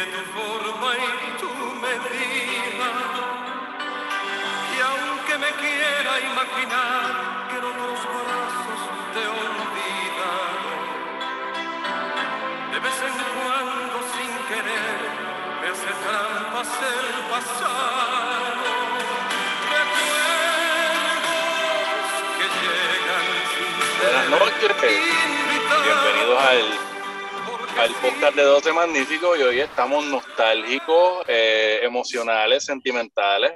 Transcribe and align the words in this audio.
tiene 0.00 0.16
tu 0.16 0.22
forma 0.32 0.90
y 0.96 0.98
tu 1.40 1.50
medida. 1.80 2.90
Y 4.74 4.80
aunque 4.80 5.34
me 5.38 5.50
quiera 5.60 6.12
imaginar 6.20 7.04
que 7.48 7.56
en 7.56 7.64
otros 7.64 8.00
brazos 8.08 8.80
te 9.14 9.22
olvidan, 9.42 10.60
de 12.72 12.78
vez 12.80 12.98
en 13.08 13.16
cuando 13.36 13.96
sin 14.14 14.32
querer 14.48 15.00
me 15.60 15.66
hace 15.68 15.92
trampas 16.04 16.70
el 16.92 17.08
pasado. 17.30 18.70
Recuerdos 19.76 21.20
que 22.38 22.46
llegan 22.60 23.26
sin 23.52 23.70
Buenas 24.00 24.24
ser 24.24 24.30
noches. 24.30 24.72
Bienvenidos 25.84 26.38
al, 26.40 26.99
al 27.80 27.94
podcast 27.94 28.36
de 28.36 28.42
12 28.42 28.72
Magníficos 28.72 29.38
y 29.38 29.42
hoy 29.42 29.60
estamos 29.60 30.04
nostálgicos, 30.04 31.24
eh, 31.26 31.80
emocionales, 31.82 32.64
sentimentales. 32.64 33.52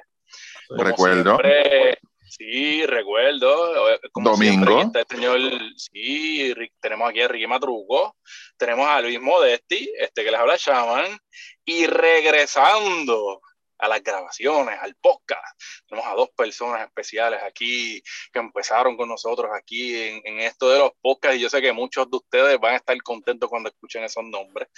Como 0.68 0.82
Recuerdo. 0.82 1.22
siempre, 1.36 1.98
sí, 2.22 2.86
recuerdo. 2.86 3.90
eh, 3.92 4.00
Como 4.12 4.30
Domingo. 4.30 4.78
siempre, 4.78 5.04
señor, 5.10 5.40
sí, 5.76 6.54
tenemos 6.80 7.10
aquí 7.10 7.20
a 7.20 7.28
Ricky 7.28 7.46
Matruco, 7.46 8.16
tenemos 8.56 8.88
a 8.88 9.02
Luis 9.02 9.20
Modesti, 9.20 9.92
este 9.98 10.24
que 10.24 10.30
les 10.30 10.40
habla 10.40 10.56
Shaman, 10.56 11.18
y 11.66 11.86
regresando 11.86 13.40
a 13.84 13.88
las 13.88 14.02
grabaciones, 14.02 14.78
al 14.80 14.94
podcast, 14.96 15.60
tenemos 15.86 16.08
a 16.10 16.14
dos 16.14 16.30
personas 16.36 16.82
especiales 16.86 17.40
aquí 17.42 18.02
que 18.32 18.38
empezaron 18.38 18.96
con 18.96 19.08
nosotros 19.08 19.50
aquí 19.54 19.94
en, 19.96 20.22
en 20.24 20.40
esto 20.40 20.68
de 20.70 20.78
los 20.78 20.92
podcasts 21.00 21.36
y 21.36 21.40
yo 21.40 21.48
sé 21.50 21.60
que 21.60 21.72
muchos 21.72 22.10
de 22.10 22.16
ustedes 22.16 22.58
van 22.58 22.74
a 22.74 22.76
estar 22.76 22.96
contentos 23.02 23.48
cuando 23.48 23.68
escuchen 23.68 24.02
esos 24.04 24.24
nombres. 24.24 24.68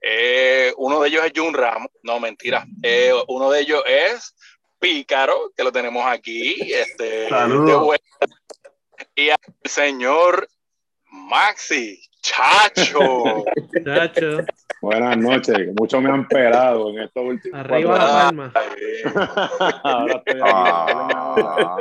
Eh, 0.00 0.72
uno 0.76 1.00
de 1.00 1.08
ellos 1.08 1.24
es 1.24 1.32
Jun 1.34 1.54
Ramos, 1.54 1.88
no 2.02 2.18
mentira, 2.20 2.66
Eh, 2.82 3.12
uno 3.28 3.50
de 3.50 3.60
ellos 3.60 3.82
es 3.86 4.34
Pícaro, 4.78 5.52
que 5.56 5.64
lo 5.64 5.72
tenemos 5.72 6.04
aquí, 6.06 6.56
este, 6.72 7.28
Saludos. 7.28 7.66
de 7.66 7.76
vuelta. 7.76 8.26
y 9.14 9.30
al 9.30 9.38
señor 9.64 10.48
Maxi, 11.14 12.00
chacho. 12.20 13.44
Chacho, 13.84 14.38
Buenas 14.80 15.16
noches, 15.16 15.68
muchos 15.78 16.02
me 16.02 16.10
han 16.10 16.22
esperado 16.22 16.90
en 16.90 16.98
estos 17.00 17.24
últimos 17.24 17.60
arriba 17.60 17.96
cuatro 17.96 18.06
la 18.06 18.12
palma. 18.24 18.52
Ahora 19.82 20.22
estoy 20.26 20.40
aquí. 20.40 20.50
Ah, 20.54 21.76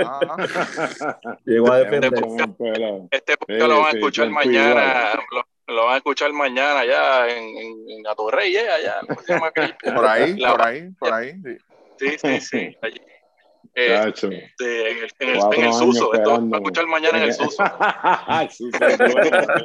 Llegó 1.46 1.72
a 1.74 1.78
defender. 1.80 2.12
Este 3.12 3.38
podcast 3.38 3.62
Sí, 3.62 3.68
lo 3.68 3.80
van 3.80 3.88
a 3.88 3.90
escuchar 3.98 4.30
mañana, 4.30 5.14
lo, 5.32 5.44
lo 5.76 5.86
van 5.86 5.94
a 5.94 5.98
escuchar 5.98 6.32
mañana 6.34 6.86
ya 6.86 7.28
en, 7.28 7.44
en, 7.44 7.90
en 7.90 8.08
Atorrey, 8.08 8.56
allá, 8.56 8.96
por 9.94 10.06
ahí, 10.08 10.38
La- 10.38 10.52
por 10.52 10.62
ahí, 10.62 10.90
por 11.00 11.14
ahí. 11.14 11.34
sí. 11.44 11.58
Sí, 12.00 12.10
sí, 12.20 12.42
sí. 12.42 12.78
allí. 12.82 13.00
Eh, 13.76 13.88
Chacho. 13.88 14.30
este, 14.30 14.92
en 14.92 14.98
el, 15.00 15.10
en 15.20 15.30
el, 15.30 15.38
Cuatro 15.40 15.54
en 15.60 15.60
el 15.62 15.66
años 15.66 15.78
Suso, 15.80 16.14
esto 16.14 16.30
va 16.50 16.58
a 16.58 16.60
escuchar 16.60 16.88
mañana 16.88 17.18
en 17.18 17.24
el 17.24 17.34
Suso. 17.34 17.64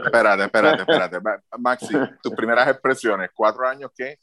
Espérate, 0.06 0.44
espérate, 0.44 0.80
espérate. 0.82 1.20
Ma- 1.20 1.40
Maxi, 1.58 1.94
tus 2.22 2.32
primeras 2.34 2.68
expresiones, 2.68 3.30
cuatro 3.34 3.66
años, 3.66 3.90
¿qué? 3.96 4.16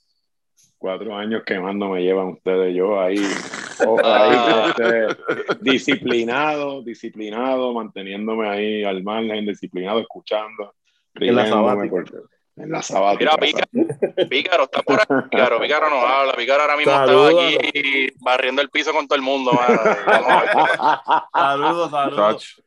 Cuatro 0.77 1.15
años 1.15 1.43
quemando 1.45 1.89
me 1.89 2.01
llevan 2.01 2.27
ustedes, 2.29 2.75
yo 2.75 2.99
ahí, 2.99 3.17
oh, 3.85 3.99
ahí 4.03 4.69
este, 4.69 5.07
disciplinado, 5.61 6.83
disciplinado, 6.83 7.73
manteniéndome 7.73 8.49
ahí 8.49 8.83
al 8.83 9.03
margen, 9.03 9.45
disciplinado, 9.45 9.99
escuchando, 9.99 10.73
En 11.15 11.35
la 11.35 11.47
sabática. 11.47 11.89
porque- 11.91 12.17
en 12.57 12.71
la 12.71 12.81
sabática. 12.81 13.35
Mira, 13.39 13.57
Pícaro 14.29 14.63
está 14.63 14.81
por 14.81 14.99
ahí. 14.99 15.05
Pícaro, 15.29 15.59
Pícaro 15.59 15.89
nos 15.89 16.03
habla. 16.03 16.33
Pícaro 16.33 16.61
ahora 16.61 16.77
mismo 16.77 16.91
Saludos. 16.93 17.43
estaba 17.43 17.69
aquí 17.69 18.07
barriendo 18.19 18.61
el 18.61 18.69
piso 18.69 18.93
con 18.93 19.07
todo 19.07 19.15
el 19.17 19.21
mundo. 19.21 19.51
Saludos, 21.33 21.91
saludos. 21.91 22.61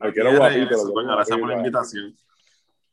Gracias 0.00 1.38
por 1.38 1.48
la 1.48 1.54
invitación. 1.56 2.16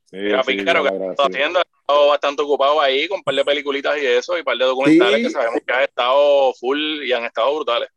Sí, 0.06 0.18
Mira, 0.18 0.44
sí, 0.44 0.58
Pícaro, 0.58 0.84
que 0.84 1.10
está 1.12 1.24
haciendo, 1.24 1.60
ha 1.60 1.62
estado 1.62 2.08
bastante 2.10 2.42
ocupado 2.42 2.82
ahí 2.82 3.08
con 3.08 3.20
un 3.20 3.24
par 3.24 3.34
de 3.36 3.46
peliculitas 3.46 3.98
y 4.02 4.06
eso, 4.06 4.36
y 4.36 4.40
un 4.40 4.46
par 4.46 4.58
de 4.58 4.66
documentales 4.66 5.16
Sí. 5.18 5.24
que 5.24 5.30
sabemos 5.30 5.60
que 5.66 5.74
han 5.74 5.84
estado 5.84 6.54
full 6.56 7.04
y 7.04 7.14
han 7.14 7.24
estado 7.24 7.56
brutales. 7.56 7.90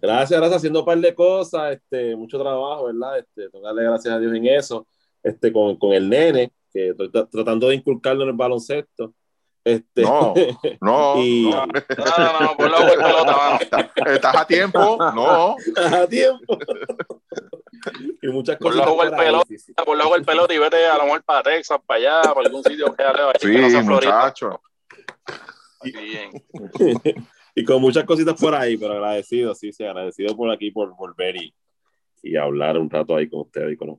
Gracias, 0.00 0.40
gracias, 0.40 0.56
haciendo 0.58 0.80
un 0.80 0.86
par 0.86 0.96
de 0.98 1.14
cosas, 1.14 1.72
este, 1.72 2.16
mucho 2.16 2.38
trabajo, 2.40 2.86
¿verdad? 2.86 3.18
Este, 3.18 3.50
tengo 3.50 3.60
que 3.60 3.66
darle 3.66 3.82
gracias 3.82 4.14
a 4.14 4.18
Dios 4.18 4.34
en 4.34 4.46
eso, 4.46 4.86
este, 5.22 5.52
con, 5.52 5.76
con 5.76 5.92
el 5.92 6.08
nene, 6.08 6.50
que 6.72 6.94
tratando 7.30 7.68
de 7.68 7.76
inculcarlo 7.76 8.22
en 8.24 8.30
el 8.30 8.36
baloncesto. 8.36 9.14
Este, 9.62 10.02
No, 10.02 10.32
no, 10.80 11.14
Y- 11.22 11.50
no. 11.50 11.66
No, 11.66 11.66
no, 11.66 12.40
no, 12.40 12.56
por 12.56 12.70
la 12.70 12.78
pelota, 12.78 13.36
mano. 13.36 14.12
Estás 14.12 14.36
a 14.36 14.46
tiempo, 14.46 14.96
no. 15.14 15.56
a 15.76 16.06
tiempo. 16.06 16.58
y 18.22 18.28
muchas 18.28 18.56
Por 18.56 18.72
cosas. 18.72 18.86
la 18.86 18.92
por 18.94 19.06
ahí, 19.14 19.26
pelota. 19.26 19.44
sí, 19.48 19.58
sí. 19.58 19.72
Por 19.74 19.96
luego 19.96 20.16
el 20.16 20.24
pelota 20.24 20.54
y 20.54 20.58
vete 20.58 20.86
a 20.86 20.96
lo 20.96 21.04
mejor 21.04 21.22
para 21.24 21.42
Texas, 21.42 21.78
para 21.86 21.98
allá, 22.20 22.22
para 22.34 22.46
algún 22.46 22.62
sitio 22.64 22.94
que, 22.94 23.02
haya- 23.02 23.32
que 23.38 23.48
no 23.48 23.64
Sí, 23.66 23.70
sea 23.70 23.82
muchacho. 23.82 24.60
Bien. 25.82 26.30
y 27.54 27.64
con 27.64 27.80
muchas 27.80 28.04
cositas 28.04 28.38
por 28.40 28.54
ahí, 28.54 28.76
pero 28.76 28.94
agradecido, 28.94 29.54
sí, 29.54 29.72
sí, 29.72 29.84
agradecido 29.84 30.36
por 30.36 30.50
aquí, 30.50 30.70
por 30.70 30.94
volver 30.94 31.36
y, 31.36 31.54
y 32.22 32.36
hablar 32.36 32.76
un 32.78 32.88
rato 32.90 33.16
ahí 33.16 33.28
con 33.28 33.40
ustedes 33.40 33.72
y 33.72 33.76
con 33.76 33.88
los 33.88 33.98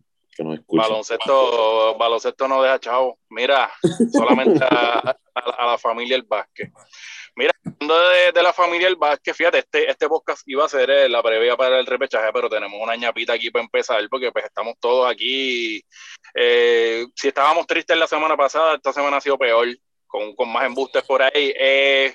Baloncesto, 0.68 1.98
baloncesto 1.98 2.48
no 2.48 2.62
deja 2.62 2.80
chavo. 2.80 3.20
Mira, 3.30 3.72
solamente 4.12 4.64
a, 4.64 5.16
la 5.66 5.78
familia 5.78 6.16
El 6.16 6.24
Vázquez. 6.24 6.70
Mira, 7.36 7.52
hablando 7.66 8.10
de, 8.10 8.32
de 8.34 8.44
la 8.44 8.54
familia 8.54 8.88
El 8.88 8.96
Vázquez, 8.96 9.36
fíjate, 9.36 9.60
este, 9.60 9.90
este 9.90 10.08
podcast 10.08 10.42
iba 10.48 10.66
a 10.66 10.70
ser 10.70 10.90
eh, 10.90 11.10
la 11.10 11.24
previa 11.24 11.56
para 11.56 11.80
el 11.80 11.86
repechaje, 11.86 12.32
pero 12.34 12.50
tenemos 12.50 12.80
una 12.82 12.96
ñapita 12.96 13.34
aquí 13.34 13.50
para 13.50 13.64
empezar, 13.64 14.08
porque 14.10 14.32
pues 14.32 14.46
estamos 14.46 14.76
todos 14.80 15.10
aquí. 15.10 15.82
eh, 16.36 17.06
si 17.16 17.28
estábamos 17.30 17.66
tristes 17.68 17.98
la 17.98 18.08
semana 18.08 18.36
pasada, 18.36 18.76
esta 18.76 18.92
semana 18.94 19.18
ha 19.18 19.22
sido 19.22 19.38
peor, 19.38 19.68
con, 20.08 20.36
con 20.36 20.52
más 20.52 20.66
embustes 20.66 21.04
por 21.04 21.22
ahí. 21.22 21.54
Eh, 21.58 22.14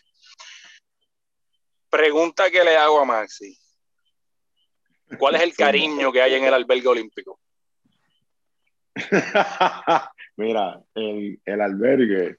pregunta 1.89 2.51
que 2.51 2.63
le 2.63 2.77
hago 2.77 3.01
a 3.01 3.05
Maxi. 3.05 3.57
¿Cuál 5.19 5.37
es 5.37 5.43
el 5.43 5.55
cariño 5.55 6.13
que 6.13 6.21
hay 6.21 6.35
en 6.35 6.45
el 6.45 6.55
albergue 6.55 6.89
olímpico? 6.89 7.39
Mira, 10.37 10.81
el, 10.95 11.41
el 11.45 11.61
albergue, 11.61 12.37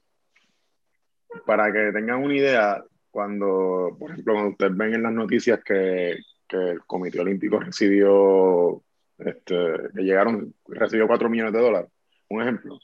para 1.46 1.72
que 1.72 1.92
tengan 1.92 2.22
una 2.22 2.34
idea, 2.34 2.82
cuando, 3.10 3.96
por 3.98 4.10
ejemplo, 4.10 4.34
cuando 4.34 4.50
ustedes 4.52 4.76
ven 4.76 4.94
en 4.94 5.02
las 5.02 5.12
noticias 5.12 5.60
que, 5.64 6.16
que 6.48 6.56
el 6.56 6.80
Comité 6.84 7.20
Olímpico 7.20 7.58
recibió, 7.58 8.82
este, 9.18 9.54
que 9.94 10.02
llegaron, 10.02 10.54
recibió 10.66 11.06
4 11.06 11.28
millones 11.28 11.52
de 11.52 11.60
dólares, 11.60 11.90
un 12.28 12.42
ejemplo, 12.42 12.78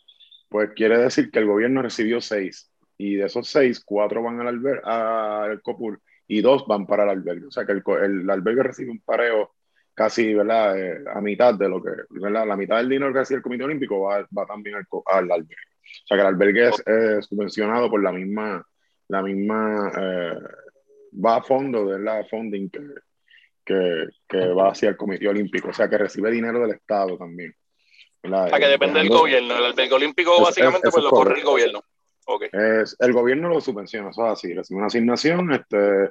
pues 0.48 0.70
quiere 0.74 0.98
decir 0.98 1.30
que 1.30 1.38
el 1.40 1.46
gobierno 1.46 1.82
recibió 1.82 2.20
6, 2.20 2.70
y 2.98 3.16
de 3.16 3.26
esos 3.26 3.48
6, 3.48 3.82
4 3.84 4.22
van 4.22 4.40
al, 4.40 4.48
alber 4.48 4.80
al 4.84 5.60
COPUR 5.62 6.00
y 6.28 6.40
2 6.42 6.66
van 6.66 6.86
para 6.86 7.04
el 7.04 7.10
albergue. 7.10 7.46
O 7.46 7.50
sea 7.50 7.66
que 7.66 7.72
el, 7.72 7.82
co- 7.82 7.98
el 7.98 8.28
albergue 8.30 8.62
recibe 8.62 8.90
un 8.92 9.00
pareo 9.00 9.52
casi, 9.94 10.34
¿verdad? 10.34 10.78
Eh, 10.78 11.04
a 11.14 11.20
mitad 11.20 11.54
de 11.54 11.68
lo 11.68 11.82
que, 11.82 11.90
¿verdad? 12.10 12.46
La 12.46 12.56
mitad 12.56 12.76
del 12.78 12.88
dinero 12.88 13.12
que 13.12 13.20
recibe 13.20 13.38
el 13.38 13.42
Comité 13.42 13.64
Olímpico 13.64 14.00
va, 14.00 14.26
va 14.36 14.46
también 14.46 14.76
al, 14.76 14.86
al 15.06 15.30
albergue. 15.32 15.54
O 15.56 16.06
sea 16.06 16.16
que 16.16 16.20
el 16.22 16.26
albergue 16.26 16.68
es 16.68 16.82
eh, 16.86 17.22
subvencionado 17.22 17.88
por 17.90 18.02
la 18.02 18.12
misma, 18.12 18.66
la 19.08 19.22
misma, 19.22 19.92
eh, 19.96 20.38
va 21.24 21.36
a 21.36 21.42
fondo 21.42 21.86
de 21.86 21.98
la 22.00 22.24
funding 22.24 22.68
que, 22.70 22.80
que, 23.64 24.06
que 24.28 24.48
va 24.48 24.70
hacia 24.70 24.88
el 24.90 24.96
Comité 24.96 25.28
Olímpico. 25.28 25.68
O 25.68 25.72
sea 25.72 25.88
que 25.88 25.98
recibe 25.98 26.30
dinero 26.30 26.60
del 26.60 26.72
Estado 26.72 27.16
también. 27.16 27.54
¿verdad? 28.22 28.46
O 28.46 28.48
sea, 28.48 28.58
que 28.58 28.66
depende 28.68 28.98
del 29.00 29.08
Dejando- 29.08 29.20
gobierno. 29.20 29.56
El 29.58 29.64
albergue 29.64 29.94
olímpico, 29.94 30.34
Eso- 30.34 30.44
básicamente, 30.44 30.88
pues 30.90 30.96
es 30.96 31.04
lo 31.04 31.10
corre 31.10 31.38
el 31.38 31.44
gobierno. 31.44 31.84
Ok. 32.26 32.44
Es, 32.52 32.96
el 32.98 33.12
gobierno 33.12 33.50
lo 33.50 33.60
subvenciona, 33.60 34.08
eso 34.08 34.24
es 34.26 34.32
así, 34.32 34.54
recibe 34.54 34.78
una 34.78 34.86
asignación, 34.86 35.52
este, 35.52 36.10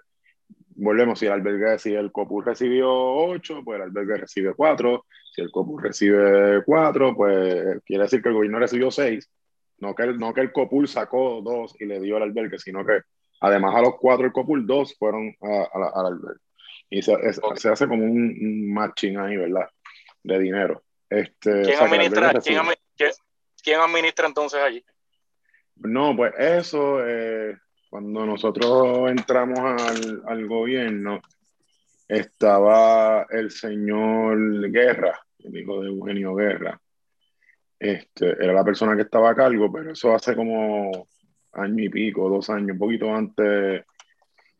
volvemos, 0.76 1.20
si 1.20 1.26
el 1.26 1.32
albergue, 1.34 1.78
si 1.80 1.94
el 1.94 2.12
COPUR 2.12 2.46
recibió 2.46 2.90
8, 2.92 3.62
pues 3.64 3.78
el 3.78 3.84
albergue 3.84 4.18
recibe 4.18 4.54
4, 4.54 5.06
si 5.32 5.42
el 5.42 5.52
COPUR 5.52 5.84
recibe 5.84 6.64
4, 6.66 7.16
pues 7.16 7.82
quiere 7.86 8.04
decir 8.04 8.22
que 8.22 8.30
el 8.30 8.36
gobierno 8.36 8.60
recibió 8.60 8.92
6, 8.92 9.30
no 9.80 9.94
que 9.96 10.04
el, 10.04 10.20
no 10.20 10.34
que 10.34 10.42
el 10.42 10.52
COPUR 10.52 10.88
sacó 10.88 11.42
2 11.42 11.76
y 11.80 11.86
le 11.86 12.00
dio 12.00 12.18
al 12.18 12.24
albergue, 12.24 12.60
sino 12.60 12.86
que 12.86 13.02
además 13.42 13.76
a 13.76 13.82
los 13.82 13.96
4 14.00 14.26
el 14.26 14.32
COPUR, 14.32 14.66
2 14.66 14.96
fueron 14.98 15.36
al 15.42 16.06
albergue. 16.06 16.40
Y 16.90 17.02
se, 17.02 17.14
es- 17.24 17.42
se 17.56 17.70
hace 17.70 17.88
como 17.88 18.04
un, 18.04 18.12
un 18.40 18.74
matching 18.74 19.18
ahí, 19.18 19.36
¿verdad? 19.38 19.68
De 20.22 20.40
dinero. 20.40 20.84
Este, 21.10 21.50
o 21.52 21.64
¿Quién, 21.64 21.78
sea, 21.78 21.88
administra, 21.88 22.32
quién, 22.42 22.62
quién- 22.96 23.12
quién 23.64 23.80
administra 23.80 24.28
entonces 24.28 24.60
allí? 24.62 24.84
No, 25.76 26.16
pues 26.16 26.34
eso, 26.38 27.06
eh, 27.06 27.58
cuando 27.94 28.26
nosotros 28.26 29.12
entramos 29.12 29.60
al, 29.60 30.24
al 30.26 30.48
gobierno, 30.48 31.22
estaba 32.08 33.28
el 33.30 33.52
señor 33.52 34.72
Guerra, 34.72 35.20
el 35.38 35.56
hijo 35.56 35.80
de 35.80 35.90
Eugenio 35.90 36.34
Guerra, 36.34 36.82
este, 37.78 38.32
era 38.44 38.52
la 38.52 38.64
persona 38.64 38.96
que 38.96 39.04
estaba 39.04 39.30
a 39.30 39.36
cargo, 39.36 39.72
pero 39.72 39.92
eso 39.92 40.12
hace 40.12 40.36
como 40.36 41.08
año 41.52 41.84
y 41.84 41.90
pico, 41.90 42.30
dos 42.30 42.50
años, 42.50 42.72
un 42.72 42.80
poquito 42.80 43.14
antes 43.14 43.86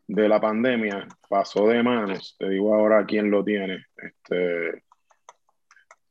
de 0.06 0.28
la 0.28 0.40
pandemia, 0.40 1.08
pasó 1.28 1.66
de 1.66 1.82
manos, 1.82 2.36
te 2.38 2.48
digo 2.48 2.72
ahora 2.72 3.04
quién 3.04 3.32
lo 3.32 3.42
tiene, 3.42 3.86
este, 3.96 4.84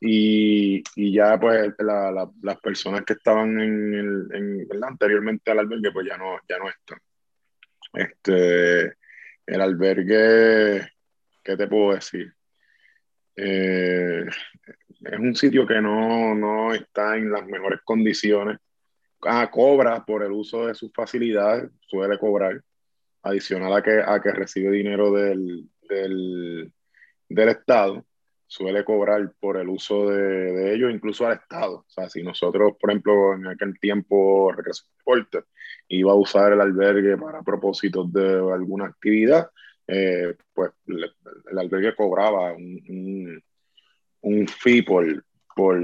y, 0.01 0.83
y 0.97 1.13
ya 1.13 1.39
pues 1.39 1.73
la, 1.77 2.11
la, 2.11 2.29
las 2.41 2.59
personas 2.59 3.05
que 3.05 3.13
estaban 3.13 3.61
en 3.61 3.93
el, 3.93 4.27
en, 4.33 4.83
anteriormente 4.83 5.51
al 5.51 5.59
albergue 5.59 5.93
pues 5.93 6.05
ya 6.05 6.17
no, 6.17 6.35
ya 6.49 6.57
no 6.57 6.67
están. 6.67 6.99
Este, 7.93 8.97
el 9.45 9.61
albergue, 9.61 10.89
¿qué 11.43 11.57
te 11.57 11.67
puedo 11.67 11.93
decir? 11.93 12.33
Eh, 13.35 14.25
es 15.01 15.19
un 15.19 15.35
sitio 15.35 15.67
que 15.67 15.81
no, 15.81 16.33
no, 16.35 16.73
está 16.73 17.17
en 17.17 17.31
las 17.31 17.45
mejores 17.45 17.81
condiciones. 17.83 18.57
Ah, 19.21 19.49
cobra 19.51 20.03
por 20.05 20.23
el 20.23 20.31
uso 20.31 20.67
de 20.67 20.75
sus 20.75 20.91
facilidades, 20.93 21.71
suele 21.87 22.17
cobrar, 22.17 22.61
adicional 23.21 23.73
a 23.73 23.81
que, 23.81 24.01
a 24.05 24.21
que 24.21 24.31
recibe 24.31 24.71
dinero 24.71 25.11
del, 25.11 25.69
del, 25.87 26.73
del 27.29 27.49
Estado, 27.49 28.05
suele 28.53 28.85
cobrar 28.85 29.33
por 29.39 29.57
el 29.57 29.67
uso 29.67 30.09
de, 30.09 30.21
de, 30.21 30.75
ellos, 30.75 30.93
incluso 30.93 31.25
al 31.25 31.33
Estado. 31.33 31.77
O 31.77 31.89
sea, 31.89 32.07
si 32.07 32.21
nosotros, 32.21 32.73
por 32.79 32.91
ejemplo, 32.91 33.33
en 33.33 33.47
aquel 33.47 33.79
tiempo, 33.79 34.51
Regreso 34.51 34.83
Transporte, 34.85 35.49
iba 35.87 36.11
a 36.11 36.15
usar 36.15 36.53
el 36.53 36.61
albergue 36.61 37.17
para 37.17 37.41
propósitos 37.41 38.13
de 38.13 38.35
alguna 38.53 38.85
actividad, 38.85 39.49
eh, 39.87 40.35
pues 40.53 40.71
el 40.85 41.57
albergue 41.57 41.95
cobraba 41.95 42.53
un, 42.53 42.79
un, 42.87 43.43
un 44.21 44.47
fee 44.47 44.83
por, 44.83 45.25
por, 45.55 45.81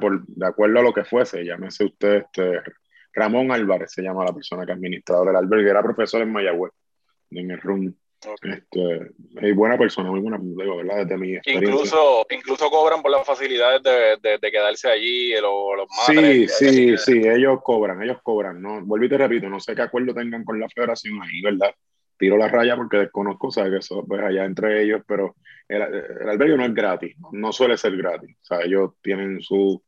por, 0.00 0.26
de 0.26 0.46
acuerdo 0.46 0.78
a 0.78 0.82
lo 0.82 0.94
que 0.94 1.04
fuese, 1.04 1.44
llámese 1.44 1.84
usted 1.84 2.24
este, 2.24 2.62
Ramón 3.12 3.52
Álvarez, 3.52 3.92
se 3.92 4.02
llama 4.02 4.24
la 4.24 4.32
persona 4.32 4.64
que 4.64 4.72
administradora 4.72 5.30
del 5.30 5.44
albergue, 5.44 5.70
era 5.70 5.82
profesor 5.82 6.22
en 6.22 6.32
Mayagüez, 6.32 6.72
en 7.32 7.50
el 7.50 7.60
RUM. 7.60 7.94
Okay. 8.26 8.52
Este, 8.52 9.12
es 9.40 9.54
buena 9.54 9.78
persona, 9.78 10.10
muy 10.10 10.20
buena, 10.20 10.38
digo, 10.40 10.76
¿verdad? 10.78 11.04
Desde 11.04 11.16
mi 11.16 11.34
experiencia. 11.34 11.70
Incluso, 11.70 12.26
incluso 12.30 12.70
cobran 12.70 13.02
por 13.02 13.10
las 13.10 13.24
facilidades 13.24 13.82
de, 13.82 14.16
de, 14.20 14.38
de 14.38 14.50
quedarse 14.50 14.88
allí, 14.88 15.32
los, 15.34 15.76
los 15.76 15.88
madres. 15.96 16.56
Sí, 16.56 16.68
sí, 16.68 16.98
sí, 16.98 17.28
ellos 17.28 17.60
cobran, 17.62 18.02
ellos 18.02 18.18
cobran, 18.22 18.60
¿no? 18.60 18.84
Vuelvo 18.84 19.06
y 19.06 19.08
te 19.08 19.18
repito, 19.18 19.48
no 19.48 19.60
sé 19.60 19.74
qué 19.74 19.82
acuerdo 19.82 20.12
tengan 20.12 20.44
con 20.44 20.58
la 20.58 20.68
federación 20.68 21.22
ahí, 21.22 21.40
¿verdad? 21.40 21.72
tiro 22.18 22.36
la 22.36 22.48
raya 22.48 22.76
porque 22.76 22.98
desconozco, 22.98 23.48
o 23.48 23.52
que 23.52 23.76
eso 23.76 24.04
pues 24.06 24.22
allá 24.22 24.44
entre 24.44 24.82
ellos, 24.82 25.02
pero 25.06 25.36
el, 25.68 25.82
el, 25.82 26.28
albergue 26.28 26.56
no 26.56 26.64
es 26.64 26.74
gratis, 26.74 27.16
no 27.32 27.52
suele 27.52 27.76
ser 27.76 27.96
gratis, 27.96 28.36
o 28.42 28.44
sea, 28.44 28.60
ellos 28.62 28.92
tienen 29.02 29.40
su, 29.40 29.82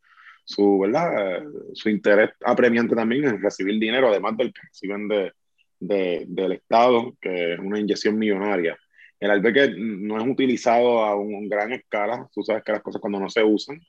su, 0.45 0.79
¿verdad? 0.81 1.43
su 1.75 1.89
interés 1.89 2.31
apremiante 2.45 2.95
también 2.95 3.25
en 3.25 3.43
recibir 3.43 3.79
dinero, 3.79 4.09
además 4.09 4.37
del 4.37 4.53
que 4.53 4.61
reciben 4.69 5.09
de, 5.09 5.33
de, 5.81 6.25
del 6.29 6.53
Estado, 6.53 7.17
que 7.21 7.55
es 7.55 7.59
una 7.59 7.79
inyección 7.79 8.19
millonaria. 8.19 8.77
El 9.21 9.31
albergue 9.31 9.75
no 9.77 10.19
es 10.19 10.29
utilizado 10.29 11.05
a 11.05 11.17
un 11.17 11.49
gran 11.49 11.73
escala, 11.73 12.29
tú 12.33 12.43
sabes 12.43 12.63
que 12.63 12.73
las 12.73 12.83
cosas 12.83 13.01
cuando 13.01 13.19
no 13.19 13.29
se 13.29 13.43
usan, 13.43 13.81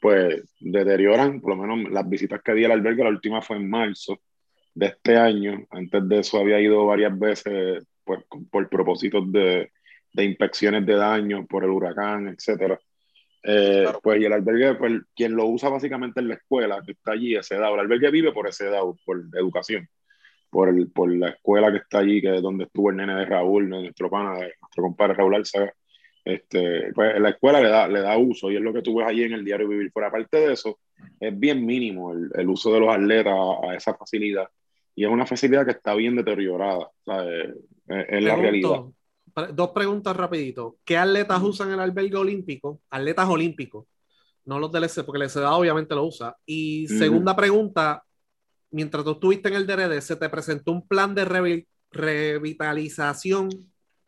pues 0.00 0.54
deterioran, 0.60 1.40
por 1.40 1.56
lo 1.56 1.62
menos 1.62 1.90
las 1.90 2.08
visitas 2.08 2.40
que 2.42 2.54
di 2.54 2.64
al 2.64 2.72
albergue, 2.72 3.02
la 3.02 3.10
última 3.10 3.42
fue 3.42 3.56
en 3.56 3.68
marzo, 3.68 4.20
de 4.74 4.86
este 4.86 5.16
año. 5.16 5.66
Antes 5.70 6.08
de 6.08 6.20
eso 6.20 6.38
había 6.38 6.60
ido 6.60 6.86
varias 6.86 7.18
veces 7.18 7.84
pues, 8.04 8.20
por 8.50 8.68
propósitos 8.68 9.30
de, 9.32 9.72
de 10.12 10.24
inspecciones 10.24 10.86
de 10.86 10.94
daño 10.94 11.46
por 11.46 11.64
el 11.64 11.70
huracán, 11.70 12.28
etcétera. 12.28 12.78
Eh, 13.42 13.82
claro. 13.82 14.00
Pues 14.02 14.20
y 14.20 14.24
el 14.24 14.32
albergue, 14.32 14.74
pues, 14.74 14.92
quien 15.14 15.34
lo 15.34 15.46
usa 15.46 15.68
básicamente 15.68 16.20
en 16.20 16.28
la 16.28 16.34
escuela 16.34 16.82
que 16.84 16.92
está 16.92 17.12
allí, 17.12 17.34
ese 17.34 17.56
DAO. 17.56 17.74
El 17.74 17.80
albergue 17.80 18.10
vive 18.10 18.32
por 18.32 18.48
ese 18.48 18.66
DAO, 18.66 18.96
por 19.04 19.20
educación, 19.34 19.88
por, 20.50 20.68
el, 20.68 20.90
por 20.90 21.10
la 21.14 21.30
escuela 21.30 21.70
que 21.70 21.78
está 21.78 21.98
allí, 21.98 22.20
que 22.20 22.36
es 22.36 22.42
donde 22.42 22.64
estuvo 22.64 22.90
el 22.90 22.96
nene 22.96 23.14
de 23.14 23.26
Raúl, 23.26 23.68
nuestro 23.68 24.10
pana, 24.10 24.34
de 24.34 24.54
nuestro 24.60 24.82
compadre 24.82 25.14
Raúl 25.14 25.34
Alzaga. 25.34 25.72
Este, 26.24 26.92
pues 26.92 27.18
la 27.20 27.30
escuela 27.30 27.60
le 27.60 27.68
da, 27.68 27.88
le 27.88 28.00
da 28.00 28.18
uso 28.18 28.50
y 28.50 28.56
es 28.56 28.62
lo 28.62 28.72
que 28.72 28.82
tú 28.82 28.96
ves 28.96 29.06
allí 29.08 29.22
en 29.22 29.32
el 29.32 29.44
diario 29.44 29.68
Vivir. 29.68 29.90
Por 29.92 30.04
aparte 30.04 30.36
de 30.36 30.52
eso, 30.52 30.78
es 31.18 31.38
bien 31.38 31.64
mínimo 31.64 32.12
el, 32.12 32.30
el 32.34 32.48
uso 32.48 32.72
de 32.72 32.80
los 32.80 32.94
atletas 32.94 33.34
a, 33.34 33.70
a 33.70 33.74
esa 33.74 33.94
facilidad 33.94 34.48
y 34.98 35.04
es 35.04 35.10
una 35.10 35.26
facilidad 35.26 35.64
que 35.64 35.70
está 35.70 35.94
bien 35.94 36.16
deteriorada, 36.16 36.90
¿sabes? 37.04 37.54
en 37.86 38.24
la 38.24 38.34
realidad. 38.34 38.82
Dos 39.54 39.70
preguntas 39.70 40.16
rapidito. 40.16 40.78
¿Qué 40.84 40.96
atletas 40.96 41.40
usan 41.40 41.70
el 41.70 41.78
albergue 41.78 42.16
olímpico? 42.16 42.80
Atletas 42.90 43.28
olímpicos, 43.28 43.86
no 44.44 44.58
los 44.58 44.72
del 44.72 44.82
EC, 44.82 45.04
porque 45.06 45.22
el 45.22 45.30
SDA 45.30 45.54
obviamente 45.54 45.94
lo 45.94 46.04
usa. 46.04 46.36
Y 46.44 46.88
segunda 46.88 47.36
pregunta, 47.36 48.02
mientras 48.70 49.04
tú 49.04 49.12
estuviste 49.12 49.48
en 49.48 49.54
el 49.54 49.66
DRD, 49.66 50.00
¿se 50.00 50.16
te 50.16 50.28
presentó 50.28 50.72
un 50.72 50.86
plan 50.86 51.14
de 51.14 51.24
revi 51.24 51.66
revitalización 51.90 53.48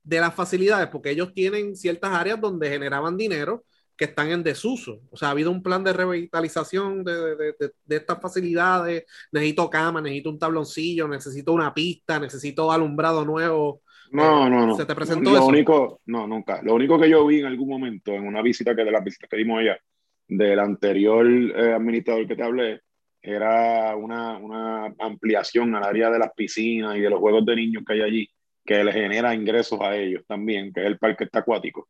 de 0.02 0.20
las 0.20 0.34
facilidades? 0.34 0.88
Porque 0.88 1.10
ellos 1.10 1.32
tienen 1.32 1.76
ciertas 1.76 2.12
áreas 2.12 2.40
donde 2.40 2.68
generaban 2.68 3.16
dinero 3.16 3.64
que 3.96 4.06
están 4.06 4.30
en 4.30 4.42
desuso. 4.42 5.02
O 5.10 5.16
sea, 5.16 5.28
ha 5.28 5.30
habido 5.32 5.50
un 5.50 5.62
plan 5.62 5.84
de 5.84 5.92
revitalización 5.92 7.04
de, 7.04 7.36
de, 7.36 7.54
de, 7.58 7.72
de, 7.84 7.96
estas 7.96 8.18
facilidades. 8.18 9.04
Necesito 9.30 9.68
cama, 9.68 10.00
necesito 10.00 10.30
un 10.30 10.38
tabloncillo, 10.38 11.06
necesito 11.06 11.52
una 11.52 11.74
pista, 11.74 12.18
necesito 12.18 12.72
alumbrado 12.72 13.26
nuevo. 13.26 13.82
No, 14.10 14.48
no, 14.48 14.66
no. 14.66 14.74
¿Se 14.74 14.86
te 14.86 14.94
presentó 14.94 15.30
lo 15.30 15.36
eso? 15.36 15.46
Único, 15.46 16.00
no, 16.06 16.26
nunca. 16.26 16.62
Lo 16.62 16.74
único 16.74 16.98
que 16.98 17.10
yo 17.10 17.26
vi 17.26 17.40
en 17.40 17.46
algún 17.46 17.68
momento, 17.68 18.12
en 18.12 18.26
una 18.26 18.40
visita 18.40 18.74
que 18.74 18.84
de 18.84 18.90
las 18.90 19.04
visitas 19.04 19.28
que 19.28 19.36
dimos 19.36 19.60
allá, 19.60 19.78
del 20.26 20.58
anterior 20.58 21.26
eh, 21.28 21.74
administrador 21.74 22.26
que 22.26 22.36
te 22.36 22.42
hablé, 22.42 22.80
era 23.22 23.94
una, 23.96 24.38
una 24.38 24.94
ampliación 24.98 25.74
al 25.74 25.84
área 25.84 26.10
de 26.10 26.18
las 26.18 26.32
piscinas 26.34 26.96
y 26.96 27.00
de 27.00 27.10
los 27.10 27.20
juegos 27.20 27.44
de 27.44 27.56
niños 27.56 27.82
que 27.86 27.94
hay 27.94 28.00
allí, 28.02 28.30
que 28.64 28.82
les 28.84 28.94
genera 28.94 29.34
ingresos 29.34 29.80
a 29.80 29.96
ellos 29.96 30.24
también, 30.26 30.72
que 30.72 30.80
es 30.80 30.86
el 30.86 30.98
parque 30.98 31.24
está 31.24 31.40
acuático 31.40 31.88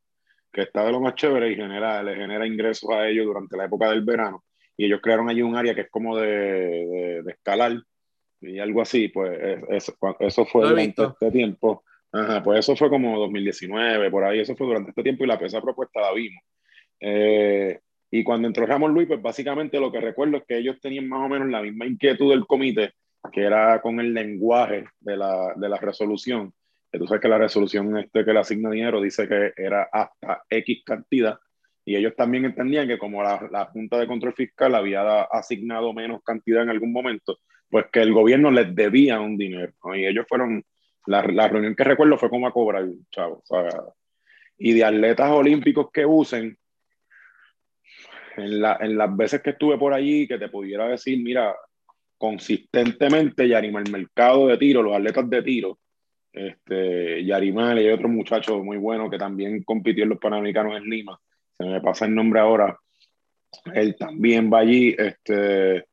que 0.52 0.62
está 0.62 0.84
de 0.84 0.92
lo 0.92 1.00
más 1.00 1.14
chévere 1.14 1.52
y 1.52 1.56
genera, 1.56 2.02
le 2.02 2.16
genera 2.16 2.46
ingresos 2.46 2.90
a 2.90 3.08
ellos 3.08 3.26
durante 3.26 3.56
la 3.56 3.64
época 3.66 3.88
del 3.90 4.02
verano. 4.02 4.44
Y 4.76 4.86
ellos 4.86 5.00
crearon 5.02 5.28
allí 5.28 5.42
un 5.42 5.56
área 5.56 5.74
que 5.74 5.82
es 5.82 5.90
como 5.90 6.16
de, 6.16 6.26
de, 6.26 7.22
de 7.22 7.32
escalar 7.32 7.80
y 8.40 8.58
algo 8.58 8.80
así, 8.80 9.08
pues 9.08 9.38
eso, 9.68 9.94
eso 10.18 10.46
fue 10.46 10.68
durante 10.68 11.04
este 11.04 11.30
tiempo. 11.30 11.84
Ajá, 12.12 12.42
pues 12.42 12.60
eso 12.60 12.74
fue 12.74 12.88
como 12.88 13.18
2019, 13.18 14.10
por 14.10 14.24
ahí, 14.24 14.40
eso 14.40 14.56
fue 14.56 14.66
durante 14.66 14.90
este 14.90 15.02
tiempo 15.02 15.24
y 15.24 15.26
la 15.26 15.34
esa 15.34 15.60
propuesta 15.60 16.00
la 16.00 16.12
vimos. 16.12 16.42
Eh, 16.98 17.78
y 18.10 18.24
cuando 18.24 18.48
entró 18.48 18.66
Ramón 18.66 18.92
Luis, 18.92 19.06
pues 19.06 19.22
básicamente 19.22 19.78
lo 19.78 19.92
que 19.92 20.00
recuerdo 20.00 20.38
es 20.38 20.44
que 20.44 20.58
ellos 20.58 20.80
tenían 20.80 21.08
más 21.08 21.24
o 21.24 21.28
menos 21.28 21.48
la 21.48 21.62
misma 21.62 21.86
inquietud 21.86 22.30
del 22.30 22.46
comité, 22.46 22.92
que 23.32 23.42
era 23.42 23.80
con 23.80 24.00
el 24.00 24.12
lenguaje 24.12 24.84
de 25.00 25.16
la, 25.16 25.54
de 25.54 25.68
la 25.68 25.76
resolución. 25.76 26.52
Sabes 26.92 27.20
que 27.20 27.28
la 27.28 27.38
resolución 27.38 27.96
este 27.98 28.24
que 28.24 28.32
le 28.32 28.40
asigna 28.40 28.70
dinero 28.70 29.00
dice 29.00 29.28
que 29.28 29.52
era 29.56 29.88
hasta 29.92 30.42
X 30.50 30.82
cantidad, 30.84 31.38
y 31.84 31.94
ellos 31.94 32.14
también 32.16 32.44
entendían 32.44 32.88
que 32.88 32.98
como 32.98 33.22
la, 33.22 33.48
la 33.50 33.66
Junta 33.66 33.98
de 33.98 34.08
Control 34.08 34.34
Fiscal 34.34 34.74
había 34.74 35.22
asignado 35.22 35.92
menos 35.92 36.22
cantidad 36.24 36.64
en 36.64 36.70
algún 36.70 36.92
momento, 36.92 37.38
pues 37.68 37.86
que 37.92 38.00
el 38.00 38.12
gobierno 38.12 38.50
les 38.50 38.74
debía 38.74 39.20
un 39.20 39.36
dinero, 39.36 39.72
y 39.94 40.04
ellos 40.04 40.26
fueron, 40.28 40.64
la, 41.06 41.22
la, 41.22 41.46
reunión 41.46 41.76
que 41.76 41.84
recuerdo 41.84 42.18
fue 42.18 42.28
como 42.28 42.48
a 42.48 42.52
cobrar, 42.52 42.86
chavo, 43.12 43.42
y 44.58 44.72
de 44.72 44.84
atletas 44.84 45.30
olímpicos 45.30 45.90
que 45.92 46.04
usen, 46.04 46.58
en, 48.44 48.60
la, 48.60 48.78
en 48.80 48.96
las 48.96 49.16
veces 49.16 49.42
que 49.42 49.50
estuve 49.50 49.78
por 49.78 49.92
allí, 49.92 50.26
que 50.26 50.38
te 50.38 50.48
pudiera 50.48 50.88
decir, 50.88 51.18
mira, 51.22 51.54
consistentemente 52.18 53.46
y 53.46 53.54
anima 53.54 53.80
el 53.80 53.90
mercado 53.90 54.48
de 54.48 54.58
tiro, 54.58 54.82
los 54.82 54.94
atletas 54.94 55.28
de 55.30 55.42
tiro, 55.42 55.78
este, 56.32 57.24
Yarimal 57.24 57.80
y 57.80 57.88
otro 57.88 58.08
muchacho 58.08 58.62
muy 58.62 58.76
bueno 58.76 59.10
que 59.10 59.18
también 59.18 59.62
compitió 59.62 60.04
en 60.04 60.10
los 60.10 60.18
Panamericanos 60.18 60.76
en 60.76 60.84
Lima, 60.84 61.18
se 61.56 61.64
me 61.64 61.80
pasa 61.80 62.06
el 62.06 62.14
nombre 62.14 62.40
ahora, 62.40 62.78
él 63.74 63.96
también 63.98 64.50
va 64.52 64.60
allí, 64.60 64.94
este, 64.96 65.86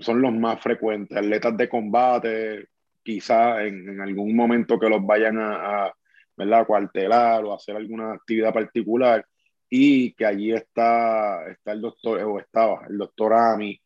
son 0.00 0.20
los 0.20 0.32
más 0.32 0.60
frecuentes, 0.60 1.16
atletas 1.16 1.56
de 1.56 1.68
combate, 1.68 2.66
quizá 3.02 3.64
en, 3.64 3.88
en 3.88 4.00
algún 4.00 4.36
momento 4.36 4.78
que 4.78 4.88
los 4.88 5.04
vayan 5.04 5.38
a, 5.38 5.86
a 5.86 5.94
¿verdad? 6.36 6.66
cuartelar 6.66 7.44
o 7.44 7.54
hacer 7.54 7.76
alguna 7.76 8.12
actividad 8.12 8.52
particular, 8.52 9.24
y 9.70 10.12
que 10.14 10.26
allí 10.26 10.52
está, 10.52 11.48
está 11.50 11.72
el 11.72 11.80
doctor, 11.80 12.20
o 12.22 12.38
estaba 12.38 12.86
el 12.88 12.98
doctor 12.98 13.34
Ami, 13.34 13.80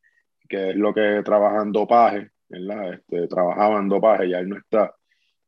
que 0.48 0.70
es 0.70 0.76
lo 0.76 0.92
que 0.94 1.22
trabaja 1.24 1.62
en 1.62 1.72
dopaje, 1.72 2.30
¿verdad? 2.48 2.94
Este, 2.94 3.26
trabajaba 3.28 3.78
en 3.78 3.88
dopaje, 3.88 4.28
ya 4.28 4.38
él 4.38 4.48
no 4.48 4.58
está 4.58 4.94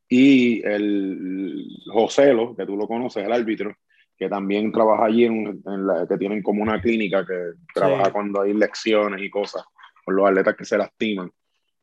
y 0.07 0.65
el 0.65 1.67
Joselo, 1.87 2.55
que 2.55 2.65
tú 2.65 2.77
lo 2.77 2.87
conoces, 2.87 3.25
el 3.25 3.31
árbitro, 3.31 3.75
que 4.17 4.29
también 4.29 4.71
trabaja 4.71 5.05
allí, 5.05 5.25
en, 5.25 5.61
en 5.65 5.87
la, 5.87 6.07
que 6.07 6.17
tienen 6.17 6.41
como 6.41 6.61
una 6.61 6.79
clínica 6.79 7.25
que 7.25 7.53
trabaja 7.73 8.05
sí. 8.05 8.11
cuando 8.11 8.41
hay 8.41 8.53
lecciones 8.53 9.21
y 9.21 9.29
cosas 9.29 9.63
con 10.03 10.15
los 10.15 10.27
atletas 10.27 10.55
que 10.55 10.65
se 10.65 10.77
lastiman. 10.77 11.31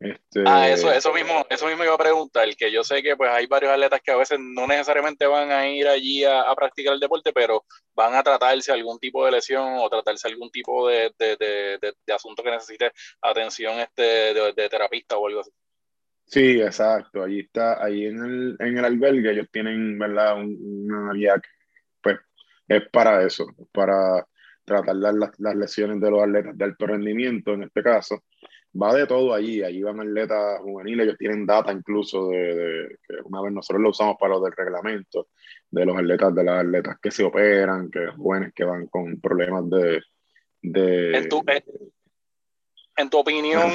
Este, 0.03 0.43
Ah, 0.47 0.69
eso, 0.69 0.91
eso 0.91 1.13
mismo, 1.13 1.47
eso 1.49 1.67
mismo 1.67 1.85
iba 1.85 1.95
a 1.95 1.99
preguntar, 1.99 2.49
que 2.57 2.73
yo 2.73 2.83
sé 2.83 3.03
que 3.03 3.17
pues 3.17 3.31
hay 3.31 3.47
varios 3.47 3.73
atletas 3.73 4.01
que 4.03 4.11
a 4.11 4.17
veces 4.17 4.39
no 4.41 4.67
necesariamente 4.67 5.27
van 5.27 5.51
a 5.53 5.69
ir 5.69 5.87
allí 5.87 6.25
a, 6.25 6.43
a 6.43 6.55
practicar 6.57 6.95
el 6.95 7.01
deporte, 7.01 7.33
pero 7.33 7.65
van 7.95 8.15
a 8.15 8.23
tratarse 8.23 8.73
algún 8.73 8.99
tipo 8.99 9.25
de 9.25 9.33
lesión 9.33 9.77
o 9.79 9.89
tratarse 9.89 10.27
algún 10.29 10.51
tipo 10.51 10.89
de, 10.89 11.13
de, 11.19 11.37
de, 11.37 11.79
de- 12.07 12.13
asunto 12.13 12.43
que 12.43 12.51
necesite 12.51 12.91
atención 13.21 13.79
este 13.79 14.03
de, 14.03 14.53
de 14.57 14.69
terapista 14.69 15.17
o 15.17 15.27
algo 15.29 15.41
así. 15.41 15.51
Sí, 16.27 16.61
exacto. 16.61 17.23
Allí 17.23 17.41
está, 17.41 17.83
ahí 17.85 18.07
en 18.07 18.25
el, 18.25 18.57
en 18.59 18.79
el 18.79 18.85
albergue 18.85 19.33
ellos 19.33 19.49
tienen, 19.53 19.99
¿verdad? 19.99 20.37
Un- 20.37 20.59
una 20.91 21.11
área 21.11 21.35
que, 21.37 21.49
pues, 22.03 22.19
es 22.69 22.89
para 22.91 23.25
eso, 23.27 23.47
para 23.73 24.27
tratar 24.65 24.97
las- 24.97 25.15
las 25.39 25.57
lesiones 25.57 26.01
de 26.01 26.11
los 26.11 26.23
atletas 26.23 26.57
de 26.57 26.65
alto 26.65 26.87
rendimiento, 26.87 27.53
en 27.55 27.65
este 27.65 27.83
caso. 27.83 28.25
Va 28.81 28.95
de 28.95 29.07
todo 29.07 29.35
allí, 29.35 29.63
allí 29.63 29.83
van 29.83 30.01
atletas 30.01 30.61
juveniles, 30.61 31.05
ellos 31.07 31.19
tienen 31.19 31.45
data 31.45 31.71
incluso 31.73 32.29
de, 32.29 32.55
de- 32.55 32.99
que 33.07 33.17
una 33.25 33.43
vez 33.43 33.53
nosotros 33.53 33.83
lo 33.83 33.91
usamos 33.91 34.17
para 34.19 34.33
lo 34.35 34.41
del 34.41 34.53
reglamento, 34.57 35.29
de 35.71 35.85
los 35.85 35.97
atletas, 35.97 36.35
de 36.35 36.45
las 36.45 36.65
atletas 36.65 36.97
que 37.03 37.11
se 37.11 37.23
operan, 37.23 37.91
que 37.91 38.07
jóvenes 38.17 38.53
que 38.55 38.65
van 38.65 38.87
con 38.87 39.21
problemas 39.21 39.69
de, 39.69 40.01
de 40.63 41.17
En 41.19 41.29
tu, 41.29 41.43
eh, 41.49 41.65
en 42.97 43.11
tu 43.11 43.19
opinión, 43.19 43.71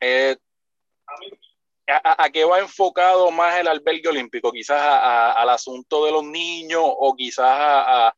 eh, 0.00 0.36
¿a, 1.90 2.30
qué 2.30 2.44
va 2.44 2.60
enfocado 2.60 3.30
más 3.30 3.58
el 3.58 3.68
albergue 3.68 4.08
olímpico? 4.08 4.52
¿Quizás 4.52 4.80
a- 4.80 5.30
a- 5.30 5.32
al 5.32 5.48
asunto 5.50 6.04
de 6.04 6.12
los 6.12 6.24
niños 6.24 6.82
o 6.84 7.14
quizás 7.14 7.46
a, 7.48 8.14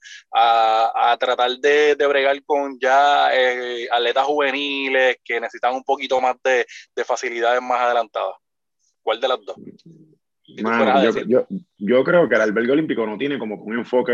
tratar 1.19 1.51
de, 1.53 1.95
de 1.95 2.07
bregar 2.07 2.43
con 2.45 2.79
ya 2.81 3.31
eh, 3.35 3.89
atletas 3.91 4.25
juveniles 4.25 5.17
que 5.25 5.41
necesitan 5.41 5.75
un 5.75 5.85
poquito 5.85 6.21
más 6.21 6.37
de, 6.43 6.67
de 6.95 7.05
facilidades 7.05 7.63
más 7.63 7.81
adelantadas? 7.81 8.35
¿Cuál 9.03 9.21
de 9.21 9.29
las 9.29 9.39
dos? 9.45 9.57
Mano, 10.61 11.03
yo, 11.03 11.13
decir. 11.13 11.29
yo, 11.29 11.47
yo 11.79 12.05
creo 12.05 12.29
que 12.29 12.35
el 12.35 12.41
albergue 12.43 12.73
olímpico 12.73 13.07
no 13.07 13.17
tiene 13.17 13.39
como 13.39 13.57
un 13.57 13.79
enfoque 13.79 14.13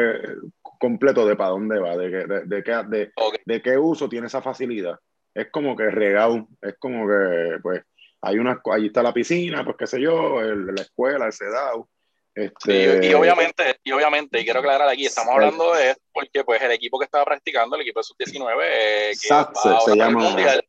completo 0.78 1.26
de 1.26 1.34
para 1.36 1.50
dónde 1.50 1.78
va, 1.80 1.96
de, 1.96 2.10
de, 2.10 2.40
de 2.44 2.62
qué, 2.62 2.82
de, 2.88 3.12
de 3.44 3.62
qué 3.62 3.76
uso 3.76 4.08
tiene 4.08 4.28
esa 4.28 4.40
facilidad. 4.40 4.98
Es 5.34 5.50
como 5.50 5.76
que 5.76 5.90
regado, 5.90 6.46
es 6.62 6.76
como 6.78 7.06
que, 7.08 7.58
pues, 7.62 7.82
hay 8.20 8.38
una, 8.38 8.60
allí 8.72 8.86
está 8.86 9.02
la 9.02 9.12
piscina, 9.14 9.64
pues 9.64 9.76
qué 9.78 9.86
sé 9.86 10.00
yo, 10.00 10.40
el- 10.40 10.74
la 10.74 10.82
escuela, 10.82 11.26
el 11.26 11.32
CEDAW. 11.32 11.88
Este, 12.34 13.06
y, 13.06 13.10
y 13.10 13.14
obviamente, 13.14 13.80
y 13.82 13.90
obviamente, 13.90 14.40
y 14.40 14.44
quiero 14.44 14.60
aclarar 14.60 14.88
aquí, 14.88 15.06
estamos 15.06 15.34
hablando 15.34 15.74
de 15.74 15.90
esto 15.90 16.02
porque 16.12 16.44
pues 16.44 16.62
el 16.62 16.70
equipo 16.70 16.98
que 16.98 17.04
estaba 17.04 17.24
practicando, 17.24 17.74
el 17.74 17.82
equipo 17.82 17.98
de 17.98 18.04
sub-19, 18.04 18.62
eh, 18.62 19.08
que 19.10 19.28
SATSE 19.28 19.68
se 19.84 19.96
llama. 19.96 20.20
mundial, 20.20 20.64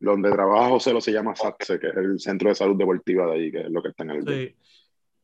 donde 0.00 0.32
trabaja 0.32 0.70
José 0.70 0.92
lo 0.92 1.00
se 1.00 1.12
llama 1.12 1.36
SATSE, 1.36 1.78
que 1.78 1.86
es 1.86 1.96
el 1.96 2.18
Centro 2.18 2.48
de 2.48 2.56
Salud 2.56 2.76
Deportiva 2.76 3.26
de 3.26 3.34
allí, 3.34 3.52
que 3.52 3.60
es 3.60 3.70
lo 3.70 3.80
que 3.80 3.90
está 3.90 4.02
en 4.02 4.10
el. 4.10 4.22
Sí. 4.26 4.56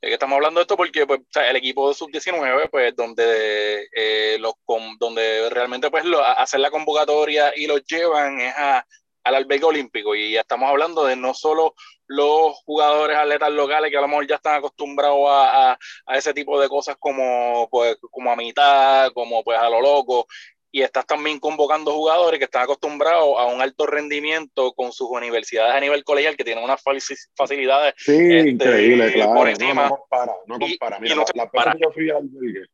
Es 0.01 0.11
que 0.11 0.15
estamos 0.15 0.37
hablando 0.37 0.61
de 0.61 0.63
esto 0.63 0.77
porque 0.77 1.05
pues, 1.05 1.19
o 1.19 1.27
sea, 1.29 1.51
el 1.51 1.57
equipo 1.57 1.89
de 1.89 1.95
sub-19, 1.95 2.71
pues 2.71 2.95
donde, 2.95 3.89
eh, 3.93 4.37
los 4.39 4.53
donde 5.01 5.51
realmente 5.51 5.91
pues 5.91 6.05
lo, 6.05 6.25
hacen 6.25 6.63
la 6.63 6.71
convocatoria 6.71 7.53
y 7.57 7.67
los 7.67 7.85
llevan 7.85 8.39
es 8.41 8.55
a, 8.57 8.87
al 9.29 9.35
albergue 9.37 9.65
olímpico 9.67 10.15
y 10.15 10.33
ya 10.33 10.41
estamos 10.41 10.69
hablando 10.69 11.05
de 11.05 11.17
no 11.17 11.35
solo 11.35 11.75
los 12.07 12.57
jugadores 12.65 13.17
atletas 13.17 13.51
locales 13.51 13.91
que 13.91 13.97
a 13.99 14.01
lo 14.01 14.09
mejor 14.09 14.27
ya 14.27 14.37
están 14.37 14.57
acostumbrados 14.57 15.21
a, 15.29 15.73
a- 15.73 15.79
a 16.07 16.17
ese 16.19 16.33
tipo 16.35 16.61
de 16.61 16.69
cosas 16.69 16.97
como, 16.99 17.69
pues, 17.71 17.97
como 18.11 18.31
a 18.31 18.37
mitad, 18.37 19.11
como 19.13 19.43
pues 19.45 19.59
a 19.59 19.69
lo 19.69 19.81
loco, 19.81 20.27
y 20.71 20.83
estás 20.83 21.07
también 21.07 21.39
convocando 21.41 21.93
jugadores 21.93 22.39
que 22.39 22.45
están 22.45 22.63
acostumbrados 22.65 23.37
a 23.39 23.47
un 23.47 23.61
alto 23.63 23.87
rendimiento 23.87 24.73
con 24.75 24.93
sus 24.93 25.09
universidades 25.11 25.75
a 25.75 25.81
nivel 25.81 26.05
colegial 26.05 26.37
que 26.37 26.45
tienen 26.45 26.63
unas 26.65 26.83
faci- 26.85 27.17
facilidades 27.35 27.95
Sí, 27.97 28.13
Este, 28.13 28.49
increíble, 28.51 29.13
claro. 29.15 29.35
por 29.35 29.49
encima. 29.49 29.85
No, 29.85 29.89
compara, 29.97 30.35
no 30.47 30.57
y 31.07 31.09
no 31.11 31.17
las 31.17 31.33
compara. 31.33 31.73
veces 31.73 31.75
que 31.75 31.81
yo 31.83 31.91
fui 31.93 32.11
al 32.11 32.17
albergue, 32.17 32.67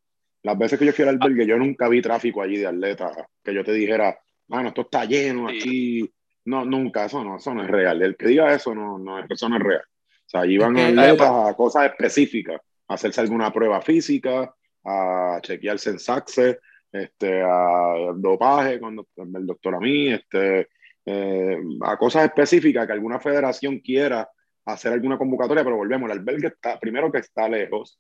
las 0.43 0.59
veces 0.59 0.79
que 0.79 0.87
yo 0.87 0.93
fui 0.93 1.03
al 1.05 1.09
albergue, 1.11 1.47
yo 1.47 1.57
nunca 1.57 1.89
vi 1.89 2.03
tráfico 2.03 2.43
allí 2.43 2.57
de 2.59 2.67
atletas, 2.67 3.17
que 3.43 3.55
yo 3.55 3.65
te 3.65 3.73
dijera, 3.73 4.19
mano, 4.49 4.69
esto 4.69 4.83
está 4.83 5.05
lleno 5.05 5.49
aquí. 5.49 6.13
No, 6.47 6.65
nunca, 6.65 7.07
eso 7.07 7.25
no, 7.25 7.37
eso 7.37 7.55
no 7.55 7.63
es 7.63 7.71
real. 7.71 8.03
El 8.03 8.17
que 8.17 8.29
diga 8.29 8.55
eso 8.55 8.75
no, 8.75 8.99
no, 8.99 9.19
eso 9.29 9.49
no 9.49 9.57
es 9.57 9.63
real. 9.63 9.83
O 9.83 10.29
sea, 10.29 10.41
allí 10.41 10.59
van 10.59 10.77
atletas 10.77 11.31
a 11.31 11.55
cosas 11.55 11.87
específicas, 11.87 12.61
a 12.89 12.95
hacerse 12.95 13.21
alguna 13.21 13.53
prueba 13.53 13.81
física, 13.81 14.55
a 14.85 15.39
chequearse 15.43 15.91
en 15.91 15.99
saxe, 15.99 16.61
este, 16.93 17.43
a 17.43 18.13
dopaje 18.15 18.79
cuando 18.79 19.07
el 19.17 19.47
doctor 19.47 19.75
a 19.75 19.81
mí, 19.81 20.09
este, 20.09 20.69
eh, 21.07 21.59
a 21.83 21.97
cosas 21.97 22.25
específicas 22.25 22.87
que 22.87 22.93
alguna 22.93 23.21
federación 23.21 23.81
quiera 23.81 24.29
hacer 24.67 24.93
alguna 24.93 25.19
convocatoria, 25.19 25.65
pero 25.65 25.77
volvemos, 25.77 26.11
el 26.11 26.19
albergue 26.19 26.49
está, 26.49 26.79
primero 26.79 27.11
que 27.11 27.19
está 27.19 27.49
lejos, 27.49 27.99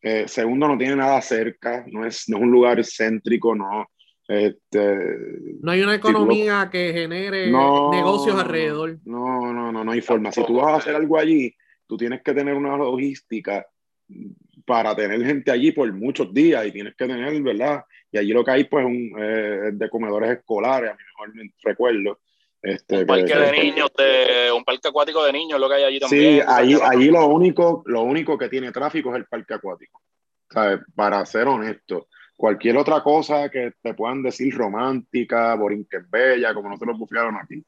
eh, 0.00 0.26
segundo 0.26 0.66
no 0.66 0.78
tiene 0.78 0.96
nada 0.96 1.20
cerca, 1.20 1.84
no 1.88 2.06
es, 2.06 2.28
no 2.28 2.38
es 2.38 2.42
un 2.42 2.50
lugar 2.50 2.82
céntrico, 2.84 3.54
no, 3.54 3.90
este, 4.30 4.96
No 5.60 5.72
hay 5.72 5.80
una 5.80 5.92
lo- 5.92 5.96
economía 5.98 6.68
que 6.70 6.92
genere 6.92 7.50
no, 7.50 7.90
negocios 7.90 8.38
alrededor. 8.38 8.98
No, 9.04 9.52
no, 9.52 9.72
no, 9.72 9.82
no 9.84 9.90
hay 9.90 10.00
forma. 10.00 10.30
Si 10.30 10.44
tú 10.46 10.56
vas 10.56 10.68
a 10.68 10.76
hacer 10.76 10.94
algo 10.94 11.18
allí, 11.18 11.52
tú 11.86 11.96
tienes 11.96 12.22
que 12.22 12.32
tener 12.32 12.54
una 12.54 12.76
logística 12.76 13.66
para 14.64 14.94
tener 14.94 15.24
gente 15.24 15.50
allí 15.50 15.72
por 15.72 15.92
muchos 15.92 16.32
días 16.32 16.64
y 16.64 16.70
tienes 16.70 16.94
que 16.94 17.06
tener, 17.08 17.42
¿verdad? 17.42 17.84
Y 18.12 18.18
allí 18.18 18.32
lo 18.32 18.44
que 18.44 18.50
hay, 18.52 18.64
pues, 18.64 18.84
un, 18.84 19.12
eh, 19.18 19.70
de 19.72 19.90
comedores 19.90 20.30
escolares, 20.38 20.90
a 20.90 20.94
mi 20.94 21.34
mejor 21.34 21.52
recuerdo. 21.64 22.20
Este, 22.62 22.94
un 22.96 23.00
que- 23.00 23.06
parque 23.06 23.34
de 23.36 23.52
niños, 23.52 23.90
de, 23.96 24.52
un 24.52 24.62
parque 24.64 24.88
acuático 24.88 25.24
de 25.24 25.32
niños, 25.32 25.58
lo 25.58 25.68
que 25.68 25.74
hay 25.76 25.82
allí 25.84 25.98
también. 25.98 26.34
Sí, 26.34 26.40
allí, 26.46 26.76
allí 26.82 27.08
lo 27.10 27.26
único, 27.26 27.82
lo 27.86 28.02
único 28.02 28.38
que 28.38 28.48
tiene 28.48 28.70
tráfico 28.70 29.10
es 29.10 29.16
el 29.16 29.24
parque 29.24 29.54
acuático. 29.54 30.00
¿Sabes? 30.48 30.80
Para 30.94 31.24
ser 31.26 31.46
honesto, 31.48 32.08
cualquier 32.40 32.78
otra 32.78 33.02
cosa 33.02 33.50
que 33.50 33.74
te 33.82 33.92
puedan 33.92 34.22
decir 34.22 34.56
romántica, 34.56 35.54
borinques 35.56 36.08
bella, 36.10 36.54
como 36.54 36.70
no 36.70 36.78
se 36.78 36.86
lo 36.86 36.96
bufiaron 36.96 37.36
aquí. 37.36 37.62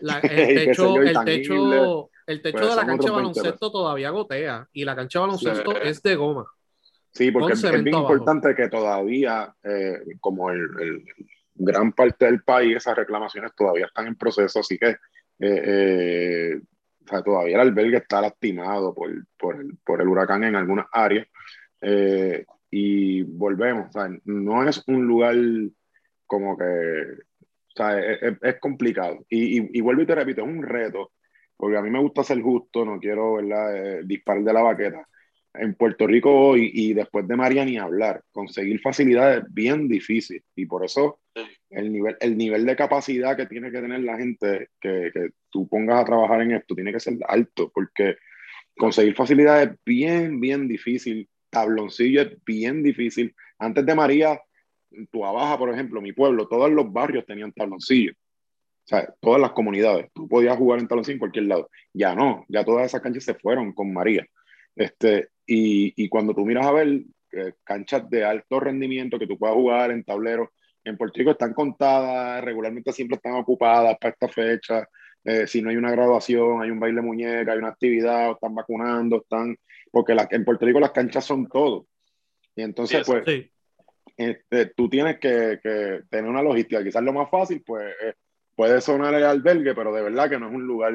La- 0.00 0.18
el 0.24 0.54
techo, 0.66 0.96
yo, 0.96 1.02
el 1.02 1.24
techo, 1.24 2.10
el 2.26 2.42
techo 2.42 2.68
de 2.68 2.74
la 2.74 2.84
cancha 2.84 2.86
de 2.86 2.94
otros 2.94 3.00
20 3.00 3.10
baloncesto 3.12 3.70
todavía 3.70 4.10
gotea 4.10 4.66
y 4.72 4.84
la 4.84 4.96
cancha 4.96 5.20
de 5.20 5.26
baloncesto 5.26 5.70
Sí. 5.70 5.78
es 5.84 6.02
de 6.02 6.16
goma. 6.16 6.46
Sí, 7.12 7.30
porque 7.30 7.52
es, 7.52 7.62
bien 7.62 7.94
abajo. 7.94 8.12
importante 8.12 8.56
que 8.56 8.68
todavía, 8.68 9.54
eh, 9.62 9.98
como 10.18 10.50
el, 10.50 10.62
el- 10.80 11.04
gran 11.54 11.92
parte 11.92 12.24
del 12.26 12.42
país, 12.42 12.76
esas 12.76 12.96
reclamaciones 12.96 13.52
todavía 13.54 13.86
están 13.86 14.08
en 14.08 14.16
proceso, 14.16 14.58
así 14.58 14.76
que 14.78 14.88
eh, 14.88 14.96
eh, 15.40 16.60
o 17.04 17.08
sea, 17.08 17.22
todavía 17.22 17.54
el 17.54 17.68
albergue 17.68 17.98
está 17.98 18.20
lastimado 18.20 18.92
por, 18.92 19.10
por, 19.38 19.60
el, 19.60 19.76
por 19.84 20.02
el 20.02 20.08
huracán 20.08 20.42
en 20.42 20.56
algunas 20.56 20.86
áreas. 20.92 21.28
Eh, 21.80 22.44
y 22.70 23.22
volvemos, 23.22 23.88
o 23.88 23.92
sea, 23.92 24.10
no 24.24 24.68
es 24.68 24.82
un 24.86 25.06
lugar 25.06 25.36
como 26.26 26.56
que, 26.56 26.64
o 26.64 27.70
sea, 27.74 27.98
es, 28.00 28.22
es- 28.22 28.38
es 28.42 28.60
complicado. 28.60 29.24
Y, 29.28 29.60
y, 29.60 29.70
y 29.74 29.80
vuelvo 29.80 30.02
y 30.02 30.06
te 30.06 30.14
repito, 30.14 30.42
es 30.42 30.48
un 30.48 30.62
reto, 30.62 31.12
porque 31.56 31.76
a 31.76 31.82
mí 31.82 31.90
me 31.90 32.00
gusta 32.00 32.22
ser 32.24 32.40
justo, 32.42 32.84
no 32.84 32.98
quiero, 33.00 33.34
¿verdad?, 33.34 33.76
eh, 34.00 34.02
disparar 34.04 34.42
de 34.44 34.52
la 34.52 34.62
baqueta 34.62 35.06
en 35.54 35.74
Puerto 35.74 36.06
Rico 36.06 36.30
hoy 36.32 36.70
y 36.72 36.94
después 36.94 37.26
de 37.26 37.34
María 37.36 37.64
ni 37.64 37.78
hablar, 37.78 38.22
conseguir 38.32 38.80
facilidades 38.80 39.42
es 39.44 39.54
bien 39.54 39.88
difícil 39.88 40.42
y 40.54 40.66
por 40.66 40.84
eso 40.84 41.20
el 41.70 41.92
nivel, 41.92 42.16
el 42.20 42.36
nivel 42.36 42.64
de 42.66 42.76
capacidad 42.76 43.36
que 43.36 43.46
tiene 43.46 43.70
que 43.72 43.80
tener 43.80 44.00
la 44.00 44.16
gente 44.18 44.68
que, 44.80 45.10
que 45.12 45.30
tú 45.50 45.68
pongas 45.68 46.00
a 46.02 46.04
trabajar 46.04 46.42
en 46.42 46.52
esto 46.52 46.74
tiene 46.74 46.92
que 46.92 47.00
ser 47.00 47.14
alto 47.26 47.70
porque 47.74 48.16
conseguir 48.76 49.14
facilidades 49.16 49.70
es 49.70 49.76
bien, 49.84 50.38
bien 50.40 50.68
difícil, 50.68 51.28
tabloncillo 51.50 52.22
es 52.22 52.44
bien 52.44 52.82
difícil. 52.82 53.34
Antes 53.58 53.84
de 53.86 53.94
María, 53.94 54.40
tu 55.10 55.24
Abaja, 55.24 55.58
por 55.58 55.72
ejemplo, 55.72 56.00
mi 56.00 56.12
pueblo, 56.12 56.48
todos 56.48 56.70
los 56.70 56.92
barrios 56.92 57.26
tenían 57.26 57.52
tabloncillo. 57.52 58.12
O 58.12 58.88
sea, 58.88 59.14
todas 59.20 59.40
las 59.40 59.52
comunidades. 59.52 60.10
Tú 60.14 60.26
podías 60.28 60.56
jugar 60.56 60.80
en 60.80 60.88
tabloncillo 60.88 61.14
en 61.14 61.20
cualquier 61.20 61.44
lado. 61.44 61.70
Ya 61.92 62.14
no, 62.14 62.44
ya 62.48 62.64
todas 62.64 62.86
esas 62.86 63.02
canchas 63.02 63.24
se 63.24 63.34
fueron 63.34 63.72
con 63.72 63.92
María. 63.92 64.26
Este, 64.74 65.28
y, 65.46 65.92
y 66.02 66.08
cuando 66.08 66.34
tú 66.34 66.46
miras 66.46 66.66
a 66.66 66.72
ver 66.72 67.02
eh, 67.32 67.52
canchas 67.64 68.08
de 68.08 68.24
alto 68.24 68.60
rendimiento 68.60 69.18
que 69.18 69.26
tú 69.26 69.36
puedas 69.38 69.54
jugar 69.54 69.90
en 69.90 70.04
tableros, 70.04 70.48
en 70.84 70.96
Puerto 70.96 71.18
Rico 71.18 71.32
están 71.32 71.52
contadas, 71.52 72.42
regularmente 72.42 72.92
siempre 72.92 73.16
están 73.16 73.34
ocupadas 73.34 73.96
para 74.00 74.12
esta 74.12 74.28
fecha. 74.28 74.88
Eh, 75.24 75.46
si 75.46 75.60
no 75.60 75.68
hay 75.68 75.76
una 75.76 75.90
graduación, 75.90 76.62
hay 76.62 76.70
un 76.70 76.80
baile 76.80 77.02
muñeca, 77.02 77.52
hay 77.52 77.58
una 77.58 77.68
actividad, 77.68 78.30
están 78.32 78.54
vacunando, 78.54 79.18
están. 79.18 79.56
Porque 79.90 80.14
la- 80.14 80.28
en 80.30 80.44
Puerto 80.44 80.66
Rico 80.66 80.80
las 80.80 80.92
canchas 80.92 81.24
son 81.24 81.48
todo. 81.48 81.86
Y 82.54 82.62
entonces, 82.62 83.06
Sí, 83.06 83.12
pues, 83.12 83.24
Sí. 83.26 83.50
este, 84.16 84.66
tú 84.66 84.88
tienes 84.88 85.18
que, 85.18 85.60
que 85.62 86.02
tener 86.10 86.28
una 86.30 86.42
logística. 86.42 86.82
Quizás 86.82 87.02
lo 87.02 87.12
más 87.12 87.30
fácil, 87.30 87.62
pues, 87.64 87.86
eh, 88.02 88.14
puede 88.56 88.80
sonar 88.80 89.14
el 89.14 89.24
albergue, 89.24 89.74
pero 89.74 89.92
de 89.94 90.02
verdad 90.02 90.28
que 90.28 90.38
no 90.38 90.48
es 90.48 90.54
un 90.54 90.66
lugar, 90.66 90.92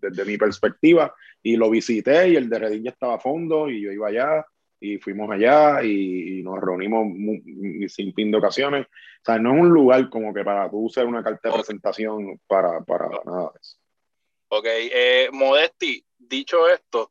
desde 0.00 0.24
mi 0.24 0.36
perspectiva, 0.36 1.14
y 1.42 1.56
lo 1.56 1.70
visité 1.70 2.28
y 2.30 2.36
el 2.36 2.48
de 2.48 2.58
Redín 2.58 2.82
ya 2.84 2.90
estaba 2.90 3.14
a 3.14 3.20
fondo 3.20 3.70
y 3.70 3.80
yo 3.82 3.92
iba 3.92 4.08
allá 4.08 4.44
y 4.80 4.98
fuimos 4.98 5.30
allá 5.30 5.80
y, 5.84 6.40
y 6.40 6.42
nos 6.42 6.60
reunimos 6.60 7.06
mu- 7.06 7.40
sin 7.88 8.12
fin 8.14 8.32
de 8.32 8.38
ocasiones. 8.38 8.86
O 8.86 9.24
sea, 9.24 9.38
no 9.38 9.54
es 9.54 9.60
un 9.60 9.68
lugar 9.68 10.10
como 10.10 10.34
que 10.34 10.42
para 10.42 10.68
tú 10.68 10.78
usar 10.86 11.06
una 11.06 11.22
carta 11.22 11.48
de 11.50 11.54
presentación 11.54 12.40
para, 12.48 12.80
para 12.80 13.08
nada 13.24 13.52
de 13.54 13.60
eso. 13.60 13.78
Ok, 14.48 14.66
eh, 14.66 15.28
Modesti, 15.32 16.04
dicho 16.18 16.68
esto, 16.68 17.10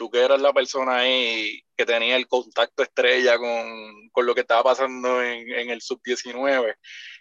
tú 0.00 0.10
que 0.10 0.24
eras 0.24 0.40
la 0.40 0.54
persona 0.54 1.00
ahí 1.00 1.60
que 1.76 1.84
tenía 1.84 2.16
el 2.16 2.26
contacto 2.26 2.82
estrella 2.82 3.36
con, 3.36 4.08
con 4.10 4.24
lo 4.24 4.34
que 4.34 4.40
estaba 4.40 4.62
pasando 4.62 5.22
en, 5.22 5.46
en 5.52 5.68
el 5.68 5.82
sub-19, 5.82 6.74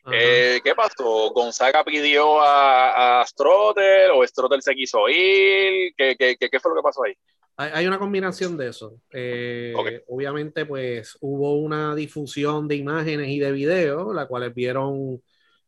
Ajá. 0.05 0.15
eh, 0.17 0.61
¿qué 0.63 0.73
pasó? 0.75 1.29
¿Gonzaga 1.31 1.83
pidió 1.83 2.39
a, 2.39 3.19
a 3.19 3.25
Strotter 3.25 4.11
o 4.11 4.25
Strotter 4.25 4.61
se 4.61 4.73
quiso 4.75 5.09
ir? 5.09 5.93
¿Qué, 5.97 6.15
qué, 6.17 6.37
qué, 6.39 6.49
qué 6.49 6.59
fue 6.61 6.71
lo 6.71 6.77
que 6.77 6.83
pasó 6.83 7.03
ahí? 7.03 7.13
Hay, 7.57 7.85
una 7.85 7.99
combinación 7.99 8.55
de 8.55 8.69
eso. 8.69 8.95
Eh. 9.11 9.73
Obviamente, 10.07 10.65
pues 10.65 11.17
hubo 11.19 11.55
una 11.59 11.93
difusión 11.95 12.65
de 12.69 12.77
imágenes 12.77 13.27
y 13.27 13.39
de 13.39 13.51
videos, 13.51 14.15
las 14.15 14.27
cuales 14.27 14.55
vieron 14.55 15.21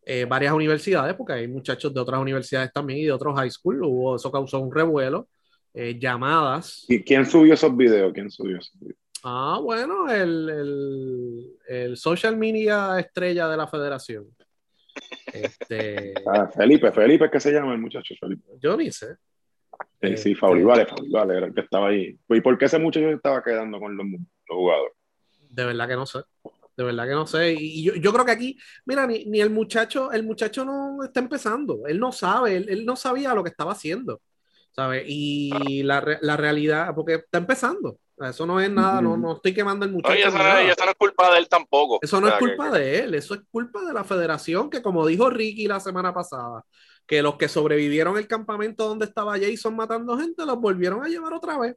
eh, 0.06 0.24
varias 0.24 0.53
universidades, 0.53 1.15
porque 1.15 1.34
hay 1.34 1.50
muchachos 1.50 1.94
de 1.94 2.00
otras 2.00 2.22
universidades 2.22 2.72
también 2.72 3.00
y 3.00 3.03
de 3.03 3.12
otros 3.12 3.36
high 3.38 3.51
school. 3.51 3.84
Hubo, 3.84 4.15
eso 4.15 4.32
causó 4.32 4.62
un 4.62 4.74
revuelo, 4.74 5.27
eh, 5.74 5.98
llamadas. 6.00 6.86
¿Y 6.88 7.01
quién 7.04 7.25
subió 7.25 7.54
esos 7.54 7.75
videos? 7.75 8.12
¿Quién 8.13 8.30
subió 8.30 8.58
esos 8.58 8.78
videos? 8.80 8.98
Ah, 9.24 9.60
bueno, 9.62 10.10
el, 10.10 10.50
el, 10.50 11.58
el 11.68 11.98
social 11.98 12.36
media 12.38 13.00
estrella 13.00 13.48
de 13.48 13.58
la 13.58 13.68
federación. 13.68 14.28
Este, 15.34 16.13
Ah, 16.28 16.48
Felipe, 16.48 16.92
Felipe 16.92 17.25
es 17.25 17.32
que 17.32 17.40
se 17.40 17.51
llama 17.51 17.74
el 17.74 17.80
muchacho 17.80 18.13
Felipe. 18.20 18.44
yo 18.60 18.75
ni 18.78 18.92
sé. 18.92 19.16
Sí, 20.01 20.18
sí, 20.18 20.32
Este- 20.32 20.36
Fauli, 20.36 20.63
vale, 20.63 20.88
era 21.38 21.48
el 21.48 21.54
que 21.54 21.62
estaba 21.62 21.88
ahí. 21.90 22.18
¿Y 22.30 22.42
por 22.42 22.58
qué 22.58 22.66
ese 22.66 22.80
muchacho 22.80 23.10
estaba 23.10 23.44
quedando 23.44 23.80
con 23.80 23.96
los, 23.96 24.06
los 24.06 24.20
jugadores? 24.58 24.94
De 25.50 25.66
verdad 25.66 25.88
que 25.88 25.96
no 25.96 26.06
sé. 26.06 26.20
De 26.78 26.84
verdad 26.84 27.06
que 27.08 27.13
no 27.13 27.28
sé. 27.28 27.54
Y 27.58 27.84
yo, 27.84 27.96
yo 27.96 28.12
creo 28.13 28.25
que 28.25 28.32
aquí, 28.32 28.58
mira, 28.86 29.06
ni, 29.06 29.25
ni 29.25 29.40
el 29.42 29.50
muchacho, 29.50 30.12
el 30.12 30.24
muchacho 30.24 30.66
no 30.66 31.04
está 31.04 31.20
empezando. 31.20 31.86
Él 31.88 32.00
no 32.00 32.12
sabe, 32.12 32.56
él, 32.58 32.66
él 32.70 32.86
no 32.86 32.96
sabía 32.96 33.34
lo 33.34 33.44
que 33.44 33.50
estaba 33.50 33.74
haciendo. 33.74 34.22
¿Sabes? 34.74 35.04
Y 35.08 35.84
la, 35.84 36.00
re- 36.01 36.20
la 36.22 36.38
realidad, 36.38 36.94
porque 36.96 37.16
está 37.16 37.38
empezando. 37.40 37.98
Eso 38.18 38.46
no 38.46 38.62
es 38.62 38.70
nada, 38.70 39.01
no, 39.01 39.18
no 39.18 39.34
estoy 39.34 39.51
quemando 39.54 39.84
al 39.84 39.92
muchacho. 39.92 40.13
Oye, 40.13 40.22
eso 40.28 40.38
no, 40.38 40.58
eso 40.60 40.86
no 40.86 40.92
es 40.92 40.98
culpa 40.98 41.32
de 41.34 41.40
él 41.40 41.50
tampoco. 41.50 42.00
Eso 42.04 42.22
no 42.22 42.28
O 42.28 42.30
es 42.30 42.36
que- 42.36 42.40
culpa 42.46 42.70
de 42.70 43.00
él, 43.00 43.16
eso 43.16 43.34
es 43.34 43.42
culpa 43.50 43.84
de 43.84 43.94
la 43.94 44.04
federación, 44.04 44.70
que 44.70 44.82
como 44.82 45.06
dijo 45.08 45.30
Ricky 45.30 45.66
la 45.68 45.80
semana 45.80 46.13
pasada, 46.13 46.63
que 47.08 47.22
los 47.24 47.36
que 47.36 47.48
sobrevivieron 47.48 48.18
el 48.18 48.28
campamento 48.28 48.88
donde 48.88 49.06
estaba 49.06 49.38
Jason 49.40 49.75
matando 49.75 50.18
gente, 50.20 50.46
los 50.46 50.58
volvieron 50.60 51.04
a 51.04 51.08
llevar 51.08 51.34
otra 51.34 51.58
vez. 51.58 51.75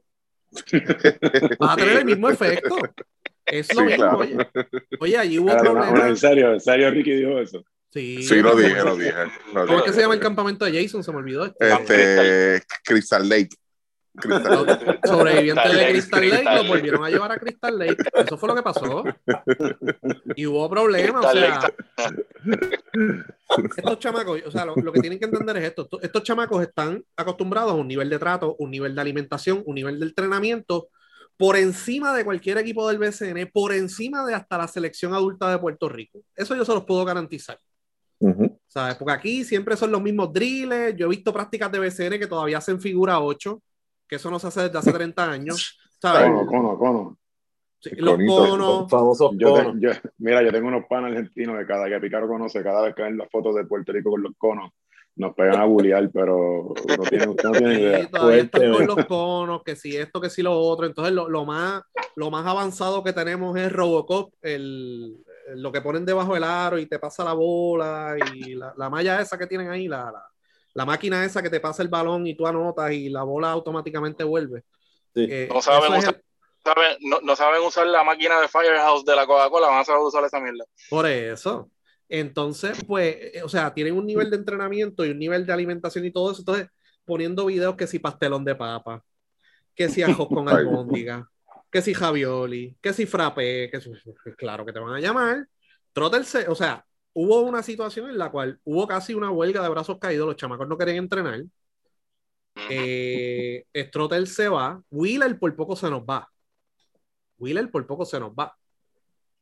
Va 1.61 1.73
a 1.73 1.75
tener 1.75 1.97
el 1.97 2.05
mismo 2.05 2.29
efecto. 2.29 2.77
Es 3.45 3.73
lo 3.75 3.81
Sí, 3.81 3.85
mismo, 3.87 4.03
claro. 4.03 4.17
oye. 4.19 4.37
Oye, 4.99 5.17
allí 5.17 5.39
hubo 5.39 5.51
una- 5.51 5.61
problemas. 5.61 6.09
en 6.09 6.17
serio, 6.17 6.53
en 6.53 6.59
serio, 6.59 6.89
Ricky 6.91 7.11
dijo 7.11 7.39
eso. 7.39 7.63
Sí, 7.95 8.23
Sí, 8.23 8.41
lo 8.41 8.57
dije, 8.57 8.83
lo 8.83 8.97
dije. 8.97 9.13
lo 9.53 9.65
¿Cómo 9.65 9.77
es 9.79 9.85
que 9.85 9.93
se 9.93 10.01
llama 10.01 10.15
el 10.15 10.19
campamento 10.19 10.65
de 10.65 10.83
Jason? 10.83 11.01
Se 11.01 11.13
me 11.13 11.19
olvidó. 11.19 11.45
esto. 11.45 11.63
Este, 11.65 12.61
Crystal 12.83 13.27
Lake. 13.29 13.55
Crystal 14.17 14.65
Lake. 14.65 14.99
Sobrevivientes 15.05 15.73
de 15.73 15.89
Crystal 15.91 16.29
Lake, 16.29 16.55
los 16.55 16.67
volvieron 16.67 17.05
a 17.05 17.09
llevar 17.09 17.31
a 17.31 17.37
Crystal 17.37 17.79
Lake. 17.79 18.03
Eso 18.13 18.37
fue 18.37 18.49
lo 18.49 18.55
que 18.55 18.63
pasó. 18.63 19.05
Y 20.35 20.45
hubo 20.45 20.69
problemas. 20.69 21.25
O 21.25 21.31
sea, 21.31 21.73
estos 23.77 23.99
chamacos, 23.99 24.41
o 24.45 24.51
sea, 24.51 24.65
lo, 24.65 24.75
lo 24.75 24.91
que 24.91 24.99
tienen 24.99 25.17
que 25.17 25.25
entender 25.25 25.55
es 25.55 25.63
esto. 25.63 25.83
Estos, 25.83 26.03
estos 26.03 26.23
chamacos 26.23 26.61
están 26.63 27.01
acostumbrados 27.15 27.71
a 27.71 27.75
un 27.75 27.87
nivel 27.87 28.09
de 28.09 28.19
trato, 28.19 28.57
un 28.59 28.71
nivel 28.71 28.93
de 28.93 28.99
alimentación, 28.99 29.63
un 29.65 29.75
nivel 29.75 30.01
de 30.01 30.07
entrenamiento 30.07 30.89
por 31.37 31.55
encima 31.55 32.13
de 32.13 32.25
cualquier 32.25 32.57
equipo 32.57 32.89
del 32.89 32.97
BCN, 32.97 33.49
por 33.53 33.71
encima 33.71 34.25
de 34.25 34.33
hasta 34.33 34.57
la 34.57 34.67
selección 34.67 35.13
adulta 35.13 35.49
de 35.49 35.59
Puerto 35.59 35.87
Rico. 35.87 36.19
Eso 36.35 36.57
yo 36.57 36.65
se 36.65 36.73
los 36.73 36.83
puedo 36.83 37.05
garantizar. 37.05 37.57
Ujú. 38.19 38.59
¿Sabes? 38.67 38.95
Porque 38.95 39.13
aquí 39.13 39.43
siempre 39.43 39.75
son 39.77 39.91
los 39.91 40.01
mismos 40.01 40.31
drills. 40.33 40.95
Yo 40.95 41.05
he 41.07 41.09
visto 41.09 41.33
prácticas 41.33 41.71
de 41.71 41.79
BCN 41.79 42.19
que 42.19 42.27
todavía 42.27 42.57
hacen 42.59 42.79
figura 42.81 43.19
8, 43.19 43.61
que 44.07 44.15
eso 44.17 44.29
no 44.31 44.39
se 44.39 44.47
hace 44.47 44.61
desde 44.63 44.77
hace 44.77 44.91
30 44.93 45.29
años. 45.31 45.77
¿Sabes? 46.01 46.23
Cono, 46.29 46.45
cono, 46.45 46.77
cono. 46.77 47.17
Sí, 47.79 47.91
los 47.97 48.15
conito. 48.15 48.35
conos. 48.35 48.79
Los 48.81 48.89
famosos 48.89 49.31
Yo 49.37 49.53
te- 49.53 49.63
conos. 49.63 49.75
yo- 49.81 50.09
mira, 50.17 50.41
yo 50.43 50.51
tengo 50.51 50.67
unos 50.67 50.85
panas 50.89 51.11
argentinos 51.11 51.57
que 51.59 51.65
cada 51.67 51.87
que 51.87 51.99
Picaro 51.99 52.27
conoce, 52.27 52.63
cada 52.63 52.81
vez 52.81 52.95
que 52.95 53.03
ven 53.03 53.17
las 53.17 53.29
fotos 53.29 53.55
de 53.55 53.65
Puerto 53.65 53.91
Rico 53.91 54.09
con 54.11 54.23
los 54.23 54.31
conos, 54.37 54.71
nos 55.17 55.33
pegan 55.35 55.59
a 55.61 55.65
bullear, 55.65 56.09
pero 56.11 56.73
no 56.97 57.03
tienen, 57.03 57.29
usted 57.29 57.43
no 57.43 57.51
tiene 57.51 57.75
Sí, 57.75 57.81
idea. 57.81 58.09
todavía 58.09 58.41
están 58.43 58.71
con 58.73 58.87
los 58.87 59.05
conos, 59.05 59.63
que 59.63 59.75
si 59.75 59.95
esto, 59.95 60.19
que 60.19 60.29
si 60.29 60.41
lo 60.41 60.57
otro. 60.59 60.85
Entonces, 60.87 61.13
lo, 61.13 61.29
lo 61.29 61.45
más, 61.45 61.83
lo 62.15 62.29
más 62.31 62.45
avanzado 62.45 63.03
que 63.03 63.13
tenemos 63.13 63.55
es 63.57 63.71
Robocop, 63.71 64.33
el, 64.41 65.23
lo 65.55 65.71
que 65.71 65.81
ponen 65.81 66.05
debajo 66.05 66.33
del 66.33 66.43
aro 66.43 66.77
y 66.79 66.85
te 66.87 66.97
pasa 66.99 67.23
la 67.23 67.33
bola 67.33 68.15
y 68.33 68.55
la, 68.55 68.73
la 68.77 68.89
malla 68.89 69.21
esa 69.21 69.37
que 69.37 69.47
tienen 69.47 69.69
ahí, 69.69 69.87
la, 69.87 70.11
la, 70.11 70.25
la 70.73 70.85
máquina 70.85 71.23
esa 71.23 71.41
que 71.41 71.49
te 71.49 71.59
pasa 71.59 71.83
el 71.83 71.89
balón 71.89 72.25
y 72.27 72.35
tú 72.35 72.47
anotas 72.47 72.91
y 72.91 73.09
la 73.09 73.23
bola 73.23 73.51
automáticamente 73.51 74.23
vuelve. 74.23 74.63
Sí. 75.13 75.27
Eh, 75.29 75.49
No 75.53 75.61
saben 75.61 75.93
usar- 75.93 76.15
el- 76.15 76.23
saben- 76.63 76.97
no, 77.01 77.21
no 77.21 77.35
saben 77.35 77.61
usar 77.61 77.87
la 77.87 78.03
máquina 78.03 78.41
de 78.41 78.47
Firehouse 78.47 79.05
de 79.05 79.15
la 79.15 79.25
Coca-Cola, 79.27 79.67
van 79.67 79.79
a 79.81 79.85
saber 79.85 80.01
usar 80.01 80.23
esa 80.25 80.39
mierda. 80.39 80.65
Por 80.89 81.05
eso. 81.05 81.69
Entonces, 82.09 82.83
pues, 82.85 83.15
eh, 83.35 83.41
o 83.43 83.49
sea, 83.49 83.73
tienen 83.73 83.95
un 83.97 84.05
nivel 84.05 84.29
de 84.29 84.37
entrenamiento 84.37 85.05
y 85.05 85.11
un 85.11 85.19
nivel 85.19 85.45
de 85.45 85.53
alimentación 85.53 86.05
y 86.05 86.11
todo 86.11 86.31
eso. 86.31 86.41
Entonces, 86.41 86.67
poniendo 87.03 87.45
videos 87.45 87.75
que 87.75 87.87
si 87.87 87.99
pastelón 87.99 88.43
de 88.45 88.55
papa, 88.55 89.03
que 89.75 89.89
si 89.89 90.03
arroz 90.03 90.27
con 90.27 90.47
albóndiga, 90.49 91.29
que 91.71 91.81
si 91.81 91.93
javioli, 91.93 92.77
que 92.81 92.93
si 92.93 93.05
frappé, 93.05 93.69
que 93.71 93.81
si- 93.81 93.91
claro 94.37 94.65
que 94.65 94.73
te 94.73 94.79
van 94.79 94.95
a 94.95 94.99
llamar. 94.99 95.47
Trotterse, 95.93 96.47
o 96.49 96.55
sea, 96.55 96.85
hubo 97.13 97.41
una 97.41 97.63
situación 97.63 98.09
en 98.09 98.17
la 98.17 98.31
cual 98.31 98.59
hubo 98.63 98.87
casi 98.87 99.13
una 99.13 99.31
huelga 99.31 99.61
de 99.63 99.69
brazos 99.69 99.99
caídos, 99.99 100.27
los 100.27 100.35
chamacos 100.35 100.67
no 100.67 100.77
querían 100.77 100.97
entrenar. 100.97 101.43
Eh, 102.69 103.65
Strotter 103.75 104.27
se 104.27 104.47
va, 104.49 104.81
Wheeler 104.89 105.37
por 105.39 105.55
poco 105.55 105.75
se 105.75 105.89
nos 105.89 106.01
va. 106.03 106.27
Wheeler 107.37 107.69
por 107.71 107.85
poco 107.87 108.05
se 108.05 108.19
nos 108.19 108.31
va. 108.31 108.55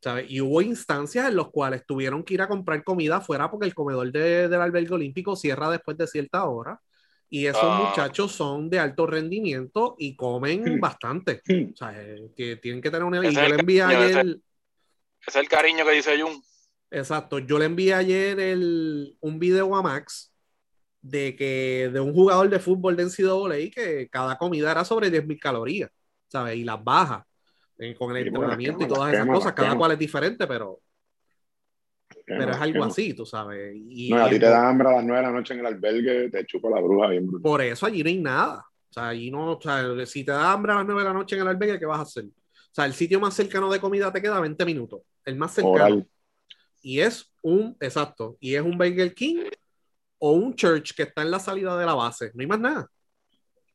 ¿sabes? 0.02 0.30
Y 0.30 0.40
hubo 0.40 0.62
instancias 0.62 1.28
en 1.28 1.36
las 1.36 1.48
cuales 1.48 1.84
tuvieron 1.86 2.24
que 2.24 2.34
ir 2.34 2.42
a 2.42 2.48
comprar 2.48 2.84
comida 2.84 3.16
afuera 3.18 3.50
porque 3.50 3.66
el 3.66 3.74
comedor 3.74 4.12
de- 4.12 4.48
del 4.48 4.60
albergue 4.60 4.94
olímpico 4.94 5.36
cierra 5.36 5.70
después 5.70 5.96
de 5.98 6.06
cierta 6.06 6.44
hora. 6.44 6.80
Y 7.30 7.46
esos 7.46 7.62
Ah. 7.64 7.86
muchachos 7.88 8.32
son 8.32 8.70
de 8.70 8.78
alto 8.78 9.06
rendimiento 9.06 9.96
y 9.98 10.14
comen 10.14 10.78
bastante. 10.80 11.40
O 11.72 11.76
sea, 11.76 11.92
eh, 12.00 12.30
que 12.36 12.56
tienen 12.56 12.80
que 12.80 12.90
tener 12.90 13.04
una... 13.04 13.18
Y 13.26 13.34
yo 13.34 13.40
le 13.48 13.54
envié 13.56 13.80
cariño, 13.80 14.00
ayer... 14.00 14.26
Ese 15.26 15.28
es 15.28 15.36
el 15.36 15.48
cariño 15.48 15.84
que 15.84 15.92
dice 15.92 16.20
Jun. 16.20 16.42
Exacto, 16.90 17.38
yo 17.40 17.58
le 17.58 17.64
envié 17.64 17.94
ayer 17.94 18.38
el, 18.38 19.16
un 19.20 19.38
video 19.38 19.74
a 19.74 19.82
Max 19.82 20.32
de 21.00 21.34
que 21.34 21.90
de 21.92 21.98
un 22.00 22.14
jugador 22.14 22.48
de 22.48 22.60
fútbol 22.60 22.96
de 22.96 23.04
NCAA 23.04 23.70
que 23.74 24.08
cada 24.10 24.38
comida 24.38 24.70
era 24.70 24.84
sobre 24.84 25.10
10.000 25.10 25.38
calorías, 25.40 25.90
¿sabes? 26.28 26.56
Y 26.56 26.64
las 26.64 26.82
baja 26.84 27.26
eh, 27.78 27.94
con 27.94 28.16
el 28.16 28.22
Sí, 28.24 28.30
bueno, 28.30 28.44
entrenamiento 28.52 28.84
y 28.84 28.88
todas 28.88 29.10
quema, 29.10 29.14
esas 29.14 29.26
las 29.26 29.36
cosas, 29.36 29.52
cada 29.54 29.68
quema. 29.70 29.78
cual 29.78 29.92
es 29.92 29.98
diferente, 29.98 30.46
pero, 30.46 30.80
pero 32.24 32.46
no, 32.46 32.52
es 32.52 32.58
algo 32.58 32.78
no. 32.78 32.84
así, 32.86 33.14
tú 33.14 33.26
sabes. 33.26 33.76
Y, 33.76 34.10
No, 34.10 34.24
a 34.24 34.28
ti 34.28 34.38
te 34.38 34.46
da 34.46 34.68
hambre 34.68 34.88
a 34.88 34.92
las 34.92 35.04
9 35.04 35.20
de 35.20 35.26
la 35.26 35.32
noche 35.32 35.54
en 35.54 35.60
el 35.60 35.66
albergue, 35.66 36.30
te 36.30 36.46
chupa 36.46 36.70
la 36.70 36.80
bruja 36.80 37.08
bien 37.08 37.26
brutal. 37.26 37.42
por 37.42 37.60
eso 37.60 37.86
allí 37.86 38.02
no 38.02 38.08
hay 38.08 38.18
nada. 38.18 38.66
O 38.90 38.92
sea, 38.92 39.08
allí 39.08 39.30
no, 39.30 39.52
o 39.52 39.60
sea, 39.60 40.06
si 40.06 40.24
te 40.24 40.32
da 40.32 40.52
hambre 40.52 40.72
a 40.72 40.76
las 40.76 40.86
9 40.86 41.02
de 41.02 41.08
la 41.08 41.12
noche 41.12 41.36
en 41.36 41.42
el 41.42 41.48
albergue, 41.48 41.78
¿qué 41.78 41.86
vas 41.86 41.98
a 41.98 42.02
hacer? 42.02 42.24
O 42.24 42.74
sea, 42.74 42.86
el 42.86 42.94
sitio 42.94 43.20
más 43.20 43.34
cercano 43.34 43.70
de 43.70 43.80
comida 43.80 44.12
te 44.12 44.22
queda 44.22 44.40
20 44.40 44.64
minutos, 44.64 45.02
el 45.24 45.36
más 45.36 45.52
cercano. 45.52 45.74
Oral. 45.74 46.08
y 46.82 47.00
es 47.00 47.30
un, 47.42 47.76
exacto, 47.80 48.36
y 48.40 48.54
es 48.54 48.62
un 48.62 48.78
Burger 48.78 49.14
King 49.14 49.44
o 50.18 50.32
un 50.32 50.54
church 50.54 50.94
que 50.94 51.02
está 51.02 51.22
en 51.22 51.30
la 51.30 51.38
salida 51.38 51.76
de 51.76 51.84
la 51.84 51.94
base. 51.94 52.30
No 52.34 52.40
hay 52.40 52.46
más 52.46 52.60
nada. 52.60 52.90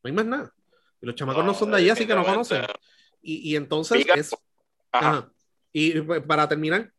No 0.03 0.07
hay 0.07 0.11
más 0.11 0.25
nada. 0.25 0.53
Y 1.01 1.05
los 1.05 1.15
chamacos 1.15 1.45
no, 1.45 1.53
son 1.53 1.71
de 1.71 1.77
allí, 1.77 1.89
así 1.89 2.07
que 2.07 2.15
no 2.15 2.25
conocen. 2.25 2.63
Y, 3.21 3.51
y 3.51 3.55
entonces 3.55 4.05
es. 4.15 4.33
Ajá. 4.91 5.09
ajá. 5.09 5.31
Y 5.71 6.01
pues, 6.01 6.21
para 6.23 6.47
terminar, 6.47 6.91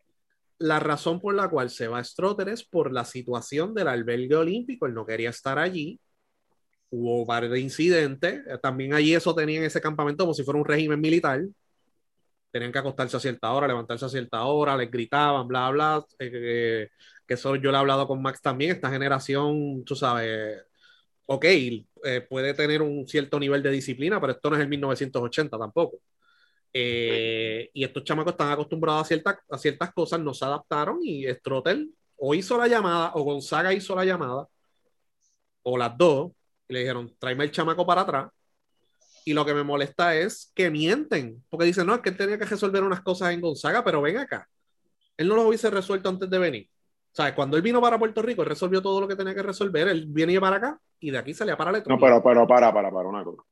la 0.61 0.81
razón 0.81 1.21
por 1.21 1.35
la 1.37 1.51
cual 1.51 1.71
se 1.71 1.89
va 1.89 2.01
a 2.01 2.05
Strotter 2.05 2.51
es 2.51 2.65
por 2.65 2.93
la 2.93 3.07
situación 3.07 3.75
del 3.75 3.89
albergue 3.89 4.37
olímpico. 4.37 4.87
Él 4.87 4.95
no 4.95 5.07
quería 5.07 5.31
estar 5.31 5.59
allí. 5.61 6.01
Hubo 6.91 7.27
varios 7.27 7.59
incidentes. 7.59 8.43
Eh, 8.47 8.59
También 8.63 8.95
allí 8.95 9.15
eso 9.15 9.35
tenían 9.35 9.65
ese 9.65 9.81
campamento 9.81 10.25
como 10.25 10.35
si 10.35 10.45
fuera 10.45 10.59
un 10.61 10.67
régimen 10.67 11.01
militar. 11.01 11.43
Tenían 12.53 12.73
que 12.73 12.79
acostarse 12.81 13.17
a 13.17 13.21
cierta 13.21 13.53
hora, 13.53 13.69
levantarse 13.69 14.05
a 14.07 14.09
cierta 14.09 14.43
hora, 14.45 14.77
les 14.77 14.91
gritaban, 14.91 15.47
bla, 15.47 15.71
bla. 15.71 16.05
eh, 16.19 16.31
que- 16.31 16.89
que 17.27 17.35
eso 17.35 17.55
yo 17.57 17.71
le 17.71 17.77
he 17.77 17.81
hablado 17.81 18.09
con 18.09 18.21
Max 18.23 18.41
también. 18.43 18.73
Esta 18.73 18.91
generación, 18.91 19.85
tú 19.85 19.95
sabes, 19.95 20.61
ok, 21.27 21.45
eh, 21.47 22.23
puede 22.29 22.55
tener 22.55 22.83
un 22.83 23.07
cierto 23.09 23.41
nivel 23.41 23.63
de 23.63 23.71
disciplina, 23.73 24.21
pero 24.21 24.33
esto 24.35 24.51
no 24.51 24.57
es 24.57 24.63
el 24.63 24.69
1980 24.69 25.59
tampoco. 25.59 25.99
Eh, 26.73 27.71
y 27.75 27.85
estos 27.85 28.05
chamacos 28.05 28.33
están 28.33 28.51
acostumbrados 28.51 29.03
a, 29.03 29.05
ciertas 29.05 29.39
a 29.51 29.59
ciertas 29.59 29.93
cosas, 29.93 30.21
no 30.21 30.33
se 30.33 30.45
adaptaron 30.45 30.99
y 31.03 31.27
Strotter 31.27 31.85
o 32.17 32.35
hizo 32.35 32.57
la 32.57 32.69
llamada 32.69 33.13
o 33.15 33.23
Gonzaga 33.23 33.73
hizo 33.73 33.95
la 33.97 34.05
llamada 34.05 34.47
o 35.63 35.77
las 35.77 35.97
dos 35.99 36.31
y 36.69 36.75
le 36.75 36.81
dijeron 36.81 37.13
tráeme 37.19 37.45
el 37.45 37.51
chamaco 37.51 37.85
para 37.85 38.03
atrás 38.03 38.29
y 39.25 39.33
lo 39.33 39.45
que 39.45 39.53
me 39.53 39.65
molesta 39.65 40.15
es 40.15 40.53
que 40.55 40.71
mienten 40.71 41.43
porque 41.49 41.67
dicen 41.67 41.87
no, 41.87 41.95
es 41.97 42.01
que 42.03 42.11
él 42.11 42.17
tenía 42.17 42.39
que 42.39 42.45
resolver 42.45 42.85
unas 42.85 43.01
cosas 43.01 43.33
en 43.33 43.41
Gonzaga 43.41 43.83
pero 43.83 44.01
ven 44.01 44.19
acá 44.19 44.49
él 45.17 45.27
no 45.27 45.35
los 45.35 45.47
hubiese 45.47 45.71
resuelto 45.71 46.09
antes 46.09 46.31
de 46.31 46.39
venir 46.39 46.71
sea, 47.13 47.35
cuando 47.35 47.57
él 47.57 47.63
vino 47.63 47.81
para 47.81 47.99
Puerto 47.99 48.23
Rico, 48.23 48.43
él 48.43 48.49
resolvió 48.49 48.81
todo 48.83 49.01
lo 49.01 49.09
que 49.09 49.17
tenía 49.17 49.35
que 49.35 49.43
resolver. 49.43 49.89
Él 49.89 50.07
venía 50.09 50.41
para 50.41 50.57
acá 50.57 50.81
y 50.99 51.11
de 51.11 51.19
aquí 51.19 51.35
salía 51.35 51.57
para 51.57 51.71
el 51.71 51.83
No, 51.87 51.99
pero, 51.99 52.23
pero 52.23 52.47
para, 52.47 52.73
para, 52.73 52.91
para 52.91 53.09
una 53.09 53.25
cosa. 53.25 53.43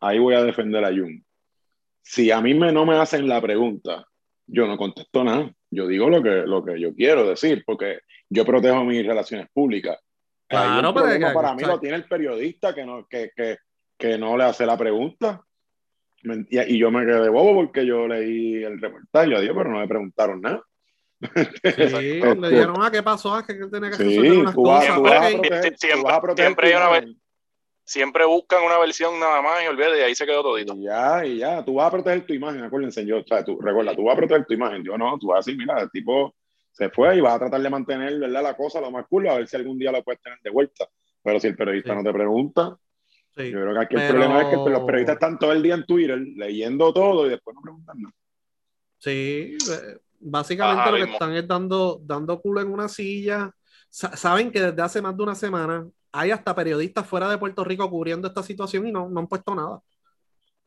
Ahí 0.00 0.18
voy 0.18 0.34
a 0.34 0.42
defender 0.42 0.84
a 0.84 0.88
Jun. 0.88 1.24
Si 2.10 2.30
a 2.30 2.40
mí 2.40 2.54
me, 2.54 2.72
no 2.72 2.86
me 2.86 2.96
hacen 2.96 3.28
la 3.28 3.38
pregunta, 3.42 4.06
yo 4.46 4.66
no 4.66 4.78
contesto 4.78 5.22
nada. 5.22 5.52
Yo 5.70 5.86
digo 5.86 6.08
lo 6.08 6.22
que, 6.22 6.30
lo 6.46 6.64
que 6.64 6.80
yo 6.80 6.94
quiero 6.94 7.28
decir, 7.28 7.62
porque 7.66 7.98
yo 8.30 8.46
protejo 8.46 8.82
mis 8.82 9.06
relaciones 9.06 9.46
públicas. 9.52 9.98
Claro, 10.48 10.88
el 10.88 10.94
pero 10.94 11.28
que- 11.28 11.34
para 11.34 11.50
mí 11.54 11.62
o 11.62 11.66
sea- 11.66 11.74
lo 11.74 11.80
tiene 11.80 11.96
el 11.96 12.04
periodista 12.04 12.74
que 12.74 12.86
no, 12.86 13.06
que, 13.06 13.30
que, 13.36 13.58
que 13.98 14.16
no 14.16 14.38
le 14.38 14.44
hace 14.44 14.64
la 14.64 14.78
pregunta. 14.78 15.42
Me- 16.22 16.46
Y, 16.48 16.76
y 16.76 16.78
yo 16.78 16.90
me 16.90 17.04
quedé 17.04 17.28
bobo 17.28 17.54
porque 17.56 17.84
yo 17.84 18.08
leí 18.08 18.64
el 18.64 18.80
reportaje, 18.80 19.34
adiós, 19.36 19.54
pero 19.54 19.70
no 19.70 19.78
me 19.80 19.86
preguntaron 19.88 20.40
nada. 20.40 20.62
Sí, 21.62 22.20
le 22.40 22.48
dijeron, 22.50 22.76
ah, 22.80 22.90
¿qué 22.90 23.02
pasó? 23.02 23.34
Ah, 23.34 23.44
que 23.44 23.52
él 23.52 23.70
tenía 23.70 23.90
que 23.90 23.96
Sí, 23.96 24.04
resolver 24.04 24.38
unas 24.38 24.54
tú 24.54 24.62
vas, 24.62 24.80
cosas. 24.86 24.96
tú 24.96 25.02
vas 25.02 25.12
a 25.12 25.30
proteger, 25.30 25.76
Siempre- 25.78 26.00
tú 26.00 26.02
vas 26.04 26.14
a 26.14 26.20
proteger 26.22 26.46
siempre 26.46 26.74
hay 26.74 26.74
una. 27.04 27.14
Siempre 27.88 28.26
buscan 28.26 28.62
una 28.64 28.78
versión 28.78 29.18
nada 29.18 29.40
más 29.40 29.64
y 29.64 29.66
olvídate, 29.66 29.98
y 29.98 30.02
ahí 30.02 30.14
se 30.14 30.26
quedó 30.26 30.42
todito. 30.42 30.74
Y 30.74 30.82
ya, 30.82 31.24
y 31.24 31.38
ya, 31.38 31.64
tú 31.64 31.72
vas 31.76 31.86
a 31.86 31.90
proteger 31.90 32.26
tu 32.26 32.34
imagen, 32.34 32.62
acuérdense, 32.62 33.06
yo, 33.06 33.20
o 33.20 33.24
sea, 33.26 33.42
tú, 33.42 33.58
recuerda, 33.58 33.96
tú 33.96 34.04
vas 34.04 34.12
a 34.12 34.18
proteger 34.18 34.44
tu 34.44 34.52
imagen, 34.52 34.84
yo 34.84 34.98
no, 34.98 35.18
tú 35.18 35.28
vas 35.28 35.38
así, 35.40 35.56
mira, 35.56 35.80
el 35.80 35.90
tipo 35.90 36.34
se 36.70 36.90
fue 36.90 37.16
y 37.16 37.22
vas 37.22 37.36
a 37.36 37.38
tratar 37.38 37.62
de 37.62 37.70
mantener, 37.70 38.18
¿verdad? 38.18 38.42
La 38.42 38.54
cosa 38.54 38.78
lo 38.82 38.90
más 38.90 39.06
cool, 39.08 39.26
a 39.28 39.36
ver 39.36 39.48
si 39.48 39.56
algún 39.56 39.78
día 39.78 39.90
lo 39.90 40.04
puedes 40.04 40.20
tener 40.20 40.38
de 40.44 40.50
vuelta. 40.50 40.86
Pero 41.22 41.40
si 41.40 41.46
el 41.46 41.56
periodista 41.56 41.92
Sí. 41.92 41.96
no 41.96 42.04
te 42.04 42.12
pregunta, 42.12 42.76
Sí. 43.34 43.50
yo 43.50 43.60
creo 43.62 43.72
que 43.72 43.80
aquí 43.80 43.94
el 43.94 44.00
Pero- 44.02 44.12
problema 44.12 44.42
es 44.42 44.48
que 44.48 44.70
los 44.70 44.82
periodistas 44.84 45.14
están 45.14 45.38
todo 45.38 45.52
el 45.52 45.62
día 45.62 45.74
en 45.74 45.86
Twitter 45.86 46.18
leyendo 46.36 46.92
todo 46.92 47.26
y 47.26 47.30
después 47.30 47.54
no 47.56 47.62
preguntan 47.62 47.96
nada. 48.02 48.14
Sí, 48.98 49.56
eh, 49.70 49.96
básicamente 50.20 50.82
Ajá, 50.82 50.90
lo 50.90 50.96
que 50.96 51.02
mismo. 51.04 51.14
están 51.14 51.34
es 51.34 51.48
dando, 51.48 52.00
dando 52.02 52.38
culo 52.40 52.60
en 52.60 52.70
una 52.70 52.86
silla. 52.88 53.50
Sa- 53.88 54.14
saben 54.14 54.50
que 54.50 54.60
desde 54.60 54.82
hace 54.82 55.00
más 55.00 55.16
de 55.16 55.22
una 55.22 55.34
semana 55.34 55.88
hay 56.12 56.30
hasta 56.30 56.54
periodistas 56.54 57.06
fuera 57.06 57.28
de 57.30 57.38
Puerto 57.38 57.64
Rico 57.64 57.88
cubriendo 57.90 58.28
esta 58.28 58.42
situación 58.42 58.86
y 58.86 58.92
no, 58.92 59.08
no 59.08 59.20
han 59.20 59.26
puesto 59.26 59.54
nada. 59.54 59.80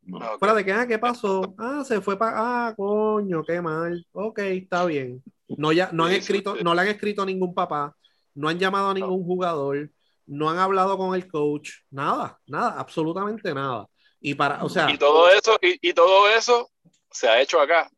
No. 0.03 0.17
Ok. 0.17 0.39
Fuera 0.39 0.53
de 0.55 0.65
que, 0.65 0.71
ah, 0.73 0.87
¿qué 0.87 0.97
pasó? 0.99 1.53
Ah, 1.57 1.83
se 1.85 2.01
fue 2.01 2.17
para. 2.17 2.67
Ah, 2.67 2.73
coño, 2.75 3.43
qué 3.43 3.61
mal. 3.61 4.05
Ok, 4.13 4.39
está 4.39 4.85
bien. 4.85 5.23
No, 5.47 5.71
ya, 5.71 5.89
no 5.91 6.05
han 6.05 6.13
escrito, 6.13 6.55
no 6.63 6.73
le 6.73 6.81
han 6.81 6.87
escrito 6.87 7.21
a 7.21 7.25
ningún 7.25 7.53
papá, 7.53 7.95
no 8.33 8.47
han 8.49 8.57
llamado 8.57 8.89
a 8.89 8.93
ningún 8.93 9.23
jugador, 9.23 9.91
no 10.25 10.49
han 10.49 10.57
hablado 10.57 10.97
con 10.97 11.13
el 11.13 11.27
coach, 11.27 11.71
nada, 11.89 12.39
nada, 12.47 12.79
absolutamente 12.79 13.53
nada. 13.53 13.87
Y 14.21 14.33
para, 14.35 14.63
o 14.63 14.69
sea, 14.69 14.89
Y 14.89 14.97
todo 14.97 15.29
eso, 15.29 15.57
y, 15.61 15.77
y 15.89 15.93
todo 15.93 16.29
eso 16.29 16.71
se 17.09 17.27
ha 17.27 17.41
hecho 17.41 17.59
acá. 17.59 17.89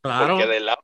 claro, 0.00 0.34
Porque 0.34 0.46
del 0.46 0.66
lado 0.66 0.80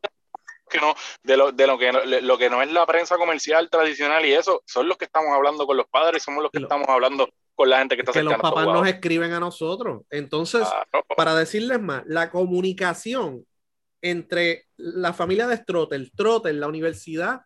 que 0.73 0.81
no, 0.81 0.95
de 1.23 1.37
lo, 1.37 1.53
de 1.53 1.67
lo 1.67 1.79
que 1.79 1.93
no, 1.93 2.01
lo 2.05 2.39
que 2.39 2.51
no 2.51 2.63
es 2.63 2.73
la 2.73 2.87
prensa 2.87 3.17
comercial 3.17 3.69
tradicional 3.71 4.25
y 4.27 4.33
eso, 4.33 4.63
son 4.67 4.89
los 4.89 4.97
que 4.97 5.05
estamos 5.05 5.31
hablando 5.33 5.67
con 5.67 5.77
los 5.77 5.87
padres, 5.87 6.23
somos 6.23 6.43
los 6.43 6.51
que 6.51 6.59
estamos 6.59 6.89
hablando 6.89 7.29
con 7.55 7.69
la 7.71 7.79
gente 7.79 7.97
que 7.97 8.03
está 8.03 8.13
que 8.13 8.23
los 8.23 8.35
papás 8.37 8.67
nos 8.67 8.89
escriben 8.89 9.33
a 9.33 9.41
nosotros. 9.41 10.03
Entonces, 10.11 10.67
Claro. 10.67 11.07
para 11.17 11.35
decirles 11.35 11.81
más, 11.81 12.03
la 12.07 12.31
comunicación 12.31 13.47
entre 14.01 14.67
la 14.77 15.13
familia 15.13 15.47
de 15.47 15.59
Strotter, 15.59 16.11
Trotter, 16.17 16.55
la 16.55 16.67
universidad, 16.67 17.43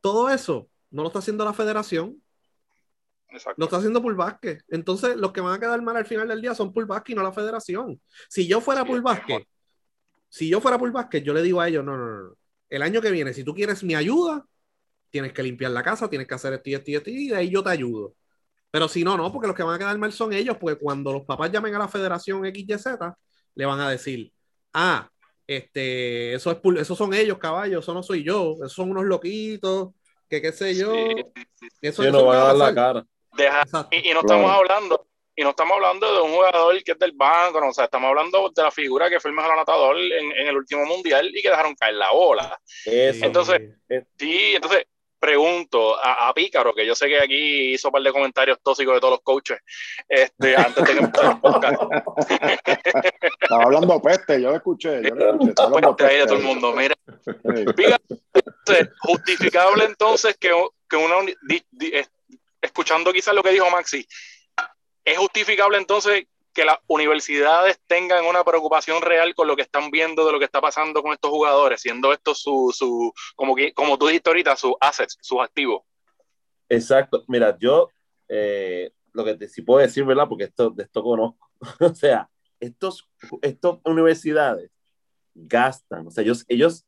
todo 0.00 0.30
eso 0.30 0.68
no 0.90 1.02
lo 1.02 1.08
está 1.08 1.18
haciendo 1.20 1.44
la 1.44 1.54
federación, 1.54 2.22
Exacto. 3.30 3.54
lo 3.56 3.64
está 3.64 3.78
haciendo 3.78 4.02
Pool 4.02 4.14
Vázquez. 4.14 4.62
Entonces, 4.68 5.16
los 5.16 5.32
que 5.32 5.40
van 5.40 5.54
a 5.54 5.58
quedar 5.58 5.80
mal 5.82 5.96
al 5.96 6.06
final 6.06 6.28
del 6.28 6.42
día 6.42 6.54
son 6.54 6.72
Pool 6.72 6.86
Vázquez 6.86 7.14
y 7.14 7.16
no 7.16 7.22
la 7.22 7.32
federación. 7.32 8.00
Si 8.28 8.46
yo 8.46 8.60
fuera 8.60 8.84
Sí, 8.84 9.00
Vázquez, 9.00 9.46
si 10.28 10.48
yo 10.48 10.60
fuera 10.60 10.78
Pool 10.78 10.92
Vázquez, 10.92 11.24
yo 11.24 11.34
le 11.34 11.42
digo 11.42 11.60
a 11.60 11.68
ellos, 11.68 11.84
no, 11.84 11.96
no, 11.96 12.06
no. 12.06 12.36
El 12.72 12.82
año 12.82 13.02
que 13.02 13.10
viene, 13.10 13.34
si 13.34 13.44
tú 13.44 13.54
quieres 13.54 13.82
mi 13.84 13.94
ayuda, 13.94 14.46
tienes 15.10 15.32
que 15.34 15.42
limpiar 15.42 15.72
la 15.72 15.82
casa, 15.82 16.08
tienes 16.08 16.26
que 16.26 16.34
hacer 16.34 16.54
esto 16.54 16.70
y 16.70 16.74
esto 16.74 16.90
y 16.90 16.94
esto, 16.96 17.10
y 17.10 17.28
de 17.28 17.36
ahí 17.36 17.50
yo 17.50 17.62
te 17.62 17.70
ayudo. 17.70 18.14
Pero 18.70 18.88
si 18.88 19.04
no, 19.04 19.16
no, 19.18 19.30
porque 19.30 19.46
los 19.46 19.54
que 19.54 19.62
van 19.62 19.74
a 19.74 19.78
quedar 19.78 19.98
mal 19.98 20.12
son 20.12 20.32
ellos, 20.32 20.56
porque 20.58 20.78
cuando 20.78 21.12
los 21.12 21.24
papás 21.26 21.52
llamen 21.52 21.74
a 21.74 21.80
la 21.80 21.88
federación 21.88 22.46
XYZ, 22.46 22.86
le 23.54 23.66
van 23.66 23.78
a 23.80 23.90
decir, 23.90 24.32
ah, 24.72 25.06
este, 25.46 26.32
eso 26.32 26.50
es 26.50 26.58
esos 26.80 26.96
son 26.96 27.12
ellos, 27.12 27.36
caballos, 27.36 27.84
eso 27.84 27.92
no 27.92 28.02
soy 28.02 28.24
yo, 28.24 28.54
esos 28.54 28.72
son 28.72 28.90
unos 28.90 29.04
loquitos, 29.04 29.90
que 30.28 30.40
qué 30.40 30.50
sé 30.52 30.74
yo. 30.74 30.92
Sí, 30.94 31.24
sí, 31.36 31.46
sí. 31.60 31.68
Eso, 31.82 32.02
Sí, 32.02 32.08
eso 32.08 32.18
no 32.18 32.24
van 32.26 32.38
a 32.38 32.44
dar 32.44 32.56
la 32.56 32.74
cara. 32.74 33.04
Deja- 33.36 33.60
Exacto. 33.62 33.94
y, 33.96 34.10
y 34.10 34.14
no 34.14 34.22
Claro. 34.22 34.42
estamos 34.42 34.50
hablando, 34.50 35.06
y 35.34 35.42
no 35.42 35.50
estamos 35.50 35.74
hablando 35.74 36.14
de 36.14 36.20
un 36.20 36.32
jugador 36.32 36.82
que 36.82 36.92
es 36.92 36.98
del 36.98 37.12
banco, 37.12 37.60
no, 37.60 37.68
o 37.68 37.72
sea, 37.72 37.84
estamos 37.84 38.08
hablando 38.08 38.50
de 38.54 38.62
la 38.62 38.70
figura 38.70 39.08
que 39.08 39.18
fue 39.20 39.30
el 39.30 39.36
mejor 39.36 39.52
anotador 39.52 39.96
en, 39.98 40.32
en 40.32 40.46
el 40.48 40.56
último 40.56 40.84
mundial 40.84 41.30
y 41.34 41.40
que 41.42 41.48
dejaron 41.50 41.74
caer 41.74 41.94
la 41.94 42.10
bola. 42.12 42.58
Eso. 42.84 43.24
Entonces, 43.24 43.60
Sí, 44.18 44.52
entonces 44.54 44.84
pregunto 45.18 45.96
a, 46.02 46.28
a 46.28 46.34
Pícaro, 46.34 46.74
que 46.74 46.84
yo 46.84 46.96
sé 46.96 47.06
que 47.06 47.20
aquí 47.20 47.74
hizo 47.74 47.88
un 47.88 47.92
par 47.92 48.02
de 48.02 48.10
comentarios 48.12 48.58
tóxicos 48.60 48.94
de 48.94 49.00
todos 49.00 49.12
los 49.12 49.20
coaches, 49.22 49.58
este, 50.08 50.56
antes 50.56 50.84
de 50.84 50.92
que 50.94 50.98
empezara 50.98 51.30
el 51.32 51.40
podcast. 51.40 51.80
Estaba 53.40 53.62
hablando 53.64 54.00
peste, 54.02 54.40
yo 54.42 54.50
lo 54.50 54.56
escuché, 54.56 55.00
yo 55.02 55.14
lo 55.14 55.30
escuché, 55.32 55.50
estaba 55.50 55.68
hablando 55.68 55.96
Pues, 55.96 56.10
ahí 56.10 56.16
de 56.16 56.22
peste. 56.24 56.26
todo 56.26 56.38
el 56.40 56.44
mundo, 56.44 56.72
mira. 56.72 56.94
Pícaro, 57.76 58.02
entonces, 58.34 58.88
justificable 59.00 59.84
entonces 59.84 60.36
que, 60.38 60.50
que 60.88 60.96
una 60.96 61.14
di- 61.42 61.62
di- 61.70 61.92
escuchando 62.60 63.12
quizás 63.12 63.34
lo 63.34 63.42
que 63.42 63.50
dijo 63.50 63.70
Maxi, 63.70 64.06
es 65.04 65.18
justificable 65.18 65.78
entonces 65.78 66.26
que 66.52 66.64
las 66.64 66.78
universidades 66.86 67.80
tengan 67.86 68.24
una 68.26 68.44
preocupación 68.44 69.00
real 69.02 69.34
con 69.34 69.48
lo 69.48 69.56
que 69.56 69.62
están 69.62 69.90
viendo 69.90 70.26
de 70.26 70.32
lo 70.32 70.38
que 70.38 70.44
está 70.44 70.60
pasando 70.60 71.02
con 71.02 71.12
estos 71.12 71.30
jugadores, 71.30 71.80
siendo 71.80 72.12
esto 72.12 72.34
su, 72.34 72.72
su 72.76 73.12
como, 73.34 73.54
que, 73.54 73.72
como 73.72 73.96
tú 73.98 74.06
dijiste 74.06 74.28
ahorita, 74.28 74.56
sus 74.56 74.74
assets, 74.80 75.16
sus 75.20 75.40
activos. 75.40 75.82
Exacto. 76.68 77.24
Mira, 77.26 77.56
yo 77.58 77.88
eh, 78.28 78.92
lo 79.12 79.24
que 79.24 79.34
te, 79.34 79.48
sí 79.48 79.62
puedo 79.62 79.80
decir, 79.80 80.04
¿verdad? 80.04 80.28
Porque 80.28 80.44
esto, 80.44 80.70
de 80.70 80.84
esto 80.84 81.02
conozco. 81.02 81.50
o 81.80 81.94
sea, 81.94 82.28
estos, 82.60 83.08
estos 83.40 83.78
universidades 83.84 84.70
gastan, 85.34 86.06
o 86.06 86.10
sea, 86.10 86.22
ellos, 86.22 86.44
ellos 86.48 86.84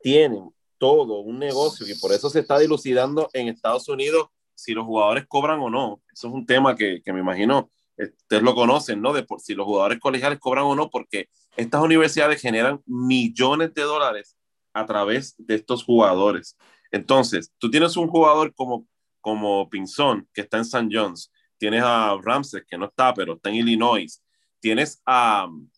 tienen 0.00 0.50
todo 0.78 1.20
un 1.20 1.38
negocio 1.38 1.86
y 1.86 1.98
por 1.98 2.12
eso 2.12 2.30
se 2.30 2.40
está 2.40 2.58
dilucidando 2.58 3.28
en 3.32 3.48
Estados 3.48 3.88
Unidos 3.88 4.28
si 4.60 4.72
los 4.74 4.84
jugadores 4.84 5.26
cobran 5.26 5.60
o 5.60 5.70
no. 5.70 6.02
Eso 6.12 6.28
es 6.28 6.34
un 6.34 6.46
tema 6.46 6.76
que, 6.76 7.02
que 7.04 7.12
me 7.12 7.20
imagino 7.20 7.70
ustedes 8.04 8.42
lo 8.42 8.54
conocen, 8.54 9.00
¿no? 9.02 9.12
De 9.12 9.22
por, 9.22 9.40
si 9.40 9.54
los 9.54 9.66
jugadores 9.66 10.00
colegiales 10.00 10.38
cobran 10.38 10.64
o 10.64 10.74
no, 10.74 10.90
porque 10.90 11.28
estas 11.56 11.82
universidades 11.82 12.40
generan 12.40 12.80
millones 12.86 13.74
de 13.74 13.82
dólares 13.82 14.36
a 14.72 14.86
través 14.86 15.34
de 15.38 15.56
estos 15.56 15.84
jugadores. 15.84 16.56
Entonces, 16.90 17.52
tú 17.58 17.70
tienes 17.70 17.96
un 17.96 18.08
jugador 18.08 18.54
como, 18.54 18.86
como 19.20 19.68
Pinzón, 19.68 20.28
que 20.32 20.42
está 20.42 20.58
en 20.58 20.62
St. 20.62 20.88
John's, 20.90 21.30
tienes 21.58 21.82
a 21.84 22.16
Ramses, 22.22 22.64
que 22.66 22.78
no 22.78 22.86
está, 22.86 23.12
pero 23.14 23.34
está 23.34 23.50
en 23.50 23.56
Illinois, 23.56 24.22
tienes 24.60 25.02
a 25.04 25.46
um, 25.48 25.68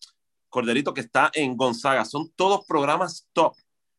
Corderito, 0.48 0.92
que 0.94 1.00
está 1.00 1.30
en 1.34 1.56
Gonzaga, 1.56 2.04
son 2.04 2.30
todos 2.36 2.66
programas 2.66 3.28
top, 3.32 3.54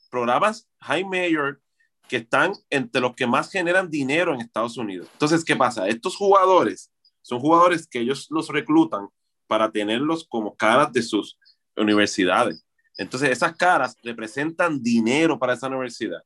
programas 0.09 0.69
high 0.81 1.03
major, 1.03 1.59
que 2.07 2.17
están 2.17 2.53
entre 2.69 3.01
los 3.01 3.15
que 3.15 3.27
más 3.27 3.49
generan 3.49 3.89
dinero 3.89 4.33
en 4.33 4.41
Estados 4.41 4.77
Unidos. 4.77 5.07
Entonces, 5.13 5.43
¿qué 5.43 5.55
pasa? 5.55 5.87
Estos 5.87 6.15
jugadores 6.15 6.91
son 7.21 7.39
jugadores 7.39 7.87
que 7.87 7.99
ellos 7.99 8.27
los 8.29 8.49
reclutan 8.49 9.07
para 9.47 9.71
tenerlos 9.71 10.25
como 10.27 10.55
caras 10.55 10.91
de 10.91 11.01
sus 11.01 11.37
universidades. 11.75 12.65
Entonces, 12.97 13.29
esas 13.31 13.55
caras 13.55 13.95
representan 14.03 14.81
dinero 14.81 15.39
para 15.39 15.53
esa 15.53 15.67
universidad. 15.67 16.21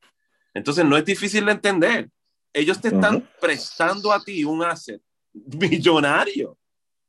Entonces, 0.53 0.83
no 0.83 0.97
es 0.97 1.05
difícil 1.05 1.45
de 1.45 1.51
entender. 1.51 2.09
Ellos 2.51 2.81
te 2.81 2.89
están 2.89 3.15
uh 3.15 3.19
-huh. 3.19 3.27
prestando 3.39 4.11
a 4.11 4.23
ti 4.23 4.43
un 4.43 4.63
asset 4.63 5.01
millonario. 5.33 6.57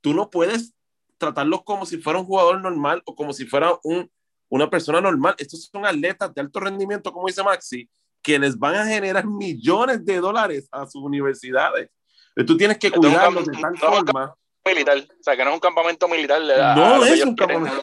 Tú 0.00 0.12
no 0.12 0.28
puedes 0.28 0.74
tratarlos 1.16 1.64
como 1.64 1.87
si 1.87 1.98
fuera 1.98 2.18
un 2.18 2.26
jugador 2.26 2.61
normal 2.61 3.02
o 3.04 3.14
como 3.14 3.33
si 3.33 3.46
fuera 3.46 3.72
un, 3.83 4.11
una 4.48 4.68
persona 4.68 5.00
normal. 5.00 5.35
Estos 5.38 5.64
son 5.72 5.87
atletas 5.87 6.33
de 6.35 6.40
alto 6.40 6.61
rendimiento, 6.61 7.12
como 7.12 7.26
dice 7.26 7.42
Maxi, 7.42 7.88
que 8.22 8.38
les 8.38 8.59
van 8.59 8.74
a 8.74 8.87
generar 8.87 9.26
millones 9.26 10.04
de 10.04 10.18
dólares 10.18 10.68
a 10.72 10.87
sus 10.87 11.02
universidades. 11.02 11.90
Tú 12.46 12.57
tienes 12.57 12.78
que 12.78 12.90
cuidarlos 12.90 13.46
de 13.46 13.52
tal 13.52 13.72
no 13.72 13.78
forma. 13.78 14.35
Militar, 14.64 14.98
o 14.98 15.22
sea, 15.22 15.37
que 15.37 15.44
no 15.44 15.50
es 15.50 15.54
un 15.54 15.61
campamento 15.61 16.09
militar. 16.09 16.40
No 16.76 17.04
es 17.04 17.24
un 17.24 17.35
campamento. 17.35 17.83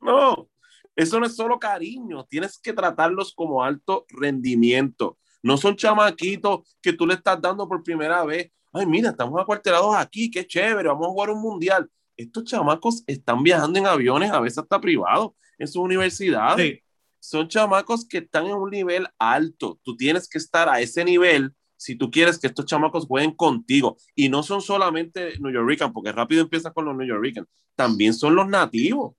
No, 0.00 0.48
eso 0.96 1.20
no 1.20 1.26
es 1.26 1.36
solo 1.36 1.58
cariño, 1.58 2.24
tienes 2.24 2.58
que 2.58 2.72
tratarlos 2.72 3.34
como 3.34 3.62
alto 3.62 4.06
rendimiento. 4.08 5.18
No 5.42 5.56
son 5.56 5.76
chamaquitos 5.76 6.76
que 6.82 6.92
tú 6.92 7.06
le 7.06 7.14
estás 7.14 7.40
dando 7.40 7.68
por 7.68 7.82
primera 7.82 8.24
vez. 8.24 8.50
Ay, 8.72 8.86
mira, 8.86 9.10
estamos 9.10 9.40
acuartelados 9.40 9.96
aquí, 9.96 10.30
qué 10.30 10.46
chévere, 10.46 10.88
vamos 10.88 11.06
a 11.06 11.10
jugar 11.10 11.30
un 11.30 11.40
mundial. 11.40 11.88
Estos 12.16 12.44
chamacos 12.44 13.02
están 13.06 13.42
viajando 13.42 13.78
en 13.78 13.86
aviones, 13.86 14.30
a 14.30 14.40
veces 14.40 14.58
hasta 14.58 14.80
privados, 14.80 15.30
en 15.58 15.66
sus 15.66 15.82
universidades. 15.82 16.66
Sí. 16.66 16.82
Son 17.20 17.46
chamacos 17.48 18.06
que 18.08 18.18
están 18.18 18.46
en 18.46 18.54
un 18.54 18.70
nivel 18.70 19.06
alto. 19.18 19.78
Tú 19.82 19.96
tienes 19.96 20.28
que 20.28 20.38
estar 20.38 20.68
a 20.68 20.80
ese 20.80 21.04
nivel 21.04 21.54
si 21.76 21.94
tú 21.96 22.10
quieres 22.10 22.38
que 22.38 22.46
estos 22.46 22.66
chamacos 22.66 23.06
jueguen 23.06 23.32
contigo. 23.32 23.96
Y 24.14 24.28
no 24.28 24.42
son 24.42 24.60
solamente 24.60 25.38
New 25.38 25.52
Yorkers, 25.52 25.92
porque 25.92 26.12
rápido 26.12 26.42
empiezas 26.42 26.72
con 26.72 26.84
los 26.84 26.96
New 26.96 27.06
Yorkers. 27.06 27.46
También 27.74 28.12
son 28.14 28.34
los 28.34 28.48
nativos. 28.48 29.14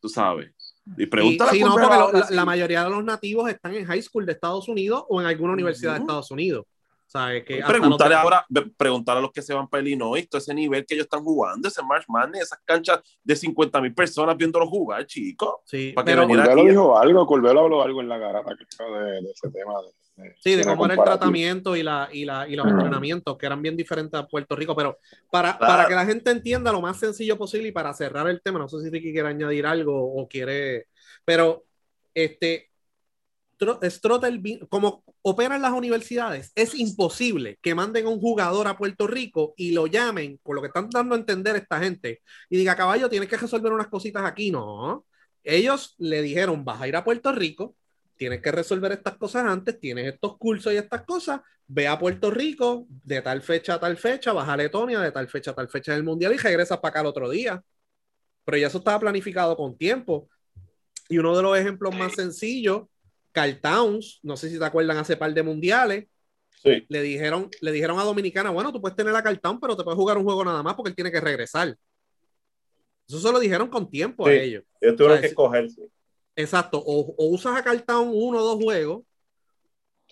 Tú 0.00 0.08
sabes. 0.08 0.52
Y 0.96 1.06
pregúntale 1.06 1.50
sí, 1.52 1.62
a 1.62 1.66
no, 1.66 1.74
porque 1.74 1.96
lo- 1.96 2.12
la, 2.12 2.26
sí. 2.26 2.34
la 2.34 2.44
mayoría 2.44 2.84
de 2.84 2.90
los 2.90 3.04
nativos 3.04 3.48
están 3.50 3.74
en 3.74 3.84
high 3.86 4.02
school 4.02 4.24
de 4.26 4.32
Estados 4.32 4.68
Unidos 4.68 5.04
o 5.08 5.20
en 5.20 5.26
alguna 5.26 5.52
universidad 5.54 5.94
de. 5.94 6.00
Estados 6.00 6.30
Unidos. 6.30 6.64
¿Sabes? 7.16 7.44
Que 7.44 7.62
Preguntarle 7.66 8.14
ahora, 8.14 8.44
pre- 8.52 8.70
preguntarle 8.76 9.18
a 9.20 9.22
los 9.22 9.32
que 9.32 9.40
se 9.42 9.54
van 9.54 9.68
para 9.68 9.82
Illinois, 9.82 10.28
todo 10.28 10.38
ese 10.38 10.52
nivel 10.52 10.84
que 10.84 10.94
ellos 10.94 11.04
están 11.06 11.24
jugando, 11.24 11.68
ese 11.68 11.82
March 11.82 12.04
Madness, 12.08 12.42
esas 12.42 12.58
canchas 12.64 13.00
de 13.24 13.34
50 13.36 13.80
mil 13.80 13.94
personas 13.94 14.36
viéndolo 14.36 14.66
jugar, 14.66 15.06
chicos. 15.06 15.54
Sí, 15.64 15.92
para 15.94 16.04
pero, 16.04 16.26
dijo 16.64 16.98
algo, 16.98 17.26
Curbelo 17.26 17.60
habló 17.60 17.82
algo 17.82 18.00
en 18.02 18.08
la 18.08 18.18
garata 18.18 18.50
de, 18.50 19.22
de 19.22 19.30
ese 19.30 19.48
tema. 19.50 19.72
De, 19.82 20.22
de- 20.24 20.34
sí, 20.40 20.54
de 20.56 20.64
cómo 20.64 20.84
era 20.86 20.94
el 20.94 21.02
tratamiento 21.02 21.74
y, 21.76 21.82
la, 21.82 22.08
y, 22.12 22.24
la, 22.24 22.46
y 22.48 22.54
los 22.56 22.66
Ujú. 22.66 22.74
entrenamientos, 22.76 23.36
que 23.38 23.46
eran 23.46 23.62
bien 23.62 23.76
diferentes 23.76 24.18
a 24.18 24.26
Puerto 24.26 24.54
Rico. 24.56 24.74
Pero 24.76 24.98
para, 25.30 25.56
Claro. 25.56 25.72
para 25.74 25.88
que 25.88 25.94
la 25.94 26.04
gente 26.06 26.30
entienda 26.30 26.72
lo 26.72 26.80
más 26.80 26.98
sencillo 26.98 27.36
posible 27.38 27.68
y 27.68 27.72
para 27.72 27.92
cerrar 27.94 28.28
el 28.28 28.40
tema, 28.42 28.58
no 28.58 28.68
sé 28.68 28.80
si 28.82 28.90
Ricky 28.90 29.12
quiere 29.12 29.28
añadir 29.28 29.66
algo 29.66 30.14
o 30.14 30.28
quiere. 30.28 30.86
Pero 31.24 31.64
este. 32.14 32.70
Tro- 33.58 33.78
Strotter, 33.88 34.38
vi- 34.38 34.60
como 34.68 35.02
operan 35.22 35.62
las 35.62 35.72
universidades, 35.72 36.52
es 36.54 36.74
imposible 36.74 37.58
que 37.62 37.74
manden 37.74 38.06
un 38.06 38.20
jugador 38.20 38.66
a 38.68 38.76
Puerto 38.76 39.06
Rico 39.06 39.54
y 39.56 39.72
lo 39.72 39.86
llamen, 39.86 40.38
por 40.42 40.56
lo 40.56 40.62
que 40.62 40.68
están 40.68 40.90
dando 40.90 41.14
a 41.14 41.18
entender 41.18 41.56
esta 41.56 41.78
gente, 41.78 42.20
y 42.50 42.58
diga, 42.58 42.76
caballo, 42.76 43.08
tienes 43.08 43.28
que 43.28 43.36
resolver 43.36 43.72
unas 43.72 43.88
cositas 43.88 44.24
aquí. 44.24 44.50
No, 44.50 45.06
ellos 45.42 45.94
le 45.98 46.22
dijeron, 46.22 46.64
vas 46.64 46.80
a 46.80 46.88
ir 46.88 46.96
a 46.96 47.04
Puerto 47.04 47.32
Rico, 47.32 47.74
tienes 48.16 48.42
que 48.42 48.52
resolver 48.52 48.92
estas 48.92 49.16
cosas 49.16 49.44
antes, 49.46 49.78
tienes 49.78 50.12
estos 50.12 50.36
cursos 50.36 50.72
y 50.72 50.76
estas 50.76 51.02
cosas, 51.02 51.40
ve 51.66 51.88
a 51.88 51.98
Puerto 51.98 52.30
Rico 52.30 52.86
de 52.88 53.22
tal 53.22 53.42
fecha 53.42 53.74
a 53.74 53.80
tal 53.80 53.96
fecha, 53.96 54.32
vas 54.32 54.48
a 54.48 54.56
Letonia 54.56 55.00
de 55.00 55.12
tal 55.12 55.28
fecha 55.28 55.50
a 55.50 55.54
tal 55.54 55.68
fecha 55.68 55.92
del 55.92 56.04
Mundial 56.04 56.32
y 56.34 56.36
regresas 56.36 56.78
para 56.78 56.90
acá 56.90 57.00
el 57.00 57.06
otro 57.06 57.28
día. 57.28 57.62
Pero 58.44 58.58
ya 58.58 58.68
eso 58.68 58.78
estaba 58.78 59.00
planificado 59.00 59.56
con 59.56 59.76
tiempo. 59.76 60.28
Y 61.08 61.18
uno 61.18 61.36
de 61.36 61.42
los 61.42 61.58
ejemplos 61.58 61.94
más 61.94 62.14
sencillos, 62.14 62.82
Carl 63.36 63.60
Towns, 63.60 64.18
no 64.22 64.34
sé 64.34 64.48
si 64.48 64.58
te 64.58 64.64
acuerdan 64.64 64.96
hace 64.96 65.14
par 65.14 65.34
de 65.34 65.42
mundiales, 65.42 66.06
Sí. 66.62 66.86
le 66.88 67.02
dijeron, 67.02 67.50
le 67.60 67.70
dijeron 67.70 67.98
a 67.98 68.02
Dominicana, 68.04 68.48
bueno, 68.48 68.72
tú 68.72 68.80
puedes 68.80 68.96
tener 68.96 69.14
a 69.14 69.22
Carl 69.22 69.38
Towns, 69.38 69.58
pero 69.60 69.76
te 69.76 69.84
puedes 69.84 69.98
jugar 69.98 70.16
un 70.16 70.24
juego 70.24 70.42
nada 70.42 70.62
más 70.62 70.74
porque 70.74 70.88
él 70.88 70.94
tiene 70.96 71.12
que 71.12 71.20
regresar. 71.20 71.76
Eso 73.06 73.20
se 73.20 73.30
lo 73.30 73.38
dijeron 73.38 73.68
con 73.68 73.90
tiempo 73.90 74.24
Sí. 74.26 74.30
a 74.30 74.42
ellos. 74.42 74.64
Ellos 74.80 74.96
tuvieron 74.96 75.18
O 75.18 75.20
sea, 75.20 75.20
que 75.20 75.28
sí. 75.28 75.32
escoger. 75.32 75.70
sí. 75.70 75.82
Exacto, 76.34 76.78
o, 76.84 77.14
o 77.18 77.26
usas 77.26 77.56
a 77.58 77.62
Cartown 77.62 78.08
uno 78.10 78.38
o 78.38 78.42
dos 78.44 78.62
juegos, 78.62 79.04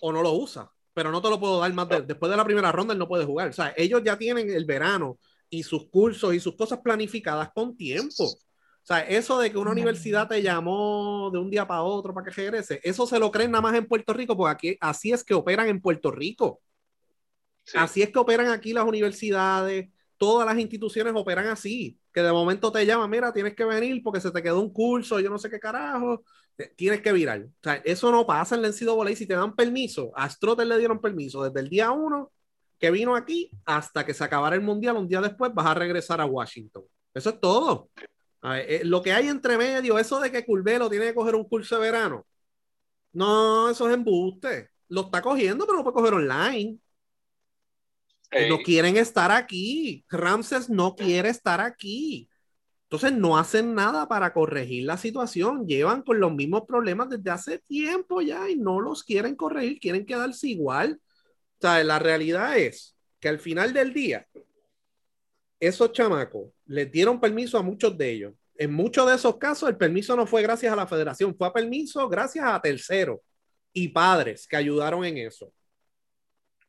o 0.01 0.11
no 0.11 0.21
lo 0.21 0.33
usas, 0.33 0.67
pero 0.93 1.11
no 1.11 1.19
te 1.21 1.29
lo 1.31 1.39
puedo 1.39 1.59
dar 1.59 1.73
más 1.73 1.89
de- 1.89 2.01
después 2.03 2.29
de 2.29 2.37
la 2.37 2.45
primera 2.45 2.71
ronda, 2.71 2.93
él 2.93 2.99
no 2.99 3.07
puede 3.07 3.25
jugar. 3.25 3.49
O 3.49 3.53
sea, 3.53 3.73
ellos 3.75 4.01
ya 4.05 4.17
tienen 4.17 4.49
el 4.51 4.65
verano 4.65 5.17
y 5.49 5.63
sus 5.63 5.87
cursos 5.89 6.33
y 6.35 6.39
sus 6.39 6.55
cosas 6.55 6.79
planificadas 6.83 7.49
con 7.53 7.75
tiempo. 7.75 8.27
O 8.85 8.87
sea, 8.87 8.99
eso 8.99 9.39
de 9.39 9.51
que 9.51 9.57
una 9.57 9.71
universidad 9.71 10.27
te 10.27 10.43
llamó 10.43 11.31
de 11.33 11.39
un 11.39 11.49
día 11.49 11.65
para 11.65 11.81
otro 11.81 12.13
para 12.13 12.23
que 12.23 12.29
regrese, 12.31 12.79
eso 12.83 13.07
se 13.07 13.17
lo 13.17 13.31
creen 13.31 13.49
nada 13.49 13.63
más 13.63 13.73
en 13.73 13.87
Puerto 13.87 14.13
Rico, 14.13 14.37
porque 14.37 14.51
aquí 14.51 14.77
así 14.79 15.11
es 15.11 15.23
que 15.23 15.33
operan 15.33 15.67
en 15.69 15.81
Puerto 15.81 16.11
Rico. 16.11 16.61
Sí. 17.63 17.79
Así 17.79 18.03
es 18.03 18.11
que 18.11 18.19
operan 18.19 18.49
aquí 18.49 18.73
las 18.73 18.85
universidades, 18.85 19.89
todas 20.17 20.45
las 20.45 20.59
instituciones 20.59 21.13
operan 21.15 21.47
así, 21.47 21.97
que 22.13 22.21
de 22.21 22.31
momento 22.31 22.71
te 22.71 22.85
llaman, 22.85 23.09
mira, 23.09 23.33
tienes 23.33 23.55
que 23.55 23.65
venir 23.65 24.03
porque 24.03 24.21
se 24.21 24.29
te 24.29 24.43
quedó 24.43 24.61
un 24.61 24.71
curso, 24.71 25.19
yo 25.19 25.31
no 25.31 25.39
sé 25.39 25.49
qué 25.49 25.59
carajo, 25.59 26.23
tienes 26.75 27.01
que 27.01 27.11
virar. 27.11 27.41
O 27.41 27.63
sea, 27.63 27.81
eso 27.85 28.11
no 28.11 28.27
pasa 28.27 28.53
en 28.53 28.61
la 28.61 28.67
NCAA, 28.67 29.15
si 29.15 29.25
te 29.25 29.33
dan 29.33 29.55
permiso, 29.55 30.11
a 30.13 30.29
Strotter 30.29 30.67
le 30.67 30.77
dieron 30.77 31.01
permiso 31.01 31.43
desde 31.43 31.59
el 31.59 31.69
día 31.69 31.89
uno 31.89 32.31
que 32.77 32.91
vino 32.91 33.15
aquí 33.15 33.49
hasta 33.65 34.05
que 34.05 34.13
se 34.13 34.23
acabara 34.23 34.55
el 34.55 34.61
mundial, 34.61 34.97
un 34.97 35.07
día 35.07 35.21
después 35.21 35.51
vas 35.55 35.65
a 35.65 35.73
regresar 35.73 36.21
a 36.21 36.25
Washington. 36.25 36.83
Eso 37.15 37.31
es 37.31 37.39
todo. 37.39 37.89
Ver, 38.41 38.65
eh, 38.69 38.81
lo 38.83 39.01
que 39.01 39.13
hay 39.13 39.27
entre 39.27 39.57
medio, 39.57 39.97
eso 39.97 40.19
de 40.19 40.31
que 40.31 40.45
Curvelo 40.45 40.89
tiene 40.89 41.07
que 41.07 41.15
coger 41.15 41.35
un 41.35 41.45
curso 41.45 41.75
de 41.75 41.81
verano, 41.81 42.25
no, 43.13 43.69
eso 43.69 43.87
es 43.87 43.95
embuste. 43.95 44.71
Lo 44.89 45.01
está 45.01 45.21
cogiendo, 45.21 45.65
pero 45.65 45.77
lo 45.77 45.83
puede 45.83 45.95
coger 45.95 46.13
online. 46.15 46.77
No 48.49 48.57
quieren 48.57 48.97
estar 48.97 49.31
aquí. 49.31 50.05
Ramses 50.09 50.69
no 50.69 50.95
quiere 50.95 51.29
estar 51.29 51.61
aquí. 51.61 52.29
Entonces 52.83 53.17
no 53.17 53.37
hacen 53.37 53.73
nada 53.73 54.07
para 54.07 54.33
corregir 54.33 54.85
la 54.85 54.97
situación. 54.97 55.65
Llevan 55.65 56.01
con 56.01 56.19
los 56.19 56.33
mismos 56.33 56.63
problemas 56.67 57.09
desde 57.09 57.31
hace 57.31 57.59
tiempo 57.59 58.21
ya 58.21 58.49
y 58.49 58.57
no 58.57 58.81
los 58.81 59.03
quieren 59.03 59.35
corregir, 59.35 59.79
quieren 59.79 60.05
quedarse 60.05 60.49
igual. 60.49 60.99
O 61.57 61.61
sea, 61.61 61.83
la 61.83 61.99
realidad 61.99 62.57
es 62.57 62.95
que 63.19 63.29
al 63.29 63.39
final 63.39 63.73
del 63.73 63.93
día, 63.93 64.27
esos 65.65 65.91
chamacos 65.91 66.51
les 66.65 66.91
dieron 66.91 67.19
permiso 67.19 67.57
a 67.57 67.61
muchos 67.61 67.97
de 67.97 68.11
ellos. 68.11 68.33
En 68.57 68.73
muchos 68.73 69.07
de 69.07 69.15
esos 69.15 69.37
casos, 69.37 69.69
el 69.69 69.77
permiso 69.77 70.15
no 70.15 70.25
fue 70.25 70.41
gracias 70.41 70.71
a 70.71 70.75
la 70.75 70.87
federación, 70.87 71.35
fue 71.35 71.47
a 71.47 71.53
permiso 71.53 72.07
gracias 72.07 72.45
a 72.47 72.61
terceros 72.61 73.19
y 73.73 73.89
padres 73.89 74.47
que 74.47 74.55
ayudaron 74.55 75.03
en 75.03 75.17
eso. 75.17 75.51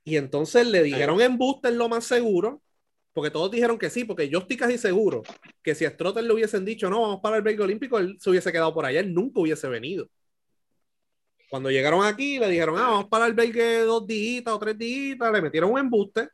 Y 0.05 0.17
entonces 0.17 0.67
le 0.67 0.83
dijeron 0.83 1.21
en 1.21 1.37
booster 1.37 1.73
lo 1.73 1.89
más 1.89 2.05
seguro, 2.05 2.63
porque 3.13 3.31
todos 3.31 3.51
dijeron 3.51 3.79
que 3.79 3.91
sí, 3.91 4.05
porque 4.05 4.29
yo 4.29 4.41
estoy 4.41 4.57
casi 4.57 4.79
seguro 4.79 5.23
que 5.63 5.75
si 5.75 5.85
a 5.85 5.91
Strotter 5.91 6.23
le 6.23 6.33
hubiesen 6.33 6.65
dicho 6.65 6.91
no, 6.91 7.03
vamos 7.03 7.21
para 7.21 7.37
el 7.37 7.43
Belga 7.43 7.65
Olímpico, 7.65 7.99
él 7.99 8.17
se 8.21 8.31
hubiese 8.31 8.53
quedado 8.53 8.75
por 8.75 8.85
allá, 8.85 9.01
él 9.01 9.15
nunca 9.15 9.41
hubiese 9.41 9.69
venido. 9.69 10.09
Cuando 11.49 11.71
llegaron 11.71 12.05
aquí, 12.05 12.39
le 12.39 12.49
dijeron, 12.49 12.77
ah, 12.79 12.89
vamos 12.89 13.07
para 13.09 13.27
el 13.27 13.35
Belga 13.35 13.85
dos 13.85 14.07
días 14.07 14.45
o 14.47 14.59
tres 14.59 14.77
días, 14.77 15.33
le 15.33 15.43
metieron 15.43 15.71
un 15.71 15.79
embuste, 15.79 16.29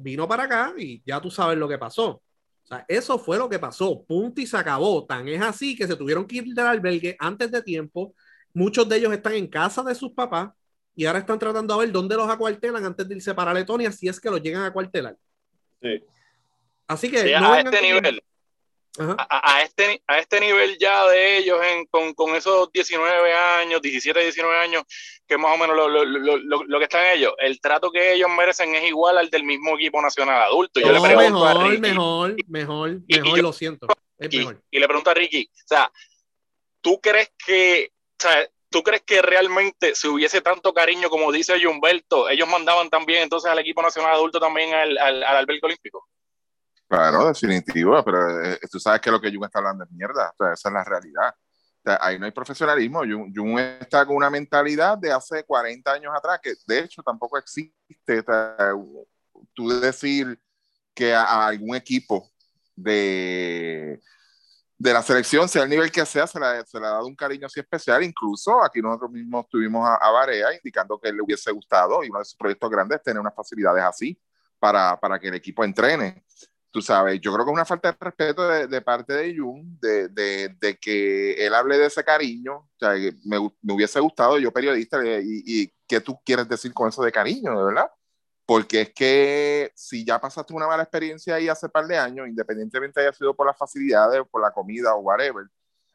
vino 0.00 0.26
para 0.26 0.44
acá 0.44 0.74
y 0.76 1.02
ya 1.04 1.20
tú 1.20 1.30
sabes 1.30 1.58
lo 1.58 1.68
que 1.68 1.78
pasó. 1.78 2.22
O 2.62 2.66
sea, 2.66 2.84
eso 2.88 3.18
fue 3.18 3.38
lo 3.38 3.48
que 3.48 3.58
pasó, 3.58 4.02
punto 4.04 4.40
y 4.40 4.46
se 4.46 4.56
acabó. 4.56 5.04
Tan 5.04 5.26
es 5.28 5.40
así 5.42 5.76
que 5.76 5.86
se 5.86 5.96
tuvieron 5.96 6.26
que 6.26 6.36
ir 6.36 6.54
del 6.54 6.66
albergue 6.66 7.16
antes 7.18 7.50
de 7.50 7.62
tiempo. 7.62 8.14
Muchos 8.52 8.88
de 8.88 8.96
ellos 8.96 9.12
están 9.12 9.34
en 9.34 9.46
casa 9.46 9.82
de 9.82 9.94
sus 9.94 10.12
papás 10.12 10.50
y 10.94 11.06
ahora 11.06 11.20
están 11.20 11.38
tratando 11.38 11.74
a 11.74 11.78
ver 11.78 11.92
dónde 11.92 12.16
los 12.16 12.28
acuartelan 12.28 12.84
antes 12.84 13.08
de 13.08 13.14
irse 13.14 13.34
para 13.34 13.54
Letonia, 13.54 13.90
si 13.92 14.08
es 14.08 14.20
que 14.20 14.30
los 14.30 14.42
llegan 14.42 14.62
a 14.62 14.66
acuartelar. 14.66 15.16
Sí. 15.80 16.04
Así 16.86 17.10
que 17.10 17.18
sí, 17.18 17.32
no 17.40 17.52
a 17.52 17.60
este 17.60 17.82
nivel. 17.82 18.22
A, 18.98 19.56
a 19.56 19.62
este, 19.62 20.02
a 20.06 20.18
este 20.18 20.40
nivel 20.40 20.76
ya 20.78 21.06
de 21.08 21.38
ellos 21.38 21.58
en, 21.64 21.86
con, 21.86 22.12
con 22.14 22.34
esos 22.34 22.70
19 22.72 23.32
años, 23.32 23.80
17, 23.80 24.20
19 24.20 24.56
años, 24.58 24.82
que 25.26 25.38
más 25.38 25.54
o 25.54 25.58
menos 25.58 25.76
lo, 25.76 25.88
lo, 25.88 26.04
lo, 26.04 26.64
lo, 26.64 26.78
que 26.78 26.84
están 26.84 27.06
ellos, 27.06 27.32
el 27.38 27.60
trato 27.60 27.90
que 27.90 28.12
ellos 28.14 28.28
merecen 28.36 28.74
es 28.74 28.84
igual 28.84 29.16
al 29.18 29.30
del 29.30 29.44
mismo 29.44 29.76
equipo 29.76 30.02
nacional 30.02 30.42
adulto. 30.42 30.80
Yo 30.80 30.88
No, 30.88 30.94
le 30.94 31.00
pregunto 31.14 31.46
a 31.46 31.54
mejor, 31.54 31.68
Ricky, 31.70 31.80
mejor, 31.80 32.36
mejor, 32.48 32.90
Y- 33.06 33.16
y 33.16 33.20
mejor, 33.20 33.36
yo- 33.36 33.42
lo 33.42 33.52
siento. 33.52 33.86
Es 34.18 34.34
y, 34.34 34.38
mejor. 34.38 34.62
y 34.70 34.78
le 34.80 34.86
pregunto 34.86 35.10
a 35.10 35.14
Ricky, 35.14 35.48
o 35.52 35.66
sea, 35.68 35.92
¿tú 36.80 37.00
crees 37.00 37.32
que, 37.46 37.90
o 37.92 38.22
sea, 38.22 38.46
tú 38.70 38.82
crees 38.82 39.02
que 39.02 39.22
realmente 39.22 39.94
si 39.94 40.08
hubiese 40.08 40.40
tanto 40.40 40.72
cariño 40.74 41.08
como 41.10 41.32
dice 41.32 41.54
Humberto, 41.66 42.28
ellos 42.28 42.48
mandaban 42.48 42.90
también 42.90 43.22
entonces 43.22 43.50
al 43.50 43.58
equipo 43.60 43.82
nacional 43.82 44.12
adulto 44.14 44.38
también 44.40 44.74
al, 44.74 44.98
al, 44.98 45.22
al 45.22 45.36
albergue 45.38 45.60
olímpico? 45.64 46.06
Claro, 46.90 47.28
definitivo, 47.28 48.02
pero 48.04 48.42
eh, 48.44 48.58
tú 48.68 48.80
sabes 48.80 49.00
que 49.00 49.12
lo 49.12 49.20
que 49.20 49.30
Jung 49.30 49.44
está 49.44 49.60
hablando 49.60 49.84
es 49.84 49.90
mierda, 49.92 50.34
o 50.36 50.44
sea, 50.44 50.54
esa 50.54 50.68
es 50.70 50.72
la 50.72 50.82
realidad. 50.82 51.32
O 51.32 51.82
sea, 51.84 51.98
ahí 52.02 52.18
no 52.18 52.26
hay 52.26 52.32
profesionalismo. 52.32 53.02
Jung 53.04 53.60
está 53.80 54.04
con 54.04 54.16
una 54.16 54.28
mentalidad 54.28 54.98
de 54.98 55.12
hace 55.12 55.44
40 55.44 55.92
años 55.92 56.12
atrás, 56.12 56.40
que 56.42 56.52
de 56.66 56.80
hecho 56.80 57.00
tampoco 57.00 57.38
existe. 57.38 58.18
O 58.18 58.24
sea, 58.24 58.74
tú 59.54 59.68
decir 59.68 60.36
que 60.92 61.14
a, 61.14 61.46
algún 61.46 61.76
equipo 61.76 62.28
de, 62.74 64.00
de 64.76 64.92
la 64.92 65.02
selección, 65.02 65.48
sea 65.48 65.62
el 65.62 65.70
nivel 65.70 65.92
que 65.92 66.04
sea, 66.04 66.26
se 66.26 66.40
le, 66.40 66.66
se 66.66 66.80
le 66.80 66.86
ha 66.86 66.90
dado 66.90 67.06
un 67.06 67.14
cariño 67.14 67.46
así 67.46 67.60
especial. 67.60 68.02
Incluso 68.02 68.64
aquí 68.64 68.82
nosotros 68.82 69.12
mismos 69.12 69.48
tuvimos 69.48 69.88
a, 69.88 69.94
a 69.94 70.10
Barea 70.10 70.52
indicando 70.54 70.98
que 70.98 71.12
le 71.12 71.22
hubiese 71.22 71.52
gustado 71.52 72.02
y 72.02 72.10
uno 72.10 72.18
de 72.18 72.24
sus 72.24 72.36
proyectos 72.36 72.68
grandes 72.68 72.98
es 72.98 73.04
tener 73.04 73.20
unas 73.20 73.34
facilidades 73.34 73.84
así 73.84 74.20
para, 74.58 74.98
para 74.98 75.20
que 75.20 75.28
el 75.28 75.34
equipo 75.34 75.62
entrene 75.62 76.24
tú 76.70 76.80
sabes, 76.82 77.20
yo 77.20 77.32
creo 77.32 77.44
que 77.44 77.50
es 77.50 77.54
una 77.54 77.64
falta 77.64 77.90
de 77.92 77.98
respeto 78.00 78.48
de, 78.48 78.66
de 78.66 78.80
parte 78.80 79.12
de 79.12 79.36
Jung, 79.36 79.78
de, 79.80 80.08
de, 80.08 80.56
de, 80.60 80.78
que 80.78 81.32
él 81.34 81.54
hable 81.54 81.78
de 81.78 81.86
ese 81.86 82.04
cariño, 82.04 82.56
o 82.56 82.70
sea, 82.78 82.90
me, 83.24 83.38
me, 83.62 83.74
hubiese 83.74 83.98
gustado, 84.00 84.38
yo 84.38 84.52
periodista, 84.52 85.04
y, 85.04 85.42
y, 85.44 85.72
qué 85.86 86.00
tú 86.00 86.20
quieres 86.24 86.48
decir 86.48 86.72
con 86.72 86.88
eso 86.88 87.02
de 87.02 87.12
cariño, 87.12 87.58
de 87.58 87.64
verdad, 87.64 87.90
porque 88.46 88.82
es 88.82 88.94
que 88.94 89.72
si 89.74 90.04
ya 90.04 90.20
pasaste 90.20 90.54
una 90.54 90.66
mala 90.68 90.84
experiencia 90.84 91.34
ahí 91.34 91.48
hace 91.48 91.68
par 91.68 91.86
de 91.86 91.98
años, 91.98 92.28
independientemente 92.28 93.00
haya 93.00 93.12
sido 93.12 93.34
por 93.34 93.46
las 93.46 93.58
facilidades, 93.58 94.22
por 94.30 94.42
la 94.42 94.52
comida 94.52 94.94
o 94.94 95.00
whatever, 95.00 95.46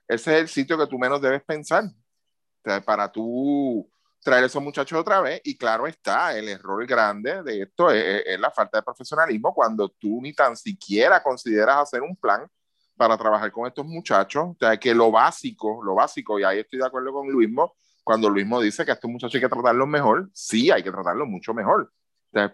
ese 0.07 0.35
es 0.35 0.41
el 0.41 0.47
sitio 0.49 0.77
que 0.77 0.87
tú 0.87 0.99
menos 0.99 1.21
debes 1.21 1.43
pensar, 1.43 1.85
o 1.85 2.61
sea, 2.63 2.81
para 2.81 3.11
tú 3.11 3.89
traer 4.25 4.43
a 4.43 4.47
esos 4.47 4.61
muchachos 4.61 4.99
otra 4.99 5.21
vez 5.21 5.39
y 5.43 5.55
claro 5.55 5.85
está, 5.85 6.35
el 6.35 6.49
error 6.49 6.83
grande 6.87 7.43
de 7.43 7.61
esto 7.61 7.91
es, 7.91 8.23
es, 8.25 8.39
la 8.39 8.49
falta 8.49 8.79
de 8.79 8.83
profesionalismo 8.83 9.53
cuando 9.53 9.87
tú 9.89 10.19
ni 10.19 10.33
tan 10.33 10.57
siquiera 10.57 11.21
consideras 11.21 11.77
hacer 11.77 12.01
un 12.01 12.15
plan 12.15 12.47
para 12.97 13.15
trabajar 13.17 13.51
con 13.51 13.67
estos 13.67 13.85
muchachos, 13.85 14.45
o 14.45 14.55
sea, 14.59 14.77
que 14.77 14.95
lo 14.95 15.11
básico, 15.11 15.83
lo 15.83 15.93
básico, 15.93 16.39
y 16.39 16.43
ahí 16.43 16.59
estoy 16.59 16.79
de 16.79 16.87
acuerdo 16.87 17.13
con 17.13 17.29
Luismo, 17.29 17.75
cuando 18.03 18.27
Luismo 18.27 18.59
dice 18.59 18.83
que 18.83 18.91
a 18.91 18.93
estos 18.95 19.11
muchachos 19.11 19.35
hay 19.35 19.41
que 19.41 19.49
tratarlos 19.49 19.87
mejor, 19.87 20.27
sí, 20.33 20.71
hay 20.71 20.81
que 20.81 20.91
tratarlos 20.91 21.27
mucho 21.27 21.53
mejor, 21.53 21.91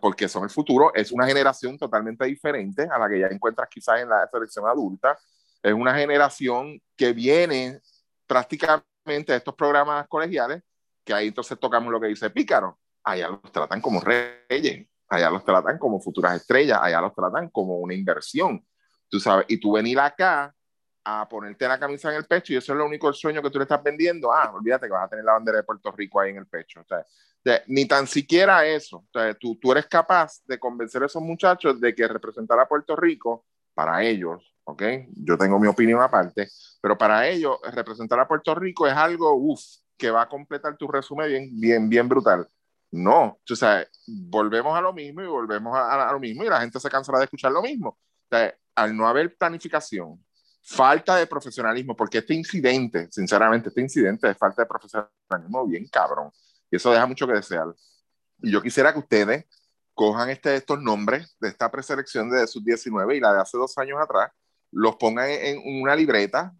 porque 0.01 0.27
son 0.27 0.43
el 0.43 0.49
futuro, 0.49 0.93
es 0.93 1.13
una 1.13 1.25
generación 1.25 1.77
totalmente 1.77 2.25
diferente 2.25 2.83
a 2.91 2.99
la 2.99 3.07
que 3.07 3.19
ya 3.19 3.27
encuentras 3.27 3.69
quizás 3.69 4.01
en 4.01 4.09
la 4.09 4.27
selección 4.29 4.67
adulta, 4.67 5.17
es 5.63 5.73
una 5.73 5.95
generación 5.95 6.81
que 6.97 7.13
viene 7.13 7.79
prácticamente 8.27 9.35
estos 9.35 9.55
programas 9.55 10.05
colegiales, 10.09 10.61
que 11.03 11.13
ahí 11.13 11.27
entonces 11.27 11.59
tocamos 11.59 11.91
lo 11.91 11.99
que 11.99 12.07
dice 12.07 12.29
Pícaro, 12.29 12.79
allá 13.03 13.29
los 13.29 13.51
tratan 13.51 13.81
como 13.81 14.01
reyes, 14.01 14.87
allá 15.07 15.29
los 15.29 15.43
tratan 15.43 15.77
como 15.77 15.99
futuras 15.99 16.35
estrellas, 16.35 16.79
allá 16.81 17.01
los 17.01 17.13
tratan 17.13 17.49
como 17.49 17.77
una 17.77 17.93
inversión, 17.93 18.65
tú 19.09 19.19
sabes, 19.19 19.45
y 19.49 19.59
tú 19.59 19.73
venir 19.73 19.99
acá 19.99 20.53
a 21.03 21.27
ponerte 21.27 21.67
la 21.67 21.79
camisa 21.79 22.09
en 22.11 22.17
el 22.17 22.25
pecho 22.25 22.53
y 22.53 22.57
eso 22.57 22.73
es 22.73 22.77
lo 22.77 22.85
único 22.85 23.09
el 23.09 23.15
sueño 23.15 23.41
que 23.41 23.49
tú 23.49 23.57
le 23.57 23.63
estás 23.63 23.81
vendiendo, 23.81 24.31
ah, 24.31 24.51
olvídate 24.53 24.85
que 24.85 24.93
vas 24.93 25.05
a 25.05 25.09
tener 25.09 25.25
la 25.25 25.33
bandera 25.33 25.57
de 25.57 25.63
Puerto 25.63 25.91
Rico 25.91 26.19
ahí 26.19 26.29
en 26.29 26.37
el 26.37 26.47
pecho. 26.47 26.81
O 26.81 26.85
sea, 26.85 27.03
ni 27.67 27.87
tan 27.87 28.07
siquiera 28.07 28.65
eso. 28.65 28.97
O 28.97 29.09
sea, 29.11 29.33
tú, 29.33 29.57
tú 29.59 29.71
eres 29.71 29.87
capaz 29.87 30.41
de 30.45 30.59
convencer 30.59 31.01
a 31.03 31.07
esos 31.07 31.21
muchachos 31.21 31.79
de 31.79 31.95
que 31.95 32.07
representar 32.07 32.59
a 32.59 32.67
Puerto 32.67 32.95
Rico 32.95 33.45
para 33.73 34.03
ellos, 34.03 34.53
¿ok? 34.63 34.83
Yo 35.15 35.37
tengo 35.37 35.59
mi 35.59 35.67
opinión 35.67 36.01
aparte, 36.01 36.47
pero 36.81 36.97
para 36.97 37.27
ellos 37.27 37.57
representar 37.71 38.19
a 38.19 38.27
Puerto 38.27 38.53
Rico 38.53 38.85
es 38.85 38.93
algo, 38.93 39.33
uff, 39.33 39.61
que 40.01 40.09
va 40.09 40.23
a 40.23 40.29
completar 40.29 40.75
tu 40.77 40.87
resumen 40.87 41.27
bien, 41.27 41.61
bien, 41.61 41.87
bien 41.87 42.09
brutal. 42.09 42.47
No, 42.89 43.39
o 43.49 43.55
sea, 43.55 43.87
volvemos 44.07 44.75
a 44.75 44.81
lo 44.81 44.91
mismo 44.93 45.21
y 45.21 45.27
volvemos 45.27 45.77
a, 45.77 46.09
a 46.09 46.11
lo 46.11 46.19
mismo 46.19 46.43
y 46.43 46.49
la 46.49 46.59
gente 46.59 46.79
se 46.79 46.89
cansará 46.89 47.19
de 47.19 47.25
escuchar 47.25 47.51
lo 47.51 47.61
mismo. 47.61 47.89
O 47.89 48.27
sea, 48.27 48.51
al 48.73 48.97
no 48.97 49.07
haber 49.07 49.37
planificación, 49.37 50.19
falta 50.63 51.15
de 51.17 51.27
profesionalismo, 51.27 51.95
porque 51.95 52.17
este 52.17 52.33
incidente, 52.33 53.09
sinceramente, 53.11 53.69
este 53.69 53.81
incidente 53.81 54.27
de 54.27 54.33
falta 54.33 54.63
de 54.63 54.67
profesionalismo 54.67 55.67
bien 55.67 55.87
cabrón. 55.87 56.31
Y 56.71 56.77
eso 56.77 56.91
deja 56.91 57.05
mucho 57.05 57.27
que 57.27 57.33
desear. 57.33 57.67
Y 58.41 58.51
yo 58.51 58.59
quisiera 58.59 58.91
que 58.91 58.99
ustedes 58.99 59.45
cojan 59.93 60.31
este, 60.31 60.55
estos 60.55 60.81
nombres 60.81 61.37
de 61.39 61.49
esta 61.49 61.69
preselección 61.69 62.27
de 62.31 62.47
sus 62.47 62.65
19 62.65 63.17
y 63.17 63.19
la 63.19 63.33
de 63.33 63.41
hace 63.41 63.55
dos 63.55 63.77
años 63.77 63.99
atrás, 64.01 64.31
los 64.71 64.95
pongan 64.95 65.29
en, 65.29 65.61
una 65.83 65.95
libreta 65.95 66.51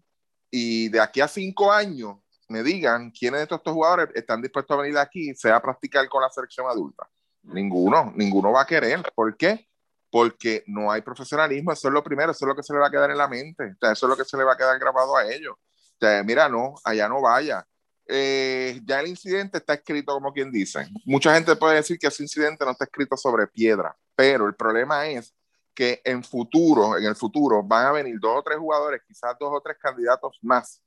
y 0.48 0.88
de 0.90 1.00
aquí 1.00 1.20
a 1.20 1.26
cinco 1.26 1.72
años 1.72 2.18
me 2.52 2.62
digan 2.62 3.10
quiénes 3.10 3.40
de 3.40 3.42
estos, 3.44 3.58
estos 3.58 3.72
jugadores 3.72 4.10
están 4.14 4.40
dispuestos 4.40 4.76
a 4.76 4.82
venir 4.82 4.98
aquí, 4.98 5.34
sea 5.34 5.56
a 5.56 5.62
practicar 5.62 6.08
con 6.08 6.22
la 6.22 6.30
selección 6.30 6.66
adulta. 6.68 7.08
Ninguno, 7.42 8.12
ninguno 8.14 8.52
va 8.52 8.62
a 8.62 8.66
querer. 8.66 9.02
¿Por 9.14 9.36
qué? 9.36 9.66
porque 10.12 10.62
no 10.66 10.92
hay 10.92 11.00
profesionalismo, 11.00 11.72
eso 11.72 11.88
es 11.88 11.94
lo 11.94 12.04
primero, 12.04 12.32
eso 12.32 12.44
es 12.44 12.48
lo 12.48 12.54
que 12.54 12.62
se 12.62 12.74
le 12.74 12.78
va 12.78 12.88
a 12.88 12.90
quedar 12.90 13.10
en 13.10 13.16
la 13.16 13.28
mente, 13.28 13.64
o 13.64 13.76
sea, 13.80 13.92
eso 13.92 14.06
es 14.06 14.10
lo 14.10 14.16
que 14.16 14.26
se 14.26 14.36
le 14.36 14.44
va 14.44 14.52
a 14.52 14.56
quedar 14.58 14.78
grabado 14.78 15.16
a 15.16 15.24
ellos. 15.24 15.54
O 15.54 15.96
sea, 15.98 16.22
mira, 16.22 16.50
no, 16.50 16.74
allá 16.84 17.08
no 17.08 17.22
vaya. 17.22 17.66
Eh, 18.06 18.78
ya 18.84 19.00
el 19.00 19.06
incidente 19.06 19.56
está 19.56 19.72
escrito 19.72 20.12
como 20.12 20.30
quien 20.30 20.52
dice. 20.52 20.86
Mucha 21.06 21.34
gente 21.34 21.56
puede 21.56 21.76
decir 21.76 21.98
que 21.98 22.08
ese 22.08 22.22
incidente 22.22 22.62
no 22.62 22.72
está 22.72 22.84
escrito 22.84 23.16
sobre 23.16 23.46
piedra, 23.46 23.96
pero 24.14 24.46
el 24.46 24.54
problema 24.54 25.06
es 25.06 25.34
que 25.74 26.02
en 26.04 26.22
futuro, 26.22 26.98
en 26.98 27.04
el 27.04 27.16
futuro, 27.16 27.62
van 27.62 27.86
a 27.86 27.92
venir 27.92 28.16
dos 28.20 28.40
o 28.40 28.42
tres 28.42 28.58
jugadores, 28.58 29.00
quizás 29.08 29.34
dos 29.40 29.48
o 29.50 29.62
tres 29.62 29.78
candidatos 29.80 30.38
más, 30.42 30.82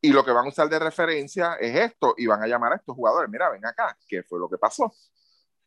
y 0.00 0.10
lo 0.12 0.24
que 0.24 0.32
van 0.32 0.46
a 0.46 0.48
usar 0.48 0.68
de 0.68 0.78
referencia 0.78 1.54
es 1.54 1.74
esto, 1.76 2.14
y 2.16 2.26
van 2.26 2.42
a 2.42 2.46
llamar 2.46 2.72
a 2.72 2.76
estos 2.76 2.94
jugadores, 2.94 3.30
mira, 3.30 3.50
ven 3.50 3.64
acá, 3.64 3.96
¿qué 4.08 4.22
fue 4.22 4.38
lo 4.38 4.48
que 4.48 4.58
pasó? 4.58 4.92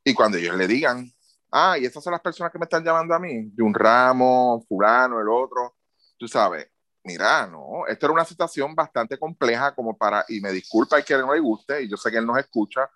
Y 0.03 0.13
cuando 0.13 0.37
ellos 0.37 0.55
le 0.55 0.67
digan, 0.67 1.11
ah, 1.51 1.77
y 1.77 1.85
estas 1.85 2.03
son 2.03 2.11
las 2.11 2.21
personas 2.21 2.51
que 2.51 2.59
me 2.59 2.65
están 2.65 2.83
llamando 2.83 3.13
a 3.13 3.19
mí, 3.19 3.49
de 3.51 3.63
un 3.63 3.73
ramo, 3.73 4.63
fulano, 4.67 5.19
el 5.19 5.29
otro, 5.29 5.75
tú 6.17 6.27
sabes, 6.27 6.67
mira, 7.03 7.47
no, 7.47 7.87
esto 7.87 8.05
era 8.05 8.13
una 8.13 8.25
situación 8.25 8.75
bastante 8.75 9.17
compleja 9.17 9.73
como 9.73 9.97
para, 9.97 10.25
y 10.27 10.41
me 10.41 10.51
disculpa 10.51 10.99
y 10.99 11.03
que 11.03 11.17
no 11.17 11.33
le 11.33 11.39
guste, 11.39 11.83
y 11.83 11.89
yo 11.89 11.97
sé 11.97 12.11
que 12.11 12.17
él 12.17 12.25
nos 12.25 12.37
escucha, 12.37 12.89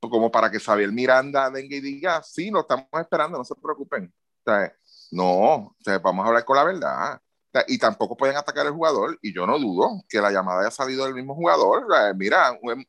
como 0.00 0.30
para 0.30 0.50
que 0.50 0.60
Xavier 0.60 0.92
Miranda 0.92 1.48
venga 1.50 1.76
y 1.76 1.80
diga, 1.80 2.22
sí, 2.22 2.50
lo 2.50 2.60
estamos 2.60 2.86
esperando, 2.92 3.38
no 3.38 3.44
se 3.44 3.54
preocupen. 3.54 4.12
O 4.46 4.50
sea, 4.50 4.72
no, 5.12 5.54
o 5.54 5.76
sea, 5.80 5.98
vamos 5.98 6.24
a 6.24 6.28
hablar 6.28 6.44
con 6.44 6.56
la 6.56 6.64
verdad. 6.64 7.20
Y 7.68 7.78
tampoco 7.78 8.16
pueden 8.16 8.36
atacar 8.36 8.66
al 8.66 8.72
jugador, 8.72 9.18
y 9.22 9.32
yo 9.34 9.46
no 9.46 9.58
dudo 9.58 10.02
que 10.08 10.20
la 10.20 10.30
llamada 10.30 10.62
haya 10.62 10.70
salido 10.70 11.04
del 11.04 11.14
mismo 11.14 11.34
jugador. 11.34 11.86
mira, 12.16 12.58
un, 12.62 12.86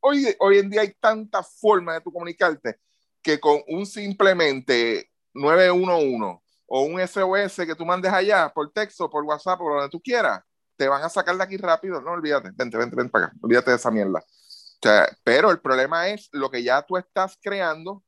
hoy, 0.00 0.36
hoy 0.38 0.58
en 0.58 0.70
día 0.70 0.80
hay 0.80 0.94
tanta 0.98 1.42
forma 1.42 1.94
de 1.94 2.00
tú 2.00 2.12
comunicarte 2.12 2.80
que 3.22 3.38
con 3.38 3.62
un 3.68 3.86
simplemente 3.86 5.10
911 5.34 6.40
o 6.66 6.82
un 6.82 7.00
SOS 7.00 7.66
que 7.66 7.74
tú 7.74 7.84
mandes 7.84 8.12
allá 8.12 8.52
por 8.52 8.72
texto, 8.72 9.10
por 9.10 9.24
WhatsApp, 9.24 9.58
por 9.58 9.74
donde 9.74 9.90
tú 9.90 10.00
quieras, 10.00 10.42
te 10.76 10.88
van 10.88 11.02
a 11.02 11.08
sacar 11.08 11.36
de 11.36 11.42
aquí 11.42 11.56
rápido. 11.56 12.00
No 12.00 12.12
olvídate, 12.12 12.50
vente, 12.54 12.76
vente, 12.76 12.96
vente 12.96 13.10
para 13.10 13.26
acá, 13.26 13.36
olvídate 13.42 13.70
de 13.70 13.76
esa 13.76 13.90
mierda. 13.90 14.20
O 14.20 14.82
sea, 14.82 15.08
pero 15.22 15.50
el 15.50 15.60
problema 15.60 16.08
es 16.08 16.28
lo 16.32 16.50
que 16.50 16.62
ya 16.62 16.82
tú 16.82 16.96
estás 16.96 17.38
creando, 17.40 18.02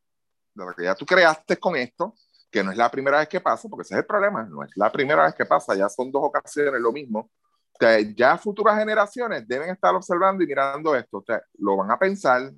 lo 0.55 0.73
que 0.75 0.85
ya 0.85 0.95
tú 0.95 1.05
creaste 1.05 1.59
con 1.59 1.77
esto, 1.77 2.15
que 2.53 2.63
no 2.63 2.71
es 2.71 2.77
la 2.77 2.91
primera 2.91 3.19
vez 3.19 3.29
que 3.29 3.41
pasa, 3.41 3.67
porque 3.69 3.83
ese 3.83 3.95
es 3.95 4.01
el 4.01 4.07
problema, 4.07 4.45
no 4.45 4.63
es 4.63 4.71
la 4.77 4.93
primera 4.93 5.25
vez 5.25 5.35
que 5.35 5.47
pasa, 5.47 5.75
ya 5.75 5.89
son 5.89 6.13
dos 6.13 6.23
ocasiones 6.23 6.81
lo 6.81 6.93
mismo. 6.93 7.31
O 7.73 7.79
sea, 7.81 7.99
ya 7.99 8.37
futuras 8.37 8.79
generaciones 8.79 9.49
deben 9.49 9.71
estar 9.71 9.95
observando 9.95 10.45
y 10.45 10.47
mirando 10.47 10.95
esto. 10.95 11.19
O 11.19 11.25
sea, 11.25 11.43
lo 11.55 11.79
van 11.79 11.91
a 11.91 11.99
pensar, 11.99 12.53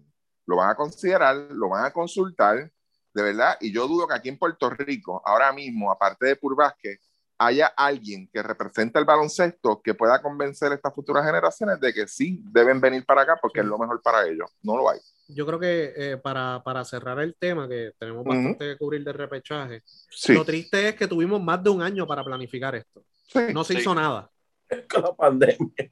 lo 0.47 0.57
van 0.57 0.71
a 0.71 0.75
considerar, 0.75 1.37
lo 1.37 1.69
van 1.69 1.85
a 1.85 1.93
consultar, 1.93 2.71
de 3.15 3.23
verdad, 3.23 3.57
y 3.61 3.73
yo 3.73 3.87
dudo 3.87 4.09
que 4.09 4.15
aquí 4.15 4.29
en 4.29 4.39
Puerto 4.39 4.69
Rico, 4.69 5.23
ahora 5.25 5.53
mismo, 5.53 5.93
aparte 5.93 6.27
de 6.27 6.37
Purvasque, 6.37 6.99
haya 7.39 7.69
alguien 7.69 8.29
que 8.33 8.43
represente 8.43 8.99
el 8.99 9.05
baloncesto 9.05 9.81
que 9.81 9.95
pueda 9.95 10.21
convencer 10.21 10.73
a 10.73 10.75
estas 10.75 10.93
futuras 10.93 11.25
generaciones 11.25 11.79
de 11.79 11.95
que 11.95 12.09
sí 12.09 12.43
deben 12.47 12.81
venir 12.81 13.07
para 13.07 13.23
acá 13.23 13.39
porque 13.41 13.61
es 13.61 13.67
lo 13.67 13.79
mejor 13.79 14.03
para 14.03 14.27
ellos. 14.27 14.51
No 14.63 14.77
lo 14.77 14.91
hay. 14.91 14.99
Yo 15.29 15.47
creo 15.47 15.59
que 15.59 15.93
eh, 15.97 16.17
para, 16.19 16.63
para, 16.63 16.85
cerrar 16.85 17.19
el 17.21 17.35
tema, 17.37 17.67
que 17.69 17.93
tenemos 17.99 18.25
bastante 18.25 18.67
que 18.67 18.77
cubrir 18.77 19.03
de 19.05 19.13
repechaje, 19.13 19.83
lo 20.29 20.45
triste 20.45 20.89
es 20.89 20.95
que 20.95 21.09
tuvimos 21.09 21.43
más 21.43 21.63
de 21.63 21.71
un 21.71 21.83
año 21.83 22.07
para 22.07 22.23
planificar 22.23 22.75
esto. 22.75 23.05
no 23.53 23.65
se 23.65 23.75
hizo 23.75 23.95
nada. 23.95 24.31
Con 24.91 25.03
la 25.03 25.15
pandemia. 25.15 25.91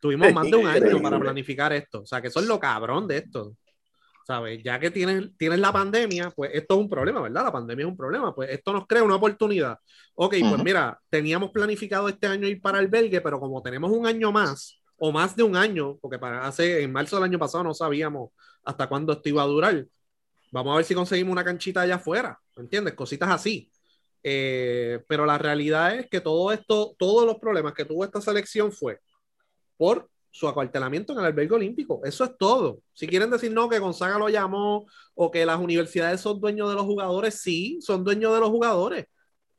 Tuvimos 0.00 0.32
más 0.32 0.50
de 0.50 0.56
un 0.56 0.66
año 0.66 1.02
para 1.02 1.18
planificar 1.18 1.72
esto. 1.72 2.02
O 2.02 2.06
sea, 2.06 2.20
que 2.20 2.28
eso 2.28 2.40
es 2.40 2.46
lo 2.46 2.60
cabrón 2.60 3.06
de 3.06 3.18
esto. 3.18 3.56
¿Sabes? 4.26 4.62
Ya 4.62 4.80
que 4.80 4.90
tienes, 4.90 5.36
tienes 5.36 5.58
la 5.58 5.70
pandemia, 5.70 6.30
pues 6.30 6.50
esto 6.54 6.74
es 6.74 6.80
un 6.80 6.88
problema, 6.88 7.20
¿verdad? 7.20 7.44
La 7.44 7.52
pandemia 7.52 7.84
es 7.84 7.90
un 7.90 7.96
problema. 7.96 8.34
Pues 8.34 8.50
esto 8.50 8.72
nos 8.72 8.86
crea 8.86 9.02
una 9.02 9.16
oportunidad. 9.16 9.78
Ok, 10.14 10.36
pues 10.40 10.64
mira, 10.64 10.98
teníamos 11.10 11.50
planificado 11.50 12.08
este 12.08 12.26
año 12.26 12.48
ir 12.48 12.60
para 12.60 12.78
albergue, 12.78 13.20
pero 13.20 13.38
como 13.38 13.62
tenemos 13.62 13.90
un 13.90 14.06
año 14.06 14.32
más, 14.32 14.80
o 14.96 15.12
más 15.12 15.36
de 15.36 15.42
un 15.42 15.56
año, 15.56 15.98
porque 16.00 16.18
para 16.18 16.46
hace, 16.46 16.82
en 16.82 16.92
marzo 16.92 17.16
del 17.16 17.24
año 17.24 17.38
pasado 17.38 17.64
no 17.64 17.74
sabíamos 17.74 18.30
hasta 18.64 18.88
cuándo 18.88 19.12
esto 19.12 19.28
iba 19.28 19.42
a 19.42 19.46
durar. 19.46 19.86
Vamos 20.52 20.72
a 20.72 20.76
ver 20.76 20.84
si 20.84 20.94
conseguimos 20.94 21.32
una 21.32 21.44
canchita 21.44 21.82
allá 21.82 21.96
afuera, 21.96 22.38
¿entiendes? 22.56 22.94
Cositas 22.94 23.30
así. 23.30 23.70
Eh, 24.22 25.04
pero 25.06 25.26
la 25.26 25.36
realidad 25.36 25.96
es 25.96 26.08
que 26.08 26.20
todo 26.20 26.52
esto, 26.52 26.94
todos 26.98 27.26
los 27.26 27.36
problemas 27.36 27.74
que 27.74 27.84
tuvo 27.84 28.04
esta 28.04 28.20
selección 28.20 28.72
fue 28.72 29.00
por 29.76 30.08
su 30.30 30.48
acuartelamiento 30.48 31.12
en 31.12 31.20
el 31.20 31.26
albergue 31.26 31.54
olímpico. 31.54 32.00
Eso 32.04 32.24
es 32.24 32.36
todo. 32.38 32.80
Si 32.92 33.06
quieren 33.06 33.30
decir 33.30 33.52
no, 33.52 33.68
que 33.68 33.78
Gonzaga 33.78 34.18
lo 34.18 34.28
llamó 34.28 34.86
o 35.14 35.30
que 35.30 35.46
las 35.46 35.60
universidades 35.60 36.20
son 36.20 36.40
dueños 36.40 36.68
de 36.70 36.74
los 36.74 36.84
jugadores, 36.84 37.40
sí, 37.40 37.78
son 37.80 38.02
dueños 38.02 38.34
de 38.34 38.40
los 38.40 38.48
jugadores. 38.48 39.06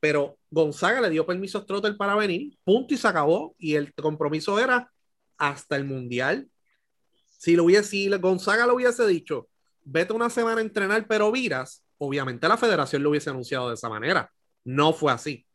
Pero 0.00 0.38
Gonzaga 0.50 1.00
le 1.00 1.10
dio 1.10 1.24
permiso 1.24 1.58
a 1.58 1.62
Strotter 1.62 1.96
para 1.96 2.14
venir, 2.14 2.58
punto 2.64 2.92
y 2.92 2.96
se 2.98 3.08
acabó. 3.08 3.54
Y 3.58 3.74
el 3.74 3.94
compromiso 3.94 4.58
era 4.58 4.90
hasta 5.38 5.76
el 5.76 5.84
mundial. 5.84 6.48
Si, 7.38 7.56
lo 7.56 7.64
hubiese, 7.64 7.90
si 7.90 8.08
Gonzaga 8.08 8.66
lo 8.66 8.74
hubiese 8.74 9.06
dicho, 9.06 9.48
vete 9.82 10.12
una 10.12 10.30
semana 10.30 10.58
a 10.58 10.64
entrenar, 10.64 11.06
pero 11.06 11.30
viras, 11.30 11.84
obviamente 11.98 12.48
la 12.48 12.56
federación 12.56 13.02
lo 13.02 13.10
hubiese 13.10 13.30
anunciado 13.30 13.68
de 13.68 13.74
esa 13.74 13.88
manera. 13.88 14.30
No 14.64 14.92
fue 14.92 15.12
así. 15.12 15.46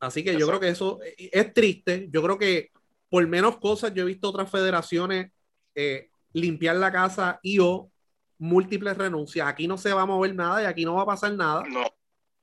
Así 0.00 0.22
que 0.22 0.38
yo 0.38 0.46
creo 0.46 0.60
que 0.60 0.68
eso 0.68 1.00
es 1.16 1.54
triste. 1.54 2.08
Yo 2.10 2.22
creo 2.22 2.38
que 2.38 2.70
por 3.08 3.26
menos 3.26 3.58
cosas, 3.58 3.94
yo 3.94 4.02
he 4.02 4.06
visto 4.06 4.28
otras 4.28 4.50
federaciones 4.50 5.30
eh, 5.74 6.10
limpiar 6.32 6.76
la 6.76 6.92
casa 6.92 7.38
y 7.42 7.58
o 7.58 7.90
múltiples 8.38 8.96
renuncias. 8.96 9.46
Aquí 9.46 9.66
no 9.66 9.78
se 9.78 9.92
va 9.92 10.02
a 10.02 10.06
mover 10.06 10.34
nada 10.34 10.62
y 10.62 10.66
aquí 10.66 10.84
no 10.84 10.94
va 10.94 11.02
a 11.02 11.06
pasar 11.06 11.32
nada. 11.34 11.62
No, 11.68 11.84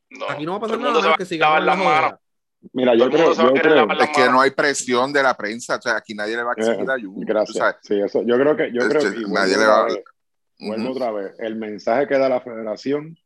no. 0.10 0.30
Aquí 0.30 0.46
no 0.46 0.54
va 0.54 0.58
a 0.58 0.62
pasar 0.62 0.80
nada 0.80 1.16
que 1.18 1.26
sigamos 1.26 1.64
las 1.64 1.78
manos. 1.78 2.14
Mira, 2.74 2.96
yo 2.96 3.10
creo, 3.10 3.34
yo 3.34 3.54
creo 3.54 3.88
es 3.92 4.10
que 4.10 4.30
no 4.30 4.42
hay 4.42 4.52
presión 4.52 5.12
de 5.12 5.24
la 5.24 5.36
prensa, 5.36 5.78
o 5.78 5.82
sea, 5.82 5.98
aquí 5.98 6.14
nadie 6.14 6.36
le 6.36 6.44
va 6.44 6.52
a 6.52 6.54
exigir 6.56 6.88
eh, 6.88 6.94
ayuda. 6.94 7.26
Gracias. 7.26 7.76
Sí, 7.82 8.00
eso, 8.00 8.22
yo 8.24 8.38
creo 8.38 8.56
que, 8.56 8.72
yo 8.72 8.88
creo 8.88 9.02
que 9.02 9.22
nadie 9.28 9.58
le 9.58 9.66
va 9.66 9.88
a... 9.88 9.88
Bueno, 10.60 10.92
otra 10.92 11.12
vez, 11.12 11.34
el 11.40 11.56
mensaje 11.56 12.08
que 12.08 12.20
da 12.20 12.30
la 12.30 12.42
federación 12.42 13.18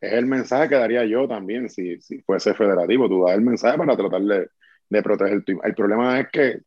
es 0.00 0.12
el 0.12 0.26
mensaje 0.26 0.68
que 0.68 0.76
daría 0.76 1.04
yo 1.04 1.26
también 1.26 1.68
si, 1.68 2.00
si 2.00 2.20
fuese 2.20 2.54
federativo. 2.54 3.08
Tú 3.08 3.24
das 3.24 3.34
el 3.34 3.40
mensaje 3.40 3.76
para 3.76 3.96
tratar 3.96 4.22
de, 4.22 4.48
de 4.88 5.02
proteger 5.02 5.44
tu 5.44 5.60
El 5.62 5.74
problema 5.74 6.20
es 6.20 6.28
que 6.30 6.60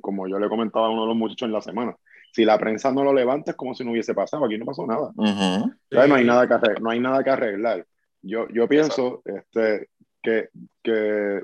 como 0.00 0.26
yo 0.28 0.38
le 0.38 0.48
comentaba 0.48 0.86
a 0.86 0.90
uno 0.90 1.02
de 1.02 1.08
los 1.08 1.16
muchachos 1.16 1.46
en 1.46 1.52
la 1.52 1.60
semana, 1.60 1.96
si 2.32 2.44
la 2.44 2.58
prensa 2.58 2.92
no 2.92 3.02
lo 3.02 3.12
levanta 3.12 3.52
es 3.52 3.56
como 3.56 3.74
si 3.74 3.84
no 3.84 3.92
hubiese 3.92 4.14
pasado, 4.14 4.44
aquí 4.44 4.58
no 4.58 4.66
pasó 4.66 4.86
nada. 4.86 5.10
no, 5.16 6.14
hay 6.14 6.24
nada 6.24 6.46
que 6.46 6.54
arreglar, 6.54 6.82
no 6.82 6.90
hay 6.90 7.00
nada 7.00 7.24
que 7.24 7.30
arreglar. 7.30 7.86
Yo, 8.22 8.48
yo 8.48 8.68
pienso 8.68 9.22
este, 9.24 9.88
que, 10.26 10.48
que 10.82 11.42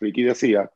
Ricky 0.00 0.22
decía, 0.22 0.70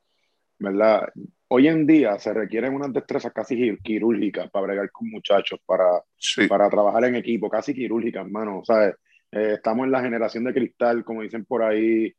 ¿verdad? 0.58 1.08
Hoy 1.48 1.68
en 1.68 1.86
día 1.86 2.18
se 2.18 2.34
requieren 2.34 2.74
unas 2.74 2.92
destrezas 2.92 3.32
casi 3.32 3.76
quirúrgicas 3.78 4.50
para 4.50 4.66
bregar 4.66 4.90
con 4.90 5.08
muchachos, 5.10 5.60
para, 5.64 6.02
para 6.48 6.68
trabajar 6.68 7.04
en 7.04 7.14
equipo, 7.14 7.48
casi 7.48 7.72
quirúrgicas, 7.72 8.26
hermano. 8.26 8.62
¿sabes? 8.64 8.96
Eh, 9.30 9.52
estamos 9.54 9.86
en 9.86 9.92
la 9.92 10.02
generación 10.02 10.44
de 10.44 10.54
cristal, 10.54 11.04
como 11.04 11.22
dicen 11.22 11.44
por 11.44 11.62
ahí, 11.62 12.12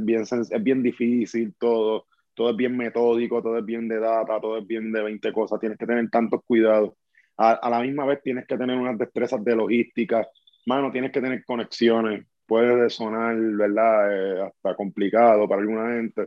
bien, 0.00 0.22
es 0.22 0.62
bien 0.62 0.82
difícil 0.82 1.54
todo 1.58 2.06
todo 2.36 2.50
es 2.50 2.56
bien 2.56 2.76
metódico, 2.76 3.42
todo 3.42 3.58
es 3.58 3.64
bien 3.64 3.88
de 3.88 3.98
data, 3.98 4.38
todo 4.40 4.58
es 4.58 4.66
bien 4.66 4.92
de 4.92 5.02
20 5.02 5.32
cosas, 5.32 5.58
tienes 5.58 5.78
que 5.78 5.86
tener 5.86 6.08
tantos 6.10 6.42
cuidados. 6.46 6.92
A, 7.38 7.52
a 7.52 7.70
la 7.70 7.80
misma 7.80 8.04
vez 8.04 8.20
tienes 8.22 8.46
que 8.46 8.58
tener 8.58 8.76
unas 8.76 8.98
destrezas 8.98 9.42
de 9.42 9.56
logística, 9.56 10.28
mano, 10.66 10.92
tienes 10.92 11.12
que 11.12 11.20
tener 11.20 11.42
conexiones, 11.44 12.26
puede 12.46 12.90
sonar, 12.90 13.36
¿verdad? 13.36 14.12
Eh, 14.12 14.42
hasta 14.42 14.74
complicado 14.74 15.48
para 15.48 15.60
alguna 15.62 15.94
gente. 15.94 16.26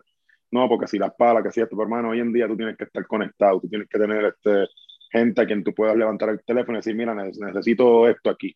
No, 0.52 0.68
porque 0.68 0.88
si 0.88 0.98
las 0.98 1.14
palas, 1.16 1.44
que 1.44 1.52
si 1.52 1.62
esto, 1.62 1.76
pero 1.76 1.84
hermano, 1.84 2.10
hoy 2.10 2.20
en 2.20 2.34
día 2.34 2.48
tú 2.48 2.58
tienes 2.58 2.76
que 2.78 2.86
estar 2.86 3.06
conectado, 3.08 3.62
tú 3.62 3.70
tienes 3.70 3.88
que 3.88 4.00
tener 4.00 4.26
este, 4.26 4.68
gente 5.12 5.42
a 5.42 5.46
quien 5.46 5.64
tú 5.64 5.74
puedas 5.74 5.96
levantar 5.96 6.30
el 6.30 6.44
teléfono 6.44 6.78
y 6.78 6.80
decir, 6.80 6.96
mira, 6.96 7.14
necesito 7.14 8.08
esto 8.08 8.30
aquí. 8.30 8.56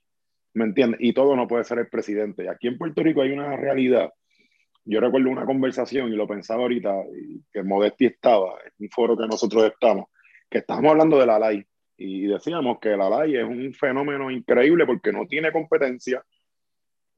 ¿Me 0.53 0.65
entiendes? 0.65 0.99
Y 1.01 1.13
todo 1.13 1.35
no 1.35 1.47
puede 1.47 1.63
ser 1.63 1.79
el 1.79 1.87
presidente. 1.87 2.49
Aquí 2.49 2.67
en 2.67 2.77
Puerto 2.77 3.01
Rico 3.03 3.21
hay 3.21 3.31
una 3.31 3.55
realidad. 3.55 4.11
Yo 4.85 4.99
recuerdo 4.99 5.29
una 5.29 5.45
conversación 5.45 6.11
y 6.11 6.15
lo 6.15 6.27
pensaba 6.27 6.63
ahorita, 6.63 6.93
que 7.51 7.63
Modesti 7.63 8.07
estaba, 8.07 8.55
en 8.65 8.71
un 8.79 8.89
foro 8.89 9.17
que 9.17 9.27
nosotros 9.27 9.63
estamos, 9.65 10.07
que 10.49 10.59
estábamos 10.59 10.91
hablando 10.91 11.17
de 11.19 11.25
la 11.25 11.39
LAI 11.39 11.65
y 11.97 12.27
decíamos 12.27 12.79
que 12.81 12.89
la 12.89 13.09
LAI 13.09 13.37
es 13.37 13.43
un 13.45 13.73
fenómeno 13.73 14.29
increíble 14.29 14.85
porque 14.85 15.13
no 15.13 15.25
tiene 15.25 15.51
competencia, 15.51 16.23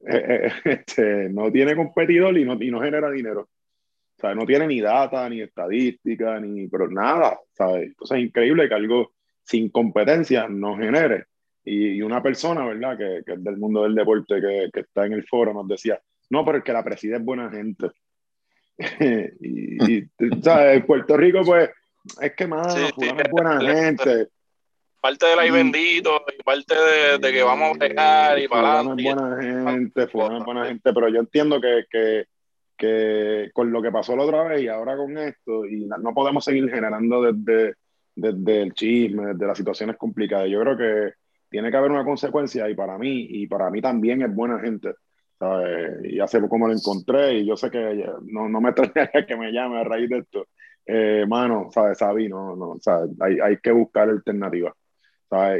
eh, 0.00 0.48
eh, 0.48 0.52
este, 0.64 1.28
no 1.28 1.50
tiene 1.50 1.74
competidor 1.76 2.36
y 2.36 2.44
no, 2.44 2.54
y 2.60 2.70
no 2.70 2.80
genera 2.80 3.10
dinero. 3.10 3.42
O 3.42 4.20
sea, 4.20 4.34
no 4.34 4.46
tiene 4.46 4.66
ni 4.66 4.80
data, 4.80 5.28
ni 5.28 5.42
estadística, 5.42 6.40
ni 6.40 6.68
pero 6.68 6.88
nada. 6.88 7.38
¿sabes? 7.52 7.88
Entonces 7.88 8.18
es 8.18 8.24
increíble 8.24 8.68
que 8.68 8.74
algo 8.74 9.12
sin 9.42 9.68
competencia 9.70 10.48
no 10.48 10.76
genere. 10.76 11.26
Y, 11.64 12.00
una 12.00 12.22
persona, 12.22 12.64
¿verdad?, 12.64 12.96
que, 12.96 13.22
que, 13.26 13.32
es 13.32 13.42
del 13.42 13.56
mundo 13.56 13.82
del 13.82 13.94
deporte, 13.94 14.40
que, 14.40 14.70
que, 14.72 14.80
está 14.80 15.04
en 15.04 15.14
el 15.14 15.26
foro, 15.26 15.52
nos 15.52 15.66
decía, 15.66 16.00
no, 16.30 16.44
pero 16.44 16.58
es 16.58 16.64
que 16.64 16.72
la 16.72 16.84
preside 16.84 17.16
es 17.16 17.24
buena 17.24 17.50
gente. 17.50 17.90
y, 19.40 19.98
y, 19.98 20.08
¿sabes? 20.42 20.84
Puerto 20.84 21.16
Rico, 21.16 21.40
pues, 21.44 21.70
es 22.20 22.32
que 22.34 22.46
más, 22.46 22.72
sí, 22.72 23.08
buena 23.32 23.60
gente 23.60 24.28
parte 25.00 25.26
del 25.26 25.38
ahí 25.38 25.50
bendito 25.50 26.22
y 26.38 26.42
parte 26.42 26.74
de, 26.74 27.18
de, 27.18 27.32
que 27.32 27.42
vamos 27.42 27.76
a 27.76 27.78
pegar 27.78 28.38
y 28.38 28.48
para 28.48 28.80
adelante. 28.80 29.02
buena 29.02 29.42
gente, 29.42 30.02
es 30.02 30.12
buena 30.12 30.66
gente, 30.66 30.92
pero 30.92 31.08
yo 31.08 31.20
entiendo 31.20 31.60
que, 31.60 31.84
que, 31.90 32.24
que, 32.76 33.50
con 33.52 33.70
lo 33.72 33.80
que 33.82 33.92
pasó 33.92 34.16
la 34.16 34.24
otra 34.24 34.44
vez 34.44 34.62
y 34.62 34.68
ahora 34.68 34.96
con 34.96 35.16
esto, 35.18 35.64
y 35.64 35.86
no 35.86 36.14
podemos 36.14 36.44
seguir 36.44 36.68
generando 36.70 37.22
desde, 37.22 37.74
desde 38.14 38.62
el 38.62 38.74
chisme, 38.74 39.26
desde 39.26 39.46
las 39.46 39.58
situaciones 39.58 39.96
complicadas. 39.96 40.48
Yo 40.48 40.60
creo 40.60 40.76
que 40.76 41.12
tiene 41.48 41.70
que 41.70 41.76
haber 41.76 41.90
una 41.90 42.04
consecuencia 42.04 42.68
y 42.68 42.74
para 42.74 42.98
mí, 42.98 43.26
y 43.30 43.46
para 43.46 43.70
mí 43.70 43.80
también 43.80 44.22
es 44.22 44.34
buena 44.34 44.58
gente. 44.58 44.94
¿sabes? 45.38 46.04
Y 46.04 46.20
hace 46.20 46.40
poco 46.40 46.58
me 46.58 46.68
lo 46.68 46.72
encontré 46.72 47.34
y 47.34 47.46
yo 47.46 47.56
sé 47.56 47.70
que 47.70 48.04
no, 48.24 48.48
no 48.48 48.60
me 48.60 48.70
extrañaría 48.70 49.26
que 49.26 49.36
me 49.36 49.52
llame 49.52 49.80
a 49.80 49.84
raíz 49.84 50.08
de 50.08 50.18
esto. 50.18 50.46
Eh, 50.86 51.24
mano, 51.28 51.68
¿sabes? 51.72 51.98
Sabí, 51.98 52.28
no, 52.28 52.54
no, 52.54 52.76
¿sabes? 52.80 53.10
Hay, 53.20 53.38
hay 53.40 53.58
que 53.58 53.72
buscar 53.72 54.08
alternativas. 54.08 54.74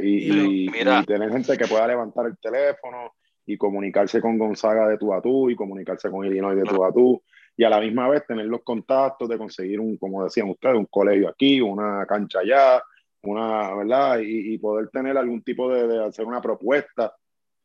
Y, 0.03 0.67
y, 0.67 0.71
tener 1.07 1.33
gente 1.33 1.57
que 1.57 1.67
pueda 1.67 1.89
levantar 1.89 2.27
el 2.27 2.39
teléfono 2.39 3.13
y 3.45 3.57
comunicarse 3.57 4.21
con 4.21 4.39
Gonzaga 4.39 4.89
de 4.89 4.97
tú 4.97 5.13
a 5.13 5.21
tú 5.21 5.51
y 5.51 5.57
comunicarse 5.57 6.11
con 6.11 6.25
Illinois 6.25 6.57
de 6.57 6.63
tú 6.63 6.85
a 6.85 6.93
tú 6.93 7.23
y 7.57 7.65
a 7.65 7.71
la 7.71 7.81
misma 7.81 8.09
vez 8.09 8.27
tener 8.27 8.47
los 8.47 8.63
contactos 8.63 9.29
de 9.29 9.39
conseguir 9.39 9.81
un, 9.81 9.97
como 9.97 10.25
decían 10.25 10.51
ustedes, 10.51 10.77
un 10.77 10.87
colegio 10.87 11.29
aquí, 11.29 11.61
una 11.61 12.05
cancha 12.07 12.41
allá, 12.41 12.83
una, 13.23 13.75
¿verdad? 13.75 14.19
Y, 14.23 14.59
poder 14.59 14.89
tener 14.91 15.17
algún 15.17 15.43
tipo 15.43 15.73
de, 15.73 15.87
de 15.87 16.05
hacer 16.05 16.27
una 16.27 16.41
propuesta. 16.43 17.15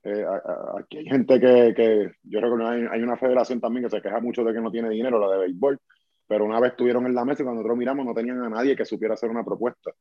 Eh, 0.04 0.26
aquí 0.80 0.98
hay 0.98 1.06
gente 1.06 1.40
que, 1.40 1.74
que 1.76 2.12
yo 2.24 2.40
recuerdo 2.40 2.68
hay, 2.68 2.86
hay, 2.90 3.02
una 3.04 3.18
federación 3.18 3.60
también 3.60 3.84
que 3.84 3.92
se 3.92 4.02
queja 4.02 4.20
mucho 4.20 4.44
de 4.44 4.54
que 4.54 4.62
no 4.62 4.72
tiene 4.72 4.90
dinero, 4.90 5.20
la 5.20 5.34
de 5.34 5.40
béisbol, 5.40 5.78
pero 6.26 6.46
una 6.46 6.60
vez 6.60 6.72
estuvieron 6.72 7.06
en 7.06 7.14
la 7.14 7.26
mesa 7.26 7.44
y 7.44 7.46
cuando 7.46 7.62
nosotros 7.62 7.78
miramos 7.78 8.06
no 8.06 8.14
tenían 8.14 8.42
a 8.42 8.50
nadie 8.50 8.76
que 8.76 8.86
supiera 8.86 9.14
hacer 9.14 9.30
una 9.30 9.44
propuesta 9.44 9.92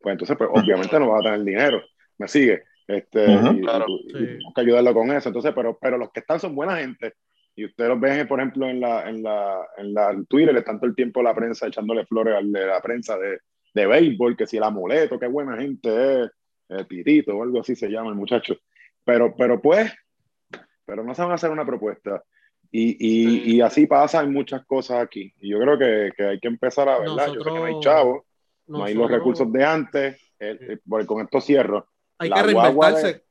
pues 0.00 0.12
entonces, 0.12 0.36
pues 0.36 0.50
obviamente 0.52 0.98
no 0.98 1.08
va 1.08 1.18
a 1.18 1.22
tener 1.22 1.42
dinero. 1.42 1.82
¿Me 2.18 2.28
sigue? 2.28 2.62
Este, 2.86 3.24
y, 3.24 3.60
claro. 3.60 3.84
y, 3.88 4.08
y, 4.08 4.12
tenemos 4.12 4.54
que 4.54 4.60
ayudarlo 4.60 4.94
con 4.94 5.12
eso. 5.12 5.28
Entonces, 5.28 5.52
pero, 5.54 5.78
pero 5.80 5.98
los 5.98 6.10
que 6.10 6.20
están 6.20 6.40
son 6.40 6.54
buena 6.54 6.76
gente. 6.76 7.14
Y 7.54 7.64
ustedes 7.64 7.90
los 7.90 8.00
ven, 8.00 8.26
por 8.28 8.38
ejemplo, 8.38 8.68
en 8.68 8.80
la, 8.80 9.08
en 9.08 9.22
la, 9.22 9.66
en 9.76 9.92
la 9.92 10.10
en 10.12 10.26
Twitter, 10.26 10.54
le 10.54 10.60
están 10.60 10.78
todo 10.78 10.88
el 10.88 10.94
tiempo 10.94 11.22
la 11.22 11.34
prensa 11.34 11.66
echándole 11.66 12.06
flores 12.06 12.36
a 12.36 12.40
la 12.40 12.80
prensa 12.80 13.18
de, 13.18 13.40
de 13.74 13.86
béisbol, 13.86 14.36
que 14.36 14.46
si 14.46 14.56
el 14.56 14.62
amuleto, 14.62 15.18
qué 15.18 15.26
buena 15.26 15.56
gente 15.56 16.22
es, 16.22 16.30
el 16.68 16.86
Titito 16.86 17.36
o 17.36 17.42
algo 17.42 17.60
así 17.60 17.74
se 17.74 17.88
llama 17.88 18.10
el 18.10 18.14
muchacho. 18.14 18.56
Pero, 19.04 19.34
pero 19.36 19.60
pues, 19.60 19.92
pero 20.84 21.02
no 21.02 21.14
se 21.14 21.22
van 21.22 21.32
a 21.32 21.34
hacer 21.34 21.50
una 21.50 21.66
propuesta. 21.66 22.22
Y, 22.70 22.96
y, 23.00 23.56
y 23.56 23.60
así 23.60 23.86
pasan 23.86 24.32
muchas 24.32 24.64
cosas 24.64 25.02
aquí. 25.02 25.32
Y 25.40 25.50
yo 25.50 25.58
creo 25.58 25.78
que, 25.78 26.12
que 26.16 26.24
hay 26.24 26.38
que 26.38 26.48
empezar 26.48 26.88
a, 26.88 26.98
¿verdad? 26.98 27.16
Nosotros... 27.16 27.44
Yo 27.44 27.50
sé 27.50 27.50
que 27.50 27.58
no 27.58 27.64
hay 27.64 27.80
chavos, 27.80 28.24
no 28.68 28.84
hay 28.84 28.94
los 28.94 29.10
recursos 29.10 29.50
de 29.52 29.64
antes, 29.64 30.20
el, 30.38 30.80
el, 30.86 31.06
con 31.06 31.22
esto 31.22 31.40
cierro. 31.40 31.88
Hay 32.18 32.28
la 32.28 32.36
que 32.36 32.42
reinventarse. 32.42 33.06
De, 33.06 33.24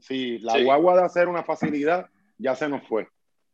sí, 0.00 0.38
la 0.38 0.54
sí. 0.54 0.64
guagua 0.64 0.96
de 0.96 1.04
hacer 1.04 1.28
una 1.28 1.42
facilidad 1.42 2.08
ya 2.38 2.54
se 2.54 2.68
nos 2.68 2.86
fue. 2.86 3.08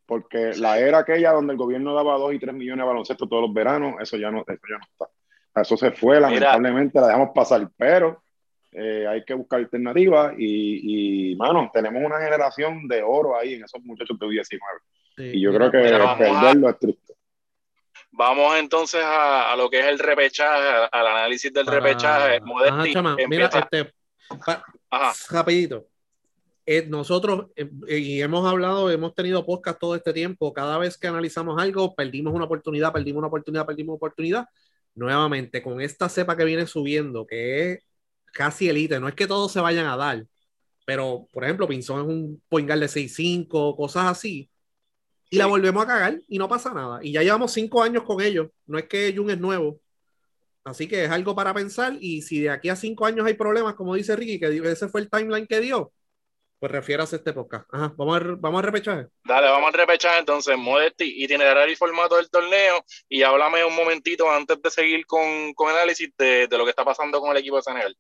Porque 0.07 0.53
la 0.57 0.79
era 0.79 0.99
aquella 0.99 1.33
donde 1.33 1.53
el 1.53 1.59
gobierno 1.59 1.95
daba 1.95 2.19
2 2.19 2.35
y 2.35 2.39
3 2.39 2.55
millones 2.55 2.83
de 2.83 2.89
baloncesto 2.89 3.29
todos 3.29 3.43
los 3.43 3.55
veranos, 3.55 3.95
eso 4.01 4.17
ya 4.17 4.31
no, 4.31 4.41
eso 4.41 4.63
ya 4.69 4.79
no 4.79 4.85
está. 4.85 5.07
Eso 5.61 5.77
se 5.77 5.93
fue, 5.93 6.21
lamentablemente 6.21 6.93
Mira. 6.95 7.03
la 7.03 7.07
dejamos 7.09 7.31
pasar, 7.35 7.69
pero 7.77 8.23
eh, 8.73 9.07
hay 9.07 9.25
que 9.25 9.35
buscar 9.35 9.61
alternativas 9.61 10.35
y, 10.39 11.33
y, 11.33 11.37
mano, 11.37 11.71
tenemos 11.73 12.03
una 12.05 12.21
generación 12.21 12.87
de 12.89 13.03
oro 13.03 13.37
ahí 13.37 13.55
en 13.55 13.65
esos 13.65 13.83
muchachos 13.83 14.19
de 14.19 14.29
19. 14.29 14.79
Sí. 15.17 15.23
Y 15.39 15.41
yo 15.41 15.53
Mira, 15.53 15.71
creo 15.71 15.83
que 15.83 15.89
perderlo 16.19 16.69
a... 16.69 16.71
es 16.71 16.79
triste. 16.79 17.10
Vamos 18.21 18.55
entonces 18.59 19.01
a, 19.03 19.51
a, 19.51 19.57
lo 19.57 19.71
que 19.71 19.81
es 19.81 19.87
el 19.87 19.99
repechaje, 19.99 20.89
al 20.93 21.07
análisis 21.07 21.51
del 21.51 21.67
repechaje. 21.67 22.39
Ajá, 22.69 22.85
chama, 22.93 23.17
mira, 23.27 23.47
este, 23.47 23.95
pa, 24.45 24.63
rapidito. 25.31 25.87
Eh, 26.67 26.85
nosotros, 26.87 27.47
eh, 27.57 27.71
y 27.89 28.21
hemos 28.21 28.47
hablado, 28.47 28.91
hemos 28.91 29.15
tenido 29.15 29.47
podcast 29.47 29.81
todo 29.81 29.95
este 29.95 30.13
tiempo, 30.13 30.53
cada 30.53 30.77
vez 30.77 30.99
que 30.99 31.07
analizamos 31.07 31.59
algo, 31.59 31.95
perdimos 31.95 32.35
una 32.35 32.45
oportunidad, 32.45 32.93
perdimos 32.93 33.21
una 33.21 33.29
oportunidad, 33.29 33.65
perdimos 33.65 33.95
una 33.95 33.97
oportunidad. 33.97 34.47
Nuevamente, 34.95 35.63
con 35.63 35.81
esta 35.81 36.11
cepa 36.11 36.37
que 36.37 36.45
viene 36.45 36.67
subiendo, 36.67 37.27
que 37.27 37.73
es 37.73 37.79
casi 38.35 38.69
elite, 38.69 39.01
no 39.01 39.09
es 39.09 39.15
que 39.15 39.27
todos 39.27 39.51
se 39.51 39.61
vayan 39.61 39.87
a 39.87 39.97
dar, 39.97 40.27
pero 40.85 41.27
por 41.33 41.45
ejemplo, 41.45 41.67
Pinzón 41.67 42.03
es 42.03 42.07
un 42.07 42.43
point 42.51 42.69
guard 42.69 42.81
de 42.81 42.89
6'5, 42.89 43.77
cosas 43.79 44.05
así 44.09 44.50
y 45.31 45.37
la 45.37 45.47
volvemos 45.47 45.85
a 45.85 45.87
cagar 45.87 46.21
y 46.29 46.39
no 46.39 46.49
pasa 46.49 46.75
nada. 46.75 46.99
Y 47.03 47.13
ya 47.13 47.23
llevamos 47.23 47.53
cinco 47.53 47.83
años 47.83 48.03
con 48.03 48.21
ellos. 48.21 48.49
No 48.67 48.79
es 48.79 48.87
que 48.87 49.15
Jun 49.17 49.31
es 49.31 49.39
nuevo. 49.39 49.81
Así 50.65 50.89
que 50.89 51.05
es 51.05 51.11
algo 51.11 51.35
para 51.35 51.55
pensar. 51.55 51.97
Y 52.01 52.23
si 52.23 52.41
de 52.41 52.51
aquí 52.51 52.69
a 52.69 52.77
cinco 52.77 53.07
años 53.07 53.25
hay 53.25 53.35
problemas, 53.35 53.75
como 53.75 53.95
dice 53.95 54.17
Ricky, 54.17 54.41
que 54.41 54.57
ese 54.71 54.89
fue 54.89 55.01
el 55.01 55.09
timeline 55.09 55.47
que 55.47 55.61
dio, 55.61 55.93
pues 56.59 56.73
refieras 56.73 57.13
a 57.13 57.17
este 57.17 57.33
podcast. 57.33 57.65
Ajá, 57.73 57.95
vamos 57.97 58.21
a, 58.21 58.25
vamos 58.39 58.59
a 58.59 58.63
repechaje. 58.63 59.07
Dale, 59.25 59.49
vamos 59.49 59.73
a 59.73 59.77
repechaje 59.77 60.19
entonces. 60.19 60.59
Modesti, 60.59 61.23
itinerario 61.23 61.73
y 61.73 61.77
formato 61.77 62.17
del 62.17 62.29
torneo. 62.29 62.85
Y 63.09 63.23
háblame 63.23 63.65
un 63.65 63.75
momentito 63.75 64.29
antes 64.29 64.61
de 64.61 64.71
seguir 64.71 65.07
con, 65.07 65.55
con 65.55 65.71
análisis 65.71 66.11
de, 66.19 66.49
de 66.49 66.59
lo 66.59 66.65
que 66.65 66.71
está 66.71 66.85
pasando 66.85 67.21
con 67.21 67.31
el 67.31 67.37
equipo 67.37 67.57
de 67.57 67.63
Senegal. 67.63 67.97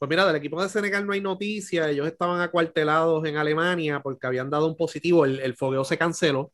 Pues 0.00 0.08
mira, 0.08 0.26
del 0.26 0.36
equipo 0.36 0.62
de 0.62 0.70
Senegal 0.70 1.06
no 1.06 1.12
hay 1.12 1.20
noticia. 1.20 1.90
Ellos 1.90 2.06
estaban 2.06 2.40
acuartelados 2.40 3.22
en 3.26 3.36
Alemania 3.36 4.00
porque 4.02 4.26
habían 4.26 4.48
dado 4.48 4.66
un 4.66 4.74
positivo. 4.74 5.26
El, 5.26 5.40
el 5.40 5.54
fogueo 5.54 5.84
se 5.84 5.98
canceló. 5.98 6.52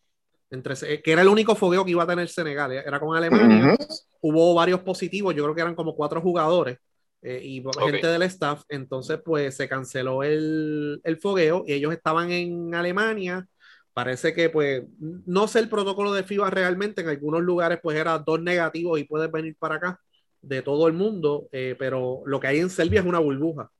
Entre, 0.51 0.75
que 1.01 1.13
era 1.13 1.23
el 1.23 1.29
único 1.29 1.55
fogueo 1.55 1.85
que 1.85 1.93
iba 1.93 2.03
a 2.03 2.09
tener 2.09 2.29
Senegal. 2.29 2.73
¿eh? 2.73 2.83
Era 2.85 2.99
con 2.99 3.17
Alemania. 3.17 3.67
Uh 3.67 3.77
-huh. 3.77 4.05
Hubo 4.21 4.53
varios 4.55 4.81
positivos. 4.81 5.33
Yo 5.33 5.45
creo 5.45 5.55
que 5.55 5.61
eran 5.61 5.77
como 5.77 5.95
cuatro 5.95 6.21
jugadores 6.21 6.79
eh, 7.23 7.41
y 7.41 7.65
okay. 7.65 7.93
gente 7.93 8.09
del 8.09 8.23
staff. 8.23 8.65
Entonces, 8.69 9.21
pues 9.25 9.55
se 9.55 9.69
canceló 9.69 10.25
el, 10.25 11.01
el 11.05 11.17
fogueo 11.19 11.63
y 11.69 11.75
ellos 11.75 11.93
estaban 11.93 12.33
en 12.33 12.75
Alemania. 12.75 13.47
Parece 13.93 14.35
que, 14.35 14.51
pues, 14.51 14.83
no 14.99 15.47
sé 15.47 15.61
el 15.61 15.69
protocolo 15.69 16.13
de 16.13 16.25
FIBA 16.25 16.51
realmente. 16.51 17.03
En 17.03 17.11
algunos 17.11 17.43
lugares, 17.43 17.79
pues, 17.81 17.97
era 17.97 18.19
dos 18.19 18.43
negativos 18.43 18.99
y 18.99 19.05
puedes 19.05 19.31
venir 19.31 19.55
para 19.57 19.77
acá 19.77 20.01
de 20.43 20.62
todo 20.62 20.87
el 20.87 20.93
mundo, 20.93 21.49
eh, 21.53 21.74
pero 21.78 22.22
lo 22.26 22.41
que 22.41 22.47
hay 22.47 22.59
en 22.59 22.70
Serbia 22.70 23.01
es 23.01 23.07
una 23.07 23.18
burbuja. 23.18 23.70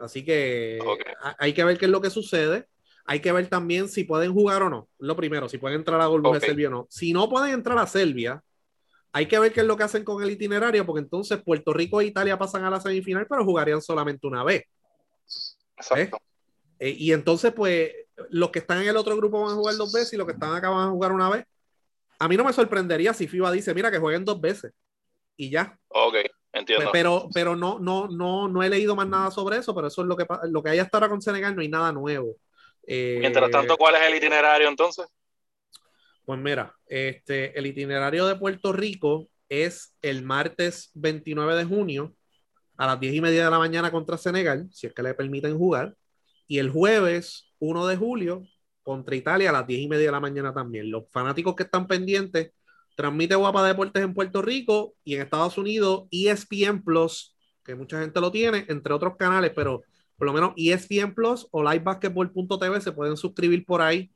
Así 0.00 0.24
que 0.24 0.78
okay. 0.80 1.14
hay 1.38 1.52
que 1.52 1.64
ver 1.64 1.78
qué 1.78 1.84
es 1.84 1.90
lo 1.90 2.00
que 2.00 2.10
sucede. 2.10 2.66
Hay 3.04 3.20
que 3.20 3.32
ver 3.32 3.48
también 3.48 3.88
si 3.88 4.04
pueden 4.04 4.32
jugar 4.32 4.62
o 4.62 4.70
no. 4.70 4.88
Lo 4.98 5.16
primero, 5.16 5.48
si 5.48 5.58
pueden 5.58 5.78
entrar 5.78 6.00
a 6.00 6.04
la 6.04 6.08
burbuja 6.08 6.36
okay. 6.36 6.40
de 6.40 6.46
Serbia 6.46 6.68
o 6.68 6.70
no. 6.70 6.86
Si 6.90 7.12
no 7.12 7.28
pueden 7.28 7.52
entrar 7.52 7.78
a 7.78 7.86
Serbia, 7.86 8.42
hay 9.12 9.26
que 9.26 9.38
ver 9.38 9.52
qué 9.52 9.60
es 9.60 9.66
lo 9.66 9.76
que 9.76 9.82
hacen 9.82 10.04
con 10.04 10.22
el 10.22 10.30
itinerario, 10.30 10.86
porque 10.86 11.00
entonces 11.00 11.42
Puerto 11.42 11.72
Rico 11.72 12.00
e 12.00 12.06
Italia 12.06 12.38
pasan 12.38 12.64
a 12.64 12.70
la 12.70 12.80
semifinal, 12.80 13.26
pero 13.28 13.44
jugarían 13.44 13.82
solamente 13.82 14.26
una 14.26 14.44
vez. 14.44 14.64
Exacto. 15.76 16.16
¿Eh? 16.16 16.88
Eh, 16.88 16.96
y 16.98 17.12
entonces, 17.12 17.52
pues, 17.52 17.90
los 18.30 18.50
que 18.50 18.60
están 18.60 18.82
en 18.82 18.88
el 18.88 18.96
otro 18.96 19.16
grupo 19.16 19.42
van 19.42 19.52
a 19.52 19.56
jugar 19.56 19.76
dos 19.76 19.92
veces 19.92 20.12
y 20.12 20.16
los 20.16 20.26
que 20.26 20.32
están 20.32 20.54
acá 20.54 20.70
van 20.70 20.88
a 20.88 20.90
jugar 20.90 21.12
una 21.12 21.28
vez. 21.28 21.44
A 22.18 22.28
mí 22.28 22.36
no 22.36 22.44
me 22.44 22.52
sorprendería 22.52 23.12
si 23.12 23.26
FIBA 23.26 23.52
dice, 23.52 23.74
mira, 23.74 23.90
que 23.90 23.98
jueguen 23.98 24.24
dos 24.24 24.40
veces 24.40 24.72
y 25.40 25.50
ya. 25.50 25.78
Ok, 25.88 26.16
entiendo. 26.52 26.90
Pero, 26.92 27.28
pero 27.32 27.56
no, 27.56 27.78
no, 27.78 28.08
no, 28.08 28.46
no 28.46 28.62
he 28.62 28.68
leído 28.68 28.94
más 28.94 29.08
nada 29.08 29.30
sobre 29.30 29.56
eso, 29.56 29.74
pero 29.74 29.86
eso 29.86 30.02
es 30.02 30.06
lo 30.06 30.16
que, 30.16 30.26
lo 30.50 30.62
que 30.62 30.70
hay 30.70 30.78
hasta 30.78 30.98
ahora 30.98 31.08
con 31.08 31.22
Senegal, 31.22 31.56
no 31.56 31.62
hay 31.62 31.68
nada 31.68 31.92
nuevo. 31.92 32.36
Eh, 32.86 33.16
Mientras 33.20 33.50
tanto, 33.50 33.78
¿cuál 33.78 33.94
es 33.94 34.02
el 34.02 34.16
itinerario 34.16 34.68
entonces? 34.68 35.06
Pues 36.26 36.38
mira, 36.38 36.76
este, 36.86 37.58
el 37.58 37.66
itinerario 37.66 38.26
de 38.26 38.36
Puerto 38.36 38.72
Rico 38.72 39.28
es 39.48 39.96
el 40.02 40.22
martes 40.22 40.90
29 40.94 41.56
de 41.56 41.64
junio 41.64 42.14
a 42.76 42.86
las 42.86 43.00
10 43.00 43.14
y 43.14 43.20
media 43.20 43.44
de 43.44 43.50
la 43.50 43.58
mañana 43.58 43.90
contra 43.90 44.18
Senegal, 44.18 44.68
si 44.72 44.86
es 44.86 44.94
que 44.94 45.02
le 45.02 45.14
permiten 45.14 45.56
jugar. 45.56 45.94
Y 46.46 46.58
el 46.58 46.70
jueves 46.70 47.52
1 47.60 47.86
de 47.86 47.96
julio 47.96 48.42
contra 48.82 49.16
Italia 49.16 49.50
a 49.50 49.52
las 49.52 49.66
10 49.66 49.80
y 49.80 49.88
media 49.88 50.06
de 50.06 50.12
la 50.12 50.20
mañana 50.20 50.52
también. 50.52 50.90
Los 50.90 51.10
fanáticos 51.10 51.54
que 51.54 51.62
están 51.62 51.86
pendientes, 51.86 52.52
transmite 52.94 53.34
Guapa 53.34 53.66
Deportes 53.66 54.02
en 54.02 54.14
Puerto 54.14 54.42
Rico 54.42 54.94
y 55.04 55.14
en 55.14 55.22
Estados 55.22 55.58
Unidos, 55.58 56.04
ESPN 56.10 56.82
Plus, 56.82 57.36
que 57.64 57.74
mucha 57.74 58.00
gente 58.00 58.20
lo 58.20 58.30
tiene, 58.30 58.66
entre 58.68 58.92
otros 58.92 59.16
canales, 59.16 59.52
pero 59.54 59.82
por 60.16 60.26
lo 60.26 60.32
menos 60.32 60.52
ESPN 60.56 61.14
Plus 61.14 61.46
o 61.50 61.62
livebasketball.tv 61.62 62.80
se 62.80 62.92
pueden 62.92 63.16
suscribir 63.16 63.64
por 63.64 63.80
ahí 63.80 64.10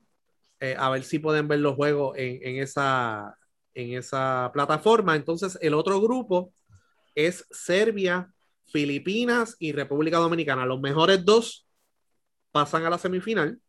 eh, 0.60 0.76
a 0.78 0.88
ver 0.90 1.04
si 1.04 1.18
pueden 1.18 1.48
ver 1.48 1.58
los 1.58 1.74
juegos 1.74 2.16
en, 2.16 2.62
esa, 2.62 3.36
en 3.74 3.98
esa 3.98 4.50
plataforma. 4.52 5.16
Entonces, 5.16 5.58
el 5.60 5.74
otro 5.74 6.00
grupo 6.00 6.52
es 7.14 7.46
Serbia, 7.50 8.32
Filipinas 8.66 9.56
y 9.58 9.72
República 9.72 10.18
Dominicana. 10.18 10.64
Los 10.64 10.80
mejores 10.80 11.24
dos 11.24 11.66
pasan 12.50 12.86
a 12.86 12.90
la 12.90 12.98
semifinal. 12.98 13.60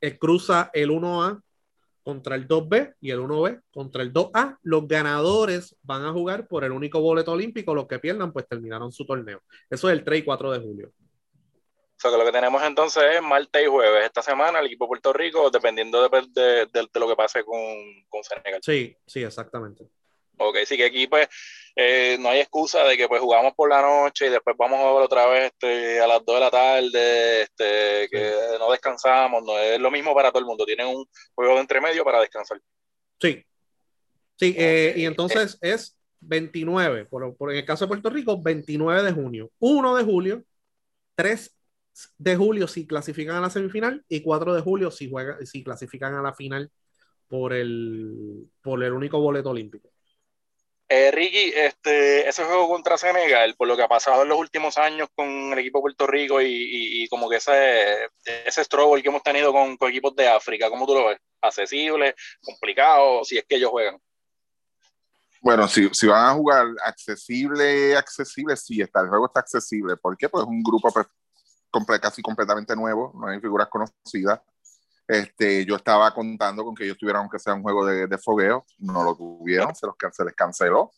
El 0.00 0.18
cruza 0.18 0.70
el 0.72 0.90
1A 0.90 1.42
contra 2.02 2.34
el 2.34 2.48
2B 2.48 2.94
y 3.00 3.10
el 3.10 3.20
1B 3.20 3.62
contra 3.70 4.02
el 4.02 4.12
2A. 4.12 4.58
Los 4.62 4.86
ganadores 4.88 5.76
van 5.82 6.04
a 6.04 6.12
jugar 6.12 6.48
por 6.48 6.64
el 6.64 6.72
único 6.72 7.00
boleto 7.00 7.32
olímpico. 7.32 7.74
Los 7.74 7.86
que 7.86 7.98
pierdan, 7.98 8.32
pues 8.32 8.46
terminaron 8.48 8.92
su 8.92 9.04
torneo. 9.06 9.42
Eso 9.68 9.88
es 9.88 9.98
el 9.98 10.04
3 10.04 10.20
y 10.20 10.22
4 10.24 10.52
de 10.52 10.60
julio. 10.60 10.88
O 10.88 12.02
sea, 12.02 12.10
que 12.10 12.16
lo 12.16 12.24
que 12.24 12.32
tenemos 12.32 12.62
entonces 12.62 13.02
es 13.16 13.22
martes 13.22 13.62
y 13.62 13.66
jueves. 13.66 14.06
Esta 14.06 14.22
semana 14.22 14.60
el 14.60 14.66
equipo 14.66 14.86
de 14.86 14.88
Puerto 14.88 15.12
Rico, 15.12 15.50
dependiendo 15.50 16.08
de, 16.08 16.22
de, 16.30 16.66
de, 16.72 16.88
de 16.92 17.00
lo 17.00 17.06
que 17.06 17.16
pase 17.16 17.44
con, 17.44 17.60
con, 18.08 18.24
Senegal. 18.24 18.60
Sí, 18.62 18.96
sí, 19.06 19.22
exactamente. 19.22 19.84
Ok, 20.38 20.56
sí 20.64 20.78
que 20.78 20.86
aquí 20.86 21.06
pues 21.06 21.28
eh, 21.76 22.16
no 22.20 22.28
hay 22.28 22.40
excusa 22.40 22.84
de 22.84 22.96
que 22.96 23.08
pues 23.08 23.20
jugamos 23.20 23.54
por 23.54 23.68
la 23.68 23.80
noche 23.80 24.26
y 24.26 24.30
después 24.30 24.56
vamos 24.58 24.80
a 24.80 24.92
ver 24.92 25.02
otra 25.02 25.26
vez 25.26 25.52
este, 25.52 26.00
a 26.00 26.06
las 26.06 26.24
2 26.24 26.34
de 26.34 26.40
la 26.40 26.50
tarde, 26.50 27.42
este, 27.42 28.08
que 28.10 28.30
sí. 28.30 28.56
no 28.58 28.70
descansamos, 28.70 29.42
no 29.42 29.58
es 29.58 29.80
lo 29.80 29.90
mismo 29.90 30.14
para 30.14 30.30
todo 30.30 30.40
el 30.40 30.46
mundo. 30.46 30.64
Tienen 30.64 30.86
un 30.86 31.06
juego 31.34 31.54
de 31.54 31.60
entremedio 31.60 32.04
para 32.04 32.20
descansar. 32.20 32.60
Sí, 33.20 33.44
sí, 34.36 34.54
eh, 34.58 34.94
y 34.96 35.04
entonces 35.04 35.58
es 35.60 35.96
29, 36.20 37.06
por, 37.06 37.36
por, 37.36 37.52
en 37.52 37.58
el 37.58 37.64
caso 37.64 37.84
de 37.84 37.88
Puerto 37.88 38.10
Rico, 38.10 38.40
29 38.40 39.02
de 39.02 39.12
junio, 39.12 39.50
1 39.58 39.96
de 39.96 40.04
julio, 40.04 40.44
3 41.14 41.56
de 42.18 42.36
julio 42.36 42.66
si 42.68 42.86
clasifican 42.86 43.36
a 43.36 43.40
la 43.40 43.50
semifinal 43.50 44.04
y 44.08 44.22
4 44.22 44.54
de 44.54 44.60
julio 44.62 44.90
si, 44.90 45.10
juegan, 45.10 45.44
si 45.46 45.62
clasifican 45.62 46.14
a 46.14 46.22
la 46.22 46.32
final 46.32 46.70
por 47.28 47.52
el, 47.52 48.48
por 48.62 48.82
el 48.82 48.92
único 48.92 49.20
boleto 49.20 49.50
olímpico. 49.50 49.90
Eh, 50.92 51.12
Ricky, 51.12 51.52
este, 51.54 52.28
ese 52.28 52.44
juego 52.44 52.68
contra 52.68 52.98
Senegal, 52.98 53.54
por 53.54 53.68
lo 53.68 53.76
que 53.76 53.84
ha 53.84 53.88
pasado 53.88 54.24
en 54.24 54.28
los 54.28 54.36
últimos 54.36 54.76
años 54.76 55.08
con 55.14 55.28
el 55.28 55.58
equipo 55.60 55.78
de 55.78 55.82
Puerto 55.82 56.06
Rico 56.08 56.42
y, 56.42 56.48
y, 57.04 57.08
como 57.08 57.28
que 57.28 57.36
ese, 57.36 58.08
ese 58.24 58.64
struggle 58.64 59.00
que 59.00 59.08
hemos 59.08 59.22
tenido 59.22 59.52
con, 59.52 59.78
equipos 59.88 60.16
de 60.16 60.26
África, 60.26 60.68
¿cómo 60.68 60.88
tú 60.88 60.94
lo 60.94 61.06
ves? 61.06 61.18
¿Accesible? 61.40 62.16
¿Complicado? 62.42 63.22
Si 63.22 63.38
es 63.38 63.44
que 63.48 63.54
ellos 63.54 63.70
juegan. 63.70 64.00
Bueno, 65.40 65.68
si, 65.68 65.88
si 65.92 66.08
van 66.08 66.26
a 66.26 66.34
jugar 66.34 66.66
accesible, 66.84 67.96
accesible, 67.96 68.56
sí, 68.56 68.80
está, 68.80 69.02
el 69.02 69.10
juego 69.10 69.26
está 69.26 69.38
accesible. 69.38 69.96
¿Por 69.96 70.16
qué? 70.16 70.28
Pues 70.28 70.42
es 70.42 70.48
un 70.48 70.60
grupo 70.60 70.92
casi 72.02 72.20
completamente 72.20 72.74
nuevo, 72.74 73.12
no 73.14 73.28
hay 73.28 73.38
figuras 73.38 73.68
conocidas. 73.68 74.40
Este, 75.10 75.64
yo 75.64 75.74
estaba 75.74 76.14
contando 76.14 76.64
con 76.64 76.72
que 76.72 76.84
ellos 76.84 76.96
tuvieran 76.96 77.22
aunque 77.22 77.40
sea 77.40 77.54
un 77.54 77.62
juego 77.62 77.84
de, 77.84 78.06
de 78.06 78.16
fogueo, 78.16 78.64
no 78.78 79.02
lo 79.02 79.16
tuvieron, 79.16 79.74
se, 79.74 79.84
los, 79.84 79.96
se 80.12 80.24
les 80.24 80.34
canceló. 80.36 80.92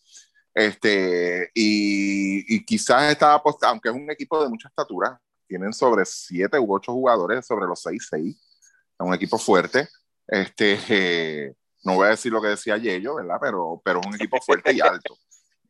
Este, 0.53 1.51
y, 1.55 2.55
y 2.55 2.63
quizás 2.63 3.11
estaba 3.11 3.33
apostando, 3.33 3.71
aunque 3.71 3.89
es 3.89 3.95
un 3.95 4.11
equipo 4.11 4.43
de 4.43 4.51
mucha 4.51 4.69
estatura, 4.69 5.19
tienen 5.49 5.73
sobre 5.73 6.05
siete 6.05 6.59
u 6.59 6.75
ocho 6.75 6.93
jugadores, 6.93 7.47
sobre 7.47 7.65
los 7.65 7.81
seis, 7.81 8.07
seis, 8.11 8.37
es 8.37 9.07
un 9.07 9.15
equipo 9.15 9.39
fuerte. 9.39 9.89
Este, 10.27 10.79
eh, 10.91 11.55
no 11.83 11.95
voy 11.95 12.09
a 12.09 12.11
decir 12.11 12.33
lo 12.33 12.43
que 12.43 12.49
decía 12.49 12.77
Yello, 12.77 13.15
¿verdad? 13.15 13.39
Pero, 13.41 13.81
pero 13.83 14.01
es 14.01 14.07
un 14.07 14.15
equipo 14.17 14.39
fuerte 14.43 14.75
y 14.75 14.81
alto. 14.83 15.17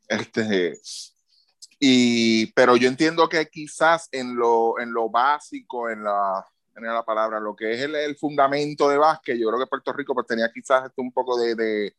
Este, 0.09 0.79
y, 1.79 2.53
pero 2.53 2.77
yo 2.77 2.87
entiendo 2.87 3.29
que 3.29 3.47
quizás 3.47 4.09
en 4.11 4.35
lo, 4.35 4.79
en 4.79 4.93
lo 4.93 5.09
básico, 5.09 5.89
en 5.89 6.05
la, 6.05 6.45
en 6.77 6.85
la 6.85 7.05
palabra, 7.05 7.41
lo 7.41 7.55
que 7.55 7.73
es 7.73 7.81
el, 7.83 7.95
el, 7.95 8.17
fundamento 8.17 8.89
de 8.89 8.99
básquet, 8.99 9.37
yo 9.39 9.49
creo 9.49 9.61
que 9.61 9.67
Puerto 9.67 9.93
Rico 9.93 10.15
pues, 10.15 10.27
tenía 10.27 10.51
quizás 10.53 10.91
un 10.97 11.13
poco 11.13 11.39
de, 11.39 11.55
de, 11.55 11.97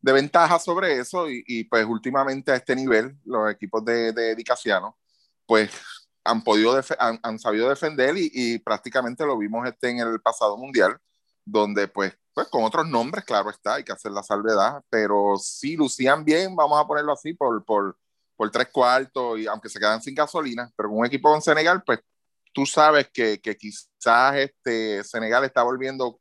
de, 0.00 0.12
ventaja 0.12 0.58
sobre 0.58 0.98
eso 0.98 1.30
y, 1.30 1.44
y, 1.46 1.64
pues 1.64 1.84
últimamente 1.86 2.52
a 2.52 2.56
este 2.56 2.74
nivel, 2.76 3.16
los 3.24 3.50
equipos 3.50 3.84
de, 3.84 4.12
de 4.12 4.34
Dicasiano, 4.34 4.98
pues 5.46 5.70
han 6.24 6.42
podido, 6.42 6.80
han, 6.98 7.20
han, 7.22 7.38
sabido 7.38 7.68
defender 7.68 8.16
y, 8.16 8.30
y, 8.32 8.58
prácticamente 8.58 9.26
lo 9.26 9.36
vimos 9.38 9.66
este 9.68 9.90
en 9.90 9.98
el 9.98 10.20
pasado 10.20 10.56
mundial, 10.56 10.98
donde 11.44 11.88
pues, 11.88 12.16
pues 12.32 12.48
con 12.48 12.64
otros 12.64 12.88
nombres, 12.88 13.24
claro 13.24 13.50
está, 13.50 13.74
hay 13.74 13.84
que 13.84 13.92
hacer 13.92 14.12
la 14.12 14.22
salvedad, 14.22 14.82
pero 14.90 15.36
sí 15.38 15.76
lucían 15.76 16.24
bien, 16.24 16.56
vamos 16.56 16.80
a 16.80 16.86
ponerlo 16.86 17.12
así, 17.12 17.34
por, 17.34 17.64
por, 17.64 17.98
por 18.36 18.50
tres 18.50 18.68
cuartos, 18.72 19.38
y 19.38 19.46
aunque 19.46 19.68
se 19.68 19.78
quedan 19.78 20.02
sin 20.02 20.14
gasolina, 20.14 20.70
pero 20.76 20.90
un 20.90 21.06
equipo 21.06 21.30
con 21.30 21.42
Senegal, 21.42 21.82
pues 21.84 22.00
tú 22.54 22.64
sabes 22.64 23.10
que, 23.12 23.40
que 23.40 23.56
quizás 23.56 24.36
este 24.36 25.04
Senegal 25.04 25.44
está 25.44 25.62
volviendo 25.62 26.20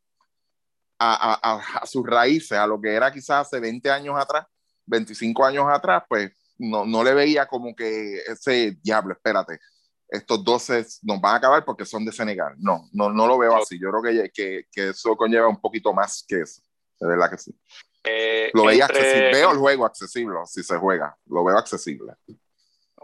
a, 0.99 1.39
a, 1.41 1.79
a, 1.81 1.85
sus 1.85 2.05
raíces, 2.05 2.57
a 2.57 2.67
lo 2.67 2.81
que 2.81 2.93
era 2.93 3.11
quizás 3.11 3.47
hace 3.47 3.59
20 3.59 3.89
años 3.91 4.15
atrás, 4.17 4.45
25 4.85 5.45
años 5.45 5.65
atrás, 5.69 6.03
pues 6.09 6.31
no, 6.57 6.85
no 6.85 7.03
le 7.03 7.13
veía 7.13 7.45
como 7.45 7.75
que 7.75 8.19
ese 8.27 8.77
diablo, 8.81 9.13
espérate, 9.13 9.59
estos 10.07 10.43
12 10.43 10.85
nos 11.03 11.19
van 11.21 11.35
a 11.35 11.37
acabar 11.37 11.65
porque 11.65 11.85
son 11.85 12.05
de 12.05 12.11
Senegal. 12.11 12.55
No, 12.57 12.87
no, 12.93 13.09
no 13.09 13.25
lo 13.25 13.37
veo 13.37 13.55
así. 13.55 13.79
Yo 13.79 13.89
creo 13.89 14.03
que, 14.03 14.31
que, 14.31 14.65
que 14.71 14.89
eso 14.89 15.15
conlleva 15.15 15.47
un 15.47 15.59
poquito 15.59 15.91
más 15.91 16.23
que 16.27 16.41
eso. 16.41 16.61
De 16.99 17.07
verdad 17.07 17.31
que 17.31 17.37
sí. 17.37 17.55
Eh, 18.03 18.51
lo 18.53 18.65
veía 18.65 18.85
entre... 18.85 18.99
accesible. 18.99 19.31
Veo 19.31 19.51
el 19.51 19.57
juego 19.57 19.85
accesible 19.85 20.37
si 20.45 20.63
se 20.63 20.77
juega. 20.77 21.17
Lo 21.25 21.43
veo 21.43 21.57
accesible. 21.57 22.13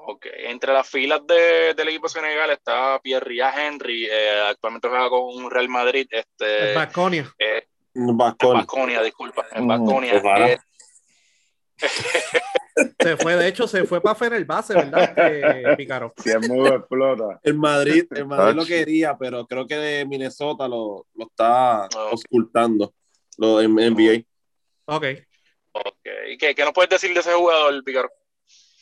Ok, 0.05 0.25
entre 0.47 0.73
las 0.73 0.89
filas 0.89 1.21
de, 1.27 1.73
del 1.75 1.89
equipo 1.89 2.09
Senegal 2.09 2.49
está 2.51 2.99
Pierre 3.01 3.35
Henry, 3.55 4.05
eh, 4.05 4.41
actualmente 4.49 4.87
juega 4.87 5.09
con 5.09 5.51
Real 5.51 5.69
Madrid. 5.69 6.07
Este, 6.09 6.73
Basconia. 6.73 7.33
Eh, 7.37 7.67
Basconia, 7.93 9.01
disculpa. 9.03 9.45
En 9.51 9.67
Basconia. 9.67 10.21
Mm, 10.21 10.27
eh, 10.41 10.59
se 12.99 13.17
fue, 13.17 13.35
de 13.35 13.47
hecho, 13.47 13.67
se 13.67 13.83
fue 13.85 14.01
para 14.01 14.15
Fenerbahce, 14.15 14.73
¿verdad? 14.73 15.13
Eh, 15.17 15.75
Picaro. 15.77 16.13
Si 16.17 16.29
es 16.29 16.47
muy 16.47 16.67
explota. 16.67 17.39
El 17.43 17.55
Madrid, 17.55 18.05
el 18.11 18.25
Madrid 18.25 18.55
lo 18.55 18.65
quería, 18.65 19.17
pero 19.17 19.45
creo 19.45 19.67
que 19.67 19.75
de 19.75 20.05
Minnesota 20.05 20.67
lo, 20.67 21.05
lo 21.13 21.25
está 21.25 21.87
oh. 21.95 22.11
ocultando 22.13 22.93
lo 23.37 23.61
en 23.61 23.73
NBA. 23.73 24.23
Ok. 24.85 25.05
Ok. 25.71 26.07
¿Qué, 26.39 26.55
¿Qué 26.55 26.63
nos 26.63 26.73
puedes 26.73 26.89
decir 26.89 27.13
de 27.13 27.19
ese 27.19 27.33
jugador, 27.33 27.83
Picaro? 27.83 28.09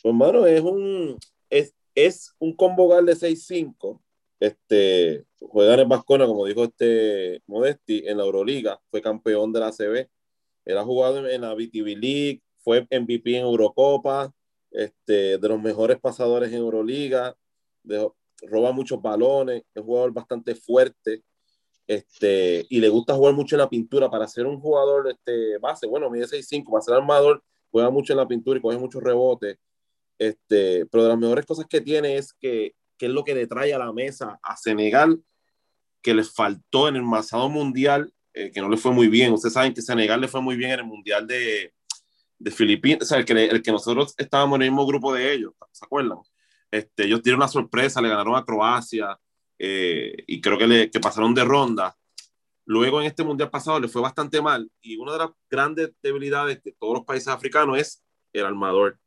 Pues, 0.02 0.14
mano, 0.14 0.46
es 0.46 0.60
un, 0.60 1.18
es, 1.50 1.74
es 1.94 2.34
un 2.38 2.54
combo 2.54 2.94
de 3.02 3.14
6-5. 3.14 4.00
Este, 4.40 5.24
juega 5.40 5.74
en 5.74 5.80
el 5.80 5.86
Vascona, 5.86 6.26
como 6.26 6.46
dijo 6.46 6.64
este 6.64 7.42
Modesti, 7.46 8.04
en 8.06 8.18
la 8.18 8.24
Euroliga. 8.24 8.80
Fue 8.90 9.02
campeón 9.02 9.52
de 9.52 9.60
la 9.60 9.72
CB. 9.72 10.08
Él 10.64 10.78
ha 10.78 10.84
jugado 10.84 11.18
en, 11.18 11.34
en 11.34 11.40
la 11.40 11.54
BTV 11.54 11.96
League, 11.96 12.42
fue 12.58 12.82
MVP 12.82 13.36
en 13.36 13.44
Eurocopa, 13.44 14.32
este, 14.70 15.38
de 15.38 15.48
los 15.48 15.60
mejores 15.60 15.98
pasadores 15.98 16.50
en 16.50 16.58
Euroliga, 16.58 17.34
de, 17.82 18.08
roba 18.42 18.72
muchos 18.72 19.00
balones, 19.00 19.62
es 19.74 19.80
un 19.80 19.86
jugador 19.86 20.12
bastante 20.12 20.54
fuerte, 20.54 21.22
este, 21.86 22.66
y 22.68 22.80
le 22.80 22.88
gusta 22.90 23.14
jugar 23.14 23.34
mucho 23.34 23.56
en 23.56 23.60
la 23.60 23.70
pintura 23.70 24.10
para 24.10 24.28
ser 24.28 24.46
un 24.46 24.60
jugador 24.60 25.08
este, 25.08 25.58
base, 25.58 25.86
bueno, 25.86 26.10
mide 26.10 26.26
6'5, 26.26 26.70
para 26.70 26.82
ser 26.82 26.94
armador, 26.94 27.42
juega 27.70 27.90
mucho 27.90 28.12
en 28.12 28.18
la 28.18 28.28
pintura 28.28 28.58
y 28.58 28.62
coge 28.62 28.76
muchos 28.76 29.02
rebotes, 29.02 29.58
este, 30.18 30.86
pero 30.86 31.04
de 31.04 31.08
las 31.10 31.18
mejores 31.18 31.46
cosas 31.46 31.66
que 31.68 31.80
tiene 31.80 32.16
es 32.16 32.32
que, 32.32 32.74
que 32.96 33.06
es 33.06 33.12
lo 33.12 33.24
que 33.24 33.34
le 33.34 33.46
trae 33.46 33.72
a 33.72 33.78
la 33.78 33.92
mesa 33.92 34.38
a 34.42 34.56
Senegal, 34.56 35.22
que 36.02 36.14
les 36.14 36.34
faltó 36.34 36.88
en 36.88 36.96
el 36.96 37.08
pasado 37.08 37.48
mundial, 37.48 38.12
eh, 38.34 38.50
que 38.52 38.60
no 38.60 38.68
le 38.68 38.76
fue 38.76 38.92
muy 38.92 39.08
bien, 39.08 39.32
ustedes 39.32 39.54
saben 39.54 39.74
que 39.74 39.82
Senegal 39.82 40.20
le 40.20 40.28
fue 40.28 40.40
muy 40.40 40.56
bien 40.56 40.72
en 40.72 40.80
el 40.80 40.86
mundial 40.86 41.26
de, 41.26 41.72
de 42.38 42.50
Filipinas, 42.50 43.02
o 43.02 43.06
sea, 43.06 43.18
el 43.18 43.24
que, 43.24 43.32
el 43.32 43.62
que 43.62 43.72
nosotros 43.72 44.14
estábamos 44.16 44.56
en 44.56 44.62
el 44.62 44.70
mismo 44.70 44.86
grupo 44.86 45.12
de 45.12 45.32
ellos, 45.32 45.52
¿se 45.72 45.84
acuerdan? 45.84 46.18
Este, 46.70 47.04
ellos 47.04 47.22
dieron 47.22 47.40
una 47.40 47.48
sorpresa, 47.48 48.00
le 48.00 48.08
ganaron 48.08 48.36
a 48.36 48.44
Croacia 48.44 49.18
eh, 49.58 50.14
y 50.26 50.40
creo 50.40 50.58
que, 50.58 50.66
le, 50.66 50.90
que 50.90 51.00
pasaron 51.00 51.34
de 51.34 51.44
ronda. 51.44 51.96
Luego 52.64 53.00
en 53.00 53.06
este 53.06 53.24
mundial 53.24 53.50
pasado 53.50 53.80
le 53.80 53.88
fue 53.88 54.02
bastante 54.02 54.42
mal 54.42 54.70
y 54.82 54.96
una 54.98 55.12
de 55.12 55.18
las 55.18 55.30
grandes 55.50 55.92
debilidades 56.02 56.62
de 56.62 56.72
todos 56.78 56.98
los 56.98 57.04
países 57.06 57.28
africanos 57.28 57.78
es 57.78 58.04
el 58.32 58.44
armador. 58.44 58.98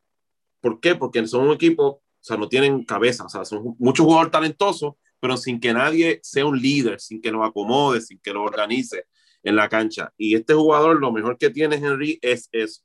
¿Por 0.61 0.79
qué? 0.79 0.95
Porque 0.95 1.25
son 1.27 1.47
un 1.47 1.53
equipo, 1.53 1.85
o 1.85 2.03
sea, 2.19 2.37
no 2.37 2.47
tienen 2.47 2.85
cabeza, 2.85 3.25
o 3.25 3.29
sea, 3.29 3.43
son 3.43 3.75
muchos 3.79 4.05
jugadores 4.05 4.31
talentosos, 4.31 4.93
pero 5.19 5.37
sin 5.37 5.59
que 5.59 5.73
nadie 5.73 6.19
sea 6.23 6.45
un 6.45 6.59
líder, 6.59 6.99
sin 6.99 7.21
que 7.21 7.31
lo 7.31 7.43
acomode, 7.43 8.01
sin 8.01 8.19
que 8.19 8.33
lo 8.33 8.43
organice 8.43 9.05
en 9.43 9.55
la 9.55 9.67
cancha. 9.67 10.13
Y 10.17 10.35
este 10.35 10.53
jugador, 10.53 10.99
lo 10.99 11.11
mejor 11.11 11.37
que 11.37 11.49
tiene 11.49 11.75
Henry 11.75 12.19
es 12.21 12.47
eso 12.51 12.83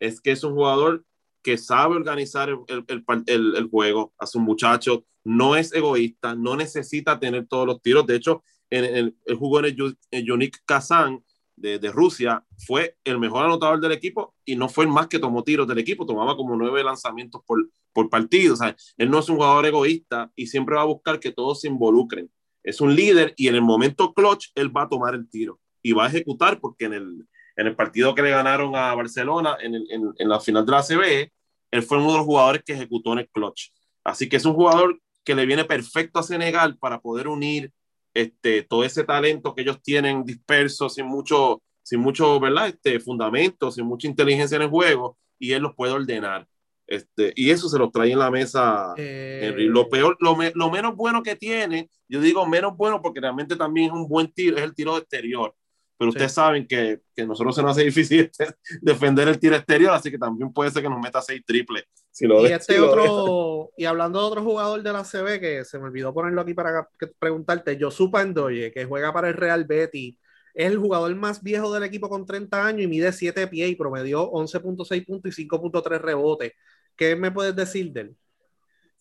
es 0.00 0.20
que 0.20 0.32
es 0.32 0.44
un 0.44 0.54
jugador 0.54 1.04
que 1.42 1.58
sabe 1.58 1.96
organizar 1.96 2.48
el, 2.48 2.58
el, 2.68 3.04
el, 3.26 3.56
el 3.56 3.68
juego 3.68 4.12
a 4.18 4.26
sus 4.26 4.42
muchachos, 4.42 5.00
no 5.24 5.56
es 5.56 5.72
egoísta, 5.72 6.34
no 6.34 6.56
necesita 6.56 7.18
tener 7.18 7.46
todos 7.46 7.66
los 7.66 7.80
tiros. 7.80 8.06
De 8.06 8.16
hecho, 8.16 8.42
en 8.70 8.84
el, 8.84 9.16
el 9.24 9.36
jugó 9.36 9.60
en 9.64 9.76
el 10.10 10.24
Yonik 10.24 10.58
Kazan 10.64 11.24
de, 11.56 11.78
de, 11.78 11.90
Rusia, 11.90 12.44
fue 12.58 12.96
el 13.04 13.18
mejor 13.18 13.44
anotador 13.44 13.80
del 13.80 13.92
equipo 13.92 14.34
y 14.44 14.56
no 14.56 14.68
fue 14.68 14.84
el 14.84 14.90
más 14.90 15.08
que 15.08 15.18
tomó 15.18 15.42
tiros 15.42 15.66
del 15.66 15.78
equipo, 15.78 16.06
tomaba 16.06 16.36
como 16.36 16.54
nueve 16.56 16.84
lanzamientos 16.84 17.42
por, 17.46 17.68
por 17.92 18.08
partido. 18.10 18.54
O 18.54 18.74
él 18.98 19.10
no 19.10 19.18
es 19.18 19.28
un 19.28 19.36
jugador 19.36 19.66
egoísta 19.66 20.30
y 20.36 20.46
siempre 20.46 20.76
va 20.76 20.82
a 20.82 20.86
buscar 20.86 21.18
que 21.18 21.32
todos 21.32 21.60
se 21.60 21.68
involucren. 21.68 22.30
Es 22.62 22.80
un 22.80 22.94
líder 22.94 23.32
y 23.36 23.48
en 23.48 23.54
el 23.54 23.62
momento 23.62 24.12
clutch 24.12 24.48
él 24.54 24.76
va 24.76 24.82
a 24.82 24.88
tomar 24.88 25.14
el 25.14 25.28
tiro 25.28 25.60
y 25.82 25.92
va 25.92 26.04
a 26.04 26.08
ejecutar 26.08 26.60
porque 26.60 26.86
en 26.86 26.94
el, 26.94 27.26
en 27.56 27.66
el 27.66 27.76
partido 27.76 28.14
que 28.14 28.22
le 28.22 28.30
ganaron 28.30 28.74
a 28.76 28.94
Barcelona 28.94 29.56
en, 29.60 29.74
el, 29.74 29.86
en, 29.90 30.12
en 30.18 30.28
la 30.28 30.40
final 30.40 30.66
de 30.66 30.72
la 30.72 30.82
CBE, 30.82 31.32
él 31.70 31.82
fue 31.82 31.98
uno 31.98 32.12
de 32.12 32.18
los 32.18 32.26
jugadores 32.26 32.62
que 32.64 32.72
ejecutó 32.72 33.12
en 33.12 33.20
el 33.20 33.28
clutch. 33.28 33.70
Así 34.04 34.28
que 34.28 34.36
es 34.36 34.44
un 34.44 34.54
jugador 34.54 35.00
que 35.24 35.34
le 35.34 35.46
viene 35.46 35.64
perfecto 35.64 36.18
a 36.18 36.22
Senegal 36.22 36.78
para 36.78 37.00
poder 37.00 37.28
unir 37.28 37.72
este, 38.16 38.62
todo 38.62 38.82
ese 38.82 39.04
talento 39.04 39.54
que 39.54 39.60
ellos 39.60 39.82
tienen 39.82 40.24
disperso, 40.24 40.88
sin 40.88 41.06
mucho, 41.06 41.62
sin 41.82 42.00
mucho 42.00 42.40
¿verdad? 42.40 42.68
Este, 42.68 42.98
fundamento, 42.98 43.70
sin 43.70 43.84
mucha 43.84 44.08
inteligencia 44.08 44.56
en 44.56 44.62
el 44.62 44.70
juego, 44.70 45.18
y 45.38 45.52
él 45.52 45.62
los 45.62 45.74
puede 45.74 45.92
ordenar. 45.92 46.46
Este, 46.86 47.32
y 47.36 47.50
eso 47.50 47.68
se 47.68 47.78
lo 47.78 47.90
trae 47.90 48.12
en 48.12 48.20
la 48.20 48.30
mesa 48.30 48.94
eh... 48.96 49.40
Henry. 49.42 49.66
Lo 49.66 49.88
peor, 49.90 50.16
lo, 50.20 50.34
me, 50.34 50.50
lo, 50.54 50.70
menos 50.70 50.96
bueno 50.96 51.22
que 51.22 51.36
tiene, 51.36 51.90
yo 52.08 52.20
digo 52.20 52.46
menos 52.46 52.76
bueno 52.76 53.02
porque 53.02 53.20
realmente 53.20 53.56
también 53.56 53.88
es 53.88 53.92
un 53.92 54.08
buen 54.08 54.32
tiro, 54.32 54.56
es 54.56 54.62
el 54.62 54.74
tiro 54.74 54.96
exterior. 54.96 55.54
Pero 55.98 56.10
sí. 56.10 56.16
ustedes 56.16 56.32
saben 56.32 56.66
que, 56.66 57.00
que 57.14 57.26
nosotros 57.26 57.54
se 57.54 57.62
nos 57.62 57.72
hace 57.72 57.84
difícil 57.84 58.30
defender 58.80 59.28
el 59.28 59.38
tiro 59.38 59.56
exterior, 59.56 59.92
así 59.92 60.10
que 60.10 60.18
también 60.18 60.52
puede 60.52 60.70
ser 60.70 60.82
que 60.82 60.88
nos 60.88 61.00
meta 61.00 61.20
seis 61.20 61.42
triples. 61.44 61.84
Si 62.16 62.26
lo 62.26 62.40
y, 62.40 62.46
este 62.46 62.76
si 62.76 62.80
otro, 62.80 63.04
lo 63.04 63.72
y 63.76 63.84
hablando 63.84 64.18
de 64.20 64.24
otro 64.24 64.42
jugador 64.42 64.82
de 64.82 64.90
la 64.90 65.04
CB, 65.04 65.38
que 65.38 65.66
se 65.66 65.78
me 65.78 65.84
olvidó 65.84 66.14
ponerlo 66.14 66.40
aquí 66.40 66.54
para 66.54 66.88
preguntarte, 67.18 67.76
Yosupa 67.76 68.22
Endoye, 68.22 68.72
que 68.72 68.86
juega 68.86 69.12
para 69.12 69.28
el 69.28 69.34
Real 69.34 69.66
Betis, 69.66 70.16
es 70.54 70.66
el 70.66 70.78
jugador 70.78 71.14
más 71.14 71.42
viejo 71.42 71.70
del 71.74 71.82
equipo 71.82 72.08
con 72.08 72.24
30 72.24 72.68
años 72.68 72.80
y 72.80 72.86
mide 72.86 73.12
7 73.12 73.48
pies 73.48 73.68
y 73.68 73.74
promedió 73.74 74.30
11.6 74.32 75.04
puntos 75.04 75.38
y 75.38 75.46
5.3 75.46 76.00
rebotes. 76.00 76.54
¿Qué 76.96 77.14
me 77.16 77.30
puedes 77.30 77.54
decir 77.54 77.92
de 77.92 78.00
él? 78.00 78.16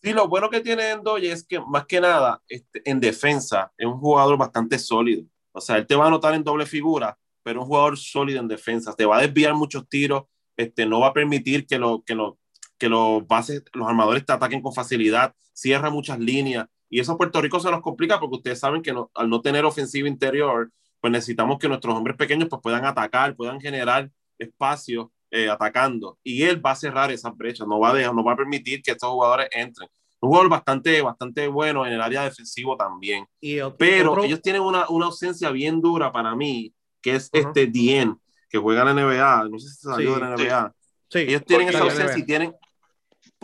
Sí, 0.03 0.11
lo 0.11 0.27
bueno 0.27 0.49
que 0.49 0.59
tiene 0.59 0.91
Endoye 0.91 1.31
es 1.31 1.47
que 1.47 1.61
más 1.61 1.85
que 1.85 2.01
nada 2.01 2.41
este, 2.49 2.81
en 2.83 2.99
defensa 2.99 3.71
es 3.77 3.85
un 3.85 3.97
jugador 3.97 4.37
bastante 4.37 4.77
sólido. 4.77 5.23
O 5.53 5.61
sea, 5.61 5.77
él 5.77 5.87
te 5.87 5.95
va 5.95 6.03
a 6.03 6.07
anotar 6.09 6.33
en 6.33 6.43
doble 6.43 6.65
figura, 6.65 7.17
pero 7.43 7.61
un 7.61 7.67
jugador 7.67 7.97
sólido 7.97 8.41
en 8.41 8.49
defensa. 8.49 8.93
Te 8.93 9.05
va 9.05 9.19
a 9.19 9.21
desviar 9.21 9.53
muchos 9.53 9.87
tiros, 9.87 10.23
este, 10.57 10.85
no 10.85 10.99
va 10.99 11.07
a 11.07 11.13
permitir 11.13 11.65
que, 11.65 11.79
lo, 11.79 12.03
que, 12.05 12.13
lo, 12.13 12.39
que 12.77 12.89
los 12.89 13.25
bases, 13.27 13.63
los 13.73 13.87
armadores 13.87 14.25
te 14.25 14.33
ataquen 14.33 14.61
con 14.61 14.73
facilidad, 14.73 15.33
cierra 15.53 15.89
muchas 15.89 16.19
líneas. 16.19 16.67
Y 16.89 16.99
eso 16.99 17.13
a 17.13 17.17
Puerto 17.17 17.41
Rico 17.41 17.59
se 17.59 17.71
nos 17.71 17.81
complica 17.81 18.19
porque 18.19 18.37
ustedes 18.37 18.59
saben 18.59 18.81
que 18.81 18.93
no, 18.93 19.11
al 19.15 19.29
no 19.29 19.41
tener 19.41 19.65
ofensiva 19.65 20.07
interior, 20.07 20.71
pues 21.01 21.11
necesitamos 21.11 21.59
que 21.59 21.67
nuestros 21.67 21.95
hombres 21.95 22.15
pequeños 22.17 22.49
pues, 22.49 22.61
puedan 22.61 22.85
atacar, 22.85 23.35
puedan 23.35 23.59
generar 23.59 24.09
espacio 24.37 25.11
eh, 25.31 25.49
atacando. 25.49 26.17
Y 26.23 26.43
él 26.43 26.63
va 26.65 26.71
a 26.71 26.75
cerrar 26.75 27.11
esas 27.11 27.35
brechas, 27.35 27.67
no 27.67 27.79
va, 27.79 27.89
a 27.91 27.93
dejar, 27.93 28.13
no 28.13 28.23
va 28.23 28.33
a 28.33 28.37
permitir 28.37 28.81
que 28.81 28.91
estos 28.91 29.09
jugadores 29.09 29.47
entren 29.51 29.89
un 30.25 30.29
jugador 30.29 30.49
bastante, 30.49 31.01
bastante 31.01 31.47
bueno 31.47 31.85
en 31.85 31.93
el 31.93 32.01
área 32.01 32.23
defensivo 32.23 32.75
también. 32.75 33.25
Y 33.39 33.59
otro, 33.59 33.77
Pero 33.77 34.11
otro... 34.11 34.23
ellos 34.23 34.41
tienen 34.41 34.61
una, 34.61 34.89
una, 34.89 35.05
ausencia 35.05 35.51
bien 35.51 35.81
dura 35.81 36.11
para 36.11 36.35
mí, 36.35 36.73
que 37.01 37.15
es 37.15 37.29
uh 37.33 37.37
-huh. 37.37 37.47
este 37.47 37.67
Dien, 37.67 38.19
que 38.49 38.57
juega 38.57 38.81
en 38.81 38.95
la 38.95 39.03
NBA. 39.03 39.49
No 39.49 39.59
sé 39.59 39.69
si 39.69 39.75
salió 39.75 40.15
sí, 40.15 40.15
de 40.15 40.21
la 40.21 40.35
NBA. 40.35 40.73
Sí, 41.09 41.19
ellos 41.19 41.45
tienen 41.45 41.69
esa 41.69 41.79
ausencia 41.79 42.17
y 42.17 42.25
tienen. 42.25 42.53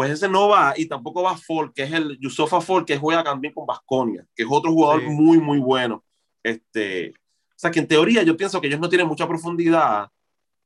Pues 0.01 0.13
ese 0.13 0.27
no 0.27 0.47
va, 0.47 0.73
y 0.75 0.87
tampoco 0.87 1.21
va 1.21 1.37
Ford, 1.37 1.73
que 1.75 1.83
es 1.83 1.93
el 1.93 2.17
Yusofa 2.19 2.59
Ford, 2.59 2.85
que 2.85 2.97
juega 2.97 3.23
también 3.23 3.53
con 3.53 3.67
Basconia, 3.67 4.25
que 4.35 4.41
es 4.41 4.49
otro 4.49 4.71
jugador 4.71 5.01
sí. 5.01 5.09
muy, 5.09 5.37
muy 5.37 5.59
bueno. 5.59 6.03
Este, 6.41 7.11
o 7.11 7.55
sea, 7.55 7.69
que 7.69 7.81
en 7.81 7.87
teoría 7.87 8.23
yo 8.23 8.35
pienso 8.35 8.59
que 8.59 8.65
ellos 8.65 8.79
no 8.79 8.89
tienen 8.89 9.07
mucha 9.07 9.27
profundidad 9.27 10.09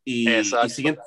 y, 0.05 0.29
y 0.29 0.69
siguen, 0.69 0.97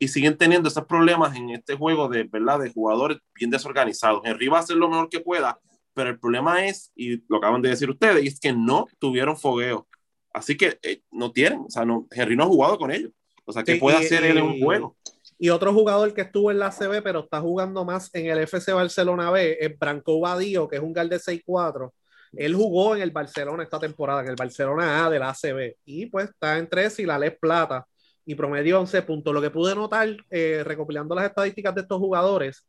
y 0.00 0.08
siguen 0.08 0.36
teniendo 0.36 0.68
esos 0.68 0.84
problemas 0.84 1.36
en 1.36 1.50
este 1.50 1.76
juego 1.76 2.08
de, 2.08 2.24
¿verdad? 2.24 2.58
de 2.58 2.72
jugadores 2.72 3.18
bien 3.36 3.52
desorganizados. 3.52 4.22
Henry 4.24 4.48
va 4.48 4.56
a 4.56 4.62
hacer 4.62 4.76
lo 4.76 4.88
mejor 4.88 5.08
que 5.08 5.20
pueda, 5.20 5.60
pero 5.94 6.10
el 6.10 6.18
problema 6.18 6.66
es, 6.66 6.90
y 6.96 7.22
lo 7.28 7.36
acaban 7.36 7.62
de 7.62 7.68
decir 7.68 7.88
ustedes, 7.88 8.26
es 8.26 8.40
que 8.40 8.52
no 8.52 8.88
tuvieron 8.98 9.36
fogueo. 9.36 9.86
Así 10.34 10.56
que 10.56 10.80
eh, 10.82 11.02
no 11.12 11.30
tienen, 11.30 11.60
o 11.60 11.70
sea, 11.70 11.84
no, 11.84 12.08
Henry 12.10 12.34
no 12.34 12.42
ha 12.42 12.48
jugado 12.48 12.78
con 12.78 12.90
ellos. 12.90 13.12
O 13.44 13.52
sea, 13.52 13.62
¿qué 13.62 13.74
sí, 13.74 13.78
puede 13.78 14.02
y, 14.02 14.06
hacer 14.06 14.24
él 14.24 14.38
en 14.38 14.44
un 14.44 14.60
juego? 14.60 14.96
Y 15.04 15.15
otro 15.50 15.72
jugador 15.72 16.14
que 16.14 16.22
estuvo 16.22 16.50
en 16.50 16.58
la 16.58 16.70
CB, 16.70 17.02
pero 17.02 17.20
está 17.20 17.40
jugando 17.40 17.84
más 17.84 18.08
en 18.14 18.26
el 18.26 18.38
FC 18.38 18.72
Barcelona 18.72 19.30
B, 19.30 19.58
es 19.60 19.78
Branco 19.78 20.20
Badío, 20.20 20.66
que 20.66 20.76
es 20.76 20.82
un 20.82 20.92
gal 20.92 21.08
de 21.08 21.18
6'4". 21.18 21.92
Él 22.32 22.54
jugó 22.54 22.96
en 22.96 23.02
el 23.02 23.10
Barcelona 23.10 23.62
esta 23.62 23.78
temporada, 23.78 24.22
en 24.22 24.28
el 24.28 24.36
Barcelona 24.36 25.04
A 25.04 25.10
de 25.10 25.18
la 25.18 25.30
ACB. 25.30 25.76
Y 25.84 26.06
pues 26.06 26.30
está 26.30 26.58
en 26.58 26.68
3 26.68 27.00
y 27.00 27.06
la 27.06 27.18
Les 27.18 27.38
Plata 27.38 27.86
y 28.24 28.34
promedio 28.34 28.80
11 28.80 29.02
puntos. 29.02 29.32
Lo 29.32 29.40
que 29.40 29.50
pude 29.50 29.74
notar 29.74 30.08
eh, 30.30 30.62
recopilando 30.64 31.14
las 31.14 31.26
estadísticas 31.26 31.74
de 31.74 31.82
estos 31.82 31.98
jugadores 31.98 32.66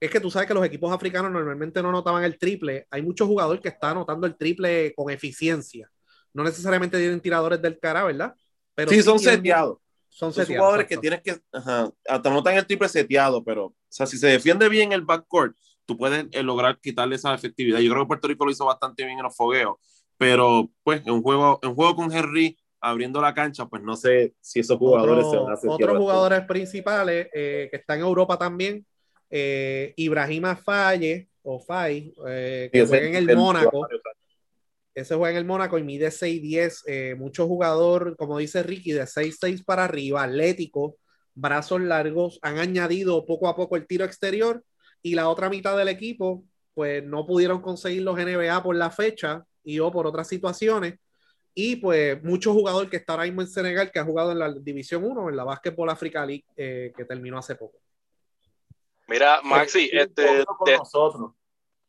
es 0.00 0.10
que 0.10 0.20
tú 0.20 0.30
sabes 0.30 0.46
que 0.46 0.54
los 0.54 0.64
equipos 0.64 0.92
africanos 0.92 1.32
normalmente 1.32 1.82
no 1.82 1.90
notaban 1.90 2.22
el 2.22 2.38
triple. 2.38 2.86
Hay 2.90 3.02
muchos 3.02 3.26
jugadores 3.26 3.60
que 3.60 3.68
están 3.68 3.92
anotando 3.92 4.26
el 4.26 4.36
triple 4.36 4.92
con 4.94 5.10
eficiencia. 5.10 5.90
No 6.32 6.44
necesariamente 6.44 6.98
tienen 6.98 7.20
tiradores 7.20 7.60
del 7.60 7.78
cara, 7.80 8.04
¿verdad? 8.04 8.34
Pero 8.74 8.90
sí, 8.90 8.96
sí 8.96 9.02
son 9.02 9.18
seteados. 9.18 9.78
Son, 10.08 10.32
son 10.32 10.46
jugadores 10.46 10.86
exacto. 10.86 11.00
que 11.00 11.08
tienes 11.08 11.22
que. 11.22 11.42
Ajá, 11.52 11.90
hasta 12.08 12.30
anotan 12.30 12.56
el 12.56 12.66
triple 12.66 12.88
seteado, 12.88 13.42
pero. 13.44 13.66
O 13.66 13.74
sea, 13.88 14.06
si 14.06 14.18
se 14.18 14.26
defiende 14.26 14.68
bien 14.68 14.92
el 14.92 15.02
backcourt, 15.02 15.56
tú 15.86 15.96
puedes 15.96 16.26
eh, 16.32 16.42
lograr 16.42 16.78
quitarle 16.80 17.16
esa 17.16 17.34
efectividad. 17.34 17.78
Yo 17.78 17.90
creo 17.90 18.04
que 18.04 18.08
Puerto 18.08 18.28
Rico 18.28 18.44
lo 18.44 18.50
hizo 18.50 18.66
bastante 18.66 19.04
bien 19.04 19.18
en 19.18 19.24
los 19.24 19.36
fogueos. 19.36 19.76
Pero, 20.16 20.70
pues, 20.82 21.02
en 21.06 21.12
un 21.12 21.22
juego, 21.22 21.60
en 21.62 21.74
juego 21.74 21.94
con 21.96 22.12
Henry 22.12 22.58
abriendo 22.80 23.20
la 23.20 23.34
cancha, 23.34 23.66
pues 23.66 23.82
no 23.82 23.96
sé 23.96 24.34
si 24.40 24.60
esos 24.60 24.78
jugadores 24.78 25.24
Otro, 25.24 25.30
se 25.30 25.36
van 25.44 25.50
a 25.50 25.54
hacer. 25.54 25.70
Otros 25.70 25.98
jugadores 25.98 26.40
principales 26.42 27.28
eh, 27.32 27.68
que 27.70 27.76
están 27.76 27.98
en 27.98 28.04
Europa 28.04 28.38
también, 28.38 28.84
eh, 29.30 29.94
Ibrahima 29.96 30.56
Falle, 30.56 31.28
o 31.42 31.58
Fay, 31.58 32.14
eh, 32.26 32.68
que 32.72 32.82
sí, 32.82 32.88
juega 32.88 33.08
en 33.08 33.14
el, 33.14 33.30
el 33.30 33.36
Mónaco. 33.36 33.86
Ese 35.00 35.14
juega 35.14 35.32
en 35.32 35.38
el 35.38 35.44
Mónaco 35.44 35.78
y 35.78 35.84
mide 35.84 36.10
6'10, 36.10 36.82
eh, 36.86 37.14
mucho 37.16 37.46
jugador, 37.46 38.16
como 38.16 38.38
dice 38.38 38.62
Ricky, 38.62 38.92
de 38.92 39.06
6'6 39.06 39.64
para 39.64 39.84
arriba, 39.84 40.22
atlético, 40.22 40.96
brazos 41.34 41.80
largos, 41.80 42.38
han 42.42 42.58
añadido 42.58 43.24
poco 43.24 43.48
a 43.48 43.56
poco 43.56 43.76
el 43.76 43.86
tiro 43.86 44.04
exterior 44.04 44.64
y 45.02 45.14
la 45.14 45.28
otra 45.28 45.48
mitad 45.48 45.76
del 45.76 45.88
equipo, 45.88 46.44
pues 46.74 47.04
no 47.04 47.26
pudieron 47.26 47.62
conseguir 47.62 48.02
los 48.02 48.16
NBA 48.16 48.62
por 48.62 48.74
la 48.74 48.90
fecha 48.90 49.44
y 49.62 49.78
o 49.78 49.90
por 49.92 50.06
otras 50.06 50.26
situaciones 50.26 50.94
y 51.54 51.76
pues 51.76 52.22
mucho 52.22 52.52
jugador 52.52 52.88
que 52.88 52.98
está 52.98 53.14
ahora 53.14 53.24
mismo 53.24 53.42
en 53.42 53.48
Senegal 53.48 53.90
que 53.90 53.98
ha 53.98 54.04
jugado 54.04 54.32
en 54.32 54.38
la 54.38 54.52
División 54.52 55.04
1, 55.04 55.30
en 55.30 55.36
la 55.36 55.42
Básquetbol 55.42 55.90
Africa 55.90 56.24
League, 56.24 56.44
eh, 56.56 56.92
que 56.96 57.04
terminó 57.04 57.38
hace 57.38 57.56
poco. 57.56 57.78
Mira, 59.08 59.40
Maxi, 59.42 59.90
este. 59.92 60.44
Con 60.44 60.66
de... 60.66 60.76
nosotros. 60.76 61.32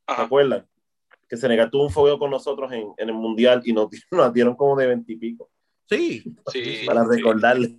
¿Se 0.07 0.22
acuerdan? 0.22 0.68
Que 1.30 1.38
Senegal 1.38 1.70
tuvo 1.70 1.84
un 1.84 1.92
fogueo 1.92 2.18
con 2.18 2.32
nosotros 2.32 2.72
en, 2.72 2.88
en 2.98 3.10
el 3.10 3.16
Mundial 3.16 3.62
y 3.64 3.74
nos, 3.74 3.88
nos 4.12 4.34
dieron 4.34 4.56
como 4.56 4.76
de 4.76 4.88
veintipico. 4.88 5.50
Sí. 5.88 6.24
sí. 6.52 6.84
Para 6.86 7.04
recordarle. 7.04 7.68
Sí. 7.68 7.78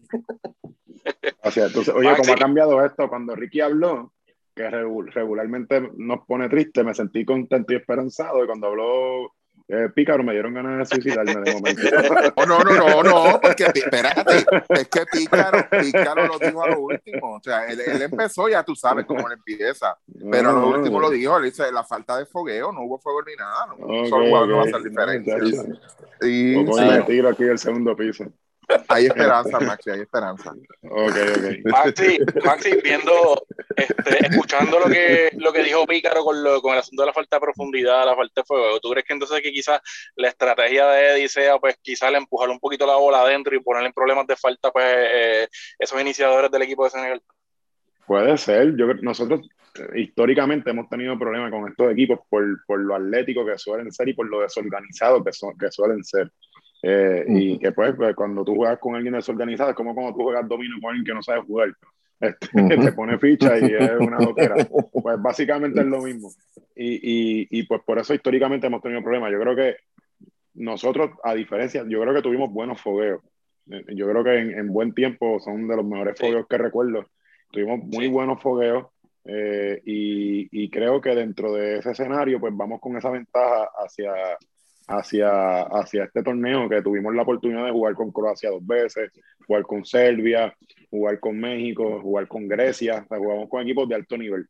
o 1.45 1.51
sea, 1.51 1.67
entonces, 1.67 1.95
oye, 1.95 2.09
Maxi. 2.09 2.23
¿cómo 2.23 2.35
ha 2.35 2.39
cambiado 2.39 2.85
esto? 2.85 3.09
Cuando 3.09 3.35
Ricky 3.35 3.61
habló, 3.61 4.13
que 4.55 4.69
regularmente 4.69 5.91
nos 5.97 6.27
pone 6.27 6.49
triste, 6.49 6.85
me 6.85 6.95
sentí 6.95 7.25
contento 7.25 7.73
y 7.73 7.77
esperanzado. 7.77 8.43
Y 8.43 8.47
cuando 8.47 8.67
habló 8.67 9.33
eh, 9.71 9.89
Pícaro, 9.95 10.25
me 10.25 10.33
dieron 10.33 10.53
ganas 10.53 10.79
de 10.79 10.95
suicidarme 10.97 11.35
de 11.35 11.53
momento. 11.53 11.83
oh, 12.35 12.47
no, 12.47 12.64
no, 12.64 12.75
no, 12.75 13.03
no, 13.03 13.41
porque 13.41 13.64
espérate, 13.64 14.45
es 14.68 14.89
que 14.89 15.07
Pícaro, 15.07 15.68
Pícaro 15.71 16.27
lo 16.27 16.39
dijo 16.39 16.62
a 16.62 16.68
lo 16.71 16.81
último. 16.81 17.37
O 17.37 17.41
sea, 17.43 17.66
él, 17.66 17.81
él 17.81 18.03
empezó, 18.03 18.49
ya 18.49 18.64
tú 18.64 18.75
sabes 18.75 19.07
cómo 19.07 19.21
él 19.29 19.35
empieza, 19.35 19.97
pero 20.31 20.51
a 20.51 20.53
lo 20.53 20.68
último 20.68 20.99
lo 20.99 21.09
dijo, 21.09 21.37
él 21.37 21.45
dice 21.45 21.71
la 21.71 21.85
falta 21.85 22.18
de 22.18 22.27
fogueo, 22.27 22.73
no 22.73 22.83
hubo 22.83 22.99
fuego 22.99 23.23
ni 23.23 23.37
nada, 23.37 23.66
no, 23.66 23.85
okay, 23.85 24.09
solo 24.09 24.25
okay, 24.25 24.49
no 24.49 24.57
va 24.57 24.62
a 24.62 24.66
hacer 24.66 24.83
diferencia. 24.83 25.39
Y, 26.23 26.66
sí. 26.66 27.27
aquí 27.27 27.45
el 27.45 27.59
segundo 27.59 27.97
piso. 27.97 28.25
Hay 28.89 29.07
esperanza, 29.07 29.61
Maxi, 29.61 29.91
hay 29.91 30.01
esperanza. 30.01 30.53
Ok, 30.83 31.16
ok. 31.37 31.71
Maxi, 31.71 32.18
Maxi 32.45 32.71
viendo, 32.83 33.47
este, 33.77 34.27
escuchando 34.27 34.79
lo 34.79 34.87
que, 34.87 35.31
lo 35.39 35.53
que 35.53 35.62
dijo 35.62 35.87
Pícaro 35.87 36.25
con, 36.25 36.43
lo, 36.43 36.61
con 36.61 36.73
el 36.73 36.81
asunto 36.81 37.03
de 37.03 37.07
la 37.07 37.12
falta 37.12 37.37
de 37.37 37.41
profundidad, 37.41 38.05
la 38.05 38.16
falta 38.16 38.41
de 38.41 38.45
fuego, 38.45 38.81
¿tú 38.81 38.91
crees 38.91 39.07
que 39.07 39.12
entonces 39.12 39.41
que 39.43 39.53
quizás 39.53 39.81
la 40.16 40.29
estrategia 40.29 40.87
de 40.87 41.11
Eddie 41.11 41.29
sea, 41.29 41.59
pues 41.59 41.77
quizás 41.83 42.11
le 42.11 42.18
empujar 42.18 42.49
un 42.49 42.61
poquito 42.61 42.87
la 42.87 42.97
bola 42.97 43.23
adentro 43.23 43.55
y 43.55 43.61
ponerle 43.61 43.89
en 43.89 43.93
problemas 43.93 44.27
de 44.27 44.37
falta, 44.37 44.71
pues 44.71 44.85
eh, 44.87 45.49
esos 45.79 46.01
iniciadores 46.01 46.51
del 46.51 46.62
equipo 46.62 46.85
de 46.85 46.91
Senegal? 46.91 47.23
Puede 48.07 48.37
ser. 48.39 48.77
Yo, 48.77 48.87
nosotros 49.03 49.49
históricamente 49.95 50.71
hemos 50.71 50.89
tenido 50.89 51.18
problemas 51.18 51.51
con 51.51 51.68
estos 51.68 51.93
equipos 51.93 52.21
por, 52.29 52.45
por 52.66 52.81
lo 52.81 52.97
atlético 52.97 53.47
que 53.47 53.59
suelen 53.59 53.91
ser 53.93 54.09
y 54.09 54.14
por 54.14 54.29
lo 54.29 54.41
desorganizados 54.41 55.25
que, 55.25 55.33
son, 55.33 55.57
que 55.57 55.71
suelen 55.71 56.03
ser. 56.05 56.31
Eh, 56.83 57.24
mm. 57.26 57.37
Y 57.37 57.59
que 57.59 57.72
pues, 57.72 57.95
pues, 57.95 58.14
cuando 58.14 58.45
tú 58.45 58.55
juegas 58.55 58.78
con 58.78 58.95
alguien 58.95 59.14
desorganizado 59.14 59.70
es 59.70 59.76
como 59.76 59.95
cuando 59.95 60.14
tú 60.14 60.22
juegas 60.22 60.49
domino 60.49 60.76
con 60.81 60.91
alguien 60.91 61.05
que 61.05 61.14
no 61.14 61.22
sabe 61.22 61.43
jugar. 61.43 61.74
este, 62.20 62.49
te 62.76 62.93
pone 62.93 63.18
ficha 63.18 63.59
y 63.59 63.74
es 63.74 63.93
una 63.99 64.18
loquera. 64.18 64.57
Pues 65.03 65.20
básicamente 65.20 65.81
es 65.81 65.87
lo 65.87 66.03
mismo. 66.03 66.31
Y, 66.74 66.95
y, 66.95 67.49
y, 67.51 67.62
pues 67.64 67.81
por 67.85 67.99
eso 67.99 68.14
históricamente 68.14 68.66
hemos 68.66 68.83
tenido 68.83 69.03
problemas. 69.03 69.33
Yo 69.33 69.41
creo 69.41 69.57
que 69.57 69.76
nosotros, 70.55 71.11
a 71.24 71.35
diferencia, 71.35 71.85
yo 71.89 72.01
creo 72.01 72.14
que 72.14 72.22
tuvimos 72.22 72.53
buenos 72.53 72.81
fogueos. 72.81 73.22
Yo 73.66 74.09
creo 74.09 74.24
que 74.24 74.39
en, 74.39 74.59
en 74.59 74.72
buen 74.72 74.93
tiempo 74.93 75.39
son 75.41 75.68
de 75.68 75.76
los 75.76 75.85
mejores 75.85 76.18
fogueos 76.18 76.47
que 76.49 76.59
recuerdo. 76.59 77.07
Tuvimos 77.51 77.81
muy 77.85 78.09
buenos 78.09 78.43
fogueos 78.43 78.87
eh, 79.24 79.81
y, 79.85 80.49
y, 80.51 80.70
creo 80.70 81.01
que 81.01 81.14
dentro 81.14 81.53
de 81.53 81.78
ese 81.78 81.91
escenario, 81.91 82.41
pues 82.41 82.57
vamos 82.57 82.81
con 82.81 82.97
esa 82.97 83.11
ventaja 83.11 83.68
hacia, 83.76 84.12
hacia, 84.91 85.62
hacia 85.62 86.05
este 86.05 86.22
torneo 86.22 86.68
que 86.68 86.82
tuvimos 86.82 87.14
la 87.14 87.22
oportunidad 87.22 87.64
de 87.64 87.70
jugar 87.70 87.95
con 87.95 88.11
Croacia 88.11 88.51
dos 88.51 88.66
veces, 88.66 89.11
jugar 89.47 89.62
con 89.62 89.84
Serbia, 89.84 90.53
jugar 90.91 91.20
con 91.20 91.38
México, 91.38 92.01
jugar 92.01 92.26
con 92.26 92.49
Grecia, 92.49 93.07
jugamos 93.09 93.49
con 93.49 93.62
equipos 93.62 93.88
de 93.88 93.95
alto 93.95 94.18
nivel, 94.18 94.47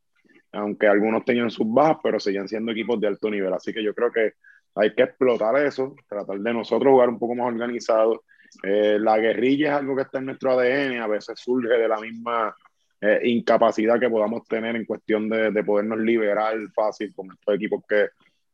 aunque 0.52 0.86
algunos 0.86 1.24
tenían 1.24 1.50
sus 1.50 1.70
bajas, 1.70 1.98
pero 2.02 2.18
seguían 2.18 2.48
siendo 2.48 2.72
equipos 2.72 2.98
de 3.00 3.08
alto 3.08 3.30
nivel, 3.30 3.52
así 3.52 3.72
que 3.72 3.84
yo 3.84 3.94
creo 3.94 4.10
que 4.10 4.32
hay 4.74 4.94
que 4.94 5.02
explotar 5.02 5.56
eso, 5.62 5.94
tratar 6.08 6.38
de 6.38 6.54
nosotros 6.54 6.90
jugar 6.90 7.10
un 7.10 7.18
poco 7.18 7.34
más 7.34 7.48
organizados. 7.48 8.20
Eh, 8.62 8.98
la 8.98 9.18
guerrilla 9.18 9.68
es 9.68 9.74
algo 9.74 9.94
que 9.94 10.02
está 10.02 10.18
en 10.18 10.26
nuestro 10.26 10.52
ADN, 10.52 11.00
a 11.00 11.06
veces 11.06 11.38
surge 11.38 11.76
de 11.76 11.88
la 11.88 12.00
misma 12.00 12.54
eh, 13.00 13.20
incapacidad 13.24 14.00
que 14.00 14.08
podamos 14.08 14.46
tener 14.46 14.74
en 14.74 14.86
cuestión 14.86 15.28
de, 15.28 15.50
de 15.50 15.64
podernos 15.64 15.98
liberar 15.98 16.56
fácil 16.74 17.12
con 17.14 17.30
estos 17.30 17.54
equipos 17.54 17.82
que, 17.88 18.08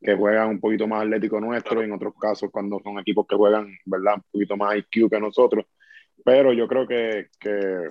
que 0.07 0.15
juegan 0.15 0.51
un 0.51 0.61
poquito 0.61 0.87
más 0.87 1.03
atlético 1.03 1.41
nuestro, 1.41 1.83
y 1.83 1.87
en 1.87 1.93
otros 1.93 2.15
casos 2.15 2.49
cuando 2.53 2.79
son 2.79 2.97
equipos 3.01 3.27
que 3.27 3.35
juegan, 3.35 3.77
¿verdad? 3.85 4.15
Un 4.15 4.23
poquito 4.31 4.57
más 4.57 4.77
IQ 4.77 5.11
que 5.11 5.19
nosotros. 5.19 5.67
Pero 6.25 6.53
yo 6.53 6.69
creo 6.69 6.87
que, 6.87 7.27
que 7.41 7.89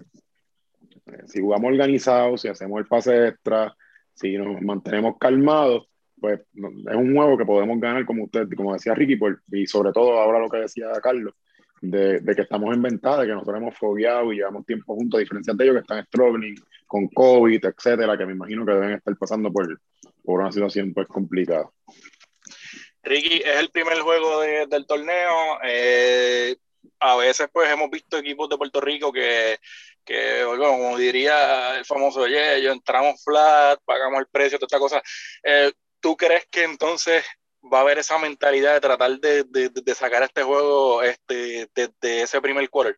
eh, 1.07 1.23
si 1.25 1.41
jugamos 1.41 1.71
organizados, 1.73 2.41
si 2.41 2.47
hacemos 2.47 2.79
el 2.79 2.87
pase 2.87 3.27
extra, 3.27 3.75
si 4.13 4.37
nos 4.37 4.61
mantenemos 4.61 5.17
calmados, 5.19 5.89
pues 6.17 6.39
es 6.39 6.95
un 6.95 7.13
juego 7.13 7.37
que 7.37 7.45
podemos 7.45 7.77
ganar, 7.81 8.05
como 8.05 8.23
usted, 8.23 8.47
como 8.55 8.71
decía 8.71 8.95
Ricky, 8.95 9.17
por, 9.17 9.41
y 9.51 9.67
sobre 9.67 9.91
todo 9.91 10.13
ahora 10.13 10.39
lo 10.39 10.49
que 10.49 10.59
decía 10.59 10.87
Carlos, 11.03 11.33
de, 11.81 12.21
de, 12.21 12.33
que 12.33 12.43
estamos 12.43 12.73
en 12.73 12.81
ventaja, 12.81 13.21
de 13.21 13.27
que 13.27 13.33
nosotros 13.33 13.57
hemos 13.57 13.77
fogueado 13.77 14.31
y 14.31 14.37
llevamos 14.37 14.65
tiempo 14.65 14.95
juntos, 14.95 15.17
a 15.17 15.21
diferencia 15.21 15.53
de 15.53 15.63
ellos 15.65 15.75
que 15.75 15.81
están 15.81 16.05
struggling 16.05 16.55
con 16.87 17.09
COVID, 17.09 17.65
etcétera, 17.65 18.17
que 18.17 18.25
me 18.25 18.31
imagino 18.31 18.65
que 18.65 18.71
deben 18.71 18.91
estar 18.93 19.17
pasando 19.17 19.51
por, 19.51 19.67
por 20.25 20.41
una 20.41 20.51
situación 20.51 20.93
pues 20.93 21.07
complicada. 21.07 21.69
Ricky, 23.03 23.37
es 23.37 23.57
el 23.57 23.69
primer 23.69 23.99
juego 23.99 24.41
de, 24.41 24.65
del 24.67 24.85
torneo. 24.85 25.59
Eh, 25.63 26.55
a 26.99 27.15
veces 27.15 27.47
pues 27.51 27.69
hemos 27.71 27.89
visto 27.89 28.17
equipos 28.17 28.49
de 28.49 28.57
Puerto 28.57 28.81
Rico 28.81 29.11
que, 29.11 29.57
que 30.03 30.43
como 30.43 30.97
diría 30.97 31.77
el 31.77 31.85
famoso, 31.85 32.21
oye, 32.21 32.61
yo 32.61 32.71
entramos 32.71 33.23
flat, 33.23 33.79
pagamos 33.85 34.19
el 34.19 34.27
precio, 34.27 34.57
toda 34.57 34.67
esta 34.67 34.79
cosa. 34.79 35.01
Eh, 35.43 35.71
¿Tú 35.99 36.15
crees 36.17 36.45
que 36.47 36.63
entonces 36.63 37.23
va 37.71 37.79
a 37.79 37.81
haber 37.81 37.99
esa 37.99 38.17
mentalidad 38.17 38.73
de 38.73 38.81
tratar 38.81 39.19
de, 39.19 39.43
de, 39.43 39.69
de 39.69 39.95
sacar 39.95 40.23
este 40.23 40.43
juego 40.43 41.01
este, 41.03 41.67
desde 41.73 42.21
ese 42.21 42.41
primer 42.41 42.69
quarter? 42.69 42.97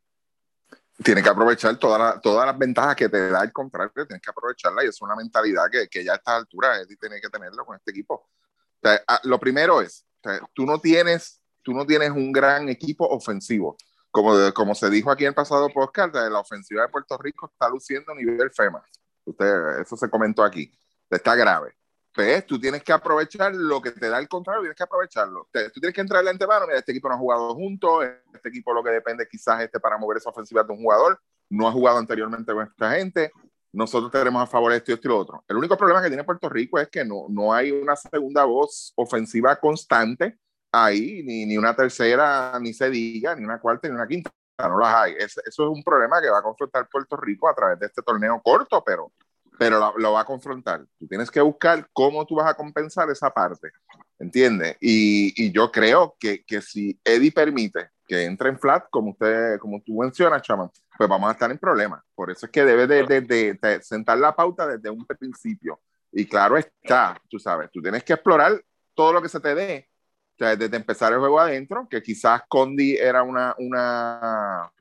Tienes 1.04 1.24
que 1.24 1.30
aprovechar 1.30 1.78
toda 1.78 1.98
la, 1.98 2.20
todas 2.20 2.46
las 2.46 2.58
ventajas 2.58 2.96
que 2.96 3.10
te 3.10 3.30
da 3.30 3.44
el 3.44 3.52
contrario, 3.52 3.92
tienes 3.94 4.22
que 4.22 4.30
aprovecharla 4.30 4.84
y 4.84 4.88
es 4.88 5.02
una 5.02 5.16
mentalidad 5.16 5.70
que, 5.72 5.88
que 5.88 6.04
ya 6.04 6.14
a 6.14 6.16
estas 6.16 6.36
alturas 6.36 6.82
Eddie 6.82 6.98
tiene 6.98 7.22
que 7.22 7.30
tenerlo 7.30 7.66
con 7.66 7.76
este 7.76 7.92
equipo. 7.92 8.16
O 8.16 8.80
sea, 8.82 9.02
lo 9.24 9.40
primero 9.40 9.82
es, 9.82 10.06
o 10.22 10.30
sea, 10.30 10.40
tú, 10.54 10.66
no 10.66 10.80
tienes, 10.80 11.42
tú 11.62 11.74
no 11.74 11.86
tienes 11.86 12.12
un 12.12 12.32
gran 12.32 12.70
equipo 12.70 13.08
ofensivo. 13.08 13.78
Como, 14.10 14.34
como 14.54 14.74
se 14.74 14.90
dijo 14.90 15.12
aquí 15.12 15.26
en 15.26 15.30
el 15.30 15.36
pasado 15.36 15.70
podcast, 15.70 16.16
la 16.16 16.40
ofensiva 16.40 16.82
de 16.82 16.90
Puerto 16.90 17.18
Rico 17.18 17.50
está 17.52 17.70
luciendo 17.70 18.12
a 18.12 18.16
nivel 18.16 18.50
FEMA. 18.52 18.84
Usted, 19.26 19.82
eso 19.82 19.96
se 19.96 20.10
comentó 20.10 20.44
aquí. 20.44 20.72
Está 21.10 21.36
grave. 21.36 21.76
Pues 22.18 22.48
tú 22.48 22.60
tienes 22.60 22.82
que 22.82 22.92
aprovechar 22.92 23.54
lo 23.54 23.80
que 23.80 23.92
te 23.92 24.10
da 24.10 24.18
el 24.18 24.28
contrario, 24.28 24.62
tienes 24.62 24.76
que 24.76 24.82
aprovecharlo. 24.82 25.48
Tú 25.52 25.80
tienes 25.80 25.94
que 25.94 26.02
entrar 26.02 26.24
de 26.24 26.32
antemano, 26.32 26.66
mira, 26.66 26.80
este 26.80 26.92
equipo 26.92 27.08
no 27.08 27.14
ha 27.14 27.18
jugado 27.20 27.54
juntos, 27.54 28.06
este 28.34 28.50
equipo 28.50 28.74
lo 28.74 28.84
que 28.84 28.90
depende 28.90 29.28
quizás 29.30 29.62
este 29.62 29.80
para 29.80 30.00
mover 30.00 30.18
esa 30.18 30.32
ofensiva 30.32 30.64
de 30.64 30.74
un 30.74 30.80
jugador, 30.80 31.22
no 31.48 31.68
ha 31.68 31.72
jugado 31.72 32.00
anteriormente 32.00 32.52
con 32.52 32.66
esta 32.66 32.90
gente, 32.94 33.32
nosotros 33.72 34.12
tenemos 34.12 34.42
a 34.42 34.48
favor 34.48 34.74
esto 34.74 34.90
y 34.90 34.94
esto 34.96 35.08
y 35.08 35.12
lo 35.12 35.20
otro. 35.20 35.44
El 35.48 35.58
único 35.58 35.78
problema 35.78 36.02
que 36.02 36.08
tiene 36.08 36.24
Puerto 36.24 36.50
Rico 36.50 36.80
es 36.80 36.88
que 36.88 37.06
no, 37.06 37.28
no 37.30 37.54
hay 37.54 37.72
una 37.72 37.96
segunda 37.96 38.46
voz 38.46 38.94
ofensiva 38.96 39.56
constante 39.58 40.40
ahí, 40.72 41.22
ni, 41.22 41.46
ni 41.46 41.56
una 41.56 41.76
tercera, 41.76 42.58
ni 42.60 42.74
se 42.74 42.90
diga, 42.90 43.36
ni 43.36 43.44
una 43.44 43.60
cuarta, 43.60 43.88
ni 43.88 43.94
una 43.94 44.08
quinta. 44.08 44.32
No 44.58 44.80
las 44.80 44.96
hay. 44.96 45.14
Es, 45.20 45.38
eso 45.38 45.66
es 45.66 45.70
un 45.70 45.84
problema 45.84 46.20
que 46.20 46.32
va 46.32 46.40
a 46.40 46.42
confrontar 46.42 46.90
Puerto 46.90 47.16
Rico 47.16 47.48
a 47.48 47.54
través 47.54 47.80
de 47.80 47.86
este 47.86 48.02
torneo 48.02 48.42
corto, 48.44 48.84
pero 48.84 49.12
pero 49.58 49.80
lo, 49.80 49.98
lo, 49.98 50.14
va 50.14 50.22
a 50.22 50.26
confrontar. 50.26 50.86
Tú 50.98 51.08
tienes 51.08 51.32
que 51.32 51.42
buscar 51.42 51.88
cómo 51.94 52.26
tú 52.26 52.36
vas 52.36 52.50
a 52.50 52.54
compensar 52.54 53.10
esa 53.10 53.30
parte, 53.30 53.72
¿entiendes? 54.20 54.78
Y, 54.80 55.34
y 55.44 55.52
yo 55.52 55.72
creo 55.72 56.16
que, 56.20 56.44
que, 56.46 56.62
si 56.62 57.00
Eddie 57.04 57.32
permite 57.32 57.90
que 58.08 58.24
entre 58.24 58.50
en 58.50 58.60
flat, 58.60 58.86
como, 58.90 59.12
usted, 59.12 59.60
como 59.60 59.82
tú 59.82 60.00
mencionas, 60.00 60.42
Chaman, 60.42 60.70
pues 60.98 61.10
vamos 61.10 61.30
a 61.30 61.34
estar 61.34 61.52
en 61.52 61.58
problemas. 61.58 62.02
Por 62.16 62.32
eso 62.32 62.46
es 62.46 62.52
que 62.52 62.64
debe 62.64 62.88
de, 62.88 63.04
de, 63.04 63.22
de, 63.22 63.54
de, 63.62 63.82
sentar 63.82 64.18
la 64.18 64.36
pauta 64.36 64.66
desde 64.68 64.90
un 64.90 65.06
principio. 65.06 65.82
Y 66.12 66.26
claro 66.26 66.58
está, 66.58 67.22
tú 67.30 67.38
sabes, 67.38 67.70
tú 67.72 67.82
tienes 67.82 68.04
que 68.04 68.14
explorar 68.14 68.62
todo 68.96 69.14
lo 69.14 69.22
que 69.22 69.30
se 69.30 69.40
te 69.40 69.54
dé. 69.54 69.90
O 70.36 70.38
sea, 70.38 70.56
desde 70.56 70.78
empezar 70.78 71.12
el 71.14 71.20
juego 71.20 71.40
adentro, 71.40 71.88
que 71.90 72.02
quizás 72.02 72.44
Condi 72.48 72.96
era 72.96 73.24
una, 73.24 73.56
una, 73.58 74.72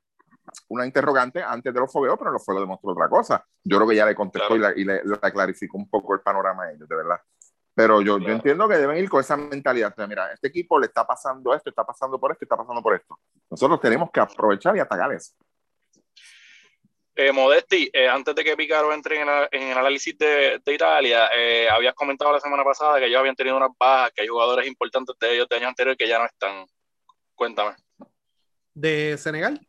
una 0.69 0.87
interrogante 0.87 1.43
antes 1.43 1.73
de 1.73 1.81
los 1.81 1.93
fogueos, 1.93 2.19
pero 2.19 2.33
los 2.33 2.45
fuegos 2.45 2.63
demostró 2.63 2.91
otra 2.91 3.09
cosa. 3.09 3.45
Yo 3.63 3.77
creo 3.77 3.89
que 3.89 3.97
ya 3.97 4.07
le 4.07 4.15
contestó 4.15 4.57
claro. 4.57 4.75
y, 4.77 4.85
la, 4.85 4.95
y 4.97 5.03
le, 5.03 5.05
le, 5.05 5.33
clarificó 5.33 5.79
un 5.79 5.89
poco 5.89 6.15
el 6.15 6.21
panorama 6.21 6.65
a 6.65 6.73
ellos, 6.73 6.89
de 6.89 6.97
verdad. 6.97 7.21
Pero 7.75 8.01
yo, 8.01 8.17
claro. 8.17 8.29
yo 8.29 8.37
entiendo 8.37 8.69
que 8.69 8.77
deben 8.79 8.97
ir 8.97 9.09
con 9.09 9.21
esa 9.21 9.37
mentalidad. 9.37 9.93
O 9.93 9.95
sea, 9.95 10.07
mira, 10.07 10.33
este 10.33 10.49
equipo 10.49 10.79
le 10.79 10.87
está 10.87 11.07
pasando 11.07 11.55
esto, 11.55 11.71
está 11.71 11.85
pasando 11.85 12.19
por 12.19 12.33
esto, 12.33 12.45
está 12.45 12.57
pasando 12.57 12.83
por 12.83 12.95
esto. 12.95 13.19
Nosotros 13.51 13.81
tenemos 13.81 14.11
que 14.11 14.21
aprovechar 14.21 14.77
y 14.77 14.81
atacar 14.81 15.13
eso. 15.13 15.35
Eh, 17.19 17.33
Modesti, 17.33 17.89
eh, 17.95 18.09
antes 18.09 18.35
de 18.35 18.45
que 18.45 18.57
Picaro 18.59 18.93
entre 18.93 19.19
en, 19.19 19.27
la, 19.27 19.49
en 19.51 19.63
el 19.63 19.79
análisis 19.79 20.19
de, 20.19 20.61
de 20.63 20.75
Italia, 20.75 21.31
eh, 21.35 21.67
habías 21.67 21.95
comentado 21.95 22.31
la 22.31 22.41
semana 22.41 22.63
pasada 22.63 22.99
que 22.99 23.07
ellos 23.07 23.19
habían 23.19 23.35
tenido 23.35 23.57
unas 23.57 23.71
bajas, 23.79 24.13
que 24.15 24.21
hay 24.21 24.29
jugadores 24.29 24.67
importantes 24.67 25.17
de 25.19 25.35
ellos 25.35 25.49
de 25.49 25.57
años 25.57 25.69
anteriores 25.69 25.97
que 25.97 26.07
ya 26.07 26.19
no 26.19 26.27
están. 26.27 26.67
Cuéntame. 27.35 27.75
¿De 28.75 29.17
Senegal? 29.17 29.67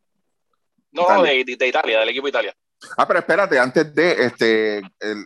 No, 0.92 1.04
Italia. 1.04 1.18
no, 1.18 1.24
de, 1.24 1.56
de, 1.56 1.68
Italia, 1.68 2.00
del 2.00 2.10
equipo 2.10 2.28
Italia. 2.28 2.56
Ah, 2.98 3.08
pero 3.08 3.20
espérate, 3.20 3.60
antes 3.60 3.94
de 3.94 4.12
este, 4.26 4.78
el, 4.78 5.26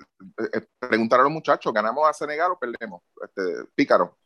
el, 0.53 0.68
preguntar 0.80 1.20
a 1.20 1.24
los 1.24 1.32
muchachos, 1.32 1.74
¿ganamos 1.74 2.07
a 2.07 2.14
Senegal 2.14 2.51
o 2.51 2.59
perdemos? 2.59 3.01
Este, 3.24 3.41
Pícaro. 3.76 4.18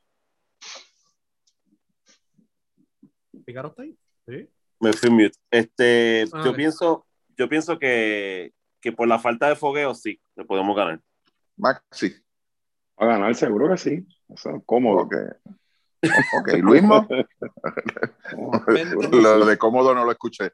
¿Pícaro 3.45 3.69
está 3.69 3.83
ahí? 3.83 3.97
Sí. 4.27 4.49
Me 4.79 4.93
fui 4.93 5.09
mute. 5.09 5.37
Este, 5.49 6.25
ah, 6.33 6.41
yo, 6.43 6.53
pienso, 6.53 7.05
yo 7.37 7.49
pienso 7.49 7.79
que, 7.79 8.53
que 8.79 8.91
por 8.91 9.07
la 9.07 9.19
falta 9.19 9.49
de 9.49 9.55
fogueo 9.55 9.93
sí, 9.95 10.19
le 10.35 10.45
podemos 10.45 10.75
ganar. 10.75 11.01
Maxi. 11.57 12.15
A 12.97 13.05
ganar 13.05 13.35
seguro 13.35 13.69
que 13.69 13.77
sí. 13.77 14.07
O 14.27 14.37
sea, 14.37 14.53
cómodo. 14.65 15.07
que 15.09 15.17
Ok, 16.39 16.53
Luismo. 16.59 17.07
lo 19.11 19.45
de 19.45 19.57
cómodo 19.57 19.93
no 19.93 20.05
lo 20.05 20.11
escuché. 20.11 20.51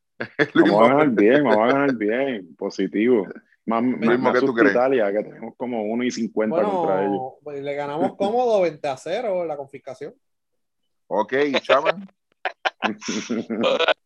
vamos 0.53 0.81
a 0.81 0.87
ganar 0.89 1.09
bien, 1.09 1.43
vamos 1.43 1.69
a 1.69 1.73
ganar 1.73 1.95
bien, 1.95 2.55
positivo. 2.55 3.27
Más, 3.65 3.83
más 3.83 4.33
que 4.33 4.45
tú 4.45 4.53
crees. 4.53 4.73
Italia, 4.73 5.11
que 5.11 5.23
tenemos 5.23 5.53
como 5.55 5.83
1 5.83 6.03
y 6.03 6.11
50 6.11 6.55
bueno, 6.55 6.71
contra 6.71 7.05
ellos. 7.05 7.21
Pues 7.43 7.61
le 7.61 7.73
ganamos 7.75 8.15
cómodo 8.15 8.61
20 8.61 8.87
a 8.87 8.97
0 8.97 9.45
la 9.45 9.55
confiscación. 9.55 10.13
Ok, 11.07 11.33
chaval. 11.61 12.07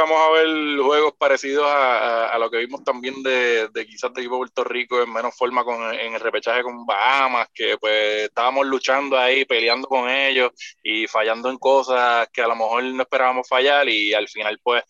vamos 0.00 0.16
a 0.18 0.30
ver 0.30 0.78
juegos 0.78 1.12
parecidos 1.18 1.64
a, 1.64 1.98
a, 1.98 2.28
a 2.28 2.38
lo 2.38 2.50
que 2.50 2.58
vimos 2.58 2.82
también 2.82 3.22
de, 3.22 3.68
de, 3.68 3.86
quizás 3.86 4.12
de 4.12 4.22
equipo 4.22 4.38
Puerto 4.38 4.64
Rico 4.64 5.02
en 5.02 5.12
menos 5.12 5.36
forma 5.36 5.64
con, 5.64 5.82
en 5.94 6.14
el 6.14 6.20
repechaje 6.20 6.62
con 6.62 6.86
Bahamas, 6.86 7.48
que 7.54 7.76
pues 7.78 8.24
estábamos 8.24 8.66
luchando 8.66 9.18
ahí, 9.18 9.44
peleando 9.44 9.86
con 9.86 10.08
ellos 10.08 10.50
y 10.82 11.06
fallando 11.06 11.50
en 11.50 11.58
cosas 11.58 12.28
que 12.32 12.42
a 12.42 12.48
lo 12.48 12.56
mejor 12.56 12.82
no 12.84 13.02
esperábamos 13.02 13.48
fallar 13.48 13.88
y 13.88 14.14
al 14.14 14.28
final 14.28 14.58
pues 14.62 14.82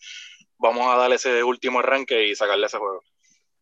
vamos 0.57 0.87
a 0.87 0.97
darle 0.97 1.15
ese 1.15 1.43
último 1.43 1.79
arranque 1.79 2.27
y 2.27 2.35
sacarle 2.35 2.67
ese 2.67 2.77
juego. 2.77 3.01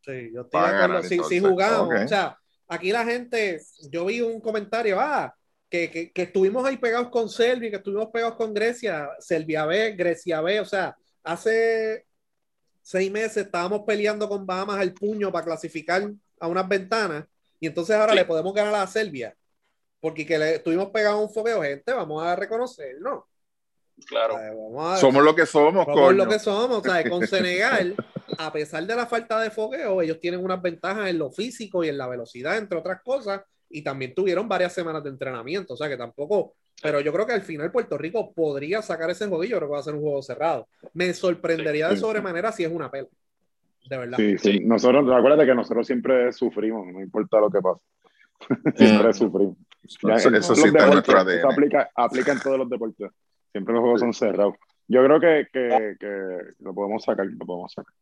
Sí, 0.01 0.31
yo 0.33 0.41
estoy 0.41 0.61
de 0.61 0.67
acuerdo. 0.67 1.03
Si, 1.03 1.19
si, 1.23 1.39
jugamos, 1.39 1.87
okay. 1.87 2.03
o 2.03 2.07
sea, 2.07 2.37
aquí 2.67 2.91
la 2.91 3.05
gente, 3.05 3.61
yo 3.91 4.05
vi 4.05 4.21
un 4.21 4.39
comentario, 4.39 4.99
ah, 4.99 5.33
que, 5.69 5.91
que, 5.91 6.11
que 6.11 6.23
estuvimos 6.23 6.65
ahí 6.65 6.77
pegados 6.77 7.09
con 7.09 7.29
Serbia, 7.29 7.69
que 7.69 7.77
estuvimos 7.77 8.07
pegados 8.11 8.35
con 8.35 8.53
Grecia, 8.53 9.09
Serbia 9.19 9.65
B, 9.65 9.91
Grecia 9.91 10.41
B, 10.41 10.59
o 10.59 10.65
sea, 10.65 10.95
hace 11.31 12.05
seis 12.81 13.11
meses 13.11 13.45
estábamos 13.45 13.81
peleando 13.85 14.27
con 14.27 14.45
Bahamas 14.45 14.79
al 14.79 14.93
puño 14.93 15.31
para 15.31 15.45
clasificar 15.45 16.11
a 16.39 16.47
unas 16.47 16.67
ventanas 16.67 17.25
y 17.59 17.67
entonces 17.67 17.95
ahora 17.95 18.13
sí. 18.13 18.19
le 18.19 18.25
podemos 18.25 18.53
ganar 18.53 18.75
a 18.75 18.87
Serbia 18.87 19.35
porque 19.99 20.25
que 20.25 20.37
le 20.37 20.55
estuvimos 20.55 20.89
pegados 20.89 21.19
a 21.19 21.23
un 21.23 21.29
fogueo, 21.29 21.61
gente, 21.61 21.91
vamos 21.93 22.23
a 22.23 22.35
reconocerlo. 22.35 23.27
Claro. 24.07 24.37
A, 24.79 24.97
somos 24.97 25.23
lo 25.23 25.35
que 25.35 25.45
somos, 25.45 25.85
somos 25.85 25.99
coño. 25.99 26.11
lo 26.13 26.27
que 26.27 26.39
somos, 26.39 26.83
¿sabes? 26.83 27.09
Con 27.09 27.27
Senegal, 27.27 27.95
a 28.37 28.51
pesar 28.53 28.85
de 28.85 28.95
la 28.95 29.05
falta 29.05 29.41
de 29.41 29.51
fogueo, 29.51 30.01
ellos 30.01 30.19
tienen 30.19 30.43
unas 30.43 30.61
ventajas 30.61 31.09
en 31.09 31.17
lo 31.17 31.31
físico 31.31 31.83
y 31.83 31.89
en 31.89 31.97
la 31.97 32.07
velocidad, 32.07 32.57
entre 32.57 32.77
otras 32.77 33.01
cosas, 33.03 33.41
y 33.69 33.83
también 33.83 34.15
tuvieron 34.15 34.47
varias 34.47 34.73
semanas 34.73 35.03
de 35.03 35.09
entrenamiento, 35.09 35.73
o 35.73 35.77
sea 35.77 35.89
que 35.89 35.97
tampoco, 35.97 36.55
pero 36.81 37.01
yo 37.01 37.11
creo 37.11 37.25
que 37.25 37.33
al 37.33 37.41
final 37.41 37.71
Puerto 37.71 37.97
Rico 37.97 38.31
podría 38.33 38.81
sacar 38.81 39.09
ese 39.09 39.25
yo 39.25 39.37
creo 39.37 39.59
que 39.59 39.65
va 39.67 39.79
a 39.79 39.83
ser 39.83 39.95
un 39.95 40.01
juego 40.01 40.21
cerrado. 40.21 40.67
Me 40.93 41.13
sorprendería 41.13 41.89
de 41.89 41.95
Sí. 41.95 42.01
sobremanera 42.01 42.51
si 42.51 42.63
es 42.63 42.71
una 42.71 42.89
pela, 42.89 43.07
de 43.89 43.97
verdad. 43.97 44.17
Sí, 44.17 44.37
sí. 44.37 44.59
Nosotros, 44.61 45.05
acuérdate 45.11 45.45
que 45.45 45.55
nosotros 45.55 45.85
siempre 45.85 46.31
sufrimos, 46.31 46.87
no 46.87 47.01
importa 47.01 47.39
lo 47.39 47.49
que 47.49 47.59
pase. 47.61 47.81
siempre 48.75 49.13
sufrimos. 49.13 49.57
Ya, 50.03 50.15
Eso, 50.15 50.29
eso 50.29 50.53
todos 50.53 50.59
sí 50.61 50.67
está 50.67 50.85
deportes, 50.85 51.37
eso 51.37 51.49
aplica, 51.49 51.89
aplica 51.95 52.31
en 52.31 52.39
todos 52.39 52.57
los 52.59 52.69
deportes. 52.69 53.09
Siempre 53.51 53.73
los 53.73 53.81
juegos 53.81 53.99
son 54.01 54.13
cerrados. 54.13 54.55
Yo 54.87 55.03
creo 55.03 55.19
que, 55.19 55.47
que, 55.51 55.95
que 55.99 56.09
lo 56.59 56.73
podemos 56.73 57.03
sacar, 57.03 57.25
lo 57.25 57.45
podemos 57.45 57.71
sacar. 57.73 57.93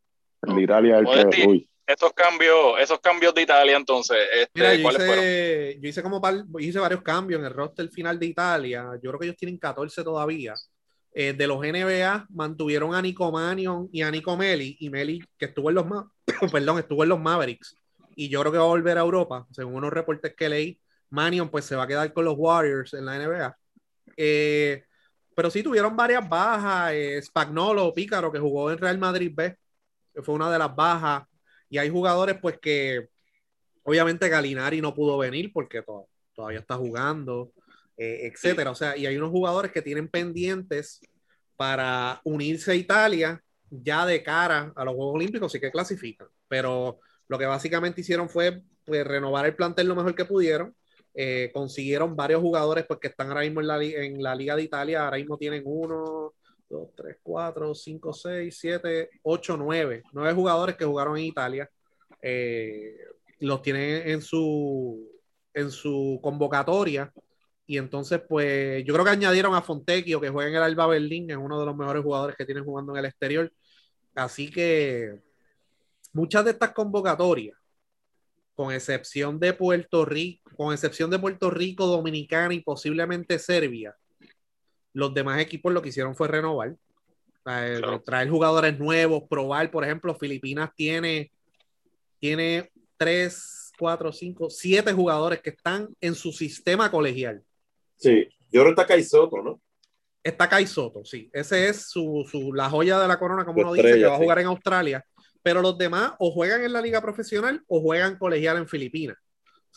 El 0.43 0.55
de 0.55 0.61
Italia 0.63 0.99
es 0.99 1.19
el 1.25 1.29
que, 1.29 1.47
uy, 1.47 1.69
Estos 1.87 2.11
cambios, 2.11 2.77
esos 2.81 2.99
cambios 2.99 3.33
de 3.33 3.43
Italia, 3.43 3.77
entonces, 3.77 4.17
este, 4.33 4.51
Mira, 4.53 4.75
yo 4.75 4.81
¿cuáles 4.83 5.05
fueron? 5.05 5.23
hice, 5.23 5.79
yo 5.81 5.89
hice 5.89 6.03
como 6.03 6.19
par- 6.19 6.43
hice 6.59 6.79
varios 6.79 7.01
cambios 7.01 7.39
en 7.39 7.45
el 7.45 7.53
roster 7.53 7.89
final 7.89 8.19
de 8.19 8.25
Italia. 8.25 8.89
Yo 9.01 9.09
creo 9.09 9.19
que 9.19 9.25
ellos 9.27 9.37
tienen 9.37 9.57
14 9.57 10.03
todavía. 10.03 10.53
Eh, 11.13 11.31
de 11.31 11.47
los 11.47 11.63
NBA 11.63 12.27
mantuvieron 12.29 12.93
a 12.93 13.01
Nico 13.01 13.31
Manion 13.31 13.87
y 13.91 14.01
a 14.01 14.11
Nico 14.11 14.35
Meli. 14.35 14.75
Y 14.81 14.89
Meli, 14.89 15.23
que 15.37 15.45
estuvo 15.45 15.69
en 15.69 15.75
los 15.75 15.85
Ma- 15.87 16.11
perdón, 16.51 16.79
estuvo 16.79 17.03
en 17.03 17.09
los 17.09 17.19
Mavericks. 17.21 17.75
Y 18.17 18.27
yo 18.27 18.41
creo 18.41 18.51
que 18.51 18.57
va 18.57 18.65
a 18.65 18.67
volver 18.67 18.97
a 18.97 19.01
Europa, 19.01 19.47
según 19.51 19.75
unos 19.75 19.93
reportes 19.93 20.35
que 20.35 20.49
leí. 20.49 20.79
Manion 21.09 21.49
pues 21.49 21.63
se 21.63 21.75
va 21.77 21.83
a 21.83 21.87
quedar 21.87 22.11
con 22.11 22.25
los 22.25 22.35
Warriors 22.37 22.93
en 22.95 23.05
la 23.05 23.15
NBA. 23.15 23.57
Eh, 24.17 24.83
pero 25.33 25.49
sí 25.49 25.63
tuvieron 25.63 25.95
varias 25.95 26.27
bajas. 26.27 26.91
Eh, 26.93 27.21
Spagnolo, 27.23 27.93
Pícaro, 27.93 28.29
que 28.29 28.39
jugó 28.39 28.69
en 28.71 28.77
Real 28.77 28.97
Madrid 28.97 29.31
B, 29.33 29.55
que 30.13 30.21
fue 30.21 30.35
una 30.35 30.51
de 30.51 30.59
las 30.59 30.75
bajas. 30.75 31.23
Y 31.69 31.77
hay 31.77 31.89
jugadores 31.89 32.37
pues 32.41 32.59
que 32.59 33.09
obviamente 33.83 34.29
Galinari 34.29 34.81
no 34.81 34.93
pudo 34.93 35.17
venir 35.17 35.51
porque 35.53 35.81
to- 35.81 36.07
todavía 36.33 36.59
está 36.59 36.75
jugando, 36.75 37.51
eh, 37.97 38.29
etcétera. 38.31 38.71
O 38.71 38.75
sea, 38.75 38.95
y 38.97 39.05
hay 39.05 39.17
unos 39.17 39.31
jugadores 39.31 39.71
que 39.71 39.81
tienen 39.81 40.07
pendientes 40.07 41.01
para 41.55 42.21
unirse 42.23 42.71
a 42.71 42.75
Italia 42.75 43.41
ya 43.69 44.05
de 44.05 44.23
cara 44.23 44.71
a 44.75 44.85
los 44.85 44.95
Juegos 44.95 45.15
Olímpicos, 45.15 45.51
sí 45.51 45.59
que 45.59 45.71
clasifican. 45.71 46.27
Pero 46.47 46.99
lo 47.27 47.37
que 47.37 47.45
básicamente 47.45 48.01
hicieron 48.01 48.29
fue 48.29 48.61
pues, 48.85 49.05
renovar 49.05 49.45
el 49.45 49.55
plantel 49.55 49.87
lo 49.87 49.95
mejor 49.95 50.15
que 50.15 50.25
pudieron. 50.25 50.75
Eh, 51.13 51.49
consiguieron 51.53 52.15
varios 52.15 52.41
jugadores 52.41 52.85
pues, 52.87 52.99
que 52.99 53.07
están 53.07 53.29
ahora 53.29 53.41
mismo 53.41 53.59
en 53.59 53.67
la, 53.67 53.83
en 53.83 54.21
la 54.21 54.35
Liga 54.35 54.55
de 54.55 54.63
Italia. 54.63 55.03
Ahora 55.03 55.17
mismo 55.17 55.37
tienen 55.37 55.63
uno, 55.65 56.35
dos, 56.69 56.89
tres, 56.95 57.17
cuatro, 57.23 57.73
cinco, 57.73 58.13
seis, 58.13 58.57
siete, 58.59 59.09
ocho, 59.23 59.57
nueve. 59.57 60.03
Nueve 60.13 60.33
jugadores 60.33 60.75
que 60.75 60.85
jugaron 60.85 61.17
en 61.17 61.25
Italia. 61.25 61.69
Eh, 62.21 62.95
los 63.39 63.61
tienen 63.61 64.09
en 64.09 64.21
su, 64.21 65.09
en 65.53 65.71
su 65.71 66.19
convocatoria. 66.21 67.11
Y 67.65 67.77
entonces, 67.77 68.21
pues, 68.27 68.83
yo 68.85 68.93
creo 68.93 69.05
que 69.05 69.11
añadieron 69.11 69.53
a 69.53 69.61
Fontecchio, 69.61 70.21
que 70.21 70.29
juega 70.29 70.49
en 70.49 70.55
el 70.55 70.63
Alba 70.63 70.87
Berlín, 70.87 71.29
es 71.29 71.37
uno 71.37 71.59
de 71.59 71.65
los 71.65 71.75
mejores 71.75 72.01
jugadores 72.01 72.35
que 72.37 72.45
tienen 72.45 72.63
jugando 72.63 72.93
en 72.93 72.99
el 72.99 73.05
exterior. 73.05 73.51
Así 74.15 74.49
que 74.49 75.19
muchas 76.13 76.45
de 76.45 76.51
estas 76.51 76.71
convocatorias, 76.71 77.57
con 78.55 78.73
excepción 78.73 79.39
de 79.39 79.53
Puerto 79.53 80.05
Rico, 80.05 80.49
con 80.55 80.73
excepción 80.73 81.11
de 81.11 81.19
Puerto 81.19 81.51
Rico, 81.51 81.85
Dominicana 81.85 82.53
y 82.53 82.61
posiblemente 82.61 83.37
Serbia, 83.37 83.95
los 84.97 85.13
demás 85.13 85.39
equipos 85.39 85.71
lo 85.71 85.81
que 85.81 85.89
hicieron 85.89 86.15
fue 86.15 86.27
renovar. 86.27 86.69
Eh, 86.69 87.75
Claro. 87.77 88.01
Traer 88.01 88.29
jugadores 88.29 88.77
nuevos, 88.79 89.23
probar, 89.29 89.69
por 89.71 89.83
ejemplo, 89.83 90.15
Filipinas 90.15 90.71
tiene, 90.75 91.31
tiene 92.19 92.71
tres, 92.97 93.71
cuatro, 93.77 94.11
cinco, 94.11 94.49
siete 94.49 94.91
jugadores 94.91 95.39
que 95.41 95.51
están 95.51 95.87
en 96.01 96.15
su 96.15 96.31
sistema 96.31 96.89
colegial. 96.89 97.43
Sí, 97.95 98.27
yo 98.51 98.61
creo 98.61 98.65
que 98.65 98.81
está 98.81 98.87
Caizoto, 98.87 99.41
¿no? 99.43 99.61
Está 100.23 100.49
Kai 100.49 100.67
Soto, 100.67 101.05
sí. 101.05 101.29
Ese 101.31 101.69
es 101.69 101.89
su, 101.89 102.27
su- 102.29 102.51
la 102.53 102.69
joya 102.69 102.99
de 102.99 103.07
la 103.07 103.17
corona, 103.17 103.45
como 103.45 103.61
uno 103.61 103.71
dice, 103.73 103.93
que 103.93 104.03
va 104.05 104.15
a 104.15 104.17
sí. 104.17 104.23
jugar 104.23 104.39
en 104.39 104.47
Australia. 104.47 105.05
Pero 105.41 105.61
los 105.61 105.77
demás 105.77 106.13
o 106.19 106.31
juegan 106.31 106.63
en 106.63 106.73
la 106.73 106.81
liga 106.81 107.01
profesional 107.01 107.63
o 107.67 107.79
juegan 107.79 108.17
colegial 108.17 108.57
en 108.57 108.67
Filipinas. 108.67 109.15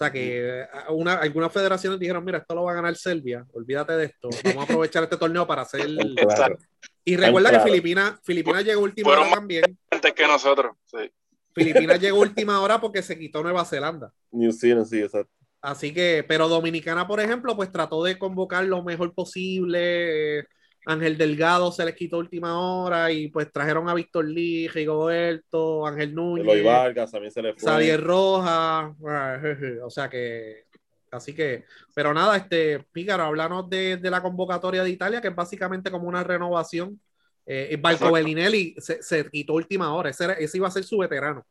O 0.00 0.02
sea 0.02 0.10
que 0.10 0.60
eh, 0.62 0.66
una, 0.88 1.16
algunas 1.16 1.52
federaciones 1.52 2.00
dijeron, 2.00 2.24
mira, 2.24 2.38
esto 2.38 2.54
lo 2.54 2.64
va 2.64 2.72
a 2.72 2.74
ganar 2.76 2.96
Serbia, 2.96 3.44
olvídate 3.52 3.92
de 3.92 4.06
esto, 4.06 4.30
vamos 4.44 4.62
a 4.62 4.62
aprovechar 4.62 5.02
este 5.02 5.18
torneo 5.18 5.46
para 5.46 5.60
hacer... 5.60 5.86
Claro. 6.16 6.56
Y 7.04 7.16
recuerda 7.16 7.50
Claro. 7.50 7.64
que 7.64 7.70
Filipinas 7.70 8.18
Filipinas 8.22 8.64
llegó 8.64 8.80
última 8.80 9.08
Fueron 9.08 9.26
hora 9.26 9.34
también. 9.34 9.78
Antes 9.90 10.14
que 10.14 10.26
nosotros, 10.26 10.72
sí. 10.86 11.10
Filipinas 11.54 12.00
llegó 12.00 12.18
última 12.18 12.62
hora 12.62 12.80
porque 12.80 13.02
se 13.02 13.18
quitó 13.18 13.42
Nueva 13.42 13.62
Zelanda. 13.66 14.10
New 14.30 14.52
Zealand, 14.52 14.86
sí, 14.86 15.02
exacto. 15.02 15.30
Así 15.60 15.92
que, 15.92 16.24
pero 16.26 16.48
Dominicana, 16.48 17.06
por 17.06 17.20
ejemplo, 17.20 17.54
pues 17.54 17.70
trató 17.70 18.02
de 18.02 18.18
convocar 18.18 18.64
lo 18.64 18.82
mejor 18.82 19.12
posible. 19.12 20.46
Ángel 20.86 21.18
Delgado 21.18 21.70
se 21.72 21.84
les 21.84 21.94
quitó 21.94 22.18
última 22.18 22.58
hora 22.58 23.12
y 23.12 23.28
pues 23.28 23.52
trajeron 23.52 23.88
a 23.88 23.94
Víctor 23.94 24.26
Lee, 24.26 24.68
Rigoberto, 24.68 25.86
Ángel 25.86 26.10
Eloy 26.10 26.42
Núñez, 26.44 26.64
Vargas 26.64 27.10
también 27.10 27.30
se 27.32 27.42
le 27.42 27.52
fue. 27.54 27.70
Xavier 27.70 28.02
Rojas. 28.02 28.94
ah, 29.06 29.38
O 29.84 29.90
sea 29.90 30.08
que, 30.08 30.64
así 31.10 31.34
que, 31.34 31.64
pero 31.94 32.14
nada, 32.14 32.36
este, 32.36 32.80
Pícaro, 32.92 33.24
háblanos 33.24 33.68
de, 33.68 33.98
de 33.98 34.10
la 34.10 34.22
convocatoria 34.22 34.82
de 34.82 34.90
Italia, 34.90 35.20
que 35.20 35.28
es 35.28 35.34
básicamente 35.34 35.90
como 35.90 36.08
una 36.08 36.24
renovación. 36.24 37.00
Eh, 37.46 37.76
Barco. 37.80 38.12
Bellinelli 38.12 38.76
se, 38.78 39.02
se 39.02 39.28
quitó 39.28 39.54
última 39.54 39.92
hora, 39.94 40.10
ese, 40.10 40.24
era- 40.24 40.34
ese 40.34 40.56
iba 40.56 40.68
a 40.68 40.70
ser 40.70 40.84
su 40.84 40.98
veterano. 40.98 41.44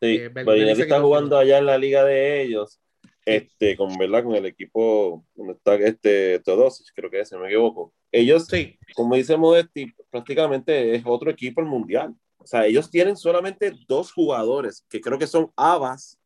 Sí, 0.00 0.16
Eh, 0.16 0.28
Bellinelli 0.28 0.82
está 0.82 1.00
jugando 1.00 1.38
allá 1.38 1.58
en 1.58 1.66
la 1.66 1.78
liga 1.78 2.04
de 2.04 2.42
ellos, 2.42 2.80
este, 3.24 3.76
con, 3.76 3.96
¿verdad? 3.96 4.24
con 4.24 4.34
el 4.34 4.44
equipo 4.46 5.24
donde 5.34 5.54
está 5.54 5.76
este 5.76 6.40
Teodosic, 6.40 6.88
creo 6.94 7.10
que 7.10 7.20
es, 7.20 7.28
si 7.28 7.34
no 7.34 7.40
me 7.42 7.48
equivoco. 7.48 7.94
Ellos, 8.12 8.46
Sí, 8.46 8.78
como 8.94 9.14
dice 9.14 9.36
Modesti, 9.36 9.92
prácticamente 10.10 10.94
es 10.94 11.02
otro 11.04 11.30
equipo 11.30 11.60
el 11.60 11.66
mundial. 11.66 12.14
O 12.38 12.46
sea, 12.46 12.66
ellos 12.66 12.90
tienen 12.90 13.16
solamente 13.16 13.72
dos 13.88 14.12
jugadores, 14.12 14.84
que 14.88 15.00
creo 15.00 15.18
que 15.18 15.26
son 15.26 15.50
Abas, 15.56 16.18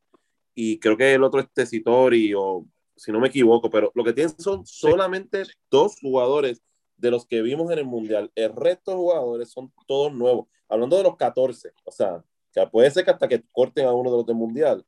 y 0.55 0.79
creo 0.79 0.97
que 0.97 1.15
el 1.15 1.25
otro 1.25 1.41
es 1.41 1.51
Tessitori, 1.53 2.35
o 2.35 2.67
si 2.97 3.11
no 3.13 3.21
me 3.21 3.29
equivoco, 3.29 3.71
pero 3.71 3.91
lo 3.95 4.05
que 4.05 4.13
tienen 4.13 4.39
son 4.39 4.67
solamente 4.67 5.45
dos 5.71 5.97
jugadores 6.01 6.63
de 6.99 7.11
los 7.11 7.27
que 7.27 7.41
vimos 7.41 7.73
en 7.73 7.79
el 7.79 7.87
mundial. 7.87 8.31
El 8.35 8.55
resto 8.55 8.91
de 8.91 8.97
jugadores 8.99 9.51
son 9.51 9.73
todos 9.87 10.13
nuevos. 10.13 10.47
Hablando 10.69 10.99
de 10.99 11.05
los 11.05 11.17
14, 11.17 11.73
o 11.85 11.91
sea, 11.91 12.23
que 12.53 12.67
puede 12.67 12.91
ser 12.91 13.05
que 13.05 13.11
hasta 13.11 13.27
que 13.27 13.43
corten 13.51 13.87
a 13.87 13.93
uno 13.93 14.11
de 14.11 14.17
los 14.19 14.27
del 14.27 14.37
mundial. 14.37 14.85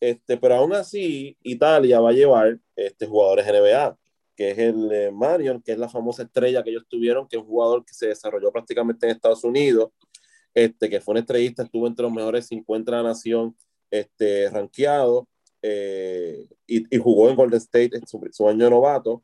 Este, 0.00 0.38
pero 0.38 0.54
aún 0.54 0.72
así, 0.72 1.36
Italia 1.42 2.00
va 2.00 2.10
a 2.10 2.14
llevar 2.14 2.58
este, 2.74 3.06
jugadores 3.06 3.46
NBA, 3.46 3.98
que 4.40 4.52
es 4.52 4.58
el 4.58 4.90
eh, 4.90 5.10
Marion, 5.10 5.60
que 5.60 5.72
es 5.72 5.78
la 5.78 5.90
famosa 5.90 6.22
estrella 6.22 6.62
que 6.62 6.70
ellos 6.70 6.86
tuvieron, 6.88 7.28
que 7.28 7.36
es 7.36 7.42
un 7.42 7.46
jugador 7.46 7.84
que 7.84 7.92
se 7.92 8.06
desarrolló 8.06 8.50
prácticamente 8.50 9.04
en 9.04 9.12
Estados 9.12 9.44
Unidos, 9.44 9.90
este, 10.54 10.88
que 10.88 10.98
fue 11.02 11.12
un 11.12 11.18
estrellista, 11.18 11.62
estuvo 11.62 11.86
entre 11.86 12.04
los 12.04 12.12
mejores 12.14 12.46
50 12.46 12.90
de 12.90 12.96
la 12.96 13.08
nación, 13.10 13.54
este, 13.90 14.48
rankeado, 14.48 15.28
eh, 15.60 16.48
y, 16.66 16.96
y 16.96 16.98
jugó 16.98 17.28
en 17.28 17.36
Golden 17.36 17.58
State 17.58 17.90
en 17.98 18.06
su, 18.06 18.18
su 18.32 18.48
año 18.48 18.64
de 18.64 18.70
novato. 18.70 19.22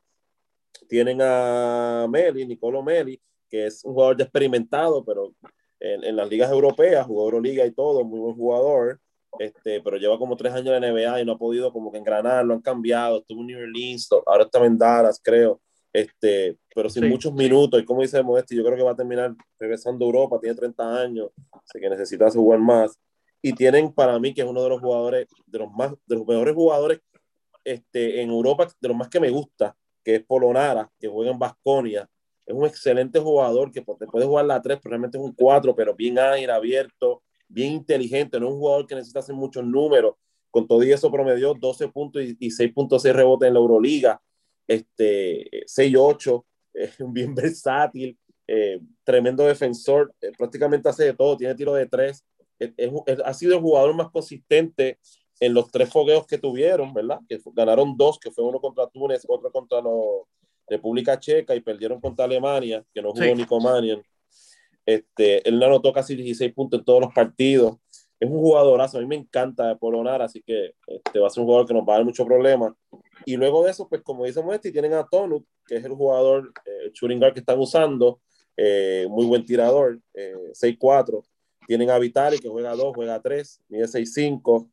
Tienen 0.87 1.17
a 1.19 2.05
Meli, 2.07 2.45
Nicolo 2.45 2.83
Meli, 2.83 3.19
que 3.49 3.65
es 3.65 3.83
un 3.85 3.93
jugador 3.93 4.17
ya 4.17 4.25
experimentado, 4.25 5.03
pero 5.03 5.33
en, 5.79 6.03
en 6.03 6.15
las 6.15 6.29
ligas 6.29 6.51
europeas, 6.51 7.07
jugó 7.07 7.23
Euroliga 7.23 7.65
y 7.65 7.71
todo, 7.71 8.03
muy 8.03 8.19
buen 8.19 8.35
jugador, 8.35 9.01
este, 9.39 9.81
pero 9.81 9.97
lleva 9.97 10.17
como 10.17 10.35
tres 10.35 10.53
años 10.53 10.75
en 10.75 10.81
la 10.81 10.91
NBA 10.91 11.21
y 11.21 11.25
no 11.25 11.33
ha 11.33 11.37
podido 11.37 11.71
como 11.71 11.91
que 11.91 11.97
engranar, 11.97 12.45
lo 12.45 12.53
han 12.53 12.61
cambiado, 12.61 13.19
estuvo 13.19 13.41
en 13.41 13.47
New 13.47 13.59
Orleans, 13.59 14.09
ahora 14.25 14.43
está 14.43 14.65
en 14.65 14.77
Dallas, 14.77 15.19
creo, 15.23 15.61
este, 15.93 16.57
pero 16.73 16.89
sin 16.89 17.03
Sí, 17.03 17.09
muchos 17.09 17.33
minutos, 17.33 17.81
y 17.81 17.85
como 17.85 18.01
dice 18.01 18.21
Modesti, 18.23 18.55
yo 18.55 18.63
creo 18.63 18.77
que 18.77 18.83
va 18.83 18.91
a 18.91 18.95
terminar 18.95 19.35
regresando 19.59 20.05
a 20.05 20.07
Europa, 20.07 20.39
tiene 20.39 20.55
30 20.55 21.01
años, 21.01 21.29
así 21.53 21.79
que 21.79 21.89
necesita 21.89 22.29
jugar 22.29 22.59
más, 22.59 22.97
y 23.41 23.53
tienen 23.53 23.93
para 23.93 24.19
mí 24.19 24.33
que 24.33 24.41
es 24.41 24.47
uno 24.47 24.63
de 24.63 24.69
los 24.69 24.81
jugadores, 24.81 25.27
de 25.45 25.59
los 25.59 25.71
más, 25.71 25.93
de 26.05 26.15
los 26.15 26.25
mejores 26.25 26.53
jugadores 26.53 26.99
este, 27.63 28.21
en 28.21 28.29
Europa, 28.29 28.67
de 28.79 28.87
los 28.87 28.97
más 28.97 29.09
que 29.09 29.19
me 29.19 29.29
gusta, 29.29 29.75
que 30.03 30.15
es 30.15 30.23
Polonara, 30.23 30.89
que 30.99 31.07
juega 31.07 31.31
en 31.31 31.39
Basconia, 31.39 32.09
es 32.47 32.55
un 32.55 32.65
excelente 32.65 33.19
jugador 33.19 33.71
que 33.73 33.81
puede 33.81 34.25
jugar 34.25 34.45
la 34.45 34.61
3, 34.61 34.79
pero 34.81 34.91
realmente 34.91 35.17
es 35.17 35.23
un 35.23 35.33
4, 35.33 35.75
pero 35.75 35.93
bien 35.93 36.17
ágil, 36.17 36.49
abierto, 36.49 37.21
bien 37.47 37.73
inteligente, 37.73 38.39
no 38.39 38.47
es 38.47 38.53
un 38.53 38.59
jugador 38.59 38.87
que 38.87 38.95
necesita 38.95 39.19
hacer 39.19 39.35
muchos 39.35 39.65
números. 39.65 40.15
Con 40.49 40.67
todo 40.67 40.83
y 40.83 40.91
eso 40.91 41.11
promedió 41.11 41.53
12 41.53 41.89
puntos 41.89 42.23
y, 42.23 42.35
y 42.39 42.49
6.6 42.49 43.13
rebotes 43.13 43.47
en 43.47 43.53
la 43.53 43.59
Euroliga, 43.59 44.21
este, 44.67 45.65
6-8, 45.65 46.43
es 46.73 46.97
bien 47.11 47.35
versátil, 47.35 48.17
eh, 48.47 48.79
tremendo 49.03 49.45
defensor, 49.45 50.13
eh, 50.21 50.31
prácticamente 50.37 50.89
hace 50.89 51.05
de 51.05 51.13
todo, 51.13 51.35
tiene 51.37 51.55
tiro 51.55 51.73
de 51.73 51.85
3, 51.85 52.25
es, 52.59 52.71
es, 52.77 53.19
ha 53.23 53.33
sido 53.33 53.55
el 53.55 53.61
jugador 53.61 53.93
más 53.93 54.09
consistente 54.09 54.99
en 55.39 55.53
los 55.53 55.69
tres 55.69 55.89
fogueos 55.89 56.25
que 56.25 56.37
tuvieron, 56.37 56.93
¿verdad? 56.93 57.19
Que 57.27 57.39
ganaron 57.53 57.95
dos, 57.95 58.17
que 58.19 58.31
fue 58.31 58.43
uno 58.43 58.59
contra 58.59 58.87
Túnez, 58.87 59.23
otro 59.27 59.51
contra 59.51 59.81
los 59.81 60.23
República 60.67 61.19
Checa 61.19 61.55
y 61.55 61.61
perdieron 61.61 62.01
contra 62.01 62.25
Alemania, 62.25 62.83
que 62.93 63.01
no 63.01 63.11
jugó 63.11 63.23
Sí. 63.23 63.35
Nico 63.35 63.59
Manion. 63.59 64.03
Este, 64.87 65.47
él 65.47 65.59
no 65.59 65.65
anotó 65.65 65.91
casi 65.91 66.15
16 66.15 66.53
puntos 66.53 66.79
en 66.79 66.85
todos 66.85 67.01
los 67.01 67.13
partidos. 67.13 67.75
Es 68.19 68.29
un 68.29 68.39
jugadorazo, 68.39 68.97
a 68.97 69.01
mí 69.01 69.07
me 69.07 69.17
encanta 69.17 69.75
Polonar, 69.75 70.21
así 70.21 70.41
que 70.41 70.71
este, 70.87 71.19
va 71.19 71.27
a 71.27 71.29
ser 71.29 71.41
un 71.41 71.47
jugador 71.47 71.67
que 71.67 71.73
nos 71.73 71.87
va 71.87 71.93
a 71.93 71.97
dar 71.97 72.05
mucho 72.05 72.25
problema. 72.25 72.73
Y 73.25 73.35
luego 73.35 73.65
de 73.65 73.71
eso, 73.71 73.87
pues 73.89 74.01
como 74.01 74.23
dice 74.25 74.41
Muesti, 74.41 74.71
tienen 74.71 74.93
a 74.93 75.05
Tonu, 75.05 75.45
que 75.67 75.75
es 75.75 75.83
el 75.83 75.91
jugador, 75.91 76.53
eh, 76.65 77.17
guard 77.17 77.33
que 77.33 77.41
están 77.41 77.59
usando, 77.59 78.21
eh, 78.55 79.05
muy 79.09 79.25
buen 79.25 79.45
tirador, 79.45 79.99
eh, 80.13 80.33
6-4. 80.53 81.23
Tienen 81.67 81.89
a 81.89 81.99
Vitali, 81.99 82.39
que 82.39 82.47
juega 82.47 82.73
2, 82.73 82.95
juega 82.95 83.21
3, 83.21 83.61
mide 83.67 83.87
6-5. 83.87 84.69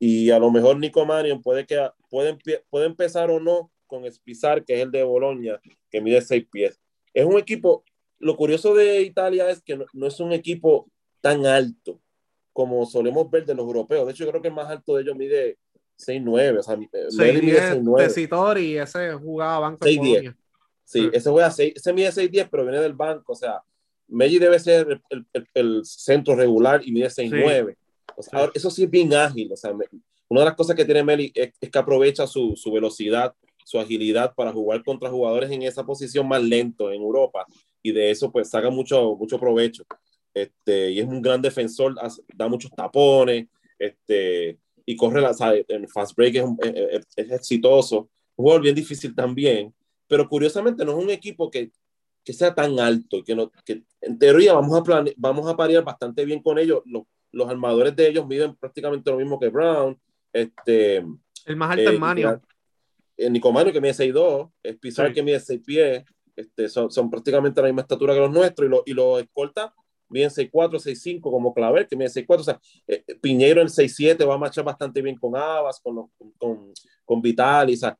Y 0.00 0.30
a 0.30 0.40
lo 0.40 0.50
mejor 0.50 0.76
Nico 0.76 1.06
Manion 1.06 1.40
puede, 1.40 1.64
que, 1.64 1.88
puede, 2.10 2.36
puede 2.68 2.86
empezar 2.86 3.30
o 3.30 3.38
no 3.38 3.70
con 3.86 4.04
Espizar, 4.06 4.64
que 4.64 4.74
es 4.74 4.80
el 4.80 4.90
de 4.90 5.04
Bolonia, 5.04 5.60
que 5.88 6.00
mide 6.00 6.20
6 6.20 6.46
pies. 6.50 6.80
Es 7.14 7.24
un 7.24 7.38
equipo, 7.38 7.84
lo 8.22 8.36
curioso 8.36 8.74
de 8.74 9.02
Italia 9.02 9.50
es 9.50 9.60
que 9.62 9.76
no, 9.76 9.84
no 9.92 10.06
es 10.06 10.20
un 10.20 10.32
equipo 10.32 10.88
tan 11.20 11.44
alto 11.44 12.00
como 12.52 12.86
solemos 12.86 13.30
ver 13.30 13.44
de 13.44 13.54
los 13.54 13.66
europeos. 13.66 14.06
De 14.06 14.12
hecho, 14.12 14.24
yo 14.24 14.30
creo 14.30 14.42
que 14.42 14.48
el 14.48 14.54
más 14.54 14.70
alto 14.70 14.94
de 14.94 15.02
ellos 15.02 15.16
mide 15.16 15.58
6'9". 15.98 16.58
O 16.58 16.62
sea, 16.62 16.76
Meli 16.76 17.42
mide 17.42 17.60
6'9". 17.60 18.62
y 18.62 18.76
ese 18.76 19.12
jugaba 19.14 19.58
banco 19.58 19.86
6'10". 19.86 20.36
Sí, 20.84 21.10
ese 21.12 21.30
juega 21.30 21.50
6, 21.50 21.72
ese 21.76 21.92
mide 21.92 22.10
6'10", 22.10 22.48
pero 22.50 22.64
viene 22.64 22.80
del 22.80 22.92
banco. 22.92 23.32
O 23.32 23.36
sea, 23.36 23.62
Melli 24.08 24.38
debe 24.38 24.58
ser 24.60 25.00
el, 25.08 25.26
el, 25.32 25.48
el, 25.54 25.84
centro 25.84 26.36
regular 26.36 26.82
y 26.84 26.92
mide 26.92 27.08
6'9". 27.08 27.70
Sí. 27.70 27.76
O 28.14 28.22
sea, 28.22 28.44
sí. 28.44 28.50
eso 28.54 28.70
sí 28.70 28.84
es 28.84 28.90
bien 28.90 29.14
ágil. 29.14 29.50
O 29.52 29.56
sea, 29.56 29.72
una 29.72 30.40
de 30.40 30.46
las 30.46 30.54
cosas 30.54 30.76
que 30.76 30.84
tiene 30.84 31.02
Meli 31.02 31.32
es, 31.34 31.52
es 31.60 31.70
que 31.70 31.78
aprovecha 31.78 32.26
su, 32.26 32.54
su, 32.56 32.70
velocidad, 32.70 33.34
su 33.64 33.80
agilidad 33.80 34.34
para 34.34 34.52
jugar 34.52 34.84
contra 34.84 35.10
jugadores 35.10 35.50
en 35.50 35.62
esa 35.62 35.84
posición 35.84 36.28
más 36.28 36.42
lento 36.42 36.92
en 36.92 37.00
Europa. 37.00 37.46
Y 37.82 37.92
de 37.92 38.10
eso 38.10 38.30
pues 38.30 38.50
saca 38.50 38.70
mucho, 38.70 39.16
mucho 39.16 39.38
provecho. 39.38 39.84
Este, 40.34 40.90
y 40.92 41.00
es 41.00 41.06
un 41.06 41.20
gran 41.20 41.42
defensor, 41.42 41.94
da 42.34 42.48
muchos 42.48 42.70
tapones, 42.70 43.48
este, 43.78 44.58
y 44.86 44.96
corre 44.96 45.20
la, 45.20 45.34
sabe, 45.34 45.64
en 45.68 45.86
fast 45.88 46.16
break 46.16 46.36
es, 46.36 46.44
es, 46.62 47.06
es, 47.16 47.30
exitoso, 47.30 48.08
un 48.36 48.44
jugador 48.44 48.62
bien 48.62 48.74
difícil 48.74 49.14
también, 49.14 49.74
pero 50.08 50.26
curiosamente 50.28 50.84
no 50.84 50.92
es 50.92 51.04
un 51.04 51.10
equipo 51.10 51.50
que, 51.50 51.70
que 52.24 52.32
sea 52.32 52.54
tan 52.54 52.80
alto, 52.80 53.22
que, 53.22 53.34
no, 53.34 53.50
que 53.64 53.82
en 54.00 54.18
teoría 54.18 54.54
vamos 54.54 54.78
a, 54.78 54.82
plane, 54.82 55.12
vamos 55.18 55.46
a 55.46 55.56
parear 55.56 55.84
bastante 55.84 56.24
bien 56.24 56.42
con 56.42 56.58
ellos, 56.58 56.80
los, 56.86 57.02
los 57.30 57.48
armadores 57.48 57.94
de 57.94 58.08
ellos 58.08 58.26
miden 58.26 58.56
prácticamente 58.56 59.10
lo 59.10 59.18
mismo 59.18 59.38
que 59.38 59.48
Brown, 59.48 60.00
este, 60.32 61.04
el 61.44 61.56
más 61.56 61.70
alto 61.72 61.90
eh, 61.90 61.94
es 61.94 62.00
Manio. 62.00 62.42
Eh, 63.16 63.30
Nico 63.30 63.52
Manio 63.52 63.72
que 63.72 63.80
mide 63.80 63.92
6'2, 63.92 64.50
es 64.62 64.76
Pizarro 64.78 65.08
sí. 65.08 65.14
que 65.14 65.22
mide 65.22 65.40
6 65.40 65.60
pies, 65.64 66.04
este, 66.36 66.68
son, 66.68 66.90
son 66.90 67.10
prácticamente 67.10 67.60
la 67.60 67.68
misma 67.68 67.82
estatura 67.82 68.14
que 68.14 68.20
los 68.20 68.30
nuestros, 68.30 68.66
y 68.66 68.70
los 68.70 68.82
y 68.86 68.92
lo 68.92 69.18
escolta 69.18 69.74
bien 70.08 70.28
6'4, 70.28 70.78
6'5 70.78 71.20
como 71.22 71.54
Claver, 71.54 71.88
que 71.88 71.96
mide 71.96 72.08
6'4, 72.08 72.40
o 72.40 72.44
sea, 72.44 72.60
eh, 72.86 73.02
Piñeiro 73.20 73.62
en 73.62 73.68
6'7 73.68 74.26
va 74.28 74.34
a 74.34 74.38
marchar 74.38 74.64
bastante 74.64 75.00
bien 75.00 75.16
con 75.16 75.34
Abas, 75.34 75.80
con, 75.80 75.94
los, 75.94 76.06
con, 76.38 76.72
con 77.04 77.22
Vitali, 77.22 77.74
o 77.74 77.76
sea, 77.76 77.98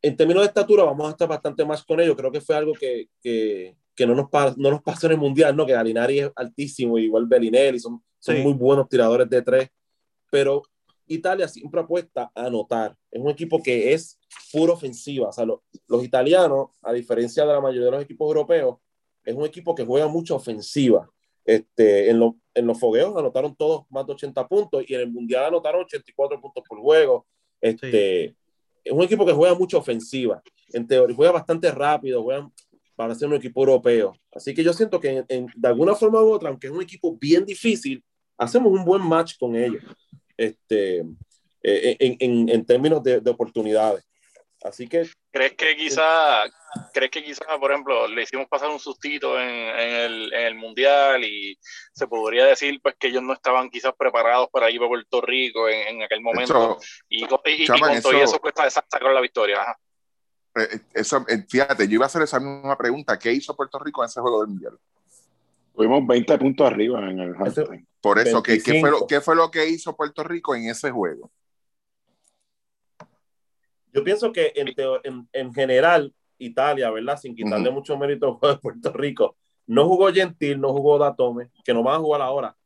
en 0.00 0.16
términos 0.16 0.42
de 0.42 0.48
estatura 0.48 0.84
vamos 0.84 1.08
a 1.08 1.10
estar 1.10 1.28
bastante 1.28 1.64
más 1.64 1.84
con 1.84 2.00
ellos, 2.00 2.16
creo 2.16 2.30
que 2.30 2.40
fue 2.40 2.56
algo 2.56 2.72
que, 2.72 3.08
que, 3.20 3.76
que 3.94 4.06
no, 4.06 4.14
nos 4.14 4.56
no 4.56 4.70
nos 4.70 4.82
pasó 4.82 5.06
en 5.06 5.12
el 5.12 5.18
Mundial, 5.18 5.54
¿no? 5.56 5.66
Que 5.66 5.74
Alinari 5.74 6.20
es 6.20 6.30
altísimo, 6.34 6.98
igual 6.98 7.26
Bellinelli, 7.26 7.78
son, 7.78 8.02
son 8.18 8.36
sí. 8.36 8.42
muy 8.42 8.52
buenos 8.52 8.88
tiradores 8.88 9.28
de 9.28 9.42
tres, 9.42 9.68
pero 10.30 10.62
Italia 11.14 11.48
siempre 11.48 11.80
apuesta 11.80 12.30
a 12.34 12.46
anotar, 12.46 12.96
es 13.10 13.20
un 13.20 13.30
equipo 13.30 13.62
que 13.62 13.92
es 13.92 14.18
puro 14.52 14.74
ofensiva, 14.74 15.28
o 15.28 15.32
sea, 15.32 15.44
lo, 15.44 15.62
los 15.88 16.04
italianos, 16.04 16.70
a 16.82 16.92
diferencia 16.92 17.44
de 17.44 17.52
la 17.52 17.60
mayoría 17.60 17.86
de 17.86 17.92
los 17.92 18.02
equipos 18.02 18.26
europeos, 18.26 18.78
es 19.24 19.34
un 19.34 19.44
equipo 19.44 19.74
que 19.74 19.84
juega 19.84 20.08
mucha 20.08 20.34
ofensiva, 20.34 21.08
este, 21.44 22.10
en, 22.10 22.20
lo, 22.20 22.36
en, 22.54 22.66
los 22.66 22.78
fogueos 22.78 23.16
anotaron 23.16 23.54
todos 23.56 23.84
más 23.90 24.06
de 24.06 24.12
80 24.12 24.46
puntos 24.46 24.84
y 24.86 24.94
en 24.94 25.00
el 25.00 25.10
Mundial 25.10 25.46
anotaron 25.46 25.82
84 25.82 26.40
puntos 26.40 26.62
por 26.68 26.80
juego. 26.80 27.26
Este, 27.60 28.28
sí. 28.28 28.36
Es 28.84 28.92
un 28.92 29.02
equipo 29.02 29.26
que 29.26 29.32
juega 29.32 29.54
mucho 29.54 29.78
ofensiva. 29.78 30.42
En 30.72 30.86
teoría, 30.86 31.16
juega 31.16 31.32
bastante 31.32 31.70
rápido, 31.70 32.22
juega 32.22 32.48
para 32.94 33.14
ser 33.14 33.28
un 33.28 33.34
equipo 33.34 33.60
europeo. 33.60 34.14
Así 34.32 34.54
que 34.54 34.62
yo 34.62 34.72
siento 34.72 35.00
que 35.00 35.08
en, 35.08 35.24
en, 35.28 35.46
de 35.54 35.68
alguna 35.68 35.94
forma 35.94 36.22
u 36.22 36.30
otra, 36.30 36.48
aunque 36.48 36.68
es 36.68 36.72
un 36.72 36.82
equipo 36.82 37.16
bien 37.16 37.44
difícil, 37.44 38.04
hacemos 38.36 38.72
un 38.72 38.84
buen 38.84 39.02
match 39.02 39.36
con 39.38 39.56
ellos 39.56 39.82
este, 40.36 41.00
eh, 41.62 41.96
en, 41.98 42.16
en, 42.20 42.48
en, 42.48 42.64
términos 42.64 43.02
de, 43.02 43.20
de 43.20 43.30
oportunidades. 43.30 44.04
Así 44.62 44.88
que. 44.88 45.08
¿Crees 45.32 45.54
que 45.54 45.76
quizá, 45.76 46.44
crees 46.92 47.10
que 47.10 47.24
quizá, 47.24 47.58
por 47.58 47.72
ejemplo, 47.72 48.06
le 48.06 48.22
hicimos 48.22 48.46
pasar 48.48 48.68
un 48.68 48.78
sustito 48.78 49.38
en, 49.40 49.48
en, 49.48 49.94
el, 49.94 50.32
en, 50.32 50.46
el, 50.46 50.54
mundial 50.54 51.24
y 51.24 51.58
se 51.92 52.06
podría 52.06 52.46
decir 52.46 52.78
pues 52.82 52.94
que 52.98 53.08
ellos 53.08 53.22
no 53.22 53.32
estaban 53.32 53.70
quizás 53.70 53.92
preparados 53.98 54.48
para 54.52 54.70
ir 54.70 54.82
a 54.82 54.86
Puerto 54.86 55.20
Rico 55.20 55.68
en, 55.68 55.96
en 55.96 56.02
aquel 56.02 56.20
momento? 56.20 56.78
Eso, 56.78 56.78
y, 57.08 57.24
y, 57.24 57.66
chaman, 57.66 57.90
y, 57.90 57.94
con 57.94 58.02
todo 58.02 58.12
eso, 58.12 58.24
eso 58.24 58.40
pues 58.40 58.54
sacaron 58.72 59.14
la 59.14 59.20
victoria. 59.20 59.60
Ajá. 59.60 59.78
Eh, 60.54 60.80
eso, 60.94 61.24
eh, 61.28 61.44
fíjate, 61.48 61.88
yo 61.88 61.94
iba 61.94 62.04
a 62.04 62.06
hacer 62.06 62.22
esa 62.22 62.38
misma 62.38 62.76
pregunta. 62.76 63.18
¿Qué 63.18 63.32
hizo 63.32 63.56
Puerto 63.56 63.78
Rico 63.78 64.02
en 64.02 64.08
ese 64.08 64.20
juego 64.20 64.40
del 64.40 64.50
mundial? 64.50 64.78
Tuvimos 65.74 66.06
20 66.06 66.38
puntos 66.38 66.66
arriba 66.66 67.08
en 67.10 67.18
el 67.18 67.34
halftime. 67.36 67.86
Por 68.00 68.18
eso, 68.18 68.42
¿qué, 68.42 68.60
¿qué, 68.60 68.80
fue 68.80 68.90
lo, 68.90 69.06
¿qué 69.06 69.20
fue 69.20 69.36
lo 69.36 69.50
que 69.50 69.68
hizo 69.68 69.96
Puerto 69.96 70.24
Rico 70.24 70.54
en 70.54 70.68
ese 70.68 70.90
juego? 70.90 71.30
Yo 73.92 74.02
pienso 74.02 74.32
que 74.32 74.52
en, 74.54 74.74
en, 75.04 75.28
en 75.32 75.54
general, 75.54 76.12
Italia, 76.38 76.90
¿verdad? 76.90 77.16
Sin 77.18 77.34
quitarle 77.34 77.68
uh 77.68 77.72
-huh. 77.72 77.74
mucho 77.74 77.96
mérito 77.96 78.26
al 78.26 78.32
juego 78.34 78.54
de 78.54 78.60
Puerto 78.60 78.92
Rico, 78.92 79.36
no 79.66 79.86
jugó 79.86 80.12
Gentil, 80.12 80.60
no 80.60 80.72
jugó 80.72 80.98
Datome, 80.98 81.50
que 81.64 81.72
no 81.72 81.82
van 81.82 81.96
a 81.96 82.00
jugar 82.00 82.22
ahora. 82.22 82.56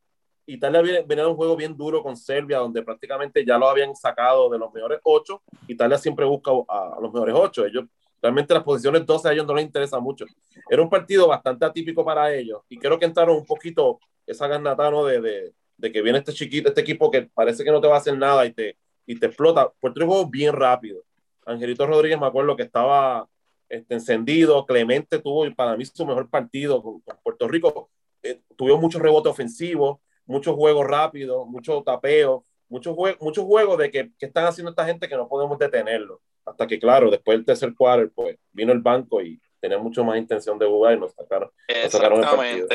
Italia 0.47 0.81
viene, 0.81 1.03
viene 1.03 1.23
de 1.23 1.29
un 1.29 1.37
juego 1.37 1.57
bien 1.57 1.77
duro 1.77 2.03
con 2.03 2.17
Serbia, 2.17 2.59
donde 2.59 2.83
prácticamente 2.83 3.45
ya 3.45 3.59
lo 3.59 3.69
habían 3.69 3.95
sacado 3.95 4.49
de 4.49 4.59
los 4.59 4.73
mejores 4.73 5.01
ocho. 5.03 5.43
Italia 5.67 5.99
siempre 5.99 6.25
busca 6.25 6.53
a, 6.69 6.97
a 6.97 7.01
los 7.01 7.13
mejores 7.13 7.35
ocho. 7.37 7.67
Ellos, 7.67 7.85
realmente 8.21 8.55
las 8.55 8.63
posiciones 8.63 9.05
12 9.07 9.29
a 9.29 9.33
ellos 9.33 9.47
no 9.47 9.55
les 9.55 9.65
interesa 9.65 10.01
mucho. 10.01 10.25
Era 10.69 10.83
un 10.83 10.91
partido 10.91 11.29
bastante 11.29 11.65
atípico 11.65 12.05
para 12.05 12.35
ellos 12.35 12.63
y 12.69 12.79
creo 12.79 12.99
que 12.99 13.05
entraron 13.05 13.37
un 13.37 13.47
poquito 13.47 14.01
esa 14.27 14.47
garnata 14.49 14.91
¿no? 14.91 15.05
de, 15.05 15.21
de, 15.21 15.53
de, 15.77 15.93
que 15.93 16.03
viene 16.03 16.19
este 16.19 16.33
chiquito, 16.33 16.69
este 16.69 16.81
equipo 16.81 17.11
que 17.11 17.23
parece 17.23 17.65
que 17.65 17.71
no 17.71 17.81
te 17.81 17.89
va 17.89 17.95
a 17.95 17.99
hacer 17.99 18.17
nada 18.17 18.45
y 18.47 18.53
te, 18.53 18.77
y 19.07 19.19
te 19.19 19.27
explota. 19.27 19.71
Puerto 19.81 20.01
Rico 20.01 20.27
bien 20.29 20.53
rápido. 20.53 21.03
Angelito 21.47 21.87
Rodríguez, 21.87 22.19
me 22.19 22.27
acuerdo 22.27 22.57
que 22.57 22.65
estaba 22.65 23.29
este, 23.69 23.95
encendido. 23.95 24.67
Clemente 24.67 25.21
tuvo 25.21 25.47
para 25.55 25.77
mí 25.77 25.85
su 25.87 26.05
mejor 26.05 26.29
partido 26.29 26.83
con, 26.83 27.01
con 27.01 27.17
Puerto 27.23 27.49
Rico. 27.49 27.91
Eh, 28.23 28.41
muchos 28.59 29.01
rebotes 29.01 29.31
ofensivos, 29.31 29.99
muchos 30.27 30.55
juegos 30.57 30.87
rápidos, 30.87 31.47
muchos 31.47 31.85
tapeos, 31.85 32.43
muchos, 32.69 32.95
jue 32.95 33.17
muchos 33.21 33.45
juegos 33.45 33.79
de 33.79 33.91
que, 33.91 34.11
que, 34.19 34.27
están 34.27 34.47
haciendo 34.47 34.71
esta 34.71 34.85
gente 34.85 35.09
que 35.09 35.17
no 35.17 35.29
podemos 35.29 35.59
detenerlo. 35.59 36.21
Hasta 36.47 36.67
que, 36.67 36.79
claro, 36.79 37.11
después 37.11 37.37
del 37.37 37.45
tercer 37.45 37.75
cuarto, 37.75 38.11
pues 38.15 38.39
vino 38.53 38.73
el 38.73 38.81
banco 38.81 39.21
y 39.21 39.41
tenía 39.61 39.79
mucho 39.79 40.05
más 40.05 40.17
intención 40.17 40.59
de 40.59 40.67
jugar 40.67 40.97
y 40.97 41.01
nos 41.01 41.13
sacaron, 41.13 41.51
nos 41.83 41.93
sacaron 41.93 42.21
el 42.21 42.31
partido. 42.31 42.69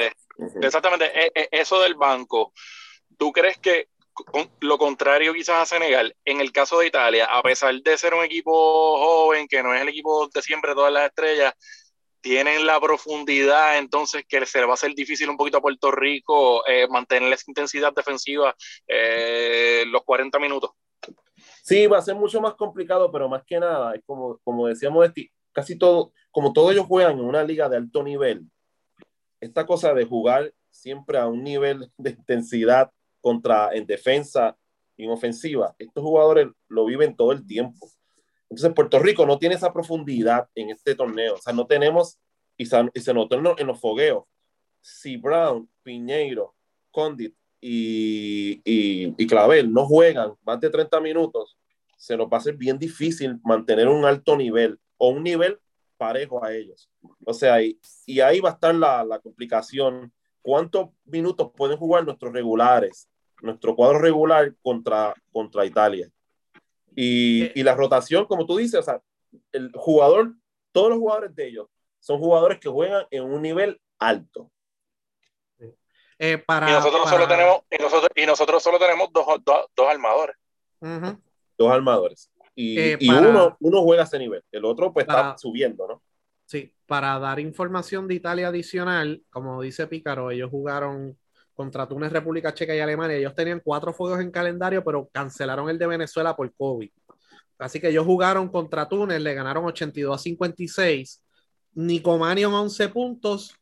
Exactamente. 0.62 1.06
E 1.06 1.32
-e 1.34 1.48
Eso 1.52 1.82
del 1.82 1.96
banco, 1.96 2.54
¿tú 3.18 3.32
crees 3.32 3.58
que 3.58 3.88
lo 4.60 4.78
contrario 4.78 5.34
quizás 5.34 5.62
a 5.62 5.66
Senegal, 5.66 6.16
en 6.26 6.42
el 6.42 6.52
caso 6.52 6.80
de 6.80 6.88
Italia, 6.88 7.26
a 7.26 7.42
pesar 7.42 7.74
de 7.82 7.98
ser 7.98 8.14
un 8.14 8.24
equipo 8.24 8.52
joven, 8.52 9.48
que 9.48 9.64
no 9.64 9.74
es 9.74 9.82
el 9.82 9.90
equipo 9.90 10.28
de 10.28 10.42
siempre 10.42 10.74
todas 10.74 10.92
las 10.92 11.06
estrellas, 11.08 11.54
tienen 12.22 12.68
la 12.68 12.80
profundidad 12.80 13.80
entonces 13.80 14.24
que 14.28 14.46
se 14.46 14.60
le 14.60 14.66
va 14.66 14.72
a 14.72 14.74
hacer 14.76 14.94
difícil 14.94 15.30
un 15.30 15.38
poquito 15.38 15.58
a 15.58 15.62
Puerto 15.62 15.92
Rico 15.92 16.66
eh, 16.68 16.88
mantener 16.88 17.34
esa 17.34 17.46
intensidad 17.48 17.94
defensiva 17.94 18.56
eh, 18.88 19.84
los 19.88 20.04
40 20.04 20.38
minutos. 20.40 20.72
Sí, 21.62 21.86
va 21.88 22.00
a 22.00 22.02
ser 22.02 22.16
mucho 22.16 22.42
más 22.42 22.56
complicado, 22.56 23.12
pero 23.12 23.30
más 23.30 23.44
que 23.46 23.60
nada, 23.60 23.94
es 23.94 24.02
como, 24.06 24.40
como 24.44 24.68
decíamos, 24.68 25.08
casi 25.52 25.78
todo, 25.78 26.12
como 26.32 26.54
todos 26.54 26.72
ellos 26.72 26.88
juegan 26.88 27.20
en 27.20 27.26
una 27.26 27.44
liga 27.44 27.70
de 27.70 27.78
alto 27.78 28.04
nivel, 28.04 28.50
esta 29.40 29.66
cosa 29.66 29.94
de 29.94 30.06
jugar 30.06 30.54
siempre 30.70 31.18
a 31.18 31.28
un 31.28 31.44
nivel 31.44 31.92
de 31.98 32.12
intensidad 32.12 32.92
contra 33.20 33.70
en 33.74 33.86
defensa 33.86 34.58
y 34.98 35.06
en 35.06 35.12
ofensiva, 35.12 35.76
estos 35.78 36.04
jugadores 36.04 36.48
lo 36.68 36.86
viven 36.86 37.16
todo 37.16 37.32
el 37.32 37.46
tiempo. 37.46 37.90
Entonces 38.50 38.74
Puerto 38.74 39.00
Rico 39.00 39.26
no 39.26 39.38
tiene 39.38 39.56
esa 39.56 39.72
profundidad 39.72 40.50
en 40.56 40.72
este 40.72 40.96
torneo, 40.96 41.36
o 41.36 41.38
sea, 41.38 41.54
no 41.54 41.68
tenemos, 41.68 42.20
y 42.58 42.66
se, 42.66 42.78
y 42.94 43.14
notó 43.14 43.36
en, 43.36 43.44
lo, 43.44 43.58
en, 43.58 43.68
los 43.68 43.80
fogueos, 43.80 44.26
si 44.82 45.18
Brown, 45.18 45.70
Piñeiro, 45.84 46.56
Condit 46.92 47.36
y, 47.62 48.62
y, 48.66 49.14
y, 49.18 49.28
Clavel 49.28 49.72
no 49.72 49.86
juegan 49.86 50.34
más 50.44 50.60
de 50.60 50.70
30 50.70 51.00
minutos, 51.00 51.58
se 51.96 52.18
nos 52.18 52.28
va 52.28 52.38
a 52.38 52.40
hacer 52.40 52.58
bien 52.58 52.80
difícil 52.80 53.40
mantener 53.44 53.88
un 53.88 54.04
alto 54.04 54.36
nivel 54.36 54.80
o 54.98 55.10
un 55.10 55.24
nivel 55.24 55.60
parejo 55.98 56.44
a 56.44 56.54
ellos. 56.54 56.90
O 57.24 57.34
sea, 57.34 57.62
y, 57.62 57.80
y 58.08 58.20
ahí 58.20 58.40
va 58.40 58.50
a 58.50 58.54
estar 58.54 58.74
la, 58.74 59.04
la 59.04 59.20
complicación. 59.20 60.12
¿Cuántos 60.42 60.90
minutos 61.06 61.52
pueden 61.56 61.78
jugar 61.78 62.04
nuestros 62.04 62.34
regulares? 62.34 63.08
nuestro 63.42 63.76
cuadro 63.76 64.00
regular 64.00 64.54
contra, 64.62 65.14
contra 65.32 65.66
Italia. 65.66 66.10
Y, 66.96 67.60
y, 67.60 67.64
la 67.64 67.76
rotación, 67.76 68.26
como 68.26 68.46
tú 68.46 68.58
dices, 68.58 68.80
o 68.80 68.84
sea, 68.84 69.02
el 69.52 69.72
jugador, 69.74 70.36
todos 70.72 70.90
los 70.90 71.00
jugadores 71.00 71.34
de 71.36 71.48
ellos 71.48 71.68
son 72.00 72.20
jugadores 72.20 72.60
que 72.60 72.70
juegan 72.70 73.06
en 73.12 73.24
un 73.24 73.42
nivel 73.42 73.80
alto. 74.00 74.52
Eh, 76.24 76.38
para, 76.38 76.70
y, 76.70 76.74
nosotros 76.74 77.02
para- 77.06 77.16
solo 77.16 77.28
tenemos, 77.28 77.62
y, 77.72 77.82
nosotros, 77.82 78.10
y 78.16 78.26
nosotros 78.28 78.62
solo 78.62 78.78
tenemos 78.78 79.10
dos, 79.12 79.26
dos, 79.44 79.66
dos 79.76 79.88
armadores. 79.90 80.36
Dos 81.58 81.72
armadores. 81.72 82.30
Y, 82.54 82.78
Eh, 82.80 82.98
y 83.00 83.08
para- 83.08 83.28
uno, 83.28 83.58
uno 83.60 83.82
juega 83.82 84.04
a 84.04 84.06
ese 84.06 84.20
nivel, 84.20 84.44
el 84.52 84.66
otro 84.66 84.94
pues 84.94 85.08
Para- 85.08 85.22
está 85.30 85.38
subiendo, 85.40 85.88
¿no? 85.88 86.04
Sí, 86.46 86.72
para 86.86 87.18
dar 87.18 87.40
información 87.40 88.08
de 88.08 88.14
Italia 88.16 88.50
adicional, 88.50 89.24
como 89.32 89.62
dice 89.64 89.88
Pícaro, 89.88 90.30
ellos 90.30 90.52
jugaron 90.52 91.18
contra 91.56 91.88
Túnez, 91.88 92.12
República 92.12 92.54
Checa 92.54 92.76
y 92.76 92.80
Alemania. 92.80 93.16
Ellos 93.18 93.34
tenían 93.34 93.60
cuatro 93.64 93.92
fuegos 93.94 94.20
en 94.20 94.30
calendario, 94.32 94.84
pero 94.84 95.10
cancelaron 95.12 95.70
el 95.70 95.80
de 95.80 95.88
Venezuela 95.88 96.36
por 96.36 96.54
COVID. 96.54 96.92
Así 97.58 97.80
que 97.80 97.90
ellos 97.90 98.06
jugaron 98.06 98.48
contra 98.50 98.88
Túnez, 98.88 99.22
le 99.22 99.34
ganaron 99.34 99.66
82 99.66 100.16
a 100.16 100.18
56. 100.22 101.24
Nicomanion 101.74 102.54
11 102.54 102.90
puntos, 102.90 103.56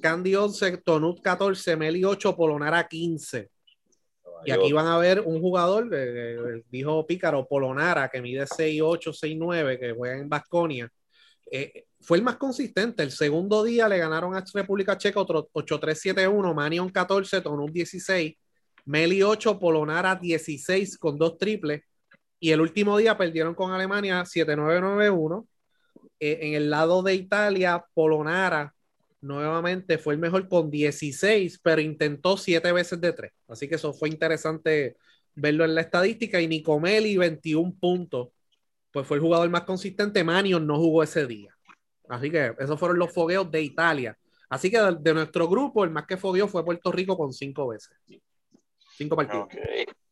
Candy 0.00 0.34
11, 0.34 0.78
Tonut 0.78 1.20
14, 1.20 1.76
Meli 1.76 2.04
8, 2.04 2.36
Polonara 2.36 2.86
15. 2.86 3.50
Y 4.44 4.50
aquí 4.52 4.72
van 4.72 4.86
a 4.86 4.98
ver 4.98 5.20
un 5.20 5.40
jugador, 5.40 5.92
eh, 5.92 6.34
eh, 6.34 6.62
dijo 6.70 7.06
Pícaro, 7.06 7.46
Polonara, 7.48 8.08
que 8.08 8.22
mide 8.22 8.46
6'8, 8.46 9.12
6'9, 9.12 9.78
que 9.78 9.92
juega 9.92 10.18
en 10.18 10.28
Basconia. 10.28 10.90
fue 12.00 12.18
el 12.18 12.22
más 12.22 12.36
consistente. 12.36 13.02
El 13.02 13.10
segundo 13.10 13.64
día 13.64 13.88
le 13.88 13.98
ganaron 13.98 14.34
a 14.34 14.44
República 14.54 14.96
Checa 14.96 15.20
otro 15.20 15.48
8-3-7-1, 15.52 16.54
Manion 16.54 16.88
14, 16.90 17.40
Tonut 17.40 17.72
16, 17.72 18.36
Meli 18.84 19.22
8, 19.22 19.58
Polonara 19.58 20.14
16 20.14 20.98
con 20.98 21.18
dos 21.18 21.36
triples. 21.36 21.82
Y 22.40 22.50
el 22.52 22.60
último 22.60 22.96
día 22.96 23.16
perdieron 23.16 23.54
con 23.54 23.72
Alemania 23.72 24.22
7-9-9-1. 24.24 25.46
Eh, 26.20 26.38
en 26.42 26.54
el 26.54 26.70
lado 26.70 27.02
de 27.02 27.14
Italia, 27.14 27.84
Polonara 27.94 28.74
nuevamente 29.20 29.98
fue 29.98 30.14
el 30.14 30.20
mejor 30.20 30.48
con 30.48 30.70
16, 30.70 31.60
pero 31.62 31.80
intentó 31.80 32.36
7 32.36 32.72
veces 32.72 33.00
de 33.00 33.12
3. 33.12 33.32
Así 33.48 33.68
que 33.68 33.74
eso 33.76 33.92
fue 33.92 34.08
interesante 34.08 34.96
verlo 35.34 35.64
en 35.64 35.74
la 35.74 35.80
estadística. 35.82 36.40
Y 36.40 36.48
Nicomeli, 36.48 37.16
21 37.16 37.74
puntos, 37.80 38.28
pues 38.92 39.06
fue 39.06 39.16
el 39.16 39.22
jugador 39.22 39.48
más 39.50 39.62
consistente. 39.62 40.24
Manion 40.24 40.66
no 40.66 40.76
jugó 40.76 41.02
ese 41.02 41.26
día. 41.26 41.54
Así 42.08 42.30
que 42.30 42.54
esos 42.58 42.78
fueron 42.78 42.98
los 42.98 43.12
fogueos 43.12 43.50
de 43.50 43.62
Italia. 43.62 44.16
Así 44.48 44.70
que 44.70 44.80
de, 44.80 44.96
de 44.98 45.14
nuestro 45.14 45.46
grupo, 45.48 45.84
el 45.84 45.90
más 45.90 46.06
que 46.06 46.16
fogueó 46.16 46.48
fue 46.48 46.64
Puerto 46.64 46.90
Rico 46.90 47.16
con 47.16 47.32
5 47.32 47.68
veces. 47.68 47.90
5 48.96 49.14
partidos. 49.16 49.44
Ok. 49.44 49.54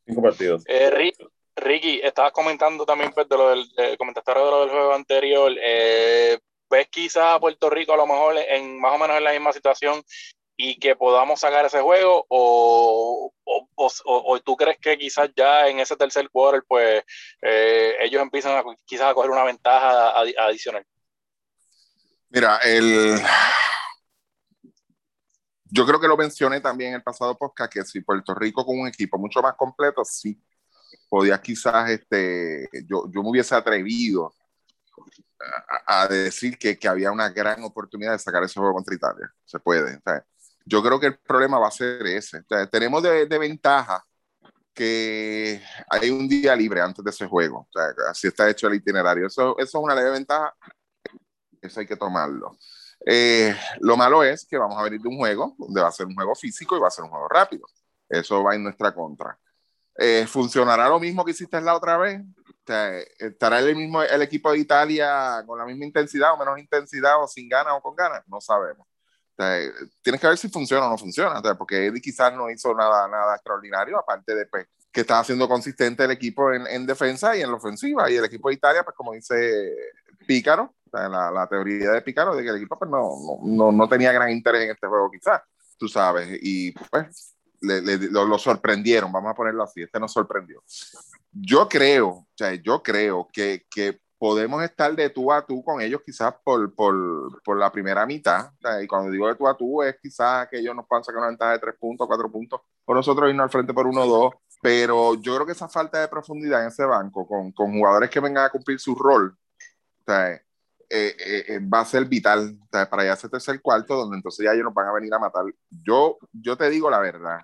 Cinco 0.08 0.22
partidos. 0.22 0.62
Eh, 0.68 0.90
Ri- 0.92 1.28
Ricky, 1.56 2.00
estabas 2.00 2.30
comentando 2.30 2.86
también 2.86 3.10
pues, 3.12 3.28
de 3.28 3.36
lo 3.36 3.50
del, 3.50 3.64
eh, 3.78 3.96
comentaste 3.98 4.30
ahora 4.30 4.44
de 4.44 4.50
lo 4.50 4.60
del 4.60 4.70
juego 4.70 4.92
anterior. 4.94 5.52
Eh, 5.60 6.38
¿Ves 6.70 6.88
quizás 6.90 7.24
a 7.34 7.40
Puerto 7.40 7.70
Rico 7.70 7.92
a 7.92 7.96
lo 7.96 8.06
mejor 8.06 8.36
en 8.38 8.80
más 8.80 8.94
o 8.94 8.98
menos 8.98 9.16
en 9.16 9.24
la 9.24 9.32
misma 9.32 9.52
situación 9.52 10.02
y 10.56 10.78
que 10.78 10.96
podamos 10.96 11.40
sacar 11.40 11.64
ese 11.66 11.80
juego? 11.80 12.24
¿O, 12.28 13.32
o, 13.44 13.68
o- 13.76 14.22
o 14.34 14.40
tú 14.40 14.56
crees 14.56 14.78
que 14.78 14.98
quizás 14.98 15.30
ya 15.36 15.68
en 15.68 15.78
ese 15.80 15.96
tercer 15.96 16.28
quarter 16.30 16.64
pues 16.66 17.02
eh, 17.42 17.96
ellos 18.00 18.22
empiezan 18.22 18.56
a, 18.56 18.64
quizás 18.84 19.08
a 19.10 19.14
coger 19.14 19.30
una 19.30 19.44
ventaja 19.44 20.14
adi- 20.20 20.34
adicional? 20.38 20.84
Mira, 22.30 22.58
el... 22.64 23.20
yo 25.70 25.86
creo 25.86 26.00
que 26.00 26.08
lo 26.08 26.16
mencioné 26.16 26.60
también 26.60 26.90
en 26.90 26.96
el 26.96 27.02
pasado 27.02 27.36
podcast, 27.36 27.72
que 27.72 27.84
si 27.84 28.00
Puerto 28.00 28.34
Rico 28.34 28.64
con 28.64 28.78
un 28.80 28.88
equipo 28.88 29.18
mucho 29.18 29.40
más 29.40 29.54
completo, 29.56 30.04
sí, 30.04 30.40
podía 31.08 31.40
quizás, 31.40 31.90
este, 31.90 32.68
yo, 32.88 33.04
yo 33.12 33.22
me 33.22 33.30
hubiese 33.30 33.54
atrevido 33.54 34.34
a, 35.86 36.02
a 36.02 36.08
decir 36.08 36.58
que, 36.58 36.78
que 36.78 36.88
había 36.88 37.12
una 37.12 37.28
gran 37.30 37.62
oportunidad 37.64 38.12
de 38.12 38.18
sacar 38.18 38.42
ese 38.44 38.58
juego 38.58 38.74
contra 38.74 38.94
Italia. 38.94 39.30
Se 39.44 39.58
puede. 39.58 39.96
o 39.96 40.00
sea, 40.02 40.24
yo 40.64 40.82
creo 40.82 40.98
que 40.98 41.06
el 41.06 41.18
problema 41.18 41.58
va 41.58 41.68
a 41.68 41.70
ser 41.70 42.06
ese. 42.06 42.38
O 42.38 42.44
sea, 42.48 42.66
tenemos 42.68 43.02
de, 43.02 43.26
de 43.26 43.38
ventaja 43.38 44.04
que 44.74 45.62
hay 45.88 46.10
un 46.10 46.28
día 46.28 46.54
libre 46.54 46.80
antes 46.80 47.04
de 47.04 47.10
ese 47.10 47.26
juego. 47.26 47.60
O 47.60 47.68
sea, 47.72 48.10
así 48.10 48.26
está 48.28 48.48
hecho 48.50 48.68
el 48.68 48.74
itinerario. 48.74 49.26
Eso, 49.26 49.56
eso 49.58 49.78
es 49.78 49.84
una 49.84 49.94
leve 49.94 50.10
ventaja. 50.10 50.54
Eso 51.62 51.80
hay 51.80 51.86
que 51.86 51.96
tomarlo. 51.96 52.56
Eh, 53.04 53.54
lo 53.80 53.96
malo 53.96 54.22
es 54.22 54.46
que 54.46 54.58
vamos 54.58 54.78
a 54.78 54.82
venir 54.82 55.00
de 55.00 55.08
un 55.08 55.16
juego 55.16 55.54
donde 55.58 55.80
va 55.80 55.88
a 55.88 55.92
ser 55.92 56.06
un 56.06 56.14
juego 56.14 56.34
físico 56.34 56.76
y 56.76 56.80
va 56.80 56.88
a 56.88 56.90
ser 56.90 57.04
un 57.04 57.10
juego 57.10 57.28
rápido. 57.28 57.66
Eso 58.08 58.42
va 58.42 58.54
en 58.54 58.64
nuestra 58.64 58.92
contra. 58.94 59.38
Eh, 59.98 60.26
¿Funcionará 60.26 60.88
lo 60.88 61.00
mismo 61.00 61.24
que 61.24 61.30
hiciste 61.30 61.60
la 61.60 61.74
otra 61.74 61.96
vez? 61.96 62.20
¿Estará 63.18 63.60
el 63.60 63.76
mismo 63.76 64.02
el 64.02 64.22
equipo 64.22 64.50
de 64.50 64.58
Italia 64.58 65.42
con 65.46 65.58
la 65.58 65.64
misma 65.64 65.84
intensidad 65.84 66.34
o 66.34 66.36
menos 66.38 66.58
intensidad 66.58 67.22
o 67.22 67.26
sin 67.26 67.48
ganas 67.48 67.74
o 67.76 67.80
con 67.80 67.94
ganas? 67.94 68.22
No 68.26 68.40
sabemos. 68.40 68.86
O 69.38 69.42
sea, 69.42 69.60
tienes 70.02 70.20
que 70.20 70.26
ver 70.26 70.38
si 70.38 70.48
funciona 70.48 70.86
o 70.86 70.90
no 70.90 70.98
funciona, 70.98 71.38
o 71.38 71.42
sea, 71.42 71.54
porque 71.54 71.86
Eddie 71.86 72.00
quizás 72.00 72.32
no 72.34 72.48
hizo 72.50 72.74
nada, 72.74 73.06
nada 73.06 73.34
extraordinario, 73.34 73.98
aparte 73.98 74.34
de 74.34 74.46
pues, 74.46 74.66
que 74.90 75.02
estaba 75.02 75.22
siendo 75.24 75.46
consistente 75.46 76.04
el 76.04 76.10
equipo 76.10 76.52
en, 76.52 76.66
en, 76.66 76.86
defensa 76.86 77.36
y 77.36 77.42
en 77.42 77.50
la 77.50 77.56
ofensiva. 77.56 78.10
Y 78.10 78.16
el 78.16 78.24
equipo 78.24 78.48
de 78.48 78.54
Italia, 78.54 78.82
pues 78.82 78.96
como 78.96 79.12
dice 79.12 79.74
Pícaro, 80.26 80.74
o 80.86 80.90
sea, 80.90 81.08
la, 81.08 81.30
la, 81.30 81.46
teoría 81.46 81.90
de 81.90 82.00
Pícaro, 82.00 82.34
de 82.34 82.42
que 82.42 82.48
el 82.48 82.56
equipo 82.56 82.78
pues, 82.78 82.90
no, 82.90 83.10
no, 83.42 83.72
no, 83.72 83.88
tenía 83.88 84.10
gran 84.12 84.30
interés 84.30 84.62
en 84.62 84.70
este 84.70 84.86
juego 84.86 85.10
quizás, 85.10 85.42
tú 85.78 85.86
sabes, 85.86 86.38
y 86.40 86.72
pues 86.72 87.36
le, 87.60 87.82
le, 87.82 87.98
lo, 88.10 88.24
lo, 88.24 88.38
sorprendieron, 88.38 89.12
vamos 89.12 89.32
a 89.32 89.34
ponerlo 89.34 89.64
así, 89.64 89.82
este 89.82 90.00
nos 90.00 90.12
sorprendió. 90.12 90.62
Yo 91.38 91.68
creo, 91.68 92.08
o 92.08 92.26
sea, 92.34 92.54
yo 92.54 92.82
creo 92.82 93.28
que, 93.32 93.66
que 93.70 94.00
podemos 94.18 94.62
estar 94.62 94.94
de 94.94 95.10
tú 95.10 95.30
a 95.30 95.44
tú 95.44 95.62
con 95.62 95.80
ellos 95.80 96.00
quizás 96.04 96.34
por, 96.42 96.74
por, 96.74 97.42
por 97.42 97.58
la 97.58 97.70
primera 97.70 98.06
mitad, 98.06 98.50
y 98.82 98.86
cuando 98.86 99.10
digo 99.10 99.28
de 99.28 99.34
tú 99.34 99.46
a 99.46 99.56
tú 99.56 99.82
es 99.82 99.96
quizás 100.00 100.48
que 100.48 100.58
ellos 100.58 100.74
nos 100.74 100.86
puedan 100.86 101.04
sacar 101.04 101.18
una 101.18 101.28
ventaja 101.28 101.52
de 101.52 101.58
tres 101.58 101.74
puntos, 101.78 102.06
cuatro 102.06 102.30
puntos, 102.30 102.60
o 102.84 102.94
nosotros 102.94 103.28
irnos 103.28 103.44
al 103.44 103.50
frente 103.50 103.74
por 103.74 103.86
uno 103.86 104.02
o 104.02 104.06
dos, 104.06 104.34
pero 104.62 105.14
yo 105.14 105.34
creo 105.34 105.46
que 105.46 105.52
esa 105.52 105.68
falta 105.68 106.00
de 106.00 106.08
profundidad 106.08 106.62
en 106.62 106.68
ese 106.68 106.84
banco, 106.84 107.26
con, 107.26 107.52
con 107.52 107.72
jugadores 107.72 108.08
que 108.10 108.20
vengan 108.20 108.46
a 108.46 108.50
cumplir 108.50 108.80
su 108.80 108.94
rol, 108.94 109.36
o 110.00 110.04
sea, 110.06 110.32
eh, 110.88 111.16
eh, 111.48 111.60
va 111.60 111.80
a 111.80 111.84
ser 111.84 112.04
vital 112.04 112.58
o 112.62 112.68
sea, 112.70 112.88
para 112.88 113.04
ya 113.04 113.12
ese 113.14 113.28
tercer 113.28 113.60
cuarto, 113.60 113.96
donde 113.96 114.16
entonces 114.16 114.44
ya 114.44 114.52
ellos 114.52 114.64
nos 114.64 114.74
van 114.74 114.86
a 114.86 114.92
venir 114.92 115.12
a 115.12 115.18
matar. 115.18 115.44
Yo, 115.68 116.16
yo 116.32 116.56
te 116.56 116.70
digo 116.70 116.88
la 116.88 117.00
verdad, 117.00 117.40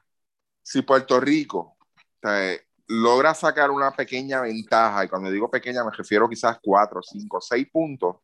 si 0.63 0.83
Puerto 0.83 1.21
Rico 1.21 1.77
o 2.23 2.29
sea, 2.29 2.57
logra 2.93 3.33
sacar 3.35 3.71
una 3.71 3.91
pequeña 3.91 4.43
ventaja, 4.43 5.05
y 5.05 5.09
cuando 5.09 5.31
digo 5.31 5.51
pequeña 5.51 5.83
me 5.83 5.91
refiero 5.91 6.29
quizás 6.29 6.59
cuatro, 6.63 7.01
cinco, 7.03 7.41
seis 7.41 7.67
puntos, 7.73 8.17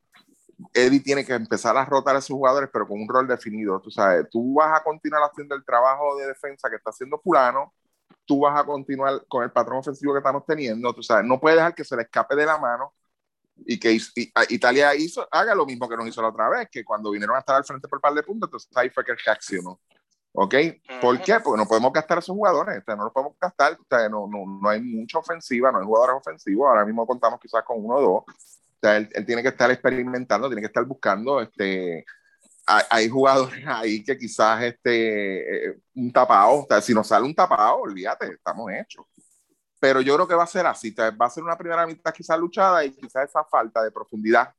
Eddie 0.74 1.00
tiene 1.00 1.24
que 1.24 1.32
empezar 1.32 1.76
a 1.76 1.84
rotar 1.84 2.16
a 2.16 2.20
sus 2.20 2.36
jugadores, 2.36 2.68
pero 2.72 2.86
con 2.86 3.00
un 3.00 3.08
rol 3.08 3.26
definido. 3.28 3.80
Tú 3.80 3.90
sabes, 3.90 4.28
tú 4.28 4.54
vas 4.54 4.78
a 4.78 4.82
continuar 4.82 5.22
haciendo 5.22 5.54
el 5.54 5.64
trabajo 5.64 6.16
de 6.16 6.26
defensa 6.26 6.68
que 6.68 6.76
está 6.76 6.90
haciendo 6.90 7.18
Fulano, 7.18 7.72
tú 8.26 8.40
vas 8.40 8.60
a 8.60 8.64
continuar 8.64 9.24
con 9.26 9.42
el 9.42 9.50
patrón 9.50 9.78
ofensivo 9.78 10.12
que 10.12 10.18
estamos 10.18 10.44
teniendo, 10.44 10.92
tú 10.92 11.02
sabes, 11.02 11.24
no 11.24 11.40
puedes 11.40 11.56
dejar 11.56 11.74
que 11.74 11.84
se 11.84 11.96
le 11.96 12.02
escape 12.02 12.36
de 12.36 12.44
la 12.44 12.58
mano 12.58 12.92
y 13.56 13.80
que 13.80 13.98
Italia 14.50 14.94
hizo, 14.94 15.26
haga 15.30 15.54
lo 15.54 15.64
mismo 15.64 15.88
que 15.88 15.96
nos 15.96 16.06
hizo 16.06 16.20
la 16.20 16.28
otra 16.28 16.48
vez, 16.50 16.68
que 16.70 16.84
cuando 16.84 17.10
vinieron 17.10 17.36
a 17.36 17.40
estar 17.40 17.56
al 17.56 17.64
frente 17.64 17.88
por 17.88 18.00
par 18.00 18.12
de 18.12 18.22
puntos, 18.22 18.48
entonces 18.48 18.70
ahí 18.76 18.90
fue 18.90 19.04
que 19.04 19.14
reaccionó. 19.14 19.80
¿Ok? 20.40 20.54
¿Por 21.00 21.20
qué? 21.20 21.40
Porque 21.40 21.58
no 21.60 21.66
podemos 21.66 21.92
gastar 21.92 22.18
a 22.18 22.20
esos 22.20 22.34
jugadores, 22.36 22.78
o 22.78 22.84
sea, 22.84 22.94
no 22.94 23.02
los 23.04 23.12
podemos 23.12 23.36
gastar, 23.40 23.72
o 23.72 23.84
sea, 23.90 24.08
no, 24.08 24.28
no, 24.28 24.44
no 24.62 24.68
hay 24.68 24.80
mucha 24.80 25.18
ofensiva, 25.18 25.72
no 25.72 25.80
hay 25.80 25.84
jugadores 25.84 26.14
ofensivos, 26.20 26.68
ahora 26.68 26.84
mismo 26.84 27.04
contamos 27.08 27.40
quizás 27.40 27.64
con 27.64 27.84
uno 27.84 27.96
o 27.96 28.00
dos, 28.00 28.22
o 28.22 28.78
sea, 28.80 28.98
él, 28.98 29.08
él 29.14 29.26
tiene 29.26 29.42
que 29.42 29.48
estar 29.48 29.68
experimentando, 29.68 30.46
tiene 30.46 30.62
que 30.62 30.68
estar 30.68 30.84
buscando, 30.84 31.40
este, 31.40 32.04
hay, 32.66 32.84
hay 32.88 33.08
jugadores 33.08 33.64
ahí 33.66 34.04
que 34.04 34.16
quizás 34.16 34.62
este, 34.62 35.70
eh, 35.70 35.78
un 35.96 36.12
tapado, 36.12 36.60
o 36.60 36.66
sea, 36.68 36.80
si 36.80 36.94
nos 36.94 37.08
sale 37.08 37.26
un 37.26 37.34
tapado, 37.34 37.78
olvídate, 37.80 38.28
estamos 38.34 38.70
hechos 38.70 39.06
pero 39.80 40.00
yo 40.00 40.14
creo 40.14 40.28
que 40.28 40.34
va 40.34 40.44
a 40.44 40.46
ser 40.46 40.66
así, 40.66 40.92
va 40.92 41.26
a 41.26 41.30
ser 41.30 41.44
una 41.44 41.56
primera 41.56 41.86
mitad 41.86 42.12
quizás 42.12 42.38
luchada 42.38 42.84
y 42.84 42.90
quizás 42.92 43.28
esa 43.28 43.44
falta 43.44 43.82
de 43.82 43.92
profundidad 43.92 44.52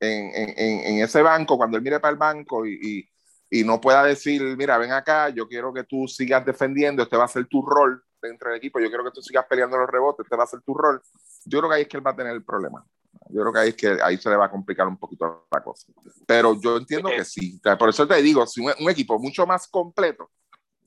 en, 0.00 0.30
en, 0.34 0.80
en 0.86 1.04
ese 1.04 1.22
banco, 1.22 1.56
cuando 1.56 1.76
él 1.76 1.82
mire 1.82 1.98
para 1.98 2.12
el 2.12 2.18
banco 2.18 2.64
y, 2.64 2.78
y, 2.80 3.10
y, 3.50 3.64
no 3.64 3.80
pueda 3.80 4.04
decir, 4.04 4.42
mira, 4.56 4.78
ven 4.78 4.92
acá, 4.92 5.28
yo 5.30 5.48
quiero 5.48 5.72
que 5.72 5.84
tú 5.84 6.06
sigas 6.06 6.44
defendiendo, 6.44 7.02
este 7.02 7.16
va 7.16 7.24
a 7.24 7.28
ser 7.28 7.46
tu 7.46 7.62
rol 7.62 8.02
dentro 8.20 8.50
del 8.50 8.58
equipo, 8.58 8.80
yo 8.80 8.88
quiero 8.88 9.04
que 9.04 9.12
tú 9.12 9.22
sigas 9.22 9.46
peleando 9.48 9.78
los 9.78 9.88
rebotes, 9.88 10.24
este 10.24 10.36
va 10.36 10.44
a 10.44 10.48
ser 10.48 10.60
tu 10.62 10.74
rol, 10.74 11.00
yo 11.44 11.58
creo 11.58 11.70
que 11.70 11.76
ahí 11.76 11.82
es 11.82 11.88
que 11.88 11.96
él 11.96 12.06
va 12.06 12.10
a 12.10 12.16
tener 12.16 12.32
el 12.32 12.44
problema. 12.44 12.84
Yo 13.30 13.42
creo 13.42 13.52
que 13.52 13.58
ahí 13.58 13.68
es 13.70 13.76
que 13.76 13.98
ahí 14.02 14.16
se 14.16 14.30
le 14.30 14.36
va 14.36 14.46
a 14.46 14.50
complicar 14.50 14.86
un 14.86 14.96
poquito 14.96 15.46
la 15.50 15.62
cosa. 15.62 15.86
Pero 16.26 16.58
yo 16.60 16.78
entiendo 16.78 17.10
que 17.10 17.24
sí. 17.24 17.60
Por 17.78 17.88
eso 17.90 18.06
te 18.06 18.22
digo, 18.22 18.46
si 18.46 18.60
un, 18.60 18.72
un 18.80 18.90
equipo 18.90 19.18
mucho 19.18 19.46
más 19.46 19.68
completo, 19.68 20.30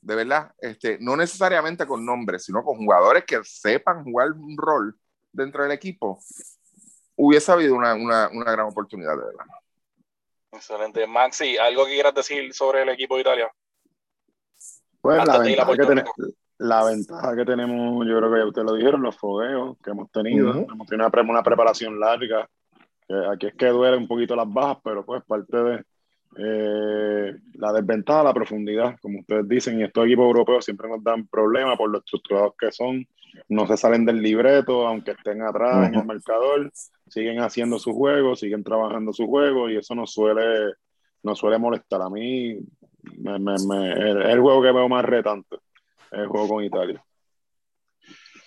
de 0.01 0.15
verdad, 0.15 0.51
este, 0.59 0.97
no 0.99 1.15
necesariamente 1.15 1.85
con 1.85 2.03
nombres, 2.03 2.43
sino 2.43 2.63
con 2.63 2.77
jugadores 2.77 3.23
que 3.25 3.39
sepan 3.43 4.03
jugar 4.03 4.31
un 4.31 4.57
rol 4.57 4.95
dentro 5.31 5.63
del 5.63 5.71
equipo, 5.71 6.19
hubiese 7.15 7.51
habido 7.51 7.75
una, 7.75 7.93
una, 7.93 8.29
una 8.29 8.51
gran 8.51 8.65
oportunidad, 8.67 9.15
de 9.15 9.25
verdad. 9.25 9.45
Excelente. 10.52 11.07
Maxi, 11.07 11.57
¿algo 11.57 11.86
que 11.86 11.94
quieras 11.94 12.14
decir 12.14 12.53
sobre 12.53 12.84
el 12.84 12.90
equipo 12.90 13.15
de 13.15 13.22
Italia? 13.22 13.52
Pues 14.99 15.26
la 15.26 15.40
ventaja, 15.40 15.76
que 15.76 15.86
ten, 15.86 16.03
la 16.57 16.84
ventaja, 16.84 17.36
que 17.36 17.45
tenemos, 17.45 18.06
yo 18.07 18.18
creo 18.18 18.32
que 18.32 18.40
ya 18.40 18.45
ustedes 18.45 18.68
lo 18.68 18.73
dijeron, 18.76 19.02
los 19.02 19.18
fogueos 19.18 19.78
que 19.84 19.91
hemos 19.91 20.11
tenido. 20.11 20.52
Uh 20.52 20.53
-huh. 20.53 20.72
Hemos 20.73 20.88
tenido 20.88 21.10
una, 21.10 21.32
una 21.32 21.44
preparación 21.44 21.99
larga. 21.99 22.48
Que 23.07 23.15
aquí 23.32 23.48
es 23.48 23.56
que 23.56 23.68
duele 23.68 23.98
un 23.98 24.07
poquito 24.07 24.36
las 24.36 24.52
bajas, 24.52 24.78
pero 24.84 25.06
pues 25.06 25.23
parte 25.26 25.57
de, 25.57 25.84
Eh, 26.37 27.35
la 27.55 27.73
desventaja, 27.73 28.23
la 28.23 28.33
profundidad, 28.33 28.97
como 29.01 29.19
ustedes 29.19 29.47
dicen, 29.47 29.79
y 29.79 29.83
estos 29.83 30.05
equipos 30.05 30.25
europeos 30.25 30.63
siempre 30.63 30.87
nos 30.87 31.03
dan 31.03 31.27
problemas 31.27 31.77
por 31.77 31.89
lo 31.89 31.99
estructurados 31.99 32.53
que 32.57 32.71
son, 32.71 33.05
no 33.49 33.67
se 33.67 33.77
salen 33.77 34.05
del 34.05 34.21
libreto, 34.21 34.87
aunque 34.87 35.11
estén 35.11 35.41
atrás 35.41 35.89
en 35.89 35.95
el 35.95 36.05
marcador, 36.05 36.71
siguen 37.07 37.41
haciendo 37.41 37.79
su 37.79 37.93
juego, 37.93 38.35
siguen 38.35 38.63
trabajando 38.63 39.11
su 39.11 39.27
juego, 39.27 39.69
y 39.69 39.77
eso 39.77 39.93
nos 39.93 40.13
suele, 40.13 40.73
nos 41.23 41.37
suele 41.37 41.57
molestar. 41.57 42.01
A 42.01 42.09
mí 42.09 42.57
me, 43.17 43.39
me, 43.39 43.55
me, 43.67 43.91
es 43.91 44.33
el 44.33 44.39
juego 44.39 44.61
que 44.61 44.71
veo 44.71 44.87
más 44.87 45.03
retante, 45.03 45.57
el 46.11 46.27
juego 46.27 46.47
con 46.47 46.63
Italia. 46.63 47.03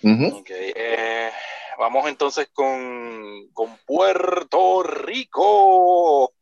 Ok, 0.03 0.49
eh, 0.51 1.29
vamos 1.77 2.07
entonces 2.07 2.49
con, 2.53 3.47
con 3.53 3.69
Puerto 3.85 4.83
Rico. 4.83 6.33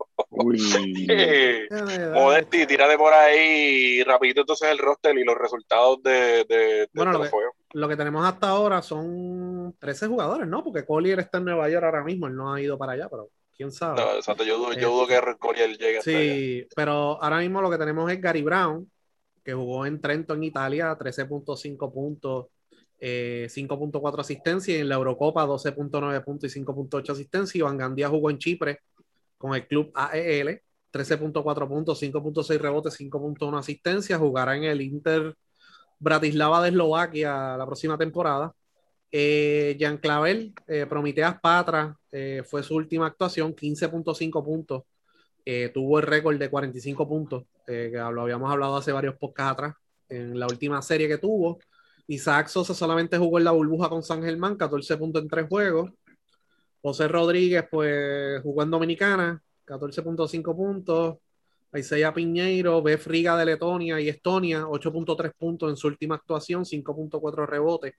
Eh. 1.10 1.68
Modesti, 2.14 2.66
tírate 2.68 2.98
por 2.98 3.14
ahí 3.14 4.04
rapidito 4.04 4.42
entonces 4.42 4.70
el 4.70 4.78
roster 4.78 5.18
y 5.18 5.24
los 5.24 5.36
resultados 5.38 6.02
de, 6.04 6.46
de, 6.48 6.56
de 6.56 6.90
Bueno, 6.94 7.12
de 7.14 7.18
lo 7.18 7.24
que- 7.24 7.30
juegos. 7.30 7.54
Lo 7.74 7.90
que 7.90 7.96
tenemos 7.98 8.24
hasta 8.26 8.50
ahora 8.50 8.82
son 8.84 9.76
13 9.80 10.06
jugadores, 10.08 10.48
¿no? 10.48 10.64
Porque 10.64 10.86
Collier 10.86 11.20
está 11.20 11.40
en 11.40 11.46
Nueva 11.46 11.68
York 11.70 11.84
ahora 11.84 12.04
mismo, 12.04 12.28
él 12.28 12.36
no 12.36 12.54
ha 12.54 12.62
ido 12.62 12.78
para 12.78 12.92
allá, 12.94 13.08
pero 13.10 13.30
quién 13.58 13.72
sabe. 13.72 14.00
No, 14.00 14.12
exacto, 14.16 14.44
yo 14.44 14.58
dudo, 14.60 14.74
yo 14.74 14.92
dudo 14.92 15.08
que 15.08 15.20
Coriel 15.40 15.78
llegue 15.80 15.98
hasta 15.98 16.12
allá. 16.12 16.20
Sí, 16.36 16.68
pero 16.76 17.22
ahora 17.24 17.40
mismo 17.40 17.62
lo 17.62 17.72
que 17.72 17.80
tenemos 17.80 18.12
es 18.12 18.22
Gary 18.22 18.44
Brown, 18.44 18.90
que 19.44 19.54
jugó 19.54 19.88
en 19.88 20.00
Trento 20.00 20.36
en 20.36 20.44
Italia, 20.44 20.96
13.5 20.96 21.92
puntos, 21.92 22.48
eh, 23.06 23.48
5.4 23.50 24.22
asistencia, 24.22 24.78
y 24.78 24.80
en 24.80 24.88
la 24.88 24.96
Eurocopa 24.96 25.46
12.9 25.46 26.24
puntos 26.24 26.56
y 26.56 26.62
5.8 26.62 27.12
asistencia. 27.12 27.60
Iván 27.60 27.78
Gandía 27.78 28.08
jugó 28.08 28.30
en 28.30 28.38
Chipre 28.38 28.80
con 29.38 29.54
el 29.54 29.68
club 29.68 29.92
AEL, 29.94 30.62
13.4 30.92 31.68
puntos, 31.68 32.02
5.6 32.02 32.58
rebotes, 32.60 32.98
5.1 32.98 33.60
asistencia. 33.60 34.18
Jugará 34.18 34.56
en 34.56 34.64
el 34.64 34.82
Inter 34.82 35.36
Bratislava 36.00 36.64
de 36.64 36.70
Eslovaquia 36.70 37.58
la 37.58 37.66
próxima 37.66 37.98
temporada. 37.98 38.54
Eh, 39.12 39.76
Jean 39.78 39.98
Clavel, 39.98 40.54
eh, 40.68 40.86
Prometeas 40.88 41.40
Patra, 41.42 41.98
eh, 42.10 42.42
fue 42.46 42.64
su 42.64 42.76
última 42.76 43.08
actuación, 43.08 43.54
15.5 43.54 44.44
puntos. 44.46 44.84
Eh, 45.46 45.72
tuvo 45.74 46.00
el 46.00 46.06
récord 46.06 46.38
de 46.38 46.50
45 46.50 47.06
puntos, 47.06 47.44
eh, 47.68 47.90
que 47.92 47.98
lo 47.98 48.22
habíamos 48.22 48.50
hablado 48.50 48.78
hace 48.78 48.94
varios 48.94 49.16
podcasts 49.18 49.52
atrás, 49.52 49.76
en 50.08 50.40
la 50.40 50.48
última 50.48 50.82
serie 50.82 51.10
que 51.10 51.18
tuvo. 51.18 51.60
Isaac 52.08 52.48
Sosa 52.48 52.74
solamente 52.74 53.18
jugó 53.18 53.38
en 53.38 53.46
la 53.46 53.52
burbuja 53.52 53.90
con 53.90 54.04
San 54.04 54.24
Germán, 54.24 54.58
14 54.58 54.98
puntos 54.98 55.22
en 55.22 55.30
tres 55.30 55.48
juegos. 55.48 55.92
José 56.82 57.08
Rodríguez, 57.08 57.66
pues 57.72 58.42
jugó 58.42 58.64
en 58.64 58.72
Dominicana, 58.72 59.42
14.5 59.66 60.56
puntos. 60.56 61.18
Isaiah 61.74 62.14
Piñeiro, 62.14 62.84
Bef 62.84 63.08
Riga 63.08 63.36
de 63.38 63.46
Letonia 63.46 64.00
y 64.00 64.10
Estonia, 64.10 64.66
8.3 64.66 65.32
puntos 65.36 65.70
en 65.70 65.78
su 65.78 65.88
última 65.88 66.16
actuación, 66.16 66.66
5.4 66.66 67.48
rebotes. 67.48 67.94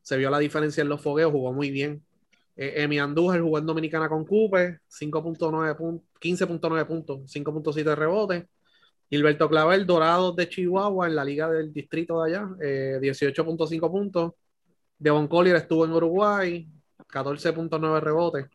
Se 0.00 0.16
vio 0.16 0.30
la 0.30 0.38
diferencia 0.38 0.82
en 0.82 0.88
los 0.88 1.00
fogueos, 1.02 1.30
jugó 1.30 1.52
muy 1.52 1.70
bien. 1.70 2.02
Eh, 2.56 2.82
Emi 2.82 2.98
Andújar 2.98 3.40
jugó 3.40 3.58
en 3.58 3.66
Dominicana 3.66 4.08
con 4.08 4.24
Cooper, 4.24 4.80
5.9 4.88 5.76
puntos, 5.76 6.08
15.9 6.20 6.86
puntos, 6.86 7.20
5.7 7.26 7.94
rebotes. 7.94 8.44
Gilberto 9.12 9.46
Clavel, 9.46 9.84
Dorados 9.84 10.34
de 10.34 10.48
Chihuahua, 10.48 11.06
en 11.06 11.14
la 11.14 11.22
liga 11.22 11.46
del 11.50 11.70
distrito 11.70 12.22
de 12.22 12.30
allá, 12.30 12.48
eh, 12.62 12.98
18.5 12.98 13.90
puntos. 13.90 14.32
Devon 14.98 15.28
Collier 15.28 15.56
estuvo 15.56 15.84
en 15.84 15.92
Uruguay, 15.92 16.66
14.9 17.10 18.00
rebotes. 18.00 18.46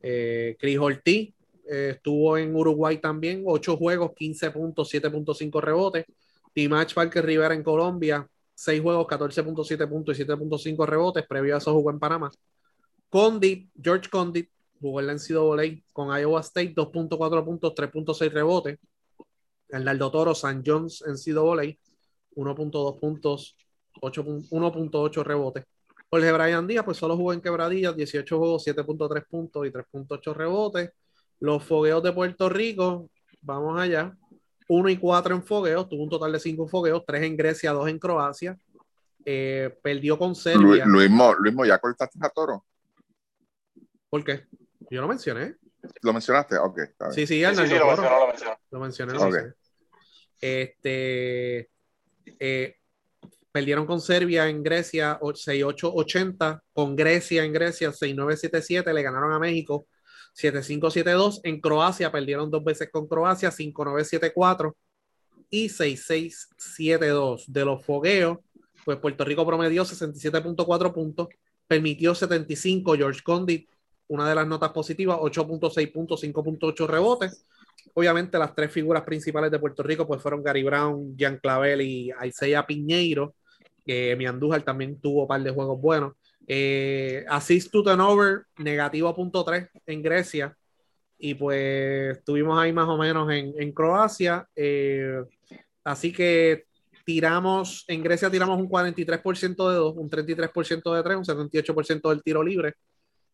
Eh, 0.00 0.56
Chris 0.58 0.78
Ortiz 0.78 1.34
eh, 1.70 1.90
estuvo 1.96 2.38
en 2.38 2.56
Uruguay 2.56 3.02
también, 3.02 3.42
8 3.44 3.76
juegos, 3.76 4.12
15 4.16 4.50
puntos, 4.52 4.88
7.5 4.90 5.60
rebotes. 5.60 6.06
Timach 6.54 6.94
Parker 6.94 7.26
Rivera 7.26 7.52
en 7.52 7.62
Colombia, 7.62 8.26
6 8.54 8.80
juegos, 8.80 9.06
14.7 9.06 9.86
puntos 9.86 10.18
y 10.18 10.24
7.5 10.24 10.86
rebotes. 10.86 11.26
Previo 11.26 11.54
a 11.54 11.58
eso 11.58 11.70
jugó 11.74 11.90
en 11.90 11.98
Panamá. 11.98 12.30
Condit, 13.10 13.68
George 13.78 14.08
Condit, 14.08 14.48
jugó 14.80 15.00
en 15.00 15.08
la 15.08 15.12
NCAA 15.12 15.82
con 15.92 16.18
Iowa 16.18 16.40
State, 16.40 16.74
2.4 16.74 17.44
puntos, 17.44 17.74
3.6 17.74 18.32
rebotes. 18.32 18.78
Arnaldo 19.72 20.10
Toro, 20.10 20.34
San 20.34 20.62
John's 20.64 21.02
NCAA, 21.06 21.76
1.2 22.36 22.98
puntos, 23.00 23.56
8 24.00 24.24
pun- 24.24 24.46
1.8 24.50 25.24
rebotes. 25.24 25.64
Jorge 26.10 26.30
Brian 26.32 26.66
Díaz, 26.66 26.84
pues 26.84 26.98
solo 26.98 27.16
jugó 27.16 27.32
en 27.32 27.40
quebradillas, 27.40 27.96
18 27.96 28.38
juegos, 28.38 28.62
7.3 28.64 29.24
puntos 29.28 29.66
y 29.66 29.70
3.8 29.70 30.34
rebotes. 30.34 30.90
Los 31.40 31.64
fogueos 31.64 32.02
de 32.02 32.12
Puerto 32.12 32.48
Rico, 32.48 33.08
vamos 33.40 33.80
allá. 33.80 34.14
1 34.68 34.88
y 34.90 34.96
4 34.98 35.34
en 35.34 35.42
fogueos, 35.42 35.88
tuvo 35.88 36.04
un 36.04 36.10
total 36.10 36.32
de 36.32 36.38
5 36.40 36.68
fogueos, 36.68 37.02
3 37.06 37.22
en 37.24 37.36
Grecia, 37.36 37.72
2 37.72 37.88
en 37.88 37.98
Croacia. 37.98 38.58
Eh, 39.24 39.76
perdió 39.82 40.18
con 40.18 40.34
Serbia. 40.34 40.84
Luismo, 40.84 41.34
Luismo, 41.34 41.64
¿ya 41.64 41.78
cortaste 41.78 42.18
a 42.22 42.28
Toro? 42.28 42.64
¿Por 44.10 44.22
qué? 44.24 44.46
Yo 44.90 45.00
lo 45.00 45.08
mencioné. 45.08 45.56
¿Lo 46.02 46.12
mencionaste? 46.12 46.58
Ok. 46.58 46.78
Sí, 46.78 46.86
sí, 46.86 47.26
Sí, 47.26 47.26
sí, 47.26 47.44
Arnaldo 47.44 47.66
sí, 47.74 47.78
lo 47.78 47.80
Toro. 47.80 47.96
mencionó, 47.96 48.20
lo 48.20 48.26
mencionó. 48.28 48.58
Lo 48.70 48.80
mencioné. 48.80 49.12
Lo 49.14 49.18
ok. 49.18 49.24
mencioné. 49.24 49.54
Este, 50.42 51.70
eh, 52.40 52.76
perdieron 53.52 53.86
con 53.86 54.00
Serbia 54.00 54.48
en 54.48 54.62
Grecia 54.62 55.20
6-8-80, 55.20 56.60
con 56.72 56.96
Grecia 56.96 57.44
en 57.44 57.52
Grecia 57.52 57.92
6-9-7-7, 57.92 58.92
le 58.92 59.02
ganaron 59.02 59.32
a 59.32 59.38
México 59.38 59.86
7-5-7-2, 60.34 61.40
en 61.44 61.60
Croacia 61.60 62.10
perdieron 62.10 62.50
dos 62.50 62.64
veces 62.64 62.90
con 62.90 63.06
Croacia 63.06 63.50
5-9-7-4 63.50 64.74
y 65.50 65.68
6-6-7-2. 65.68 67.44
De 67.46 67.64
los 67.64 67.84
fogueos, 67.84 68.38
pues 68.84 68.98
Puerto 68.98 69.24
Rico 69.24 69.46
promedió 69.46 69.84
67.4 69.84 70.92
puntos, 70.92 71.28
permitió 71.68 72.14
75, 72.14 72.96
George 72.96 73.20
Condit, 73.22 73.68
una 74.08 74.28
de 74.28 74.34
las 74.34 74.46
notas 74.46 74.72
positivas, 74.72 75.18
8.6 75.18 75.92
puntos, 75.92 76.22
5.8 76.24 76.86
rebotes. 76.86 77.44
Obviamente 77.94 78.38
las 78.38 78.54
tres 78.54 78.72
figuras 78.72 79.02
principales 79.02 79.50
de 79.50 79.58
Puerto 79.58 79.82
Rico 79.82 80.06
pues 80.06 80.22
fueron 80.22 80.42
Gary 80.42 80.62
Brown, 80.62 81.16
Jean 81.16 81.38
Clavel 81.38 81.82
y 81.82 82.10
Isaiah 82.24 82.66
Piñeiro, 82.66 83.34
que 83.84 84.16
mi 84.16 84.26
Andújar 84.26 84.62
también 84.62 85.00
tuvo 85.00 85.22
un 85.22 85.28
par 85.28 85.42
de 85.42 85.50
juegos 85.50 85.80
buenos. 85.80 86.14
Eh, 86.46 87.24
assist 87.28 87.70
to 87.70 87.82
turnover, 87.82 88.44
negativo 88.58 89.14
punto 89.14 89.44
3 89.44 89.68
en 89.86 90.02
Grecia. 90.02 90.56
Y 91.18 91.34
pues 91.34 92.16
estuvimos 92.18 92.58
ahí 92.58 92.72
más 92.72 92.88
o 92.88 92.96
menos 92.96 93.30
en, 93.30 93.54
en 93.56 93.72
Croacia. 93.72 94.48
Eh, 94.56 95.22
así 95.84 96.12
que 96.12 96.64
tiramos, 97.04 97.84
en 97.88 98.02
Grecia 98.02 98.30
tiramos 98.30 98.58
un 98.58 98.68
43% 98.68 99.68
de 99.70 99.76
2, 99.76 99.96
un 99.96 100.10
33% 100.10 100.94
de 100.94 101.02
3, 101.02 101.16
un 101.16 101.24
78% 101.24 102.08
del 102.08 102.22
tiro 102.22 102.42
libre. 102.42 102.74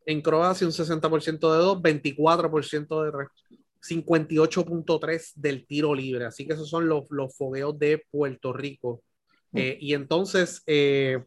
En 0.05 0.21
Croacia 0.21 0.67
un 0.67 0.73
60% 0.73 1.53
de 1.53 1.59
2, 1.59 1.79
24% 1.79 3.05
de 3.05 3.13
3. 3.13 3.29
58.3 3.83 5.33
del 5.35 5.67
tiro 5.67 5.95
libre. 5.95 6.27
Así 6.27 6.47
que 6.47 6.55
esos 6.55 6.69
son 6.69 6.89
los, 6.89 7.05
los 7.11 7.37
fogueos 7.37 7.79
de 7.79 8.05
Puerto 8.11 8.53
Rico. 8.53 9.03
Eh, 9.55 9.79
y 9.81 9.95
entonces, 9.95 10.63
eh, 10.67 11.25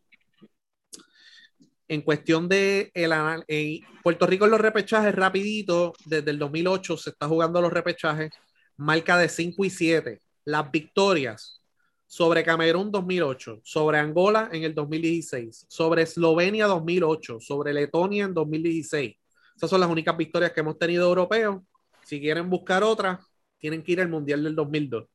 en 1.87 2.01
cuestión 2.01 2.47
de 2.47 2.91
el, 2.93 3.11
eh, 3.47 3.81
Puerto 4.03 4.25
Rico 4.25 4.45
en 4.45 4.51
los 4.51 4.61
repechajes, 4.61 5.13
rapidito, 5.13 5.93
desde 6.05 6.31
el 6.31 6.39
2008 6.39 6.97
se 6.97 7.09
está 7.09 7.27
jugando 7.27 7.61
los 7.61 7.73
repechajes, 7.73 8.31
marca 8.77 9.17
de 9.17 9.27
5 9.27 9.65
y 9.65 9.69
7. 9.69 10.21
Las 10.45 10.71
victorias 10.71 11.61
sobre 12.07 12.43
Camerún 12.43 12.91
2008, 12.91 13.61
sobre 13.63 13.97
Angola 13.97 14.49
en 14.51 14.63
el 14.63 14.75
2016, 14.75 15.65
sobre 15.69 16.03
Eslovenia 16.03 16.67
2008, 16.67 17.39
sobre 17.39 17.73
Letonia 17.73 18.25
en 18.25 18.33
2016. 18.33 19.15
Esas 19.55 19.69
son 19.69 19.79
las 19.79 19.89
únicas 19.89 20.17
victorias 20.17 20.51
que 20.51 20.59
hemos 20.59 20.77
tenido 20.77 21.07
europeos. 21.07 21.61
Si 22.03 22.19
quieren 22.19 22.49
buscar 22.49 22.83
otras, 22.83 23.19
tienen 23.57 23.83
que 23.83 23.93
ir 23.93 24.01
al 24.01 24.09
Mundial 24.09 24.43
del 24.43 24.55
2002. 24.55 25.05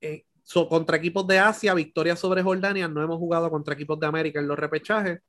Eh, 0.00 0.24
so, 0.42 0.68
contra 0.68 0.96
equipos 0.96 1.26
de 1.26 1.38
Asia, 1.38 1.74
victoria 1.74 2.16
sobre 2.16 2.42
Jordania. 2.42 2.88
No 2.88 3.02
hemos 3.02 3.18
jugado 3.18 3.50
contra 3.50 3.74
equipos 3.74 3.98
de 4.00 4.06
América 4.06 4.40
en 4.40 4.48
los 4.48 4.58
repechajes. 4.58 5.20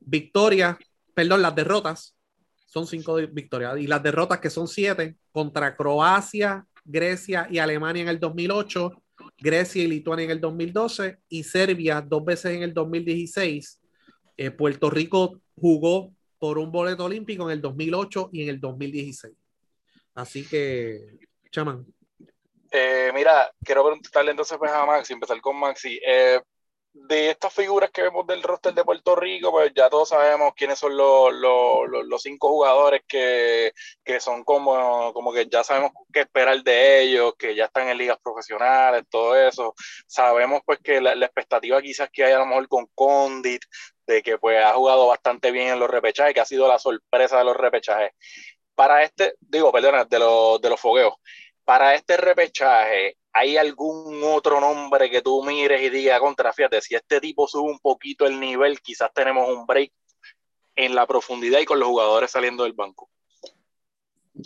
Victorias, 0.00 0.76
perdón, 1.14 1.42
las 1.42 1.54
derrotas 1.54 2.16
son 2.66 2.86
cinco 2.86 3.14
victorias. 3.14 3.78
Y 3.78 3.86
las 3.86 4.02
derrotas, 4.02 4.40
que 4.40 4.50
son 4.50 4.66
siete, 4.66 5.16
contra 5.30 5.76
Croacia, 5.76 6.66
Grecia 6.84 7.46
y 7.48 7.58
Alemania 7.58 8.02
en 8.02 8.08
el 8.08 8.18
2008, 8.18 8.90
Grecia 9.38 9.82
y 9.82 9.86
Lituania 9.86 10.24
en 10.24 10.30
el 10.32 10.40
2012 10.40 11.18
y 11.28 11.44
Serbia 11.44 12.00
dos 12.00 12.24
veces 12.24 12.56
en 12.56 12.62
el 12.62 12.74
2016. 12.74 13.80
Eh, 14.36 14.50
Puerto 14.50 14.90
Rico 14.90 15.40
jugó 15.54 16.12
por 16.38 16.58
un 16.58 16.72
boleto 16.72 17.04
olímpico 17.04 17.44
en 17.44 17.52
el 17.52 17.60
2008 17.60 18.30
y 18.32 18.42
en 18.42 18.48
el 18.48 18.60
2016. 18.60 19.34
Así 20.14 20.46
que, 20.46 21.18
chaman. 21.50 21.86
Eh, 22.70 23.10
mira, 23.14 23.52
quiero 23.64 23.84
preguntarle 23.84 24.32
entonces 24.32 24.58
pues, 24.58 24.70
a 24.72 24.84
Maxi, 24.84 25.12
empezar 25.12 25.40
con 25.40 25.56
Maxi. 25.56 26.00
Eh, 26.04 26.40
de 26.96 27.30
estas 27.30 27.52
figuras 27.52 27.90
que 27.90 28.02
vemos 28.02 28.24
del 28.24 28.40
roster 28.42 28.72
de 28.72 28.84
Puerto 28.84 29.16
Rico, 29.16 29.50
pues 29.50 29.72
ya 29.74 29.90
todos 29.90 30.10
sabemos 30.10 30.52
quiénes 30.56 30.78
son 30.78 30.96
los, 30.96 31.32
los, 31.34 32.06
los- 32.06 32.22
cinco 32.22 32.48
jugadores 32.48 33.02
que, 33.08 33.72
que 34.04 34.20
son 34.20 34.44
como, 34.44 35.12
como 35.12 35.32
que 35.32 35.48
ya 35.48 35.64
sabemos 35.64 35.90
qué 36.12 36.20
esperar 36.20 36.62
de 36.62 37.02
ellos, 37.02 37.34
que 37.36 37.54
ya 37.56 37.64
están 37.64 37.88
en 37.88 37.98
ligas 37.98 38.18
profesionales, 38.22 39.02
todo 39.10 39.36
eso. 39.36 39.74
Sabemos 40.06 40.62
pues 40.64 40.78
que 40.78 41.00
la, 41.00 41.16
la 41.16 41.26
expectativa 41.26 41.82
quizás 41.82 42.08
que 42.12 42.24
hay 42.24 42.32
a 42.32 42.38
lo 42.38 42.46
mejor 42.46 42.68
con 42.68 42.86
Condit, 42.94 43.62
de 44.06 44.22
que 44.22 44.38
pues 44.38 44.62
ha 44.64 44.74
jugado 44.74 45.08
bastante 45.08 45.50
bien 45.50 45.68
en 45.72 45.80
los 45.80 45.90
repechajes, 45.90 46.32
que 46.32 46.40
ha 46.40 46.44
sido 46.44 46.68
la 46.68 46.78
sorpresa 46.78 47.38
de 47.38 47.44
los 47.44 47.56
repechajes. 47.56 48.12
Para 48.74 49.02
este, 49.02 49.34
digo, 49.40 49.70
perdona, 49.72 50.04
de 50.04 50.18
los, 50.18 50.60
de 50.60 50.70
los 50.70 50.80
fogueos, 50.80 51.14
para 51.64 51.94
este 51.94 52.16
repechaje, 52.16 53.16
¿hay 53.32 53.56
algún 53.56 54.20
otro 54.24 54.60
nombre 54.60 55.10
que 55.10 55.22
tú 55.22 55.42
mires 55.44 55.80
y 55.82 55.90
digas 55.90 56.20
contra, 56.20 56.52
fíjate, 56.52 56.80
si 56.80 56.94
este 56.94 57.20
tipo 57.20 57.46
sube 57.46 57.70
un 57.70 57.78
poquito 57.78 58.26
el 58.26 58.38
nivel, 58.38 58.80
quizás 58.80 59.12
tenemos 59.12 59.48
un 59.48 59.66
break 59.66 59.92
en 60.76 60.94
la 60.94 61.06
profundidad 61.06 61.60
y 61.60 61.64
con 61.64 61.78
los 61.78 61.88
jugadores 61.88 62.30
saliendo 62.30 62.64
del 62.64 62.72
banco? 62.72 63.08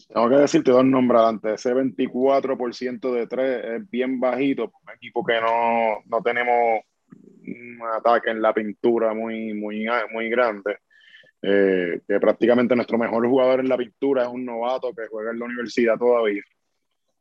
Tengo 0.09 0.29
que 0.29 0.37
decirte 0.37 0.71
dos 0.71 0.85
nombres 0.85 1.21
adelante. 1.21 1.55
Ese 1.55 1.73
24% 1.73 3.13
de 3.13 3.27
tres 3.27 3.65
es 3.65 3.91
bien 3.91 4.21
bajito. 4.21 4.65
Un 4.65 4.95
equipo 4.95 5.25
que 5.25 5.41
no, 5.41 6.03
no 6.05 6.23
tenemos 6.23 6.83
un 7.11 7.81
ataque 7.95 8.31
en 8.31 8.43
la 8.43 8.53
pintura 8.53 9.15
muy, 9.15 9.55
muy, 9.55 9.87
muy 10.13 10.29
grande. 10.29 10.79
Eh, 11.40 12.01
que 12.06 12.19
prácticamente 12.19 12.74
nuestro 12.74 12.98
mejor 12.98 13.27
jugador 13.28 13.60
en 13.60 13.69
la 13.69 13.77
pintura 13.77 14.23
es 14.23 14.28
un 14.28 14.44
novato 14.44 14.93
que 14.93 15.06
juega 15.06 15.31
en 15.31 15.39
la 15.39 15.44
universidad 15.44 15.97
todavía. 15.97 16.43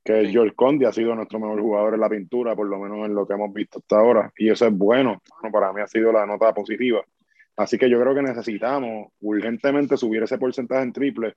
Que 0.03 0.25
Sí. 0.25 0.31
George 0.31 0.55
Condi 0.55 0.85
ha 0.85 0.91
sido 0.91 1.13
nuestro 1.15 1.39
mejor 1.39 1.61
jugador 1.61 1.93
en 1.93 1.99
la 1.99 2.09
pintura, 2.09 2.55
por 2.55 2.67
lo 2.67 2.79
menos 2.79 3.05
en 3.05 3.13
lo 3.13 3.27
que 3.27 3.33
hemos 3.33 3.53
visto 3.53 3.79
hasta 3.79 3.97
ahora. 3.99 4.31
Y 4.37 4.49
eso 4.49 4.65
es 4.65 4.73
bueno. 4.73 5.21
Bueno, 5.41 5.51
para 5.51 5.73
mí 5.73 5.81
ha 5.81 5.87
sido 5.87 6.11
la 6.11 6.25
nota 6.25 6.53
positiva. 6.53 7.03
Así 7.57 7.77
que 7.77 7.89
yo 7.89 7.99
creo 7.99 8.15
que 8.15 8.21
necesitamos 8.21 9.11
urgentemente 9.19 9.97
subir 9.97 10.23
ese 10.23 10.37
porcentaje 10.37 10.83
en 10.83 10.93
triple. 10.93 11.35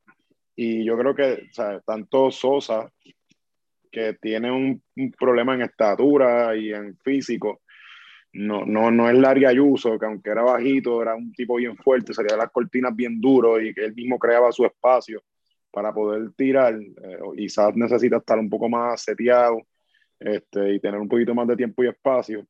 Y 0.55 0.85
yo 0.85 0.97
creo 0.97 1.15
que 1.15 1.49
o 1.51 1.53
sea, 1.53 1.81
tanto 1.81 2.31
Sosa, 2.31 2.91
que 3.91 4.15
tiene 4.21 4.51
un, 4.53 4.83
un 4.97 5.11
problema 5.13 5.55
en 5.55 5.63
estatura 5.63 6.55
y 6.57 6.73
en 6.73 6.97
físico, 6.99 7.61
no, 8.33 8.65
no, 8.65 8.91
no 8.91 9.09
es 9.09 9.17
Larry 9.17 9.45
Ayuso, 9.45 9.99
que 9.99 10.07
aunque 10.07 10.31
era 10.31 10.43
bajito, 10.43 11.03
era 11.03 11.15
un 11.15 11.33
tipo 11.33 11.57
bien 11.57 11.77
fuerte, 11.77 12.15
salía 12.15 12.37
de 12.37 12.43
las 12.43 12.51
cortinas 12.51 12.95
bien 12.95 13.21
duro 13.21 13.61
y 13.61 13.75
que 13.75 13.85
él 13.85 13.95
mismo 13.95 14.19
creaba 14.19 14.53
su 14.53 14.65
espacio 14.65 15.23
para 15.71 15.93
poder 15.93 16.33
tirar. 16.33 16.75
Eh, 16.75 17.19
quizás 17.37 17.75
necesita 17.75 18.19
estar 18.19 18.39
un 18.39 18.49
poco 18.49 18.69
más 18.69 19.03
seteado 19.03 19.63
este, 20.19 20.75
y 20.75 20.81
tener 20.81 21.01
un 21.01 21.09
poquito 21.09 21.35
más 21.35 21.49
de 21.49 21.57
tiempo 21.57 21.83
y 21.83 21.89
espacio, 21.89 22.47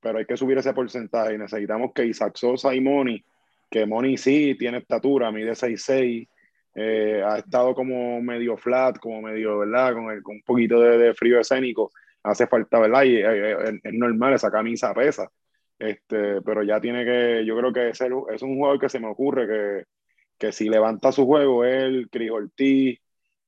pero 0.00 0.18
hay 0.18 0.26
que 0.26 0.36
subir 0.36 0.58
ese 0.58 0.72
porcentaje 0.72 1.34
y 1.34 1.38
necesitamos 1.38 1.92
que 1.94 2.06
Isaac 2.06 2.36
Sosa 2.36 2.74
y 2.74 2.80
Moni, 2.80 3.24
que 3.70 3.86
Moni 3.86 4.16
sí 4.16 4.56
tiene 4.58 4.78
estatura, 4.78 5.30
mide 5.30 5.54
6'6", 5.54 6.28
eh, 6.74 7.22
ha 7.24 7.38
estado 7.38 7.74
como 7.74 8.20
medio 8.22 8.56
flat, 8.56 8.98
como 8.98 9.22
medio, 9.22 9.58
¿verdad? 9.58 9.92
Con, 9.94 10.10
el, 10.10 10.22
con 10.22 10.36
un 10.36 10.42
poquito 10.42 10.80
de, 10.80 10.98
de 10.98 11.14
frío 11.14 11.38
escénico, 11.40 11.92
hace 12.22 12.46
falta, 12.46 12.78
¿verdad? 12.80 13.02
Y 13.04 13.16
eh, 13.16 13.52
eh, 13.52 13.80
es 13.82 13.92
normal, 13.94 14.34
esa 14.34 14.50
camisa 14.50 14.94
pesa. 14.94 15.30
Este, 15.78 16.42
pero 16.42 16.62
ya 16.62 16.80
tiene 16.80 17.04
que, 17.04 17.44
yo 17.46 17.56
creo 17.56 17.72
que 17.72 17.90
es, 17.90 18.00
el- 18.02 18.12
es 18.34 18.42
un 18.42 18.56
jugador 18.56 18.78
que 18.80 18.88
se 18.90 19.00
me 19.00 19.08
ocurre 19.08 19.46
que, 19.46 19.84
que 20.38 20.52
si 20.52 20.68
levanta 20.68 21.12
su 21.12 21.26
juego, 21.26 21.64
él, 21.64 22.08
Cris 22.10 22.30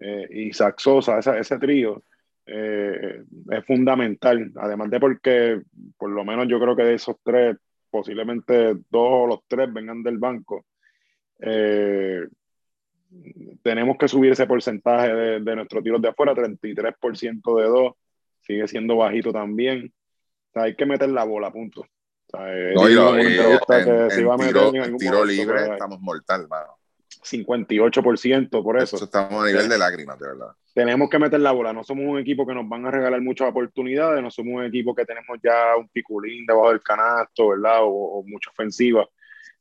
eh, 0.00 0.26
Isaac 0.30 0.76
Sosa, 0.78 1.18
esa- 1.18 1.38
ese 1.38 1.58
trío, 1.58 2.02
es 2.46 3.64
fundamental. 3.66 4.52
Además 4.56 4.90
de 4.90 5.00
porque, 5.00 5.62
por 5.96 6.10
lo 6.10 6.24
menos 6.24 6.48
yo 6.48 6.58
creo 6.60 6.76
que 6.76 6.84
de 6.84 6.94
esos 6.94 7.16
tres, 7.22 7.56
posiblemente 7.90 8.74
dos 8.90 9.08
o 9.08 9.26
los 9.26 9.40
tres 9.48 9.72
vengan 9.72 10.02
del 10.02 10.18
banco. 10.18 10.64
Tenemos 13.62 13.96
que 13.98 14.08
subir 14.08 14.32
ese 14.32 14.46
porcentaje 14.46 15.12
de, 15.14 15.40
de 15.40 15.56
nuestros 15.56 15.82
tiros 15.82 16.00
de 16.02 16.08
afuera, 16.08 16.34
33% 16.34 17.56
de 17.56 17.64
dos, 17.64 17.92
sigue 18.42 18.68
siendo 18.68 18.96
bajito 18.96 19.32
también. 19.32 19.92
O 20.50 20.52
sea, 20.52 20.62
hay 20.64 20.76
que 20.76 20.86
meter 20.86 21.08
la 21.08 21.24
bola, 21.24 21.50
punto. 21.50 21.80
O 21.82 21.86
sea, 22.30 22.52
eh, 22.54 22.72
No, 22.74 22.88
y 22.88 22.94
lo- 22.94 23.16
en 23.16 23.26
que 23.26 23.32
en, 23.74 24.10
se 24.10 24.20
iba 24.20 24.34
a 24.34 24.36
meter 24.36 24.52
tiro, 24.54 24.68
en 24.68 24.76
en 24.76 24.82
algún 24.82 24.98
tiro 24.98 25.12
momento, 25.18 25.32
libre 25.42 25.72
estamos 25.72 26.00
mortal, 26.00 26.46
mano. 26.48 26.76
58% 27.24 28.62
por 28.62 28.76
eso. 28.78 28.96
Eso 28.96 29.04
estamos 29.04 29.42
a 29.44 29.46
nivel 29.46 29.68
de 29.68 29.78
lágrimas, 29.78 30.18
de 30.18 30.26
verdad. 30.28 30.48
tenemos 30.74 31.08
que 31.10 31.18
meter 31.18 31.40
la 31.40 31.52
bola. 31.52 31.72
No 31.72 31.84
somos 31.84 32.04
un 32.06 32.18
equipo 32.18 32.46
que 32.46 32.54
nos 32.54 32.68
van 32.68 32.86
a 32.86 32.90
regalar 32.90 33.20
muchas 33.20 33.48
oportunidades, 33.48 34.22
no 34.22 34.30
somos 34.30 34.54
un 34.54 34.64
equipo 34.64 34.94
que 34.94 35.04
tenemos 35.04 35.38
ya 35.42 35.76
un 35.78 35.88
piculín 35.88 36.46
debajo 36.46 36.70
del 36.70 36.82
canasto, 36.82 37.48
¿verdad? 37.50 37.82
O, 37.82 37.88
o 37.88 38.22
mucha 38.26 38.50
ofensiva 38.50 39.06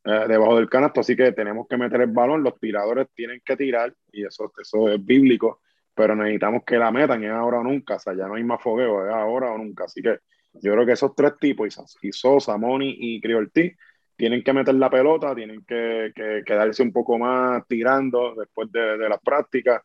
eh, 0.05 0.25
debajo 0.27 0.55
del 0.57 0.69
canasto, 0.69 1.01
así 1.01 1.15
que 1.15 1.31
tenemos 1.33 1.67
que 1.67 1.77
meter 1.77 2.01
el 2.01 2.11
balón. 2.11 2.43
Los 2.43 2.59
tiradores 2.59 3.07
tienen 3.13 3.41
que 3.45 3.55
tirar, 3.57 3.93
y 4.11 4.25
eso, 4.25 4.51
eso 4.61 4.89
es 4.89 5.03
bíblico, 5.05 5.61
pero 5.93 6.15
necesitamos 6.15 6.63
que 6.65 6.77
la 6.77 6.91
metan, 6.91 7.23
es 7.23 7.31
ahora 7.31 7.59
o 7.59 7.63
nunca. 7.63 7.95
O 7.95 7.99
sea, 7.99 8.13
ya 8.13 8.27
no 8.27 8.35
hay 8.35 8.43
más 8.43 8.61
fogueo, 8.61 9.05
es 9.05 9.13
ahora 9.13 9.51
o 9.51 9.57
nunca. 9.57 9.85
Así 9.85 10.01
que 10.01 10.19
yo 10.53 10.73
creo 10.73 10.85
que 10.85 10.93
esos 10.93 11.15
tres 11.15 11.33
tipos, 11.39 11.77
y 12.01 12.11
Sosa, 12.11 12.57
Moni 12.57 12.95
y 12.97 13.21
Criolti, 13.21 13.71
tienen 14.15 14.43
que 14.43 14.53
meter 14.53 14.75
la 14.75 14.89
pelota, 14.89 15.33
tienen 15.33 15.63
que, 15.65 16.11
que 16.15 16.43
quedarse 16.45 16.83
un 16.83 16.91
poco 16.91 17.17
más 17.17 17.65
tirando 17.67 18.35
después 18.35 18.71
de, 18.71 18.97
de 18.97 19.09
las 19.09 19.19
prácticas 19.19 19.81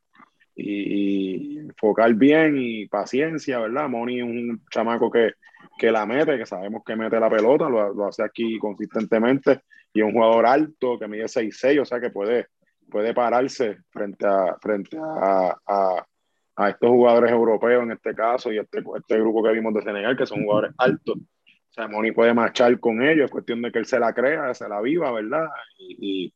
y, 0.55 1.55
y 1.55 1.59
enfocar 1.59 2.13
bien 2.15 2.57
y 2.59 2.87
paciencia, 2.87 3.61
¿verdad? 3.61 3.89
Moni 3.89 4.19
es 4.19 4.25
un 4.25 4.63
chamaco 4.71 5.11
que, 5.11 5.33
que 5.79 5.91
la 5.91 6.07
mete, 6.07 6.39
que 6.39 6.47
sabemos 6.47 6.83
que 6.85 6.97
mete 6.97 7.21
la 7.21 7.31
pelota, 7.31 7.69
lo, 7.69 7.95
lo 7.95 8.07
hace 8.07 8.23
aquí 8.23 8.59
consistentemente 8.59 9.63
y 9.93 10.01
es 10.01 10.07
un 10.07 10.13
jugador 10.13 10.47
alto 10.47 10.99
que 10.99 11.09
mide 11.09 11.29
6'6", 11.29 11.81
o 11.81 11.85
sea 11.85 12.01
que 12.01 12.11
puede, 12.11 12.49
puede 12.91 13.15
pararse 13.15 13.79
frente 13.91 14.27
a, 14.27 14.57
frente 14.61 14.99
a, 15.01 15.57
a, 16.57 16.71
estos 16.71 16.89
jugadores 16.89 17.31
europeos 17.31 17.83
en 17.83 17.93
este 17.93 18.15
caso 18.15 18.53
y 18.53 18.59
este, 18.59 18.79
este 18.79 19.21
grupo 19.21 19.43
que 19.43 19.53
vimos 19.53 19.75
de 19.75 19.83
Senegal, 19.83 20.17
que 20.17 20.27
son 20.27 20.43
jugadores 20.43 20.73
altos. 20.79 21.17
O 21.19 21.73
sea, 21.73 21.89
Moni 21.89 22.13
puede 22.13 22.33
marchar 22.33 22.81
con 22.81 23.03
ellos, 23.03 23.27
es 23.27 23.31
cuestión 23.31 23.61
de 23.61 23.71
que 23.71 23.79
él 23.79 23.87
se 23.87 23.99
la 23.99 24.15
crea, 24.15 24.55
se 24.55 24.67
la 24.67 24.81
viva, 24.81 25.13
¿verdad? 25.13 25.47
Y, 25.79 26.33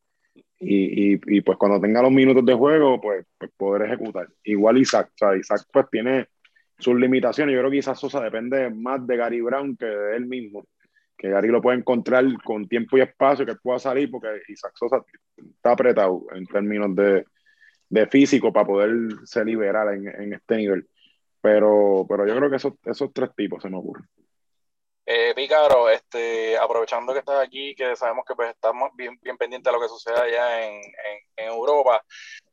y, 0.58 1.18
y, 1.26 1.40
pues 1.40 1.56
cuando 1.56 1.80
tenga 1.80 2.02
los 2.02 2.12
minutos 2.12 2.44
de 2.44 2.52
juego, 2.52 3.00
pues, 3.00 3.24
pues, 3.38 3.50
poder 3.56 3.88
ejecutar. 3.88 4.28
Igual 4.44 4.76
Isaac, 4.76 5.08
o 5.14 5.16
sea, 5.16 5.36
Isaac 5.36 5.62
pues 5.72 5.86
tiene 5.90 6.26
sus 6.78 6.94
limitaciones. 6.96 7.54
Yo 7.54 7.60
creo 7.60 7.70
que 7.70 7.78
Isaac 7.78 7.96
Sosa 7.96 8.20
depende 8.20 8.68
más 8.70 9.06
de 9.06 9.16
Gary 9.16 9.40
Brown 9.40 9.76
que 9.76 9.86
de 9.86 10.16
él 10.16 10.26
mismo. 10.26 10.66
Que 11.20 11.28
Gary 11.28 11.48
lo 11.48 11.60
puede 11.60 11.76
encontrar 11.76 12.24
con 12.42 12.66
tiempo 12.66 12.96
y 12.96 13.02
espacio, 13.02 13.44
que 13.44 13.54
pueda 13.56 13.78
salir, 13.78 14.10
porque 14.10 14.40
Isaac 14.48 14.72
Sosa 14.74 15.04
está 15.36 15.72
apretado 15.72 16.22
en 16.32 16.46
términos 16.46 16.96
de, 16.96 17.26
de 17.90 18.06
físico 18.06 18.50
para 18.50 18.66
poderse 18.66 19.44
liberar 19.44 19.92
en, 19.92 20.08
en, 20.08 20.32
este 20.32 20.56
nivel. 20.56 20.88
Pero, 21.42 22.06
pero 22.08 22.26
yo 22.26 22.34
creo 22.34 22.48
que 22.48 22.56
esos, 22.56 22.72
esos 22.86 23.12
tres 23.12 23.34
tipos 23.36 23.62
se 23.62 23.68
me 23.68 23.76
ocurren. 23.76 24.08
Eh, 25.04 25.34
Pícaro, 25.34 25.90
este, 25.90 26.56
aprovechando 26.56 27.12
que 27.12 27.18
estás 27.18 27.44
aquí, 27.46 27.74
que 27.74 27.96
sabemos 27.96 28.24
que 28.26 28.34
pues 28.34 28.48
estamos 28.50 28.90
bien, 28.96 29.18
bien 29.20 29.36
pendientes 29.36 29.70
de 29.70 29.76
lo 29.76 29.82
que 29.82 29.88
sucede 29.88 30.18
allá 30.18 30.66
en, 30.66 30.80
en, 31.36 31.48
Europa, 31.48 32.02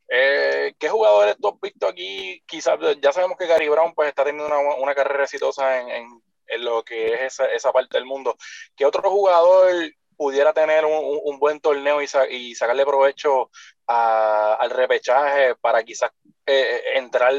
eh, 0.08 0.74
¿qué 0.78 0.90
jugadores 0.90 1.36
tú 1.40 1.48
has 1.48 1.60
visto 1.60 1.86
aquí? 1.86 2.42
Quizás 2.46 2.78
ya 3.00 3.12
sabemos 3.12 3.38
que 3.38 3.46
Gary 3.46 3.68
Brown 3.70 3.94
pues 3.94 4.08
está 4.08 4.24
teniendo 4.24 4.46
una, 4.46 4.76
una 4.76 4.94
carrera 4.94 5.24
exitosa 5.24 5.80
en, 5.80 5.88
en, 5.88 6.22
en, 6.48 6.64
lo 6.64 6.82
que 6.84 7.14
es 7.14 7.20
esa, 7.20 7.46
esa, 7.46 7.72
parte 7.72 7.96
del 7.96 8.06
mundo. 8.06 8.36
¿Qué 8.76 8.84
otro 8.84 9.10
jugador 9.10 9.72
pudiera 10.16 10.52
tener 10.52 10.84
un, 10.84 11.20
un 11.24 11.38
buen 11.38 11.60
torneo 11.60 12.02
y, 12.02 12.06
sa 12.06 12.28
y, 12.28 12.54
sacarle 12.54 12.84
provecho 12.84 13.50
a, 13.86 14.54
al 14.54 14.70
repechaje 14.70 15.54
para 15.56 15.84
quizás 15.84 16.10
eh, 16.44 16.82
entrar 16.94 17.32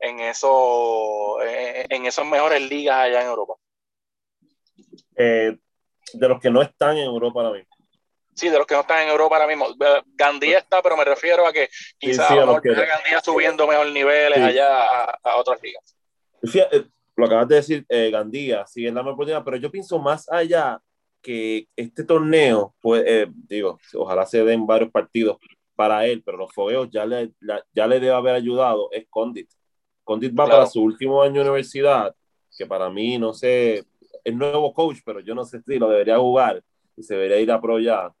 en, 0.00 0.20
eso, 0.20 1.40
en, 1.42 1.86
en 1.88 2.06
esas 2.06 2.26
mejores 2.26 2.60
ligas 2.60 2.96
allá 2.96 3.22
en 3.22 3.28
Europa? 3.28 3.54
Eh, 5.16 5.56
de 6.12 6.28
los 6.28 6.40
que 6.40 6.50
no 6.50 6.62
están 6.62 6.96
en 6.98 7.04
Europa 7.04 7.40
ahora 7.40 7.58
mismo. 7.58 7.74
Sí, 8.34 8.50
de 8.50 8.58
los 8.58 8.66
que 8.66 8.74
no 8.74 8.82
están 8.82 9.02
en 9.02 9.08
Europa 9.08 9.36
ahora 9.36 9.48
mismo. 9.48 9.66
Gandía 10.14 10.58
está, 10.58 10.82
pero 10.82 10.96
me 10.96 11.04
refiero 11.04 11.46
a 11.46 11.52
que 11.52 11.70
quizás 11.98 12.28
sí, 12.28 12.34
sí, 12.34 12.38
a. 12.38 12.44
Gandía 12.44 13.20
subiendo 13.24 13.66
mejor 13.66 13.90
niveles 13.90 14.36
sí. 14.36 14.44
allá 14.44 14.82
a, 14.82 15.18
a, 15.22 15.36
otras 15.36 15.58
ligas. 15.62 15.96
Fíjate, 16.42 16.84
lo 17.16 17.26
acabas 17.26 17.48
de 17.48 17.56
decir, 17.56 17.86
eh, 17.88 18.10
Gandía, 18.10 18.66
sí 18.66 18.86
es 18.86 18.92
la 18.92 19.00
oportunidad, 19.00 19.42
pero 19.44 19.56
yo 19.56 19.70
pienso 19.70 19.98
más 19.98 20.30
allá 20.30 20.80
que 21.22 21.66
este 21.74 22.04
torneo, 22.04 22.74
pues, 22.80 23.02
eh, 23.06 23.26
digo, 23.48 23.78
ojalá 23.94 24.26
se 24.26 24.44
den 24.44 24.66
varios 24.66 24.90
partidos 24.90 25.38
para 25.74 26.06
él, 26.06 26.22
pero 26.24 26.38
los 26.38 26.52
fogueos 26.52 26.88
ya 26.90 27.04
le, 27.06 27.32
la, 27.40 27.64
ya 27.72 27.86
le 27.86 28.00
debe 28.00 28.14
haber 28.14 28.34
ayudado, 28.34 28.88
es 28.92 29.06
Condit. 29.10 29.50
Condit 30.04 30.32
va 30.32 30.44
claro. 30.44 30.60
para 30.60 30.66
su 30.66 30.82
último 30.82 31.22
año 31.22 31.34
de 31.34 31.40
universidad, 31.50 32.14
que 32.56 32.66
para 32.66 32.90
mí, 32.90 33.18
no 33.18 33.32
sé, 33.34 33.84
es 34.24 34.34
nuevo 34.34 34.72
coach, 34.72 34.98
pero 35.04 35.20
yo 35.20 35.34
no 35.34 35.44
sé 35.44 35.60
si 35.62 35.78
lo 35.78 35.88
debería 35.88 36.18
jugar 36.18 36.62
y 36.96 37.02
se 37.02 37.14
debería 37.14 37.40
ir 37.40 37.50
a 37.50 37.60
pro 37.60 37.78
ya. 37.78 38.12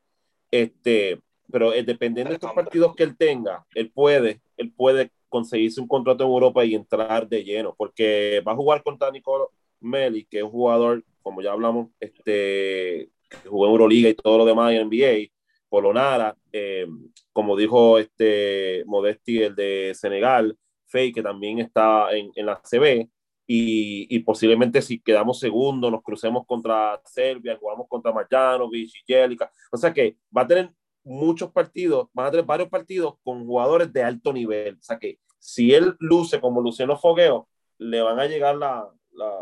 Este, 0.50 1.20
pero 1.50 1.72
eh, 1.72 1.82
dependiendo 1.82 2.30
de 2.30 2.36
estos 2.36 2.52
partidos 2.52 2.94
que 2.94 3.02
él 3.02 3.16
tenga, 3.16 3.66
él 3.74 3.90
puede, 3.90 4.40
él 4.56 4.72
puede 4.72 5.10
conseguirse 5.36 5.80
un 5.80 5.88
contrato 5.88 6.24
en 6.24 6.30
Europa 6.30 6.64
y 6.64 6.74
entrar 6.74 7.28
de 7.28 7.44
lleno, 7.44 7.74
porque 7.76 8.42
va 8.46 8.52
a 8.52 8.56
jugar 8.56 8.82
contra 8.82 9.10
Nicolo 9.10 9.52
Meli, 9.80 10.24
que 10.24 10.38
es 10.38 10.44
un 10.44 10.50
jugador 10.50 11.04
como 11.22 11.42
ya 11.42 11.52
hablamos, 11.52 11.88
este, 12.00 13.10
que 13.28 13.48
jugó 13.48 13.66
en 13.66 13.72
Euroliga 13.72 14.08
y 14.08 14.14
todo 14.14 14.38
lo 14.38 14.44
demás 14.44 14.72
en 14.72 14.88
NBA, 14.88 15.32
Polonara, 15.68 16.36
eh, 16.52 16.86
como 17.32 17.56
dijo 17.56 17.98
este 17.98 18.84
Modesti, 18.86 19.42
el 19.42 19.56
de 19.56 19.92
Senegal, 19.94 20.56
Fey, 20.86 21.12
que 21.12 21.22
también 21.22 21.58
está 21.58 22.16
en, 22.16 22.30
en 22.34 22.46
la 22.46 22.62
CB, 22.62 23.10
y, 23.48 24.06
y, 24.08 24.20
posiblemente 24.20 24.80
si 24.82 25.00
quedamos 25.00 25.38
segundo, 25.40 25.90
nos 25.90 26.02
crucemos 26.02 26.46
contra 26.46 27.00
Serbia, 27.04 27.58
jugamos 27.60 27.86
contra 27.88 28.12
Marjanovic 28.12 28.90
y 28.94 29.12
Jelica. 29.12 29.50
O 29.70 29.76
sea 29.76 29.92
que 29.92 30.16
va 30.36 30.42
a 30.42 30.46
tener 30.46 30.70
muchos 31.04 31.52
partidos, 31.52 32.08
van 32.12 32.26
a 32.26 32.30
tener 32.32 32.46
varios 32.46 32.68
partidos 32.68 33.14
con 33.22 33.46
jugadores 33.46 33.92
de 33.92 34.02
alto 34.02 34.32
nivel. 34.32 34.74
O 34.74 34.82
sea 34.82 34.98
que 34.98 35.18
si 35.38 35.74
él 35.74 35.96
luce 35.98 36.40
como 36.40 36.60
Luciano 36.60 36.96
Fogueo, 36.96 37.48
le 37.78 38.00
van 38.00 38.18
a 38.18 38.26
llegar 38.26 38.56
la, 38.56 38.88
la, 39.12 39.32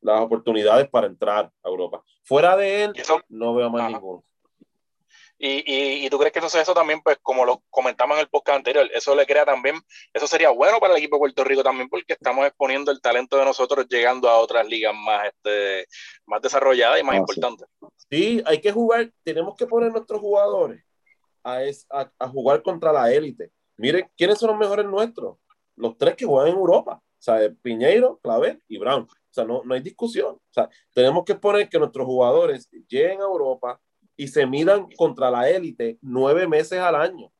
las 0.00 0.20
oportunidades 0.20 0.88
para 0.88 1.06
entrar 1.06 1.50
a 1.62 1.68
Europa. 1.68 2.02
Fuera 2.24 2.56
de 2.56 2.84
él, 2.84 2.92
eso, 2.94 3.20
no 3.28 3.54
veo 3.54 3.70
más 3.70 3.90
ninguno. 3.90 4.24
Y, 5.38 5.64
y, 5.66 6.06
y, 6.06 6.10
tú 6.10 6.18
crees 6.18 6.32
que 6.32 6.38
eso, 6.38 6.60
eso 6.60 6.72
también, 6.72 7.00
pues 7.02 7.18
como 7.20 7.44
lo 7.44 7.64
comentamos 7.68 8.16
en 8.16 8.20
el 8.20 8.28
podcast 8.28 8.58
anterior, 8.58 8.88
eso 8.94 9.12
le 9.16 9.26
crea 9.26 9.44
también, 9.44 9.74
eso 10.12 10.28
sería 10.28 10.50
bueno 10.50 10.78
para 10.78 10.92
el 10.92 10.98
equipo 10.98 11.16
de 11.16 11.20
Puerto 11.20 11.42
Rico 11.42 11.64
también, 11.64 11.88
porque 11.88 12.12
estamos 12.12 12.46
exponiendo 12.46 12.92
el 12.92 13.00
talento 13.00 13.36
de 13.36 13.44
nosotros 13.44 13.88
llegando 13.88 14.28
a 14.28 14.38
otras 14.38 14.64
ligas 14.68 14.94
más, 14.94 15.26
este, 15.26 15.88
más 16.26 16.40
desarrolladas 16.42 17.00
y 17.00 17.02
más 17.02 17.16
ah, 17.16 17.18
importantes. 17.18 17.66
Sí. 17.80 17.96
sí, 18.08 18.42
hay 18.46 18.60
que 18.60 18.70
jugar, 18.70 19.10
tenemos 19.24 19.56
que 19.56 19.66
poner 19.66 19.90
nuestros 19.90 20.20
jugadores 20.20 20.84
a, 21.42 21.64
es, 21.64 21.86
a, 21.90 22.08
a 22.20 22.28
jugar 22.28 22.62
contra 22.62 22.92
la 22.92 23.12
élite. 23.12 23.50
Miren, 23.82 24.08
¿quiénes 24.16 24.38
son 24.38 24.50
los 24.50 24.58
mejores 24.60 24.86
nuestros? 24.86 25.38
Los 25.74 25.98
tres 25.98 26.14
que 26.14 26.24
juegan 26.24 26.52
en 26.52 26.56
Europa. 26.56 27.02
O 27.02 27.02
sea, 27.18 27.40
Piñeiro, 27.62 28.20
Clavel 28.22 28.62
y 28.68 28.78
Brown. 28.78 29.02
O 29.02 29.34
sea, 29.34 29.44
no, 29.44 29.62
no 29.64 29.74
hay 29.74 29.80
discusión. 29.80 30.36
O 30.36 30.52
sea, 30.52 30.70
tenemos 30.94 31.24
que 31.24 31.34
poner 31.34 31.68
que 31.68 31.80
nuestros 31.80 32.06
jugadores 32.06 32.70
lleguen 32.86 33.20
a 33.20 33.24
Europa 33.24 33.80
y 34.16 34.28
se 34.28 34.46
midan 34.46 34.88
contra 34.96 35.32
la 35.32 35.50
élite 35.50 35.98
nueve 36.00 36.46
meses 36.46 36.78
al 36.78 36.94
año 36.94 37.32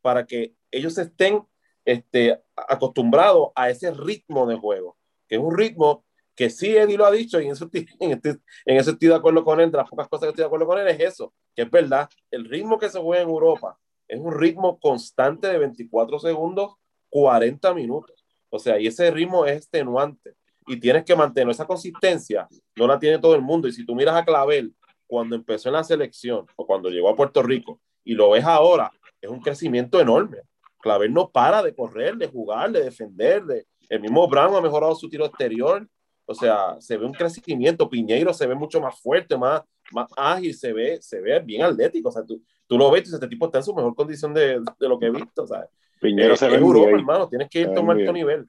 para 0.00 0.24
que 0.24 0.54
ellos 0.70 0.96
estén 0.96 1.46
este, 1.84 2.42
acostumbrados 2.56 3.50
a 3.54 3.68
ese 3.68 3.90
ritmo 3.90 4.46
de 4.46 4.56
juego, 4.56 4.96
que 5.28 5.34
es 5.34 5.40
un 5.42 5.54
ritmo 5.54 6.06
que 6.34 6.48
sí 6.48 6.74
Eddie 6.74 6.96
lo 6.96 7.04
ha 7.04 7.10
dicho 7.10 7.38
y 7.42 7.44
en, 7.44 7.52
eso, 7.52 7.68
en, 8.00 8.12
este, 8.12 8.38
en 8.64 8.78
estoy 8.78 8.96
de 9.08 9.14
acuerdo 9.14 9.44
con 9.44 9.60
él, 9.60 9.70
de 9.70 9.76
las 9.76 9.90
pocas 9.90 10.08
cosas 10.08 10.22
que 10.22 10.28
estoy 10.30 10.44
de 10.44 10.46
acuerdo 10.46 10.66
con 10.66 10.78
él 10.78 10.88
es 10.88 11.00
eso, 11.00 11.34
que 11.54 11.60
es 11.60 11.70
verdad, 11.70 12.08
el 12.30 12.46
ritmo 12.46 12.78
que 12.78 12.88
se 12.88 12.98
juega 12.98 13.22
en 13.22 13.28
Europa 13.28 13.78
es 14.10 14.18
un 14.18 14.36
ritmo 14.36 14.78
constante 14.80 15.46
de 15.46 15.58
24 15.58 16.18
segundos, 16.18 16.74
40 17.10 17.72
minutos. 17.74 18.24
O 18.50 18.58
sea, 18.58 18.78
y 18.80 18.88
ese 18.88 19.08
ritmo 19.12 19.46
es 19.46 19.58
extenuante 19.58 20.34
y 20.66 20.78
tienes 20.78 21.04
que 21.04 21.14
mantener 21.14 21.50
esa 21.50 21.64
consistencia, 21.64 22.48
no 22.76 22.88
la 22.88 22.98
tiene 22.98 23.18
todo 23.18 23.36
el 23.36 23.40
mundo. 23.40 23.68
Y 23.68 23.72
si 23.72 23.86
tú 23.86 23.94
miras 23.94 24.16
a 24.16 24.24
Clavel 24.24 24.74
cuando 25.06 25.36
empezó 25.36 25.68
en 25.68 25.74
la 25.74 25.84
selección 25.84 26.44
o 26.56 26.66
cuando 26.66 26.90
llegó 26.90 27.08
a 27.08 27.14
Puerto 27.14 27.40
Rico 27.42 27.80
y 28.04 28.14
lo 28.14 28.30
ves 28.30 28.44
ahora, 28.44 28.90
es 29.20 29.30
un 29.30 29.40
crecimiento 29.40 30.00
enorme. 30.00 30.38
Clavel 30.80 31.12
no 31.12 31.30
para 31.30 31.62
de 31.62 31.72
correr, 31.72 32.16
de 32.16 32.26
jugar, 32.26 32.72
de 32.72 32.82
defender. 32.82 33.44
De... 33.44 33.66
El 33.88 34.00
mismo 34.00 34.26
Brown 34.26 34.56
ha 34.56 34.60
mejorado 34.60 34.94
su 34.96 35.08
tiro 35.08 35.24
exterior. 35.24 35.86
O 36.26 36.34
sea, 36.34 36.80
se 36.80 36.96
ve 36.96 37.06
un 37.06 37.12
crecimiento. 37.12 37.88
Piñeiro 37.88 38.34
se 38.34 38.46
ve 38.46 38.56
mucho 38.56 38.80
más 38.80 39.00
fuerte, 39.00 39.36
más, 39.36 39.62
más 39.92 40.08
ágil, 40.16 40.54
se 40.54 40.72
ve, 40.72 40.98
se 41.00 41.20
ve 41.20 41.38
bien 41.40 41.62
atlético. 41.62 42.08
O 42.08 42.12
sea, 42.12 42.24
tú, 42.24 42.42
tú 42.70 42.78
lo 42.78 42.88
ves 42.88 43.10
y 43.10 43.14
este 43.14 43.26
tipo 43.26 43.46
está 43.46 43.58
en 43.58 43.64
su 43.64 43.74
mejor 43.74 43.96
condición 43.96 44.32
de, 44.32 44.60
de 44.60 44.88
lo 44.88 44.96
que 44.96 45.06
he 45.06 45.10
visto. 45.10 45.42
O 45.42 45.46
sea, 45.46 45.66
Piñeiro 46.00 46.36
se 46.36 46.48
ve 46.48 46.54
Europa, 46.54 46.90
hermano. 46.90 47.28
Tienes 47.28 47.50
que 47.50 47.62
ir 47.62 47.66
a 47.66 47.80
un 47.80 47.90
alto 47.90 48.12
nivel. 48.12 48.48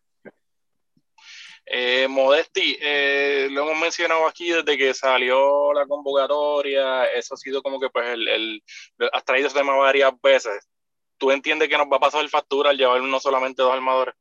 Eh, 1.65 2.07
Modesti, 2.07 2.77
eh, 2.80 3.48
lo 3.49 3.64
hemos 3.64 3.81
mencionado 3.81 4.27
aquí 4.27 4.52
desde 4.52 4.77
que 4.77 4.93
salió 4.93 5.73
la 5.73 5.88
convocatoria, 5.88 7.06
eso 7.06 7.34
ha 7.34 7.38
sido 7.38 7.64
como 7.64 7.80
que 7.80 7.89
pues 7.89 8.10
el, 8.10 8.27
el 8.27 8.64
has 9.11 9.23
traído 9.23 9.48
ese 9.48 9.57
tema 9.57 9.76
varias 9.76 10.11
veces. 10.22 10.69
¿Tú 11.18 11.31
entiendes 11.31 11.68
que 11.68 11.77
nos 11.77 11.88
va 11.88 11.98
a 11.98 12.02
pasar 12.02 12.22
el 12.22 12.30
factura 12.30 12.69
al 12.69 12.77
llevar 12.77 13.02
no 13.02 13.19
solamente 13.19 13.64
dos 13.64 13.73
armadores? 13.73 14.14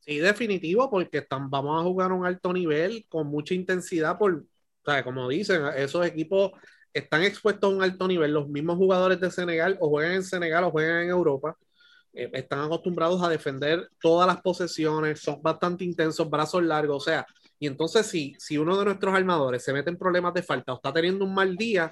Sí, 0.00 0.18
definitivo, 0.18 0.90
porque 0.90 1.18
están, 1.18 1.48
vamos 1.48 1.80
a 1.80 1.84
jugar 1.84 2.10
a 2.10 2.14
un 2.14 2.26
alto 2.26 2.52
nivel 2.52 3.06
con 3.08 3.28
mucha 3.28 3.54
intensidad 3.54 4.18
por, 4.18 4.34
o 4.34 4.90
sea, 4.90 5.04
como 5.04 5.28
dicen, 5.28 5.62
esos 5.76 6.04
equipos 6.06 6.52
están 6.94 7.24
expuestos 7.24 7.70
a 7.70 7.74
un 7.74 7.82
alto 7.82 8.08
nivel. 8.08 8.32
Los 8.32 8.48
mismos 8.48 8.76
jugadores 8.76 9.20
de 9.20 9.30
Senegal 9.30 9.76
o 9.80 9.90
juegan 9.90 10.12
en 10.12 10.24
Senegal 10.24 10.64
o 10.64 10.70
juegan 10.70 11.02
en 11.02 11.10
Europa 11.10 11.56
eh, 12.14 12.30
están 12.32 12.60
acostumbrados 12.60 13.22
a 13.22 13.28
defender 13.28 13.90
todas 14.00 14.26
las 14.26 14.40
posesiones, 14.40 15.20
son 15.20 15.42
bastante 15.42 15.84
intensos, 15.84 16.30
brazos 16.30 16.62
largos, 16.62 16.96
o 17.02 17.04
sea, 17.04 17.26
y 17.58 17.66
entonces 17.66 18.06
si, 18.06 18.34
si 18.38 18.56
uno 18.56 18.78
de 18.78 18.84
nuestros 18.84 19.14
armadores 19.14 19.64
se 19.64 19.72
mete 19.72 19.90
en 19.90 19.98
problemas 19.98 20.32
de 20.34 20.42
falta 20.42 20.72
o 20.72 20.76
está 20.76 20.92
teniendo 20.92 21.24
un 21.24 21.34
mal 21.34 21.56
día, 21.56 21.90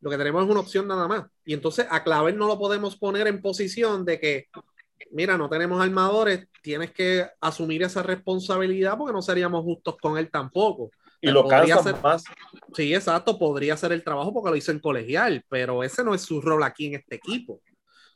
lo 0.00 0.10
que 0.10 0.18
tenemos 0.18 0.44
es 0.44 0.50
una 0.50 0.60
opción 0.60 0.88
nada 0.88 1.06
más. 1.06 1.24
Y 1.44 1.54
entonces 1.54 1.86
a 1.88 2.02
Claver 2.02 2.34
no 2.34 2.48
lo 2.48 2.58
podemos 2.58 2.96
poner 2.96 3.28
en 3.28 3.40
posición 3.40 4.04
de 4.04 4.18
que, 4.18 4.48
mira, 5.12 5.38
no 5.38 5.48
tenemos 5.48 5.80
armadores, 5.80 6.48
tienes 6.60 6.90
que 6.92 7.28
asumir 7.40 7.82
esa 7.84 8.02
responsabilidad 8.02 8.98
porque 8.98 9.12
no 9.12 9.22
seríamos 9.22 9.62
justos 9.62 9.96
con 10.00 10.18
él 10.18 10.28
tampoco. 10.30 10.90
Y 11.22 11.30
lo 11.30 11.46
cansa 11.46 11.98
más. 12.02 12.24
Sí, 12.74 12.94
exacto, 12.94 13.38
podría 13.38 13.74
hacer 13.74 13.92
el 13.92 14.04
trabajo 14.04 14.32
porque 14.32 14.50
lo 14.50 14.56
hizo 14.56 14.72
en 14.72 14.80
colegial, 14.80 15.42
pero 15.48 15.82
ese 15.82 16.04
no 16.04 16.14
es 16.14 16.20
su 16.20 16.42
rol 16.42 16.62
aquí 16.62 16.86
en 16.86 16.96
este 16.96 17.14
equipo. 17.14 17.62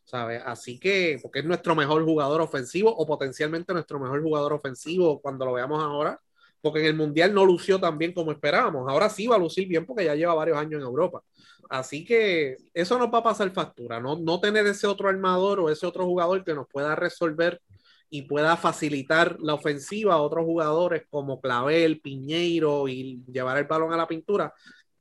¿sabes? 0.07 0.41
Así 0.47 0.79
que, 0.79 1.19
porque 1.21 1.41
es 1.41 1.45
nuestro 1.45 1.75
mejor 1.75 2.05
jugador 2.05 2.41
ofensivo 2.41 2.95
o 2.95 3.07
potencialmente 3.07 3.73
nuestro 3.73 3.99
mejor 3.99 4.23
jugador 4.23 4.53
ofensivo 4.53 5.21
cuando 5.21 5.45
lo 5.45 5.53
veamos 5.53 5.83
ahora, 5.83 6.21
porque 6.63 6.81
en 6.81 6.87
el 6.87 6.95
Mundial 6.95 7.35
no 7.35 7.45
lució 7.45 7.79
tan 7.79 7.99
bien 7.99 8.13
como 8.13 8.33
esperábamos. 8.33 8.89
Ahora 8.89 9.11
sí 9.11 9.27
va 9.27 9.37
a 9.37 9.39
lucir 9.39 9.69
bien 9.69 9.85
porque 9.85 10.05
ya 10.05 10.15
lleva 10.15 10.35
varios 10.35 10.59
años 10.59 10.81
en 10.81 10.87
Europa. 10.87 11.23
Así 11.69 12.05
que 12.05 12.57
eso 12.73 12.99
nos 12.99 13.13
va 13.13 13.19
a 13.19 13.25
pasar 13.25 13.51
factura, 13.51 14.01
no, 14.01 14.17
no 14.17 14.41
tener 14.41 14.65
ese 14.67 14.87
otro 14.87 15.09
armador 15.09 15.59
o 15.59 15.69
ese 15.69 15.85
otro 15.85 16.05
jugador 16.05 16.45
que 16.45 16.55
nos 16.55 16.69
pueda 16.69 16.95
resolver 16.95 17.61
y 18.09 18.23
pueda 18.23 18.57
facilitar 18.57 19.37
la 19.41 19.55
ofensiva 19.55 20.15
a 20.15 20.23
otros 20.23 20.45
jugadores 20.45 21.05
como 21.11 21.41
Clavel, 21.41 22.01
Piñeiro 22.01 22.89
y 22.89 23.23
llevar 23.27 23.59
el 23.59 23.65
balón 23.65 23.93
a 23.93 23.97
la 23.97 24.07
pintura. 24.07 24.53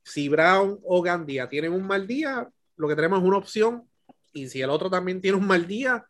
Si 0.02 0.28
Brown 0.28 0.78
o 0.84 1.02
Gandía 1.02 1.48
tienen 1.48 1.72
un 1.72 1.86
mal 1.86 2.06
día, 2.06 2.48
lo 2.76 2.88
que 2.88 2.96
tenemos 2.96 3.20
es 3.20 3.24
una 3.24 3.38
opción 3.38 3.88
y 4.32 4.48
si 4.48 4.60
el 4.60 4.70
otro 4.70 4.90
también 4.90 5.20
tiene 5.20 5.38
un 5.38 5.46
mal 5.46 5.66
día, 5.66 6.04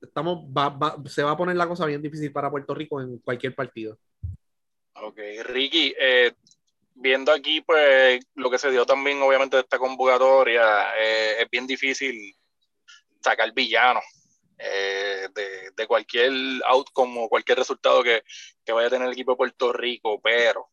estamos, 0.00 0.44
se 1.06 1.22
va 1.22 1.32
a 1.32 1.36
poner 1.36 1.56
la 1.56 1.68
cosa 1.68 1.86
bien 1.86 2.02
difícil 2.02 2.32
para 2.32 2.50
Puerto 2.50 2.74
Rico 2.74 3.00
en 3.00 3.18
cualquier 3.18 3.54
partido. 3.54 3.98
Ok, 4.94 5.18
Ricky, 5.44 5.94
eh, 5.98 6.32
viendo 6.94 7.30
aquí 7.32 7.60
pues 7.60 8.24
lo 8.34 8.50
que 8.50 8.58
se 8.58 8.70
dio 8.70 8.86
también 8.86 9.20
obviamente 9.22 9.56
de 9.56 9.62
esta 9.62 9.78
convocatoria, 9.78 10.94
eh, 10.98 11.42
es 11.42 11.50
bien 11.50 11.66
difícil 11.66 12.34
sacar 13.20 13.52
villano 13.52 14.00
eh, 14.58 15.28
de, 15.34 15.70
de, 15.76 15.86
cualquier 15.86 16.32
outcome 16.66 17.20
o 17.20 17.28
cualquier 17.28 17.58
resultado 17.58 18.02
que, 18.02 18.22
que, 18.64 18.72
vaya 18.72 18.88
a 18.88 18.90
tener 18.90 19.06
el 19.06 19.12
equipo 19.12 19.32
de 19.32 19.36
Puerto 19.36 19.72
Rico, 19.72 20.20
pero 20.20 20.68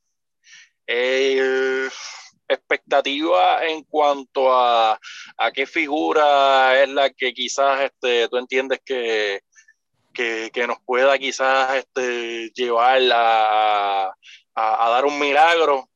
expectativa 2.47 3.65
en 3.65 3.83
cuanto 3.83 4.53
a, 4.53 4.99
a, 5.37 5.51
qué 5.51 5.65
figura 5.65 6.81
es 6.81 6.89
la 6.89 7.09
que 7.09 7.33
quizás 7.33 7.81
este, 7.81 8.27
tú 8.29 8.37
entiendes 8.37 8.81
que, 8.85 9.41
que, 10.13 10.51
que 10.53 10.67
nos 10.67 10.77
pueda 10.85 11.17
quizás 11.17 11.75
este, 11.75 12.49
llevar 12.55 13.01
a, 13.13 14.13
a, 14.55 14.89
dar 14.89 15.05
un 15.05 15.19
milagro 15.19 15.89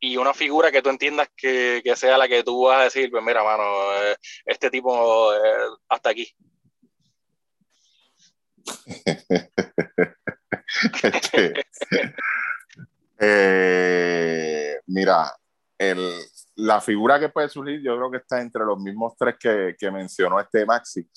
y 0.00 0.16
una 0.16 0.34
figura 0.34 0.72
que 0.72 0.82
tú 0.82 0.88
entiendas 0.88 1.28
que, 1.36 1.82
que, 1.84 1.94
sea 1.96 2.16
la 2.16 2.28
que 2.28 2.42
tú 2.42 2.64
vas 2.64 2.80
a 2.80 2.84
decir, 2.84 3.10
pues 3.10 3.22
mira, 3.22 3.44
mano, 3.44 3.64
eh, 4.02 4.16
este 4.46 4.70
tipo 4.70 5.32
eh, 5.34 5.38
hasta 5.88 6.10
aquí. 6.10 6.34
este, 11.02 11.54
eh, 13.18 14.80
mira, 14.86 15.32
el, 15.78 15.98
la 16.56 16.80
figura 16.80 17.18
que 17.18 17.28
puede 17.28 17.48
surgir, 17.48 17.80
yo 17.82 17.96
creo 17.96 18.10
que 18.10 18.18
está 18.18 18.40
entre 18.40 18.64
los 18.64 18.78
mismos 18.78 19.14
tres 19.18 19.36
que, 19.38 19.76
que 19.78 19.90
mencionó 19.90 20.40
este 20.40 20.66
Maxi. 20.66 21.08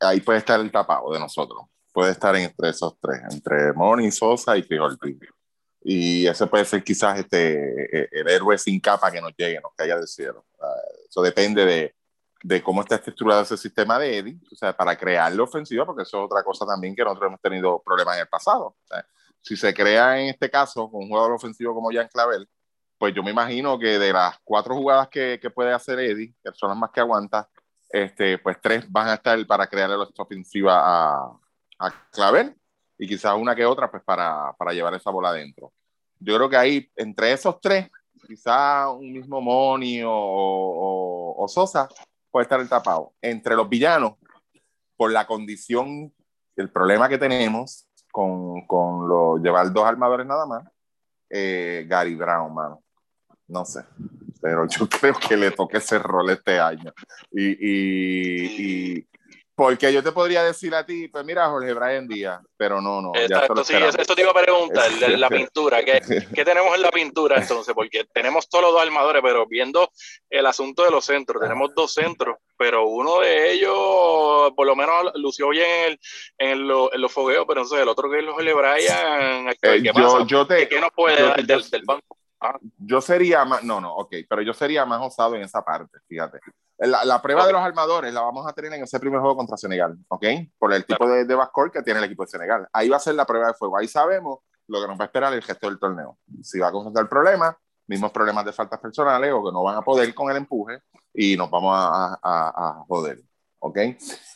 Ahí 0.00 0.20
puede 0.20 0.38
estar 0.38 0.60
el 0.60 0.70
tapado 0.70 1.12
de 1.12 1.18
nosotros. 1.18 1.62
Puede 1.92 2.12
estar 2.12 2.36
entre 2.36 2.70
esos 2.70 2.98
tres, 3.00 3.20
entre 3.30 3.72
Moni, 3.72 4.10
Sosa 4.10 4.56
y 4.56 4.62
Fijolpi. 4.62 5.18
Y 5.82 6.26
ese 6.26 6.46
puede 6.46 6.64
ser 6.64 6.82
quizás 6.82 7.18
este, 7.18 7.96
e, 7.96 8.08
el 8.10 8.28
héroe 8.28 8.58
sin 8.58 8.80
capa 8.80 9.10
que 9.10 9.20
nos 9.20 9.32
llegue, 9.36 9.60
nos 9.60 9.72
caiga 9.74 9.96
del 9.96 10.08
cielo. 10.08 10.44
Eso 11.08 11.22
depende 11.22 11.64
de, 11.64 11.94
de 12.42 12.62
cómo 12.62 12.82
está 12.82 12.96
estructurado 12.96 13.42
ese 13.42 13.56
sistema 13.56 13.98
de 13.98 14.18
Eddie, 14.18 14.38
o 14.52 14.56
sea, 14.56 14.76
para 14.76 14.96
crear 14.96 15.32
la 15.32 15.42
ofensiva, 15.42 15.86
porque 15.86 16.02
eso 16.02 16.18
es 16.18 16.24
otra 16.24 16.42
cosa 16.42 16.66
también 16.66 16.94
que 16.94 17.02
nosotros 17.02 17.28
hemos 17.28 17.40
tenido 17.40 17.82
problemas 17.82 18.16
en 18.16 18.22
el 18.22 18.28
pasado. 18.28 18.66
O 18.66 18.86
sea, 18.86 19.06
si 19.40 19.56
se 19.56 19.72
crea 19.72 20.20
en 20.20 20.28
este 20.28 20.50
caso 20.50 20.90
con 20.90 21.02
un 21.02 21.08
jugador 21.08 21.32
ofensivo 21.32 21.74
como 21.74 21.90
Jan 21.90 22.08
Clavel, 22.08 22.48
pues 22.98 23.14
yo 23.14 23.22
me 23.22 23.30
imagino 23.30 23.78
que 23.78 23.98
de 23.98 24.12
las 24.12 24.38
cuatro 24.42 24.74
jugadas 24.74 25.08
que, 25.08 25.38
que 25.40 25.50
puede 25.50 25.72
hacer 25.72 25.98
Eddie, 25.98 26.34
que 26.42 26.50
son 26.54 26.70
las 26.70 26.78
más 26.78 26.90
que 26.90 27.00
aguanta, 27.00 27.48
este, 27.88 28.38
pues 28.38 28.58
tres 28.60 28.90
van 28.90 29.08
a 29.08 29.14
estar 29.14 29.46
para 29.46 29.66
crearle 29.66 29.96
la 29.96 30.08
ofensiva 30.16 30.80
a, 30.82 31.38
a 31.78 32.10
Clavel 32.10 32.56
y 32.98 33.06
quizás 33.06 33.34
una 33.36 33.54
que 33.54 33.66
otra 33.66 33.90
pues 33.90 34.02
para, 34.02 34.52
para 34.58 34.72
llevar 34.72 34.94
esa 34.94 35.10
bola 35.10 35.30
adentro. 35.30 35.72
Yo 36.18 36.36
creo 36.36 36.48
que 36.48 36.56
ahí, 36.56 36.90
entre 36.96 37.32
esos 37.32 37.60
tres, 37.60 37.88
quizá 38.26 38.90
un 38.90 39.12
mismo 39.12 39.40
Moni 39.40 40.02
o, 40.02 40.10
o, 40.10 41.44
o 41.44 41.48
Sosa 41.48 41.88
puede 42.36 42.42
estar 42.42 42.60
el 42.60 42.68
tapado. 42.68 43.14
Entre 43.22 43.56
los 43.56 43.66
villanos, 43.66 44.16
por 44.94 45.10
la 45.10 45.26
condición, 45.26 46.12
el 46.54 46.70
problema 46.70 47.08
que 47.08 47.16
tenemos 47.16 47.88
con, 48.12 48.66
con 48.66 49.08
lo, 49.08 49.38
llevar 49.38 49.72
dos 49.72 49.86
armadores 49.86 50.26
nada 50.26 50.44
más, 50.44 50.62
eh, 51.30 51.86
Gary 51.88 52.14
Brown, 52.14 52.52
mano. 52.52 52.82
No 53.48 53.64
sé, 53.64 53.86
pero 54.42 54.68
yo 54.68 54.86
creo 55.00 55.14
que 55.14 55.34
le 55.34 55.50
toque 55.50 55.78
ese 55.78 55.98
rol 55.98 56.28
este 56.28 56.60
año. 56.60 56.92
Y, 57.30 57.52
y, 57.52 58.96
y 58.98 59.08
porque 59.56 59.90
yo 59.90 60.02
te 60.02 60.12
podría 60.12 60.44
decir 60.44 60.74
a 60.74 60.84
ti, 60.84 61.08
pues 61.08 61.24
mira, 61.24 61.48
Jorge 61.48 61.72
Brian 61.72 62.06
Díaz, 62.06 62.42
pero 62.58 62.82
no, 62.82 63.00
no. 63.00 63.12
Exacto, 63.14 63.64
sí, 63.64 63.72
eso 63.74 64.14
te 64.14 64.20
iba 64.20 64.30
a 64.30 64.34
preguntar, 64.34 64.90
de 64.92 65.16
la 65.16 65.28
pintura. 65.30 65.82
¿qué, 65.82 66.02
¿Qué, 66.34 66.44
tenemos 66.44 66.74
en 66.74 66.82
la 66.82 66.90
pintura 66.90 67.40
entonces? 67.40 67.74
Porque 67.74 68.04
tenemos 68.12 68.50
todos 68.50 68.64
los 68.66 68.74
dos 68.74 68.82
armadores, 68.82 69.22
pero 69.24 69.46
viendo 69.46 69.90
el 70.28 70.44
asunto 70.44 70.84
de 70.84 70.90
los 70.90 71.06
centros, 71.06 71.40
tenemos 71.40 71.74
dos 71.74 71.94
centros, 71.94 72.36
pero 72.58 72.86
uno 72.86 73.20
de 73.20 73.52
ellos, 73.52 74.52
por 74.54 74.66
lo 74.66 74.76
menos, 74.76 75.10
lució 75.14 75.48
bien 75.48 75.66
en, 75.70 75.92
el, 75.92 75.98
en, 76.50 76.68
lo, 76.68 76.92
en 76.92 77.00
los 77.00 77.10
fogueos, 77.10 77.46
pero 77.48 77.62
entonces 77.62 77.82
el 77.82 77.88
otro 77.88 78.10
que 78.10 78.18
es 78.18 78.26
Jorge 78.26 78.52
Brian, 78.52 79.54
¿qué, 79.62 79.76
eh, 79.76 79.82
yo, 79.82 80.26
Yo 80.26 80.46
te, 80.46 80.68
¿Qué 80.68 80.78
nos 80.78 80.90
puede 80.94 81.22
dar 81.22 81.42
del, 81.42 81.70
del 81.70 81.82
banco? 81.86 82.18
Ah. 82.40 82.58
Yo 82.78 83.00
sería 83.00 83.44
más, 83.44 83.64
no, 83.64 83.80
no, 83.80 83.94
ok, 83.94 84.14
pero 84.28 84.42
yo 84.42 84.52
sería 84.52 84.84
más 84.84 85.00
osado 85.00 85.34
en 85.34 85.42
esa 85.42 85.62
parte, 85.62 85.98
fíjate. 86.06 86.38
La, 86.78 87.04
la 87.04 87.22
prueba 87.22 87.42
okay. 87.42 87.48
de 87.48 87.58
los 87.58 87.66
armadores 87.66 88.12
la 88.12 88.20
vamos 88.20 88.46
a 88.46 88.52
tener 88.52 88.72
en 88.74 88.82
ese 88.82 89.00
primer 89.00 89.20
juego 89.20 89.36
contra 89.36 89.56
Senegal, 89.56 89.96
¿ok? 90.08 90.24
Por 90.58 90.74
el 90.74 90.84
tipo 90.84 91.08
de, 91.08 91.24
de 91.24 91.34
backcourt 91.34 91.72
que 91.72 91.82
tiene 91.82 92.00
el 92.00 92.04
equipo 92.04 92.24
de 92.24 92.30
Senegal. 92.30 92.68
Ahí 92.72 92.90
va 92.90 92.98
a 92.98 93.00
ser 93.00 93.14
la 93.14 93.24
prueba 93.24 93.46
de 93.46 93.54
fuego. 93.54 93.78
Ahí 93.78 93.88
sabemos 93.88 94.40
lo 94.68 94.82
que 94.82 94.88
nos 94.88 94.98
va 94.98 95.04
a 95.04 95.06
esperar 95.06 95.32
el 95.32 95.42
gesto 95.42 95.68
del 95.68 95.78
torneo. 95.78 96.18
Si 96.42 96.58
va 96.58 96.68
a 96.68 96.72
confrontar 96.72 97.08
problemas, 97.08 97.56
mismos 97.86 98.10
problemas 98.10 98.44
de 98.44 98.52
faltas 98.52 98.78
personales 98.80 99.32
o 99.32 99.44
que 99.44 99.52
no 99.52 99.62
van 99.62 99.76
a 99.76 99.82
poder 99.82 100.12
con 100.14 100.30
el 100.30 100.36
empuje 100.36 100.80
y 101.14 101.36
nos 101.36 101.50
vamos 101.50 101.74
a, 101.74 102.18
a, 102.22 102.48
a 102.80 102.84
joder, 102.86 103.22
¿ok? 103.58 103.78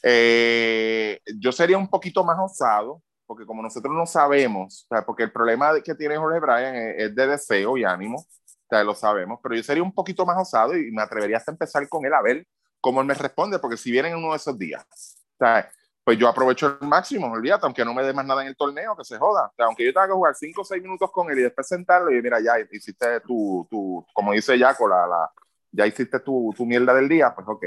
Eh, 0.02 1.20
yo 1.38 1.52
sería 1.52 1.76
un 1.76 1.88
poquito 1.88 2.24
más 2.24 2.38
osado 2.38 3.02
porque 3.30 3.46
como 3.46 3.62
nosotros 3.62 3.94
no 3.94 4.06
sabemos, 4.06 4.88
o 4.90 4.92
sea, 4.92 5.06
porque 5.06 5.22
el 5.22 5.30
problema 5.30 5.80
que 5.84 5.94
tiene 5.94 6.16
Jorge 6.16 6.40
Bryan 6.40 6.74
es, 6.74 6.94
es 6.98 7.14
de 7.14 7.28
deseo 7.28 7.76
y 7.76 7.84
ánimo, 7.84 8.16
o 8.16 8.66
sea, 8.68 8.82
lo 8.82 8.92
sabemos, 8.92 9.38
pero 9.40 9.54
yo 9.54 9.62
sería 9.62 9.84
un 9.84 9.94
poquito 9.94 10.26
más 10.26 10.36
osado 10.36 10.76
y 10.76 10.90
me 10.90 11.00
atrevería 11.00 11.36
hasta 11.36 11.52
empezar 11.52 11.88
con 11.88 12.04
él 12.04 12.12
a 12.12 12.22
ver 12.22 12.44
cómo 12.80 13.00
él 13.00 13.06
me 13.06 13.14
responde, 13.14 13.60
porque 13.60 13.76
si 13.76 13.92
viene 13.92 14.08
en 14.08 14.16
uno 14.16 14.32
de 14.32 14.36
esos 14.36 14.58
días, 14.58 14.84
o 14.84 15.44
sea, 15.44 15.70
pues 16.02 16.18
yo 16.18 16.26
aprovecho 16.26 16.76
el 16.80 16.88
máximo, 16.88 17.30
olvídate, 17.30 17.66
aunque 17.66 17.84
no 17.84 17.94
me 17.94 18.02
dé 18.02 18.12
más 18.12 18.26
nada 18.26 18.42
en 18.42 18.48
el 18.48 18.56
torneo, 18.56 18.96
que 18.96 19.04
se 19.04 19.16
joda, 19.16 19.46
o 19.46 19.54
sea, 19.54 19.66
aunque 19.66 19.84
yo 19.84 19.92
tenga 19.92 20.08
que 20.08 20.12
jugar 20.14 20.34
5 20.34 20.62
o 20.62 20.64
6 20.64 20.82
minutos 20.82 21.08
con 21.12 21.30
él 21.30 21.38
y 21.38 21.42
después 21.42 21.68
sentarlo 21.68 22.10
y 22.10 22.20
mira, 22.20 22.40
ya 22.40 22.54
hiciste 22.72 23.20
tu, 23.20 23.64
tu 23.70 24.04
como 24.12 24.32
dice 24.32 24.58
Jaco, 24.58 24.88
la, 24.88 25.06
la, 25.06 25.30
ya 25.70 25.86
hiciste 25.86 26.18
tu, 26.18 26.52
tu 26.56 26.66
mierda 26.66 26.92
del 26.94 27.08
día, 27.08 27.32
pues 27.32 27.46
ok, 27.46 27.64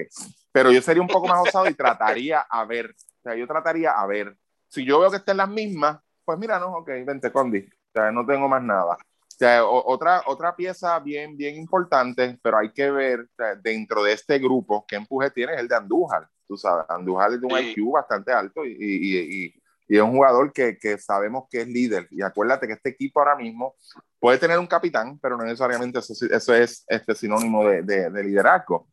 pero 0.52 0.74
yo 0.74 0.82
sería 0.82 1.02
un 1.02 1.08
poco 1.08 1.26
más 1.26 1.40
osado 1.48 1.70
y 1.70 1.74
trataría 1.74 2.42
a 2.42 2.66
ver, 2.66 2.90
o 2.90 3.22
sea, 3.24 3.34
yo 3.38 3.48
trataría 3.48 3.92
a 3.92 4.06
ver 4.06 4.36
si 4.74 4.84
yo 4.84 5.00
veo 5.00 5.12
que 5.12 5.18
estén 5.18 5.38
las 5.38 5.50
mismas, 5.50 6.00
pues 6.26 6.40
mira, 6.40 6.58
no, 6.58 6.78
ok, 6.78 6.90
vente, 7.06 7.32
Condi, 7.32 7.60
o 7.60 7.92
sea, 7.94 8.12
no 8.12 8.26
tengo 8.26 8.50
más 8.50 8.64
nada. 8.64 8.94
O 8.96 9.36
sea, 9.38 9.66
otra, 9.66 10.24
otra 10.26 10.56
pieza 10.56 11.00
bien, 11.00 11.38
bien 11.38 11.56
importante, 11.56 12.40
pero 12.42 12.58
hay 12.58 12.72
que 12.72 12.90
ver 12.90 13.22
o 13.22 13.36
sea, 13.36 13.56
dentro 13.56 14.04
de 14.04 14.14
este 14.14 14.40
grupo 14.40 14.84
qué 14.88 14.96
empuje 14.96 15.30
tiene 15.30 15.54
es 15.54 15.60
el 15.60 15.68
de 15.68 15.76
Andújar. 15.76 16.28
Tú 16.48 16.58
sabes, 16.58 16.86
Andújar 16.90 17.34
es 17.34 17.42
de 17.42 17.46
un 17.46 17.58
sí. 17.58 17.74
IQ 17.78 17.92
bastante 17.92 18.32
alto 18.32 18.66
y, 18.66 18.72
y, 18.72 19.18
y, 19.18 19.54
y, 19.88 19.96
es 19.96 20.02
un 20.02 20.14
jugador 20.14 20.52
que, 20.52 20.78
que 20.80 20.98
sabemos 20.98 21.46
que 21.52 21.62
es 21.62 21.68
líder. 21.68 22.08
Y 22.10 22.24
acuérdate 22.24 22.66
que 22.66 22.74
este 22.74 22.90
equipo 22.90 23.20
ahora 23.20 23.36
mismo 23.36 23.76
puede 24.20 24.40
tener 24.40 24.58
un 24.58 24.68
capitán, 24.68 25.20
pero 25.20 25.38
no 25.38 25.44
necesariamente 25.44 26.00
eso, 26.00 26.14
eso 26.32 26.54
es 26.56 26.84
este 26.88 27.14
sinónimo 27.14 27.68
de, 27.68 27.84
de, 27.84 28.10
de 28.10 28.24
liderazgo. 28.24 28.88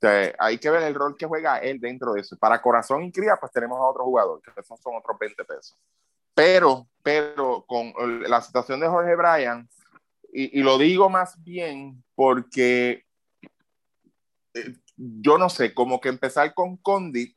Sea, 0.00 0.34
hay 0.38 0.58
que 0.58 0.70
ver 0.70 0.82
el 0.82 0.94
rol 0.94 1.16
que 1.16 1.26
juega 1.26 1.58
él 1.58 1.80
dentro 1.80 2.12
de 2.12 2.20
eso. 2.20 2.36
Para 2.36 2.60
corazón 2.60 3.04
y 3.04 3.12
cría, 3.12 3.36
pues 3.36 3.52
tenemos 3.52 3.78
a 3.78 3.84
otro 3.84 4.04
jugador, 4.04 4.40
que 4.42 4.50
esos 4.60 4.80
son 4.80 4.96
otros 4.96 5.18
20 5.18 5.44
pesos. 5.44 5.78
Pero, 6.34 6.88
pero 7.02 7.64
con 7.66 7.92
la 8.28 8.40
situación 8.42 8.80
de 8.80 8.88
Jorge 8.88 9.14
Bryan, 9.14 9.68
y, 10.32 10.60
y 10.60 10.62
lo 10.62 10.78
digo 10.78 11.08
más 11.08 11.42
bien 11.42 12.02
porque 12.16 13.04
eh, 14.54 14.74
yo 14.96 15.38
no 15.38 15.48
sé, 15.48 15.74
como 15.74 16.00
que 16.00 16.08
empezar 16.08 16.54
con 16.54 16.76
Condi, 16.76 17.36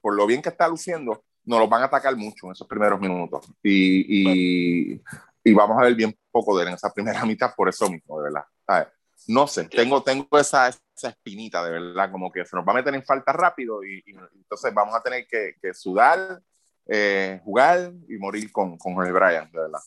por 0.00 0.14
lo 0.14 0.26
bien 0.26 0.42
que 0.42 0.50
está 0.50 0.68
luciendo, 0.68 1.24
nos 1.44 1.58
lo 1.60 1.68
van 1.68 1.82
a 1.82 1.86
atacar 1.86 2.16
mucho 2.16 2.46
en 2.46 2.52
esos 2.52 2.66
primeros 2.66 3.00
minutos. 3.00 3.46
Y, 3.62 4.92
y, 4.92 5.02
y 5.42 5.54
vamos 5.54 5.78
a 5.78 5.84
ver 5.84 5.94
bien 5.94 6.16
poco 6.30 6.56
de 6.56 6.62
él 6.62 6.68
en 6.68 6.74
esa 6.74 6.92
primera 6.92 7.24
mitad 7.26 7.54
por 7.54 7.68
eso 7.68 7.88
mismo, 7.90 8.18
de 8.18 8.24
verdad. 8.24 8.44
¿sabes? 8.66 8.88
No 9.28 9.46
sé, 9.46 9.64
tengo, 9.64 10.02
tengo 10.02 10.38
esa, 10.38 10.68
esa 10.68 11.08
espinita 11.08 11.64
de 11.64 11.72
verdad, 11.72 12.10
como 12.12 12.30
que 12.30 12.44
se 12.44 12.54
nos 12.56 12.66
va 12.66 12.72
a 12.72 12.76
meter 12.76 12.94
en 12.94 13.04
falta 13.04 13.32
rápido 13.32 13.82
y, 13.84 14.02
y 14.06 14.16
entonces 14.34 14.72
vamos 14.72 14.94
a 14.94 15.02
tener 15.02 15.26
que, 15.26 15.56
que 15.60 15.74
sudar, 15.74 16.40
eh, 16.86 17.40
jugar 17.44 17.92
y 18.08 18.16
morir 18.18 18.52
con, 18.52 18.78
con 18.78 18.94
Jorge 18.94 19.12
Bryan, 19.12 19.50
de 19.50 19.58
verdad. 19.58 19.80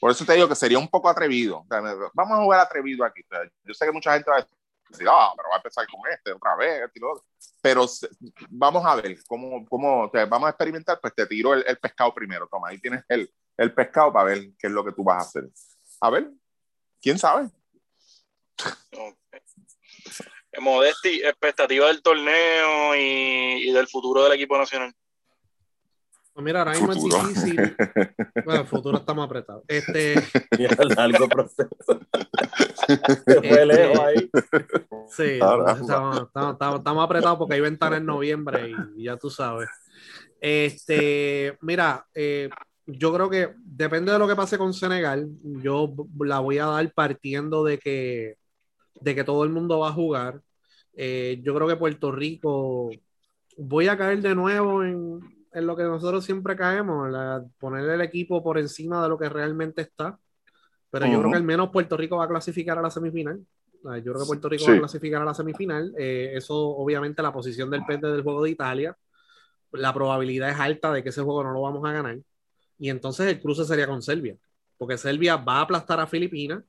Por 0.00 0.10
eso 0.10 0.24
te 0.24 0.32
digo 0.32 0.48
que 0.48 0.54
sería 0.54 0.78
un 0.78 0.88
poco 0.88 1.10
atrevido. 1.10 1.66
Vamos 2.14 2.38
a 2.38 2.42
jugar 2.42 2.60
atrevido 2.60 3.04
aquí. 3.04 3.20
Yo 3.64 3.74
sé 3.74 3.84
que 3.84 3.92
mucha 3.92 4.14
gente 4.14 4.30
va 4.30 4.38
a 4.38 4.40
decir, 4.40 5.06
ah, 5.06 5.32
pero 5.36 5.50
va 5.50 5.56
a 5.56 5.58
empezar 5.58 5.86
con 5.86 6.00
este 6.10 6.32
otra 6.32 6.56
vez, 6.56 6.82
este 6.84 6.98
y 6.98 7.02
lo 7.02 7.12
otro. 7.12 7.24
Pero 7.60 7.86
vamos 8.48 8.84
a 8.86 8.94
ver 8.96 9.18
cómo, 9.26 9.66
cómo 9.68 10.04
o 10.04 10.10
sea, 10.10 10.24
vamos 10.24 10.46
a 10.46 10.50
experimentar. 10.50 10.98
Pues 11.00 11.14
te 11.14 11.26
tiro 11.26 11.52
el, 11.52 11.64
el, 11.66 11.76
pescado 11.76 12.14
primero. 12.14 12.48
Toma, 12.50 12.68
ahí 12.68 12.78
tienes 12.78 13.04
el, 13.08 13.30
el 13.58 13.74
pescado 13.74 14.10
para 14.10 14.30
ver 14.30 14.38
qué 14.58 14.68
es 14.68 14.72
lo 14.72 14.82
que 14.82 14.92
tú 14.92 15.04
vas 15.04 15.18
a 15.18 15.28
hacer. 15.28 15.50
A 16.00 16.08
ver, 16.08 16.30
quién 17.02 17.18
sabe. 17.18 17.50
Okay. 18.92 19.40
Modesti, 20.60 21.22
expectativa 21.22 21.86
del 21.86 22.02
torneo 22.02 22.94
y, 22.96 23.68
y, 23.68 23.72
del 23.72 23.86
futuro 23.86 24.24
del 24.24 24.32
equipo 24.32 24.58
nacional. 24.58 24.92
Pues 26.32 26.44
mira, 26.44 26.60
ahora 26.60 26.72
mismo 26.72 26.92
es 26.92 27.02
difícil. 27.02 27.76
Bueno, 28.44 28.62
el 28.62 28.66
futuro 28.66 28.96
está 28.96 29.12
más 29.12 29.26
apretado. 29.26 29.62
Este. 29.68 30.14
largo 30.96 31.28
proceso. 31.28 31.68
Fue 33.26 33.66
lejos 33.66 33.98
ahí. 33.98 34.30
Sí, 35.08 35.22
estamos, 35.34 35.80
estamos, 35.80 36.22
estamos, 36.26 36.78
estamos, 36.78 37.04
apretados 37.04 37.38
porque 37.38 37.54
hay 37.54 37.60
ventana 37.60 37.98
en 37.98 38.06
noviembre 38.06 38.70
y, 38.70 39.02
y 39.02 39.04
ya 39.04 39.16
tú 39.16 39.28
sabes. 39.28 39.68
Este, 40.40 41.58
mira, 41.60 42.06
eh, 42.14 42.48
yo 42.86 43.12
creo 43.12 43.28
que 43.28 43.54
depende 43.58 44.12
de 44.12 44.18
lo 44.18 44.26
que 44.26 44.36
pase 44.36 44.56
con 44.56 44.72
Senegal. 44.72 45.28
Yo 45.42 45.92
la 46.20 46.40
voy 46.40 46.58
a 46.58 46.66
dar 46.66 46.92
partiendo 46.92 47.64
de 47.64 47.78
que 47.78 48.36
de 48.94 49.14
que 49.14 49.24
todo 49.24 49.44
el 49.44 49.50
mundo 49.50 49.78
va 49.80 49.88
a 49.88 49.92
jugar. 49.92 50.40
Eh, 50.94 51.40
yo 51.42 51.54
creo 51.54 51.68
que 51.68 51.76
Puerto 51.76 52.12
Rico, 52.12 52.90
voy 53.56 53.88
a 53.88 53.96
caer 53.96 54.20
de 54.20 54.34
nuevo 54.34 54.82
en, 54.82 55.20
en 55.52 55.66
lo 55.66 55.76
que 55.76 55.84
nosotros 55.84 56.24
siempre 56.24 56.56
caemos, 56.56 57.10
la, 57.10 57.44
poner 57.58 57.88
el 57.88 58.00
equipo 58.00 58.42
por 58.42 58.58
encima 58.58 59.02
de 59.02 59.08
lo 59.08 59.18
que 59.18 59.28
realmente 59.28 59.82
está. 59.82 60.18
Pero 60.90 61.06
uh 61.06 61.08
-huh. 61.08 61.12
yo 61.12 61.18
creo 61.20 61.30
que 61.30 61.36
al 61.36 61.44
menos 61.44 61.70
Puerto 61.70 61.96
Rico 61.96 62.16
va 62.16 62.24
a 62.24 62.28
clasificar 62.28 62.78
a 62.78 62.82
la 62.82 62.90
semifinal. 62.90 63.40
Yo 63.82 64.12
creo 64.12 64.20
que 64.20 64.26
Puerto 64.26 64.48
Rico 64.48 64.64
sí. 64.64 64.70
va 64.72 64.76
a 64.76 64.80
clasificar 64.80 65.22
a 65.22 65.24
la 65.24 65.34
semifinal. 65.34 65.94
Eh, 65.96 66.32
eso, 66.34 66.54
obviamente, 66.54 67.22
la 67.22 67.32
posición 67.32 67.70
del 67.70 67.84
pende 67.86 68.10
del 68.10 68.22
juego 68.22 68.42
de 68.42 68.50
Italia, 68.50 68.96
la 69.72 69.94
probabilidad 69.94 70.50
es 70.50 70.60
alta 70.60 70.92
de 70.92 71.02
que 71.02 71.08
ese 71.08 71.22
juego 71.22 71.44
no 71.44 71.52
lo 71.52 71.62
vamos 71.62 71.88
a 71.88 71.92
ganar. 71.92 72.18
Y 72.78 72.90
entonces 72.90 73.26
el 73.26 73.40
cruce 73.40 73.64
sería 73.64 73.86
con 73.86 74.02
Serbia, 74.02 74.36
porque 74.76 74.98
Serbia 74.98 75.36
va 75.36 75.58
a 75.58 75.60
aplastar 75.62 76.00
a 76.00 76.06
Filipinas 76.06 76.62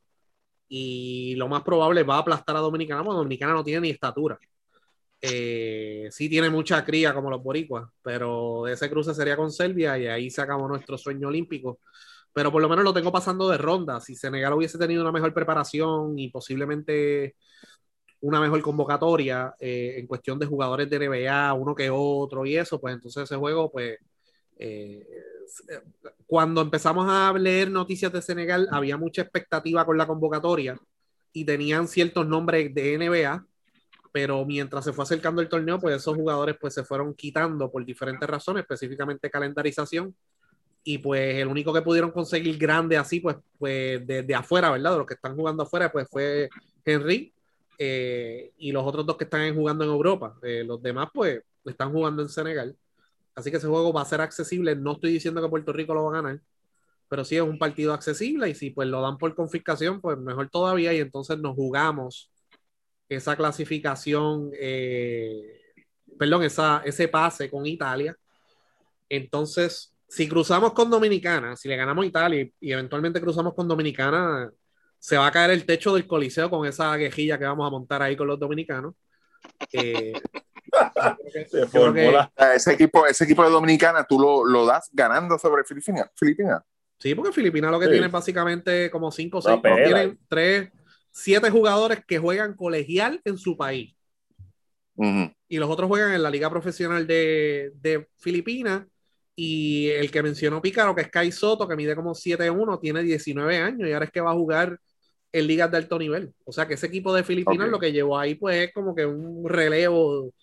y 0.74 1.36
lo 1.36 1.50
más 1.50 1.64
probable 1.64 2.04
va 2.04 2.16
a 2.16 2.20
aplastar 2.20 2.56
a 2.56 2.60
Dominicana, 2.62 3.04
porque 3.04 3.18
Dominicana 3.18 3.52
no 3.54 3.64
tiene 3.64 3.82
ni 3.82 3.90
estatura. 3.90 4.40
Eh, 5.22 6.08
sí 6.12 6.30
tiene 6.30 6.50
mucha 6.50 6.86
cría 6.86 7.14
como 7.14 7.30
los 7.30 7.44
boricuas, 7.44 7.90
pero 8.02 8.68
ese 8.68 8.90
cruce 8.90 9.14
sería 9.14 9.36
con 9.36 9.52
Serbia 9.52 9.98
y 9.98 10.08
ahí 10.08 10.32
sacamos 10.32 10.70
nuestro 10.70 10.98
sueño 10.98 11.28
olímpico. 11.28 11.80
Pero 12.32 12.54
por 12.54 12.62
lo 12.62 12.70
menos 12.70 12.86
lo 12.86 12.94
tengo 12.94 13.12
pasando 13.12 13.50
de 13.50 13.58
ronda. 13.58 14.00
Si 14.00 14.16
Senegal 14.16 14.54
hubiese 14.54 14.78
tenido 14.78 15.02
una 15.02 15.12
mejor 15.12 15.34
preparación 15.34 16.18
y 16.18 16.30
posiblemente 16.30 17.36
una 18.22 18.40
mejor 18.40 18.62
convocatoria 18.62 19.54
eh, 19.60 19.96
en 19.98 20.08
cuestión 20.08 20.40
de 20.40 20.46
jugadores 20.46 20.90
de 20.90 21.00
NBA, 21.00 21.54
uno 21.54 21.76
que 21.76 21.90
otro 21.92 22.46
y 22.46 22.56
eso, 22.56 22.80
pues 22.80 22.94
entonces 22.96 23.24
ese 23.24 23.36
juego, 23.36 23.70
pues 23.72 23.98
eh, 24.58 25.06
cuando 26.26 26.62
empezamos 26.62 27.08
a 27.10 27.34
leer 27.34 27.70
noticias 27.70 28.12
de 28.12 28.22
Senegal, 28.22 28.68
había 28.72 28.98
mucha 28.98 29.22
expectativa 29.22 29.86
con 29.86 29.98
la 29.98 30.08
convocatoria 30.08 30.80
y 31.34 31.46
tenían 31.46 31.88
ciertos 31.88 32.28
nombres 32.28 32.74
de 32.74 32.98
NBA, 32.98 33.46
pero 34.12 34.46
mientras 34.46 34.84
se 34.86 34.94
fue 34.94 35.04
acercando 35.04 35.42
el 35.42 35.50
torneo, 35.50 35.80
pues 35.80 35.96
esos 35.96 36.16
jugadores 36.16 36.58
pues 36.60 36.74
se 36.74 36.84
fueron 36.84 37.14
quitando 37.14 37.72
por 37.72 37.86
diferentes 37.86 38.30
razones, 38.30 38.62
específicamente 38.62 39.30
calendarización, 39.30 40.16
y 40.84 40.98
pues 40.98 41.36
el 41.36 41.48
único 41.48 41.74
que 41.74 41.82
pudieron 41.82 42.12
conseguir 42.12 42.58
grande 42.58 42.98
así, 42.98 43.20
pues, 43.20 43.38
pues 43.58 44.06
desde 44.06 44.24
de 44.24 44.36
afuera, 44.36 44.72
¿verdad? 44.72 44.92
De 44.94 44.98
los 44.98 45.08
que 45.08 45.14
están 45.14 45.36
jugando 45.36 45.64
afuera, 45.64 45.92
pues 45.92 46.08
fue 46.10 46.50
Henry, 46.84 47.34
eh, 47.78 48.52
y 48.58 48.72
los 48.72 48.86
otros 48.86 49.06
dos 49.06 49.18
que 49.18 49.26
están 49.26 49.56
jugando 49.56 49.84
en 49.84 49.90
Europa. 49.92 50.38
Eh, 50.42 50.64
los 50.66 50.82
demás, 50.82 51.10
pues, 51.14 51.42
están 51.66 51.92
jugando 51.92 52.22
en 52.22 52.30
Senegal. 52.30 52.76
Así 53.36 53.52
que 53.52 53.58
ese 53.58 53.68
juego 53.68 53.94
va 53.94 54.02
a 54.02 54.06
ser 54.06 54.22
accesible. 54.22 54.76
No 54.76 54.94
estoy 54.94 55.14
diciendo 55.14 55.42
que 55.42 55.50
Puerto 55.50 55.74
Rico 55.74 55.94
lo 55.94 56.06
va 56.06 56.18
a 56.18 56.22
ganar, 56.22 56.42
pero 57.08 57.26
sí 57.26 57.36
es 57.36 57.42
un 57.42 57.60
partido 57.60 57.94
accesible 57.94 58.50
y 58.50 58.56
si 58.56 58.72
pues 58.72 58.88
lo 58.88 59.02
dan 59.02 59.18
por 59.18 59.36
confiscación, 59.36 60.02
pues 60.02 60.18
mejor 60.18 60.50
todavía 60.50 60.94
y 60.94 61.00
entonces 61.00 61.38
nos 61.40 61.56
jugamos 61.56 62.32
esa 63.10 63.36
clasificación, 63.36 64.52
eh, 64.58 65.60
perdón, 66.18 66.44
esa, 66.44 66.82
ese 66.86 67.08
pase 67.10 67.50
con 67.50 67.66
Italia. 67.66 68.16
Entonces, 69.10 69.94
si 70.08 70.28
cruzamos 70.28 70.74
con 70.74 70.90
Dominicana, 70.90 71.56
si 71.58 71.68
le 71.68 71.76
ganamos 71.76 72.04
a 72.04 72.08
Italia 72.08 72.50
y, 72.60 72.72
eventualmente 72.72 73.22
cruzamos 73.22 73.54
con 73.54 73.68
Dominicana, 73.68 74.52
se 75.00 75.18
va 75.18 75.28
a 75.28 75.32
caer 75.32 75.52
el 75.52 75.66
techo 75.66 75.94
del 75.94 76.08
coliseo 76.08 76.50
con 76.50 76.66
esa 76.66 76.98
quejilla 76.98 77.38
que 77.38 77.46
vamos 77.46 77.68
a 77.68 77.72
montar 77.72 78.02
ahí 78.02 78.16
con 78.16 78.28
los 78.28 78.40
dominicanos. 78.40 78.94
Eh, 79.74 80.14
ese, 82.56 82.74
equipo, 82.74 83.06
ese 83.06 83.24
equipo 83.24 83.44
de 83.44 83.50
Dominicana, 83.50 84.06
tú 84.08 84.20
lo, 84.20 84.46
lo 84.46 84.66
das 84.66 84.90
ganando 84.92 85.38
sobre 85.38 85.64
Filipinas. 85.64 86.10
Filipinas. 86.16 86.62
Sí, 86.98 87.16
porque 87.16 87.32
Filipinas 87.32 87.72
lo 87.72 87.80
que 87.80 87.88
tiene 87.88 88.08
básicamente 88.10 88.92
como 88.92 89.12
cinco 89.12 89.40
o 89.40 89.42
seis, 89.42 89.60
tienen 89.62 90.20
tres, 90.28 90.70
siete 91.12 91.50
jugadores 91.50 92.04
que 92.06 92.20
juegan 92.20 92.56
colegial 92.56 93.20
en 93.26 93.38
su 93.38 93.58
país. 93.58 93.96
Y 95.48 95.58
los 95.58 95.68
otros 95.68 95.88
juegan 95.88 96.14
en 96.14 96.22
la 96.22 96.30
liga 96.30 96.48
profesional 96.50 97.08
de, 97.08 97.72
de 97.76 98.08
Filipinas. 98.18 98.86
Y 99.36 99.88
el 99.88 100.12
que 100.12 100.22
mencionó 100.22 100.62
Pícaro, 100.62 100.94
que 100.94 101.02
es 101.02 101.10
Kai 101.10 101.32
Soto, 101.32 101.68
que 101.68 101.76
mide 101.76 101.96
como 101.96 102.14
7-1, 102.14 102.80
tiene 102.80 103.02
19 103.02 103.58
años 103.58 103.90
y 103.90 103.94
ahora 103.94 104.06
es 104.06 104.12
que 104.12 104.22
va 104.22 104.32
a 104.32 104.36
jugar 104.36 104.78
en 105.32 105.48
ligas 105.48 105.72
de 105.72 105.78
alto 105.78 105.98
nivel. 105.98 106.34
O 106.44 106.52
sea 106.52 106.68
que 106.68 106.76
ese 106.76 106.88
equipo 106.88 107.14
de 107.14 107.24
Filipinas 107.24 107.70
lo 107.70 107.80
que 107.80 107.92
llevó 107.92 108.18
ahí 108.18 108.36
pues 108.36 108.68
es 108.68 108.74
como 108.74 108.94
que 108.94 109.06
un 109.06 109.48
relevo, 109.48 110.34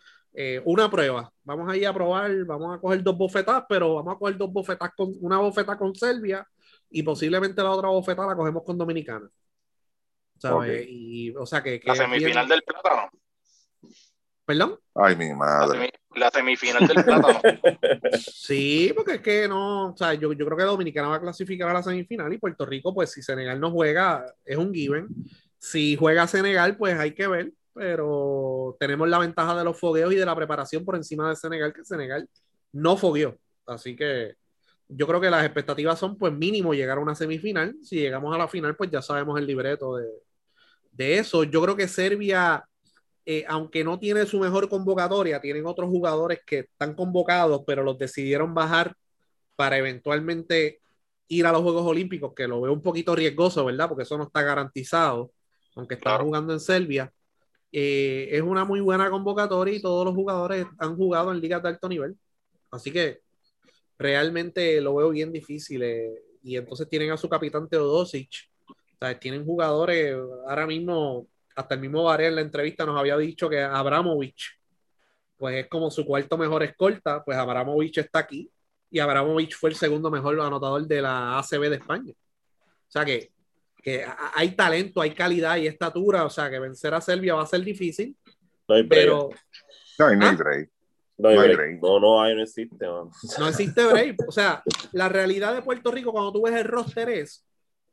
eh, 0.40 0.62
una 0.64 0.88
prueba. 0.88 1.32
Vamos 1.42 1.68
a 1.68 1.76
ir 1.76 1.84
a 1.84 1.92
probar, 1.92 2.44
vamos 2.44 2.76
a 2.76 2.80
coger 2.80 3.02
dos 3.02 3.18
bofetas, 3.18 3.64
pero 3.68 3.96
vamos 3.96 4.14
a 4.14 4.18
coger 4.20 4.36
dos 4.36 4.52
bofetas 4.52 4.92
con 4.96 5.12
una 5.20 5.38
bofeta 5.38 5.76
con 5.76 5.92
Serbia 5.96 6.46
y 6.88 7.02
posiblemente 7.02 7.60
la 7.60 7.72
otra 7.72 7.88
bofeta 7.88 8.24
la 8.24 8.36
cogemos 8.36 8.62
con 8.62 8.78
Dominicana. 8.78 9.28
¿Sabes? 10.38 10.86
Y, 10.88 11.34
o 11.34 11.44
sea 11.44 11.60
que, 11.60 11.80
la 11.84 11.96
semifinal 11.96 12.46
del 12.46 12.62
plátano. 12.62 13.10
¿Perdón? 14.44 14.78
Ay, 14.94 15.16
mi 15.16 15.34
madre. 15.34 15.90
La, 16.14 16.30
semifinal 16.30 16.86
del 16.86 17.02
plátano. 17.02 17.40
sí, 18.32 18.92
porque 18.94 19.14
es 19.14 19.20
que 19.20 19.48
no, 19.48 19.88
o 19.88 19.96
sea, 19.96 20.14
yo, 20.14 20.32
yo 20.34 20.46
creo 20.46 20.56
que 20.56 20.62
Dominicana 20.62 21.08
va 21.08 21.16
a 21.16 21.20
clasificar 21.20 21.68
a 21.70 21.74
la 21.74 21.82
semifinal 21.82 22.32
y 22.32 22.38
Puerto 22.38 22.64
Rico, 22.64 22.94
pues 22.94 23.10
si 23.10 23.22
Senegal 23.22 23.58
no 23.58 23.72
juega, 23.72 24.24
es 24.44 24.56
un 24.56 24.72
given. 24.72 25.08
Si 25.58 25.96
juega 25.96 26.28
Senegal, 26.28 26.76
pues 26.76 26.96
hay 26.96 27.12
que 27.12 27.26
ver, 27.26 27.52
pero 27.78 28.76
tenemos 28.80 29.08
la 29.08 29.18
ventaja 29.18 29.56
de 29.56 29.64
los 29.64 29.78
fogueos 29.78 30.12
y 30.12 30.16
de 30.16 30.26
la 30.26 30.36
preparación 30.36 30.84
por 30.84 30.96
encima 30.96 31.28
de 31.28 31.36
Senegal, 31.36 31.72
que 31.72 31.84
Senegal 31.84 32.28
no 32.72 32.96
fogueó. 32.96 33.38
Así 33.66 33.94
que 33.96 34.34
yo 34.88 35.06
creo 35.06 35.20
que 35.20 35.30
las 35.30 35.44
expectativas 35.44 35.98
son, 35.98 36.18
pues 36.18 36.32
mínimo, 36.32 36.74
llegar 36.74 36.98
a 36.98 37.00
una 37.00 37.14
semifinal. 37.14 37.76
Si 37.82 37.96
llegamos 37.96 38.34
a 38.34 38.38
la 38.38 38.48
final, 38.48 38.76
pues 38.76 38.90
ya 38.90 39.02
sabemos 39.02 39.38
el 39.38 39.46
libreto 39.46 39.96
de, 39.96 40.06
de 40.92 41.18
eso. 41.18 41.44
Yo 41.44 41.62
creo 41.62 41.76
que 41.76 41.88
Serbia 41.88 42.64
eh, 43.30 43.44
aunque 43.46 43.84
no 43.84 43.98
tiene 43.98 44.24
su 44.24 44.40
mejor 44.40 44.70
convocatoria, 44.70 45.38
tienen 45.38 45.66
otros 45.66 45.90
jugadores 45.90 46.40
que 46.46 46.60
están 46.60 46.94
convocados, 46.94 47.62
pero 47.66 47.82
los 47.82 47.98
decidieron 47.98 48.54
bajar 48.54 48.96
para 49.54 49.76
eventualmente 49.76 50.80
ir 51.28 51.44
a 51.44 51.52
los 51.52 51.60
Juegos 51.60 51.84
Olímpicos, 51.86 52.32
que 52.34 52.48
lo 52.48 52.62
veo 52.62 52.72
un 52.72 52.80
poquito 52.80 53.14
riesgoso, 53.14 53.66
¿verdad? 53.66 53.86
Porque 53.86 54.04
eso 54.04 54.16
no 54.16 54.24
está 54.24 54.40
garantizado, 54.40 55.30
aunque 55.76 55.96
están 55.96 56.22
jugando 56.24 56.54
en 56.54 56.60
Serbia. 56.60 57.12
Eh, 57.72 58.28
es 58.32 58.42
una 58.42 58.64
muy 58.64 58.80
buena 58.80 59.10
convocatoria 59.10 59.74
y 59.74 59.82
todos 59.82 60.04
los 60.04 60.14
jugadores 60.14 60.66
han 60.78 60.96
jugado 60.96 61.32
en 61.32 61.40
ligas 61.40 61.62
de 61.62 61.68
alto 61.68 61.88
nivel. 61.88 62.16
Así 62.70 62.92
que 62.92 63.20
realmente 63.98 64.80
lo 64.80 64.96
veo 64.96 65.10
bien 65.10 65.32
difícil. 65.32 65.82
Eh, 65.82 66.22
y 66.42 66.56
entonces 66.56 66.88
tienen 66.88 67.10
a 67.10 67.16
su 67.16 67.28
capitán 67.28 67.68
Teodosic. 67.68 68.50
O 68.68 68.98
sea, 68.98 69.18
tienen 69.18 69.44
jugadores 69.44 70.16
ahora 70.46 70.66
mismo 70.66 71.28
hasta 71.58 71.74
el 71.74 71.80
mismo 71.80 72.04
Varela 72.04 72.28
en 72.28 72.34
la 72.36 72.40
entrevista 72.42 72.86
nos 72.86 72.96
había 72.96 73.16
dicho 73.16 73.48
que 73.48 73.60
Abramovich, 73.60 74.56
pues 75.36 75.56
es 75.56 75.68
como 75.68 75.90
su 75.90 76.06
cuarto 76.06 76.38
mejor 76.38 76.62
escolta, 76.62 77.24
pues 77.24 77.36
Abramovich 77.36 77.98
está 77.98 78.20
aquí 78.20 78.48
y 78.88 79.00
Abramovich 79.00 79.56
fue 79.56 79.70
el 79.70 79.76
segundo 79.76 80.08
mejor 80.08 80.40
anotador 80.40 80.86
de 80.86 81.02
la 81.02 81.36
ACB 81.36 81.68
de 81.68 81.74
España. 81.74 82.12
O 82.12 82.90
sea 82.90 83.04
que, 83.04 83.32
que 83.88 84.04
hay 84.34 84.50
talento, 84.50 85.00
hay 85.00 85.14
calidad 85.14 85.56
y 85.56 85.66
estatura, 85.66 86.24
o 86.24 86.30
sea 86.30 86.50
que 86.50 86.58
vencer 86.58 86.92
a 86.92 87.00
Serbia 87.00 87.34
va 87.34 87.42
a 87.42 87.46
ser 87.46 87.62
difícil, 87.62 88.14
no 88.68 88.74
hay 88.74 88.84
pero... 88.84 89.30
No 89.98 90.06
hay, 90.06 90.16
¿Ah? 90.20 90.36
break. 90.38 90.70
No, 91.16 91.28
hay 91.30 91.54
break. 91.54 91.80
no, 91.82 91.98
no 91.98 92.22
hay, 92.22 92.36
no 92.36 92.42
existe. 92.42 92.86
No 92.86 93.48
existe 93.48 93.84
break. 93.84 94.16
O 94.28 94.30
sea, 94.30 94.62
la 94.92 95.08
realidad 95.08 95.54
de 95.54 95.62
Puerto 95.62 95.90
Rico 95.90 96.12
cuando 96.12 96.32
tú 96.32 96.42
ves 96.42 96.54
el 96.54 96.64
roster 96.64 97.08
es 97.08 97.44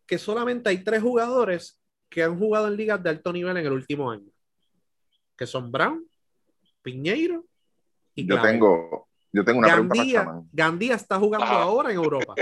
que 0.06 0.20
solamente 0.20 0.70
hay 0.70 0.84
tres 0.84 1.02
jugadores 1.02 1.82
que 2.10 2.22
han 2.22 2.38
jugado 2.38 2.68
en 2.68 2.76
ligas 2.76 3.02
de 3.02 3.10
alto 3.10 3.34
nivel 3.34 3.58
en 3.58 3.66
el 3.66 3.72
último 3.72 4.12
año, 4.12 4.30
que 5.36 5.48
son 5.48 5.72
Brown, 5.72 6.06
Piñeiro 6.84 7.46
y 8.14 8.28
yo 8.28 8.40
tengo, 8.40 9.08
yo 9.34 9.44
tengo 9.44 9.60
una 9.60 9.70
Gandía, 9.70 10.24
pregunta 10.24 10.50
Gandía 10.54 10.96
está 10.96 11.18
jugando 11.18 11.48
ahora 11.48 11.90
en 11.90 11.96
Europa 11.96 12.36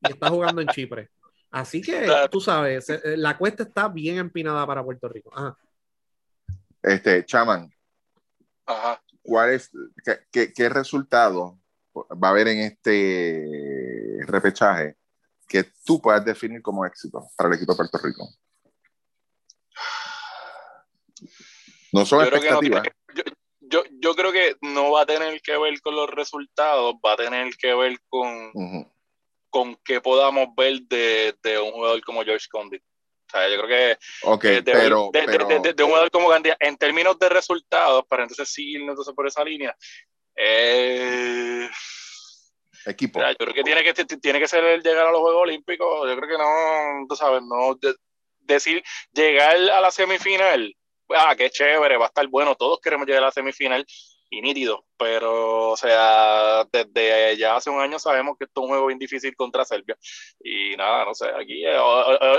y 0.00 0.12
está 0.12 0.30
jugando 0.30 0.62
en 0.62 0.68
Chipre. 0.68 1.10
Así 1.52 1.82
que 1.82 2.10
tú 2.30 2.40
sabes, 2.40 2.88
eh, 2.88 3.16
la 3.16 3.36
cuesta 3.36 3.62
está 3.62 3.86
bien 3.86 4.16
empinada 4.16 4.66
para 4.66 4.82
Puerto 4.82 5.06
Rico. 5.06 5.30
Este, 6.82 7.26
Chaman, 7.26 7.70
¿cuál 9.20 9.50
es, 9.50 9.70
qué, 10.32 10.52
qué 10.54 10.68
resultado 10.70 11.60
va 11.94 12.28
a 12.28 12.30
haber 12.30 12.48
en 12.48 12.60
este 12.60 13.46
repechaje 14.26 14.96
que 15.46 15.64
tú 15.84 16.00
puedas 16.00 16.24
definir 16.24 16.62
como 16.62 16.86
éxito 16.86 17.28
para 17.36 17.50
el 17.50 17.56
equipo 17.56 17.72
de 17.72 17.76
Puerto 17.76 17.98
Rico? 17.98 18.28
No 21.92 22.06
son 22.06 22.22
expectativas. 22.22 22.82
yo, 23.60 23.82
yo, 23.90 24.14
creo 24.14 24.32
que 24.32 24.56
no 24.62 24.90
va 24.90 25.02
a 25.02 25.06
tener 25.06 25.38
que 25.42 25.58
ver 25.58 25.78
con 25.82 25.94
los 25.94 26.08
resultados, 26.08 26.94
va 27.04 27.12
a 27.12 27.16
tener 27.16 27.54
que 27.56 27.74
ver 27.74 27.98
con, 28.08 28.50
con 29.52 29.76
qué 29.84 30.00
podamos 30.00 30.48
ver 30.56 30.80
de, 30.88 31.36
de, 31.42 31.58
un 31.60 31.72
jugador 31.72 32.02
como 32.02 32.24
George 32.24 32.46
Condi. 32.50 32.78
O 32.78 33.30
sea, 33.30 33.48
yo 33.48 33.62
creo 33.62 33.68
que 33.68 33.98
okay, 34.22 34.60
de, 34.60 34.72
pero, 34.72 35.10
de, 35.12 35.72
de, 35.74 35.82
un 35.82 35.90
jugador 35.90 36.10
como 36.10 36.28
Gandhi, 36.28 36.50
en 36.58 36.76
términos 36.76 37.18
de 37.18 37.28
resultados, 37.28 38.04
para 38.08 38.22
entonces 38.22 38.52
seguir 38.52 38.80
entonces 38.80 39.14
por 39.14 39.26
esa 39.26 39.44
línea, 39.44 39.76
eh, 40.36 41.68
equipo. 42.86 43.20
yo 43.20 43.36
creo 43.36 43.54
que 43.54 43.62
tiene 43.62 43.84
que 43.84 43.92
tiene 43.94 44.40
que 44.40 44.48
ser 44.48 44.64
el 44.64 44.82
llegar 44.82 45.06
a 45.06 45.12
los 45.12 45.20
Juegos 45.20 45.42
Olímpicos. 45.42 46.08
Yo 46.08 46.16
creo 46.16 46.28
que 46.28 46.38
no, 46.38 47.06
tú 47.08 47.14
sabes, 47.14 47.42
no 47.42 47.78
decir 48.40 48.82
llegar 49.12 49.54
a 49.54 49.80
la 49.80 49.90
semifinal 49.90 50.74
ah, 51.16 51.34
qué 51.36 51.50
chévere, 51.50 51.96
va 51.96 52.06
a 52.06 52.08
estar 52.08 52.26
bueno, 52.28 52.54
todos 52.54 52.80
queremos 52.80 53.06
llegar 53.06 53.22
a 53.22 53.26
la 53.26 53.32
semifinal 53.32 53.84
y 54.32 54.40
nítido, 54.40 54.86
pero 54.96 55.72
o 55.72 55.76
sea, 55.76 56.66
desde 56.72 57.36
ya 57.36 57.56
hace 57.56 57.68
un 57.68 57.78
año 57.80 57.98
sabemos 57.98 58.38
que 58.38 58.46
esto 58.46 58.62
es 58.62 58.64
un 58.64 58.68
juego 58.70 58.86
bien 58.86 58.98
difícil 58.98 59.36
contra 59.36 59.62
Serbia. 59.62 59.94
Y 60.42 60.74
nada, 60.74 61.04
no 61.04 61.12
sé, 61.14 61.26
aquí 61.38 61.62
eh, 61.66 61.76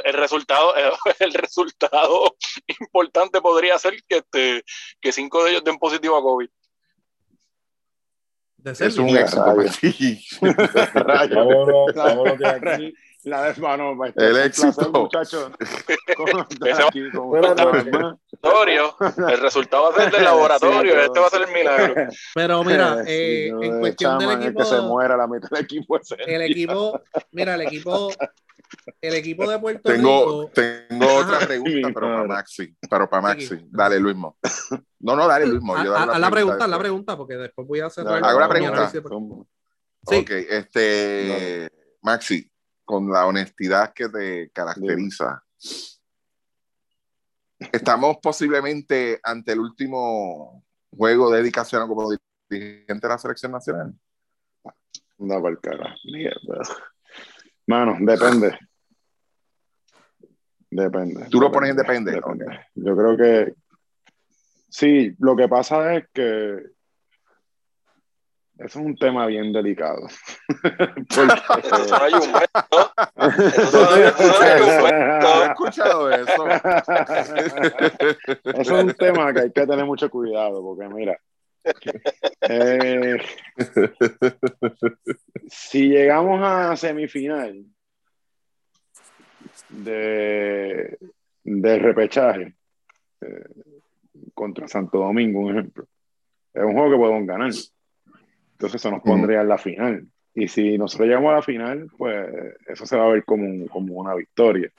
el 0.04 0.14
resultado, 0.14 0.74
el 1.20 1.34
resultado 1.36 2.36
importante 2.80 3.42
podría 3.42 3.78
ser 3.78 3.94
que, 4.08 4.18
este, 4.18 4.64
que 5.00 5.12
cinco 5.12 5.44
de 5.44 5.52
ellos 5.52 5.64
den 5.64 5.78
positivo 5.78 6.18
a 6.18 6.24
COVID. 6.24 6.50
es 8.66 8.98
un 8.98 9.16
éxito. 9.16 9.44
vámonos, 11.36 11.94
vámonos 11.94 12.40
de 12.40 12.48
aquí 12.48 12.94
la 13.24 13.42
vez, 13.42 13.60
mano, 13.60 13.98
el 14.16 14.38
éxito. 14.38 14.92
muchachos. 14.92 15.52
el 19.30 19.40
resultado 19.40 19.84
va 19.84 19.90
a 19.90 20.02
ser 20.02 20.12
del 20.12 20.24
laboratorio, 20.24 21.02
este 21.02 21.20
va 21.20 21.28
a 21.28 21.30
ser 21.30 21.42
el 21.44 21.54
milagro. 21.54 22.08
Pero 22.36 22.64
mira, 22.64 23.04
eh, 23.08 23.48
en 23.48 23.80
cuestión 23.80 24.20
del 24.20 24.32
equipo. 24.32 24.60
que 24.60 24.66
se 24.66 24.82
muera 24.82 25.16
la 25.16 25.28
mitad 25.28 25.50
del 25.50 25.64
equipo. 25.64 26.00
El 26.28 26.42
equipo, 26.42 27.02
mira, 27.32 27.56
el 27.56 27.62
equipo. 27.62 28.12
El 29.00 29.14
equipo 29.14 29.50
de 29.50 29.60
Puerto 29.60 29.84
tengo, 29.84 30.44
Rico. 30.44 30.52
Tengo 30.54 31.16
otra 31.16 31.40
pregunta, 31.40 31.90
pero 31.94 32.08
para 32.08 32.26
Maxi. 32.26 32.76
Pero 32.90 33.10
para 33.10 33.22
Maxi. 33.22 33.68
Dale, 33.70 34.00
Luismo. 34.00 34.38
No, 35.00 35.16
no, 35.16 35.28
dale, 35.28 35.46
Luismo. 35.46 35.82
Yo 35.84 35.96
a, 35.96 36.08
la, 36.08 36.18
la 36.18 36.32
pregunta, 36.32 36.68
la 36.68 36.80
pregunta, 36.80 37.16
porque 37.16 37.36
después 37.36 37.68
voy 37.68 37.82
a 37.82 37.86
hacer. 37.86 38.08
Hago 38.08 38.40
la 38.40 38.50
pregunta. 38.50 38.90
Sí. 38.90 40.18
Ok, 40.18 40.32
este. 40.32 41.70
Maxi, 42.02 42.52
con 42.86 43.12
la 43.12 43.26
honestidad 43.26 43.94
que 43.94 44.10
te 44.10 44.50
caracteriza. 44.52 45.44
Estamos 47.72 48.18
posiblemente 48.22 49.20
ante 49.24 49.54
el 49.54 49.60
último 49.60 50.64
juego 50.90 51.32
de 51.32 51.38
dedicación 51.38 51.88
como 51.88 52.12
dirigente 52.50 53.08
de 53.08 53.14
la 53.14 53.18
selección 53.18 53.52
nacional. 53.52 53.94
No, 55.18 55.42
por 55.42 55.62
cara. 55.62 55.96
Mierda. 56.04 56.62
Mano, 57.68 57.98
depende. 58.00 58.58
Depende. 60.70 61.28
¿Tú 61.30 61.40
lo 61.40 61.52
pones 61.52 61.70
en 61.70 61.78
depende? 61.78 62.20
Yo 62.76 62.98
creo 62.98 63.16
que 63.16 63.54
sí, 64.70 65.16
lo 65.20 65.36
que 65.36 65.48
pasa 65.48 65.96
es 65.96 66.06
que 66.12 66.73
Eso 68.56 68.80
es 68.80 68.86
un 68.86 68.96
tema 68.96 69.26
bien 69.26 69.52
delicado. 69.52 70.08
Eso 71.10 71.26
no 71.26 71.98
hay 72.02 72.14
un 72.14 72.32
momento. 72.32 72.62
Eso 73.16 73.82
no 73.82 73.96
eso 73.96 74.28
no 74.28 74.46
hay 74.46 74.62
un 74.62 74.68
No 74.68 74.88
he 74.88 75.22
momento. 75.22 75.44
escuchado 75.46 76.12
eso. 76.12 76.48
Eso 78.44 78.62
es 78.62 78.84
un 78.84 78.94
tema 78.94 79.34
que 79.34 79.40
hay 79.42 79.52
que 79.52 79.66
tener 79.68 79.86
mucho 79.86 80.10
cuidado, 80.10 80.62
porque 80.62 80.88
mira, 80.88 81.18
eh, 82.42 83.18
si 85.48 85.90
llegamos 85.90 86.42
a 86.44 86.76
semifinal 86.76 87.66
de, 89.70 90.98
de 91.44 91.80
repechaje 91.80 92.56
eh, 93.22 93.46
contra 94.34 94.68
Santo 94.68 95.00
Domingo, 95.00 95.40
un 95.40 95.52
ejemplo, 95.58 95.88
es 96.54 96.64
un 96.64 96.74
juego 96.74 96.92
que 96.92 96.98
podemos 96.98 97.26
ganar. 97.26 97.52
Entonces 98.64 98.80
eso 98.82 98.92
nos 98.92 99.02
pondría 99.04 99.42
en 99.42 99.50
la 99.50 99.58
final. 99.58 100.08
Y 100.34 100.48
si 100.48 100.78
nosotros 100.78 101.10
llegamos 101.10 101.34
a 101.34 101.36
la 101.36 101.42
final, 101.42 101.90
pues 101.98 102.30
eso 102.66 102.86
se 102.86 102.96
va 102.96 103.04
a 103.08 103.10
ver 103.12 103.26
como, 103.26 103.44
un- 103.46 103.68
como 103.68 103.96
una 103.96 104.16
victoria. 104.16 104.72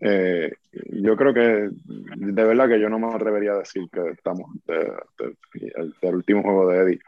Eh, 0.00 0.52
yo 0.92 1.16
creo 1.16 1.32
que 1.32 1.70
de 1.82 2.44
verdad 2.44 2.68
que 2.68 2.78
yo 2.78 2.90
no 2.90 2.98
me 2.98 3.06
atrevería 3.12 3.52
a 3.52 3.58
decir 3.60 3.88
que 3.90 4.10
estamos 4.10 4.50
de- 4.66 4.92
de- 5.18 5.72
el- 5.76 5.94
del 6.02 6.14
último 6.14 6.42
juego 6.42 6.68
de 6.68 6.78
Eddie. 6.78 7.00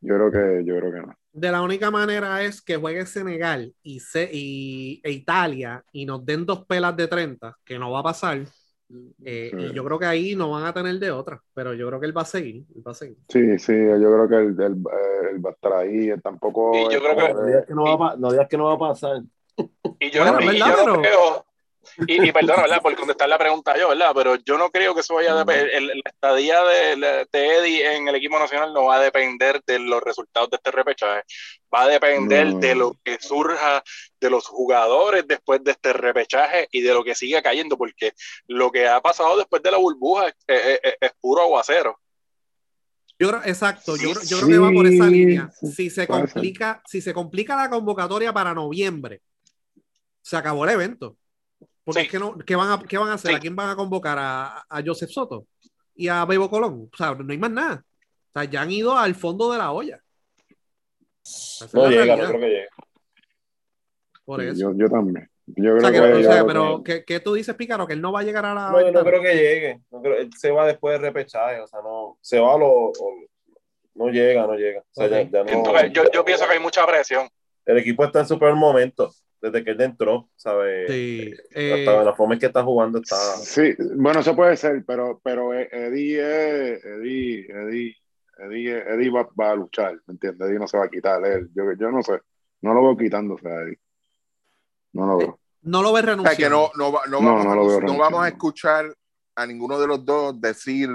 Yo 0.00 0.16
creo 0.16 0.30
que 0.32 0.64
yo 0.64 0.76
creo 0.80 0.92
que 0.92 1.00
no. 1.06 1.14
De 1.32 1.50
la 1.52 1.62
única 1.62 1.92
manera 1.92 2.42
es 2.42 2.60
que 2.60 2.76
juegue 2.76 3.06
Senegal 3.06 3.72
y, 3.84 4.00
se, 4.00 4.28
y 4.32 5.00
e 5.04 5.12
Italia 5.12 5.82
y 5.92 6.06
nos 6.06 6.26
den 6.26 6.44
dos 6.44 6.66
pelas 6.66 6.96
de 6.96 7.06
30, 7.06 7.56
que 7.64 7.78
no 7.78 7.92
va 7.92 8.00
a 8.00 8.02
pasar. 8.02 8.40
Eh, 9.24 9.50
Sí. 9.50 9.56
Y 9.58 9.72
yo 9.72 9.84
creo 9.84 9.98
que 9.98 10.06
ahí 10.06 10.36
no 10.36 10.50
van 10.50 10.64
a 10.66 10.72
tener 10.74 10.98
de 10.98 11.10
otra, 11.10 11.42
pero 11.54 11.74
yo 11.74 11.86
creo 11.88 11.98
que 12.00 12.06
él 12.06 12.16
va 12.16 12.22
a 12.22 12.26
seguir. 12.26 12.64
él 12.74 12.82
va 12.86 12.92
a 12.92 12.94
seguir. 12.94 13.16
Sí, 13.28 13.58
sí, 13.58 13.72
yo 13.72 13.98
creo 14.12 14.28
que 14.28 14.34
él, 14.36 14.56
él- 14.60 14.84
él 15.32 15.44
va 15.44 15.50
a 15.50 15.52
estar 15.52 15.72
ahí. 15.72 16.10
él 16.10 16.22
tampoco. 16.22 16.72
Y 16.76 16.92
yo 16.92 17.00
creo 17.00 17.16
que- 17.16 17.34
No 17.34 17.46
digas 17.46 17.66
que 17.66 17.74
no 17.74 17.84
va 17.84 17.92
a, 17.92 17.98
pa- 17.98 18.16
no 18.16 18.30
digas 18.30 18.48
que 18.48 18.56
no 18.58 18.64
va 18.66 18.74
a 18.74 18.78
pasar. 18.78 19.22
Y 20.00 20.10
yo, 20.10 20.22
Bueno, 20.22 20.38
no, 20.40 20.42
y 20.42 20.46
¿verdad? 20.58 20.76
yo 20.86 21.00
creo, 21.00 21.46
y, 22.06 22.28
y 22.28 22.32
perdona, 22.32 22.62
¿verdad? 22.62 22.82
Por 22.82 22.94
contestar 22.96 23.28
la 23.28 23.38
pregunta 23.38 23.76
yo, 23.78 23.88
¿verdad? 23.90 24.12
Pero 24.14 24.34
yo 24.36 24.58
no 24.58 24.70
creo 24.70 24.94
que 24.94 25.00
eso 25.00 25.14
vaya 25.14 25.32
a 25.32 25.38
depender, 25.38 25.70
el- 25.74 25.86
la 25.88 26.10
estadía 26.10 26.62
de, 26.64 27.26
de 27.32 27.56
Eddie 27.58 27.96
en 27.96 28.08
el 28.08 28.14
equipo 28.16 28.38
nacional 28.38 28.72
no 28.72 28.84
va 28.86 28.96
a 28.96 29.00
depender 29.00 29.60
de 29.66 29.78
los 29.78 30.02
resultados 30.02 30.50
de 30.50 30.56
este 30.56 30.70
repechaje, 30.70 31.22
va 31.74 31.82
a 31.82 31.88
depender 31.88 32.46
No. 32.54 32.58
de 32.60 32.74
lo 32.74 32.96
que 33.04 33.18
surja 33.20 33.82
de 34.20 34.30
los 34.30 34.46
jugadores 34.46 35.26
después 35.26 35.62
de 35.64 35.72
este 35.72 35.92
repechaje 35.92 36.68
y 36.70 36.80
de 36.82 36.92
lo 36.94 37.04
que 37.04 37.14
siga 37.14 37.42
cayendo, 37.42 37.76
porque 37.76 38.12
lo 38.48 38.70
que 38.70 38.86
ha 38.88 39.00
pasado 39.00 39.36
después 39.36 39.62
de 39.62 39.70
la 39.70 39.78
burbuja 39.78 40.28
es, 40.28 40.34
es- 40.46 40.80
es- 40.82 40.94
es 41.00 41.12
puro 41.20 41.42
aguacero. 41.42 41.98
Yo 43.18 43.28
creo, 43.28 43.42
exacto, 43.44 43.96
yo, 43.96 44.08
Sí, 44.08 44.14
creo- 44.14 44.22
yo 44.24 44.36
creo 44.38 44.48
que 44.48 44.58
va 44.58 44.72
por 44.72 44.86
esa 44.88 45.06
línea. 45.06 45.48
Si 45.74 45.88
se 45.88 46.06
complica, 46.06 46.82
si 46.86 47.00
se 47.00 47.14
complica 47.14 47.54
la 47.54 47.70
convocatoria 47.70 48.32
para 48.32 48.52
noviembre, 48.54 49.20
se 50.20 50.36
acabó 50.36 50.64
el 50.64 50.70
evento. 50.72 51.16
Porque 51.84 52.00
Sí. 52.00 52.06
es 52.06 52.12
que 52.12 52.18
no, 52.18 52.36
¿qué 52.38 52.56
van 52.56 52.70
a, 52.70 52.82
qué 52.82 52.96
van 52.98 53.10
a 53.10 53.14
hacer? 53.14 53.30
Sí. 53.32 53.36
¿A 53.36 53.40
quién 53.40 53.54
van 53.54 53.70
a 53.70 53.76
convocar? 53.76 54.16
¿A, 54.18 54.64
a 54.68 54.82
Joseph 54.84 55.10
Soto 55.10 55.46
y 55.94 56.08
a 56.08 56.24
Bebo 56.24 56.48
Colón? 56.48 56.88
O 56.92 56.96
sea, 56.96 57.14
no 57.14 57.30
hay 57.32 57.38
más 57.38 57.50
nada. 57.50 57.84
O 58.34 58.40
sea, 58.40 58.44
ya 58.50 58.62
han 58.62 58.70
ido 58.70 58.96
al 58.96 59.14
fondo 59.14 59.52
de 59.52 59.58
la 59.58 59.70
olla. 59.72 60.00
No 61.72 61.82
la 61.84 61.90
llega, 61.90 62.04
realidad. 62.04 62.16
no 62.24 62.28
creo 62.28 62.40
que 62.40 62.48
llegue. 62.48 62.68
Por 64.24 64.42
eso. 64.42 64.60
Yo, 64.60 64.72
yo 64.76 64.88
también. 64.88 65.28
Yo 65.46 65.76
o 65.76 65.80
sea, 65.80 65.90
creo 65.90 66.02
que- 66.04 66.12
que. 66.12 66.18
o 66.18 66.22
sea, 66.22 66.32
creo 66.32 66.46
pero 66.46 66.82
¿qué, 66.82 67.04
qué 67.04 67.20
tú 67.20 67.34
dices, 67.34 67.54
Pícaro? 67.54 67.86
Que 67.86 67.92
él 67.92 68.00
no 68.00 68.12
va 68.12 68.20
a 68.20 68.22
llegar 68.22 68.46
a 68.46 68.54
la. 68.54 68.70
No, 68.70 68.80
yo 68.80 68.90
no 68.90 69.04
creo 69.04 69.20
que 69.22 69.34
llegue. 69.34 69.80
No 69.90 70.00
creo- 70.00 70.16
él 70.16 70.30
se 70.38 70.50
va 70.50 70.66
después 70.66 70.94
de 70.98 71.06
repechaje. 71.06 71.60
O 71.60 71.66
sea, 71.66 71.80
no. 71.82 72.16
Se 72.22 72.38
va 72.40 72.54
a 72.54 72.58
lo. 72.58 72.66
o- 72.68 72.94
no 73.96 74.08
llega, 74.08 74.46
no 74.46 74.54
llega. 74.54 74.80
O 74.80 74.84
sea, 74.92 75.06
ya- 75.08 75.22
ya 75.22 75.44
no- 75.44 75.50
Entonces, 75.50 75.92
yo, 75.92 76.10
yo 76.10 76.24
pienso 76.24 76.46
que 76.46 76.52
hay 76.54 76.60
mucha 76.60 76.86
presión. 76.86 77.28
el 77.66 77.78
equipo 77.78 78.04
está 78.04 78.20
en 78.20 78.26
su 78.26 78.38
peor 78.38 78.54
momento 78.56 79.10
desde 79.44 79.62
que 79.64 79.70
él 79.72 79.80
entró, 79.82 80.30
¿sabes? 80.36 80.90
Sí. 80.90 81.32
Hasta 81.50 82.00
Eh, 82.00 82.04
la 82.04 82.14
forma 82.14 82.34
en 82.34 82.40
que 82.40 82.46
está 82.46 82.62
jugando 82.64 82.98
está. 82.98 83.16
Sí, 83.16 83.74
bueno, 83.96 84.20
eso 84.20 84.34
puede 84.34 84.56
ser, 84.56 84.82
pero, 84.86 85.20
pero 85.22 85.52
Eddie, 85.52 86.18
es- 86.74 86.84
Eddie, 86.84 87.46
Eddie, 87.50 87.96
Eddie, 88.38 88.78
Eddie 88.78 89.10
va, 89.10 89.28
va 89.38 89.50
a 89.50 89.54
luchar, 89.56 90.00
¿me 90.06 90.12
entiendes? 90.14 90.48
Eddie 90.48 90.58
no 90.58 90.66
se 90.66 90.78
va 90.78 90.84
a 90.86 90.88
quitar. 90.90 91.24
Él. 91.26 91.50
Yo, 91.54 91.64
yo 91.78 91.90
no 91.90 92.02
sé, 92.02 92.20
no 92.62 92.72
lo 92.74 92.82
veo 92.82 92.96
quitándose 92.96 93.46
a 93.48 93.60
Eddie. 93.62 93.78
No 94.92 95.06
lo 95.06 95.16
veo. 95.18 95.40
no 95.62 95.82
lo 95.82 95.92
ves 95.92 96.02
O 96.02 96.06
sea, 96.06 96.14
renunciando. 96.14 96.36
que 96.36 96.50
no, 96.50 96.90
no, 96.90 96.98
no 97.06 97.20
No, 97.20 97.26
vamos, 97.26 97.44
no 97.44 97.52
a, 97.52 97.54
lo 97.56 97.60
veo 97.62 97.70
no 97.74 97.80
renunciando. 97.80 98.02
vamos 98.02 98.24
a 98.24 98.28
escuchar 98.28 98.94
a 99.36 99.46
ninguno 99.46 99.78
de 99.78 99.86
los 99.86 100.04
dos 100.04 100.40
decir 100.40 100.88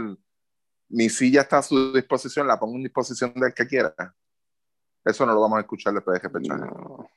mi 0.89 1.07
silla 1.09 1.41
está 1.41 1.59
a 1.59 1.61
su 1.61 1.93
disposición, 1.93 2.47
la 2.47 2.59
pongo 2.59 2.75
en 2.77 2.83
disposición 2.83 3.31
del 3.35 3.53
que 3.53 3.67
quiera. 3.67 3.93
Eso 5.05 5.25
no 5.25 5.33
lo 5.33 5.41
vamos 5.41 5.57
a 5.57 5.61
escuchar 5.61 5.93
después 5.93 6.19
de 6.21 6.27
repechaje. 6.27 6.61
No. 6.61 7.09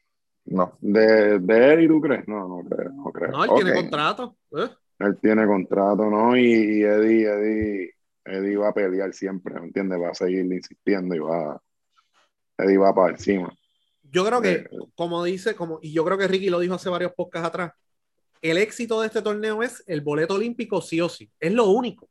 No. 0.45 0.77
¿De, 0.81 1.39
de 1.39 1.73
Eddie 1.75 1.89
tú 1.89 2.01
crees? 2.01 2.27
No, 2.29 2.47
no 2.49 2.63
creo. 2.69 2.91
No 2.93 3.13
creo. 3.13 3.31
No, 3.33 3.45
él 3.45 3.51
Ok. 3.51 3.57
tiene 3.57 3.73
contrato. 3.75 4.37
¿eh? 4.53 4.69
Él 4.99 5.19
tiene 5.21 5.47
contrato, 5.47 6.09
¿no? 6.11 6.37
Y, 6.37 6.43
y 6.45 6.83
Eddie, 6.85 7.27
Eddie, 7.29 7.95
Eddie 8.25 8.57
va 8.57 8.69
a 8.69 8.75
pelear 8.75 9.13
siempre, 9.13 9.55
¿me 9.61 9.67
entiendes? 9.67 10.01
Va 10.01 10.11
a 10.11 10.15
seguir 10.15 10.45
insistiendo 10.53 11.15
y 11.15 11.19
va. 11.19 11.61
Eddie 12.59 12.79
va 12.79 12.95
para 12.95 13.13
encima. 13.13 13.53
Yo 14.03 14.25
creo 14.27 14.43
que, 14.43 14.65
Eh, 14.65 14.89
como 14.95 15.25
dice, 15.25 15.55
como, 15.55 15.79
y 15.83 15.93
yo 15.93 16.05
creo 16.05 16.19
que 16.19 16.29
Ricky 16.29 16.51
lo 16.51 16.61
dijo 16.61 16.75
hace 16.75 16.91
varios 16.91 17.13
podcasts 17.15 17.49
atrás, 17.49 17.73
el 18.43 18.59
éxito 18.59 19.01
de 19.03 19.09
este 19.09 19.23
torneo 19.23 19.63
es 19.65 19.85
el 19.89 20.03
boleto 20.03 20.37
olímpico 20.37 20.83
sí 20.83 21.01
o 21.03 21.11
sí. 21.11 21.31
Es 21.41 21.53
lo 21.55 21.69
único. 21.71 22.11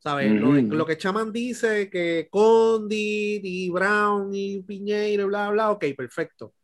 ¿Sabes? 0.00 0.36
Lo, 0.36 0.54
de- 0.54 0.66
Ujú. 0.66 0.76
lo 0.76 0.86
que 0.86 0.98
Chaman 0.98 1.32
dice, 1.32 1.90
que 1.90 2.28
Condit 2.30 3.42
y 3.44 3.70
Brown 3.70 4.30
y 4.34 4.62
Piñeiro, 4.62 5.28
bla, 5.28 5.50
bla, 5.50 5.72
ok, 5.72 5.86
perfecto. 5.96 6.54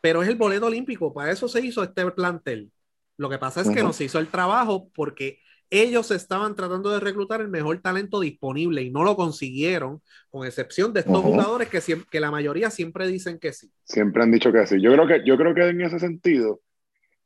Pero 0.00 0.22
es 0.22 0.28
el 0.28 0.36
boleto 0.36 0.66
olímpico, 0.66 1.12
para 1.12 1.30
eso 1.32 1.48
se 1.48 1.60
hizo 1.64 1.82
este 1.82 2.10
plantel. 2.10 2.70
Lo 3.16 3.30
que 3.30 3.38
pasa 3.38 3.62
es 3.62 3.68
que 3.68 3.78
Ujú. 3.78 3.88
no 3.88 3.92
se 3.92 4.04
hizo 4.04 4.18
el 4.18 4.28
trabajo 4.28 4.90
porque 4.94 5.40
ellos 5.70 6.10
estaban 6.12 6.54
tratando 6.54 6.90
de 6.90 7.00
reclutar 7.00 7.40
el 7.40 7.48
mejor 7.48 7.80
talento 7.80 8.20
disponible 8.20 8.82
y 8.82 8.90
no 8.90 9.02
lo 9.02 9.16
consiguieron, 9.16 10.00
con 10.30 10.46
excepción 10.46 10.92
de 10.92 11.00
estos 11.00 11.18
Ujú. 11.18 11.32
jugadores 11.32 11.68
que, 11.68 11.78
siem- 11.78 12.06
que 12.08 12.20
la 12.20 12.30
mayoría 12.30 12.70
siempre 12.70 13.08
dicen 13.08 13.38
que 13.38 13.52
sí. 13.52 13.70
Siempre 13.84 14.22
han 14.22 14.30
dicho 14.30 14.52
que 14.52 14.66
sí. 14.66 14.80
Yo 14.80 14.92
creo 14.92 15.06
que, 15.08 15.22
yo 15.26 15.36
creo 15.36 15.54
que 15.54 15.68
en 15.68 15.80
ese 15.80 15.98
sentido, 15.98 16.60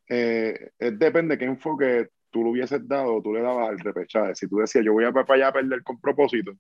eh, 0.09 0.71
es 0.79 0.99
depende 0.99 1.35
de 1.37 1.39
qué 1.39 1.45
enfoque 1.47 2.09
tú 2.31 2.45
le 2.45 2.51
hubieses 2.51 2.87
dado 2.87 3.21
tú 3.23 3.33
le 3.35 3.43
dabas 3.43 3.71
al 3.71 3.79
repechaje. 3.81 4.35
Si 4.35 4.49
tú 4.49 4.57
decías, 4.59 4.85
yo 4.85 4.93
voy 4.93 5.05
a 5.05 5.13
para 5.13 5.35
allá 5.35 5.49
a 5.49 5.53
perder 5.53 5.83
con 5.83 6.01
propósito, 6.01 6.53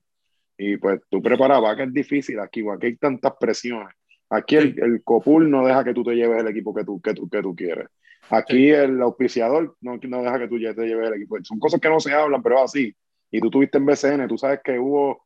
y 0.58 0.76
pues 0.78 1.00
tú 1.10 1.22
preparabas, 1.22 1.76
que 1.76 1.84
es 1.84 1.92
difícil 1.92 2.40
aquí, 2.40 2.64
aquí 2.68 2.86
hay 2.88 2.96
tantas 2.96 3.32
presiones. 3.40 3.94
Aquí 4.30 4.56
el, 4.56 4.78
el 4.80 5.02
COPUL 5.02 5.50
no 5.50 5.66
deja 5.66 5.82
que 5.84 5.92
tú 5.92 6.02
te 6.04 6.14
lleves 6.14 6.40
el 6.40 6.48
equipo 6.48 6.72
que 6.74 6.84
tú, 6.84 7.00
que 7.00 7.14
tú, 7.14 7.28
que 7.28 7.42
tú 7.42 7.54
quieres. 7.54 7.88
Aquí 8.30 8.70
el 8.70 9.00
auspiciador 9.02 9.76
no, 9.80 9.98
no 10.02 10.22
deja 10.22 10.38
que 10.38 10.46
tú 10.48 10.56
te 10.56 10.86
lleves 10.86 11.08
el 11.08 11.14
equipo. 11.14 11.36
Son 11.42 11.58
cosas 11.58 11.80
que 11.80 11.88
no 11.88 11.98
se 11.98 12.12
hablan, 12.12 12.42
pero 12.42 12.56
es 12.58 12.62
así. 12.62 12.94
Y 13.30 13.40
tú 13.40 13.50
tuviste 13.50 13.78
en 13.78 13.86
BCN, 13.86 14.28
tú 14.28 14.38
sabes 14.38 14.60
que 14.62 14.78
hubo 14.78 15.24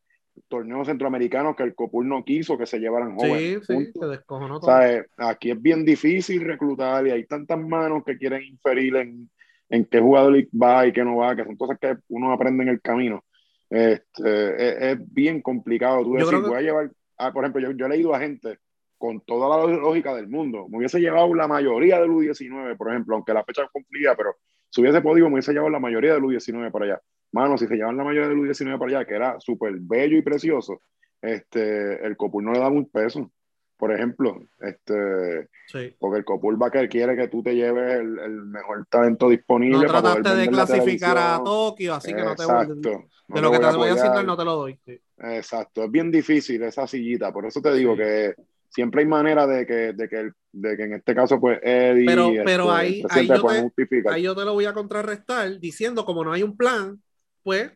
torneos 0.48 0.86
centroamericanos 0.89 1.55
que 1.55 1.62
el 1.62 1.74
COPUL 1.74 2.09
no 2.09 2.24
quiso 2.24 2.56
que 2.59 2.66
se 2.66 2.78
llevaran 2.78 3.10
Sí, 3.20 3.26
jóvenes. 3.28 3.66
sí, 3.66 3.72
punto. 3.74 4.01
se 4.01 4.06
descojonó 4.06 4.59
todo. 4.60 4.81
eh, 4.82 5.05
aquí 5.18 5.51
es 5.51 5.60
bien 5.60 5.85
difícil 5.85 6.43
reclutar 6.43 7.06
y 7.06 7.10
hay 7.10 7.24
tantas 7.26 7.59
manos 7.60 8.02
que 8.05 8.16
quieren 8.16 8.43
inferir 8.43 8.97
en, 8.97 9.31
en 9.68 9.85
qué 9.85 10.01
jugador 10.01 10.35
va 10.60 10.86
y 10.86 10.93
qué 10.93 11.05
no 11.05 11.16
va, 11.16 11.36
que 11.36 11.44
son 11.44 11.56
cosas 11.56 11.78
que 11.78 11.94
uno 12.09 12.32
aprende 12.32 12.62
en 12.64 12.70
el 12.70 12.81
camino. 12.81 13.22
Este, 13.70 14.55
es, 14.93 14.98
es 14.98 15.14
bien 15.14 15.40
complicado. 15.43 16.02
Tú 16.05 16.14
que- 16.14 16.36
voy 16.48 16.59
a 16.59 16.62
llevar, 16.62 16.90
ah, 17.18 17.32
por 17.32 17.44
ejemplo, 17.44 17.60
yo, 17.62 17.70
yo 17.72 17.86
he 17.86 17.90
leído 17.90 18.14
a 18.14 18.18
gente 18.20 18.59
con 19.05 19.20
toda 19.20 19.66
la 19.66 19.74
lógica 19.76 20.14
del 20.14 20.28
mundo. 20.28 20.66
Me 20.70 20.78
hubiese 20.78 20.98
llevado 20.98 21.35
la 21.35 21.47
mayoría 21.47 22.01
del 22.01 22.09
U19, 22.10 22.74
por 22.78 22.89
ejemplo, 22.90 23.16
aunque 23.16 23.35
la 23.35 23.44
fecha 23.44 23.68
complicada, 23.70 24.16
pero 24.16 24.36
si 24.70 24.81
hubiese 24.81 25.02
podido, 25.02 25.26
me 25.28 25.35
hubiese 25.35 25.52
llevado 25.52 25.68
la 25.68 25.78
mayoría 25.78 26.14
del 26.14 26.22
U19 26.22 26.72
para 26.72 26.85
allá. 26.86 27.02
Mano, 27.32 27.59
si 27.59 27.66
se 27.66 27.74
llevan 27.76 27.98
la 27.98 28.05
mayoría 28.05 28.28
del 28.31 28.39
U19 28.39 28.78
para 28.78 28.90
allá, 28.98 29.06
que 29.06 29.14
era 29.14 29.39
súper 29.40 29.74
bello 29.78 30.16
y 30.16 30.22
precioso, 30.22 30.81
este, 31.20 32.02
el 32.06 32.16
Copul 32.16 32.44
no 32.44 32.52
le 32.52 32.60
daba 32.60 32.70
un 32.70 32.89
peso. 32.89 33.31
Por 33.76 33.93
ejemplo, 33.93 34.40
este, 34.60 35.48
Sí. 35.66 35.94
porque 35.98 36.18
el 36.20 36.24
Copul 36.24 36.62
va 36.62 36.70
que 36.70 36.89
quiere 36.89 37.14
que 37.14 37.28
tú 37.28 37.43
te 37.43 37.55
lleves 37.55 38.01
el, 38.01 38.18
el 38.20 38.43
mejor 38.47 38.86
talento 38.89 39.28
disponible. 39.28 39.86
No 39.86 39.93
para 39.93 40.14
trataste 40.14 40.39
de 40.39 40.48
clasificar 40.48 41.18
a. 41.18 41.43
Tokio, 41.44 41.93
así 41.94 42.14
que 42.14 42.22
no 42.22 42.35
te 42.36 42.44
Exacto. 42.44 42.74
voy, 42.74 43.05
No 43.28 43.35
de 43.36 43.43
lo 43.43 43.51
que 43.51 43.59
te 43.59 43.76
voy 43.76 43.89
a 43.90 43.93
asignar 43.94 44.24
no 44.24 44.36
te 44.36 44.44
lo 44.44 44.56
doy. 44.56 44.78
Sí. 44.86 44.98
Exacto, 45.18 45.85
es 45.85 45.90
bien 45.90 46.10
difícil 46.10 46.62
esa 46.62 46.86
sillita, 46.86 47.32
por 47.32 47.44
eso 47.47 47.60
te 47.60 47.74
digo 47.74 47.93
Sí. 47.93 47.98
que 47.98 48.35
siempre 48.75 49.03
hay 49.03 49.07
manera 49.07 49.47
de 49.47 49.65
que, 49.67 49.93
de 49.93 50.09
que, 50.09 50.31
de 50.53 50.77
que 50.77 50.83
en 50.83 50.95
este 50.95 51.15
caso, 51.15 51.39
pues 51.41 51.61
Eddie 51.63 52.07
Pero- 52.07 52.29
este, 52.31 52.43
pero 52.45 52.65
el 52.65 52.71
ahí- 52.71 53.03
presidente 53.03 53.33
ahí 53.35 53.39
yo 53.41 53.47
te- 53.49 53.61
justificar. 53.63 54.13
Ahí 54.15 54.23
yo 54.23 54.35
te 54.35 54.45
lo 54.45 54.53
voy 54.55 54.65
a 54.67 54.73
contrarrestar 54.75 55.59
diciendo, 55.61 56.05
como 56.05 56.25
no 56.25 56.33
hay 56.33 56.43
un 56.43 56.57
plan, 56.57 57.01
pues 57.43 57.71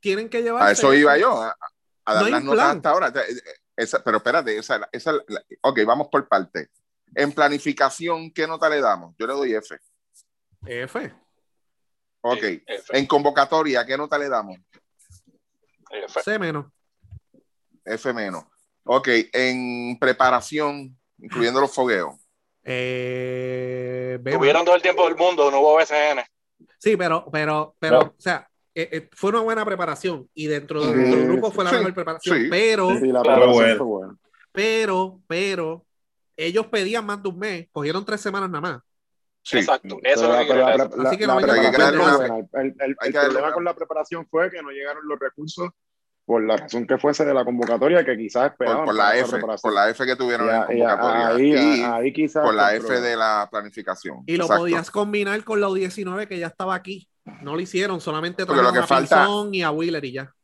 tienen 0.00 0.28
que 0.28 0.42
llevar. 0.42 0.62
A 0.62 0.70
eso 0.70 0.94
iba 0.94 1.18
yo, 1.18 1.42
a, 1.42 1.56
a 2.04 2.14
dar 2.14 2.20
No 2.22 2.26
hay 2.26 2.32
las 2.32 2.40
un 2.42 2.46
notas 2.46 2.64
plan. 2.64 2.76
hasta 2.76 2.90
ahora. 2.90 3.12
Esa- 3.76 4.02
pero 4.04 4.18
espérate, 4.18 4.56
esa, 4.56 4.88
esa, 4.92 5.12
la- 5.12 5.44
ok, 5.62 5.80
vamos 5.84 6.08
por 6.10 6.28
parte. 6.28 6.68
En 7.14 7.32
planificación, 7.32 8.30
¿qué 8.30 8.46
nota 8.46 8.68
le 8.68 8.80
damos? 8.80 9.14
Yo 9.18 9.26
le 9.26 9.32
doy 9.32 9.54
F. 9.54 9.76
F. 10.66 11.14
Ok. 12.20 12.42
F, 12.42 12.98
En 12.98 13.06
convocatoria, 13.06 13.84
¿qué 13.84 13.96
nota 13.96 14.16
le 14.18 14.28
damos? 14.28 14.56
F. 15.90 16.22
C 16.22 16.38
menos. 16.38 16.66
F 17.84 18.12
menos. 18.12 18.44
Ok, 18.86 19.08
en 19.32 19.98
preparación, 19.98 20.96
incluyendo 21.18 21.60
los 21.60 21.74
fogueos. 21.74 22.14
Eh, 22.62 24.18
Tuvieron 24.32 24.64
todo 24.64 24.74
el 24.76 24.82
tiempo 24.82 25.04
del 25.06 25.16
mundo, 25.16 25.50
no 25.50 25.60
hubo 25.60 25.76
BCN. 25.76 26.22
Sí, 26.78 26.96
pero, 26.96 27.26
pero, 27.30 27.74
pero, 27.78 28.00
No. 28.00 28.06
o 28.06 28.14
sea, 28.18 28.48
eh, 28.74 28.88
eh, 28.92 29.08
fue 29.12 29.30
una 29.30 29.40
buena 29.40 29.64
preparación 29.64 30.28
y 30.34 30.46
dentro 30.46 30.80
de 30.84 30.92
Sí, 30.92 30.98
nuestro 30.98 31.32
grupo 31.32 31.50
fue 31.50 31.64
la 31.64 31.70
sí, 31.70 31.76
mejor 31.76 31.94
preparación, 31.94 32.38
sí. 32.42 32.46
pero, 32.50 32.90
Sí, 32.98 33.06
la 33.06 33.22
preparación 33.22 33.52
bueno. 33.54 33.76
fue 33.76 33.86
buena. 33.86 34.16
pero, 34.52 35.20
pero, 35.26 35.84
ellos 36.36 36.66
pedían 36.66 37.04
más 37.06 37.22
de 37.22 37.28
un 37.28 37.38
mes, 37.38 37.68
cogieron 37.72 38.04
tres 38.04 38.20
semanas 38.20 38.50
nada 38.50 38.60
más. 38.60 38.80
Sí. 39.42 39.58
Exacto, 39.58 39.98
eso 40.02 40.24
es 40.24 40.28
lo 40.28 40.28
que 40.28 40.34
la 40.34 40.46
quería 40.46 40.64
pre- 40.74 40.84
decir. 40.84 40.98
la- 41.02 41.08
Así 41.08 41.18
que 41.18 41.26
no. 41.26 41.38
El, 41.38 41.46
el- 42.52 42.74
el 42.80 42.96
que 42.98 43.10
darle 43.12 43.28
problema 43.30 43.52
con 43.52 43.64
la 43.64 43.74
preparación 43.74 44.26
fue 44.28 44.50
que 44.50 44.60
no 44.62 44.70
llegaron 44.70 45.06
los 45.06 45.18
recursos 45.20 45.70
por 46.26 46.44
la 46.44 46.56
razón 46.56 46.86
que 46.86 46.98
fuese 46.98 47.24
de 47.24 47.32
la 47.32 47.44
convocatoria 47.44 48.04
que 48.04 48.16
quizás 48.16 48.50
esperaban. 48.50 48.78
Por, 48.84 48.86
por 48.86 48.94
la 48.96 49.16
F, 49.16 49.38
por 49.62 49.72
la 49.72 49.88
F 49.90 50.04
que 50.04 50.16
tuvieron 50.16 50.46
Y 50.48 50.50
en 50.50 50.54
a- 50.56 50.74
y 50.74 50.82
a- 50.82 50.98
convocatoria. 50.98 51.28
ahí, 51.28 51.78
y 51.78 51.82
a- 51.82 51.94
ahí 51.94 52.12
quizás 52.12 52.44
por 52.44 52.54
la 52.54 52.74
F 52.74 53.00
de 53.00 53.16
la 53.16 53.48
planificación. 53.50 54.24
Y 54.26 54.36
lo 54.36 54.44
Exacto. 54.44 54.62
podías 54.62 54.90
combinar 54.90 55.42
con 55.44 55.60
la 55.60 55.68
U19 55.68 56.26
que 56.26 56.38
ya 56.38 56.48
estaba 56.48 56.74
aquí. 56.74 57.08
No 57.42 57.54
lo 57.54 57.60
hicieron, 57.60 58.00
solamente 58.00 58.44
Porque 58.44 58.60
lo 58.60 58.72
trajeron 58.72 58.86
que 58.88 58.94
a 58.94 58.96
falta- 58.96 59.24
Pinzón 59.24 59.54
y 59.54 59.62
a 59.62 59.70
Wheeler 59.70 60.04
y 60.04 60.12
ya. 60.12 60.34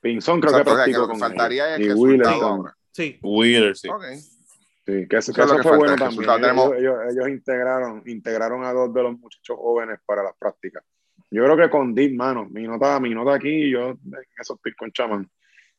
Pinzón 0.00 0.40
creo 0.40 0.50
Exacto, 0.50 0.70
que 0.70 0.74
o 0.74 0.76
sea, 0.76 0.84
que 0.86 0.98
lo 0.98 1.16
faltaría 1.16 1.74
es 1.74 1.80
Y 1.80 1.82
el 1.84 1.88
resultado. 1.90 2.64
Sí. 2.92 3.18
Wheeler, 3.22 3.76
sí. 3.76 3.88
Ok. 3.88 4.04
Sí, 4.14 5.06
que 5.08 5.16
eso, 5.16 5.32
Eso 5.32 5.32
que 5.32 5.40
eso 5.42 5.56
que 5.56 5.62
fue 5.62 5.76
bueno 5.78 5.96
también. 5.96 6.30
Tenemos- 6.40 6.66
Ellos, 6.76 6.78
ellos- 6.78 7.12
ellos 7.12 7.28
integraron, 7.28 8.02
integraron 8.06 8.64
a 8.64 8.72
dos 8.72 8.94
de 8.94 9.02
los 9.02 9.18
muchachos 9.18 9.56
jóvenes 9.56 9.98
para 10.06 10.22
las 10.22 10.32
prácticas. 10.38 10.84
Yo 11.30 11.44
creo 11.44 11.56
que 11.56 11.70
con 11.70 11.94
Dick, 11.94 12.14
mano, 12.14 12.48
mi 12.50 12.62
nota, 12.64 13.00
mi 13.00 13.10
nota 13.10 13.34
aquí, 13.34 13.70
yo 13.70 13.90
en 13.90 14.00
eso 14.40 14.54
estoy 14.54 14.74
con 14.74 14.92
Chaman. 14.92 15.28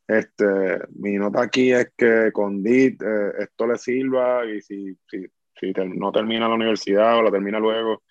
Este, 0.08 0.46
mi 0.96 1.14
nota 1.14 1.42
aquí 1.42 1.72
es 1.72 1.92
que 1.98 2.32
con 2.32 2.64
Dick 2.64 3.02
eh, 3.02 3.32
esto 3.40 3.68
le 3.68 3.78
sirva 3.78 4.46
y 4.46 4.62
si, 4.62 4.98
si, 5.08 5.26
si 5.60 5.74
no 5.96 6.12
termina 6.12 6.48
la 6.48 6.56
universidad 6.56 7.18
o 7.18 7.22
la 7.22 7.32
termina 7.32 7.60
luego, 7.60 8.04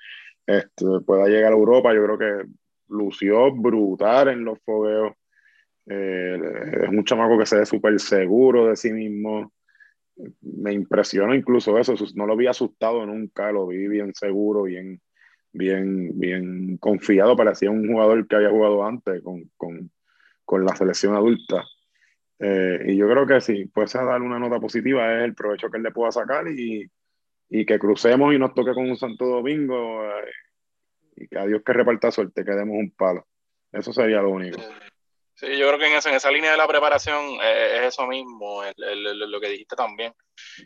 este, 0.46 0.84
pueda 1.06 1.26
llegar 1.26 1.52
a 1.52 1.56
Europa. 1.56 1.94
Yo 1.94 2.04
creo 2.04 2.18
que 2.18 2.48
lució 2.88 3.52
brutal 3.54 4.28
en 4.28 4.44
los 4.44 4.58
fogueos. 4.64 5.12
Eh, 5.86 6.40
es 6.84 6.88
un 6.88 7.04
chamaco 7.04 7.38
que 7.38 7.46
se 7.46 7.58
ve 7.58 7.66
súper 7.66 8.00
seguro 8.00 8.66
de 8.66 8.76
sí 8.76 8.92
mismo 8.92 9.52
me 10.40 10.72
impresionó 10.72 11.34
incluso 11.34 11.78
eso, 11.78 11.94
no 12.14 12.26
lo 12.26 12.36
vi 12.36 12.46
asustado 12.46 13.04
nunca, 13.06 13.52
lo 13.52 13.66
vi 13.66 13.86
bien 13.88 14.14
seguro, 14.14 14.64
bien, 14.64 15.00
bien, 15.56 16.18
bien 16.18 16.76
confiado, 16.78 17.36
parecía 17.36 17.70
un 17.70 17.86
jugador 17.86 18.26
que 18.26 18.36
había 18.36 18.50
jugado 18.50 18.84
antes 18.84 19.22
con, 19.22 19.50
con, 19.56 19.90
con 20.44 20.64
la 20.64 20.76
selección 20.76 21.14
adulta. 21.14 21.64
Eh, 22.38 22.84
y 22.88 22.96
yo 22.96 23.08
creo 23.08 23.26
que 23.26 23.40
si 23.40 23.66
fuese 23.68 23.98
a 23.98 24.04
darle 24.04 24.26
una 24.26 24.38
nota 24.38 24.60
positiva 24.60 25.16
es 25.16 25.24
el 25.24 25.34
provecho 25.34 25.70
que 25.70 25.78
él 25.78 25.82
le 25.82 25.90
pueda 25.90 26.12
sacar 26.12 26.46
y, 26.48 26.90
y 27.48 27.64
que 27.64 27.78
crucemos 27.78 28.34
y 28.34 28.38
nos 28.38 28.54
toque 28.54 28.74
con 28.74 28.88
un 28.88 28.96
Santo 28.96 29.24
Domingo 29.24 30.04
eh, 30.04 30.30
y 31.16 31.28
que 31.28 31.38
a 31.38 31.46
Dios 31.46 31.62
que 31.64 31.72
reparta 31.72 32.10
suerte, 32.10 32.44
que 32.44 32.52
demos 32.52 32.76
un 32.76 32.90
palo. 32.90 33.26
Eso 33.72 33.92
sería 33.92 34.20
lo 34.20 34.30
único. 34.30 34.60
Sí, 35.36 35.46
yo 35.58 35.66
creo 35.68 35.78
que 35.78 35.86
en 35.86 35.92
esa, 35.94 36.08
en 36.08 36.16
esa 36.16 36.30
línea 36.30 36.50
de 36.52 36.56
la 36.56 36.66
preparación 36.66 37.38
eh, 37.42 37.76
es 37.80 37.82
eso 37.94 38.06
mismo, 38.06 38.64
el- 38.64 39.30
lo 39.30 39.40
que 39.40 39.50
dijiste 39.50 39.76
también. 39.76 40.14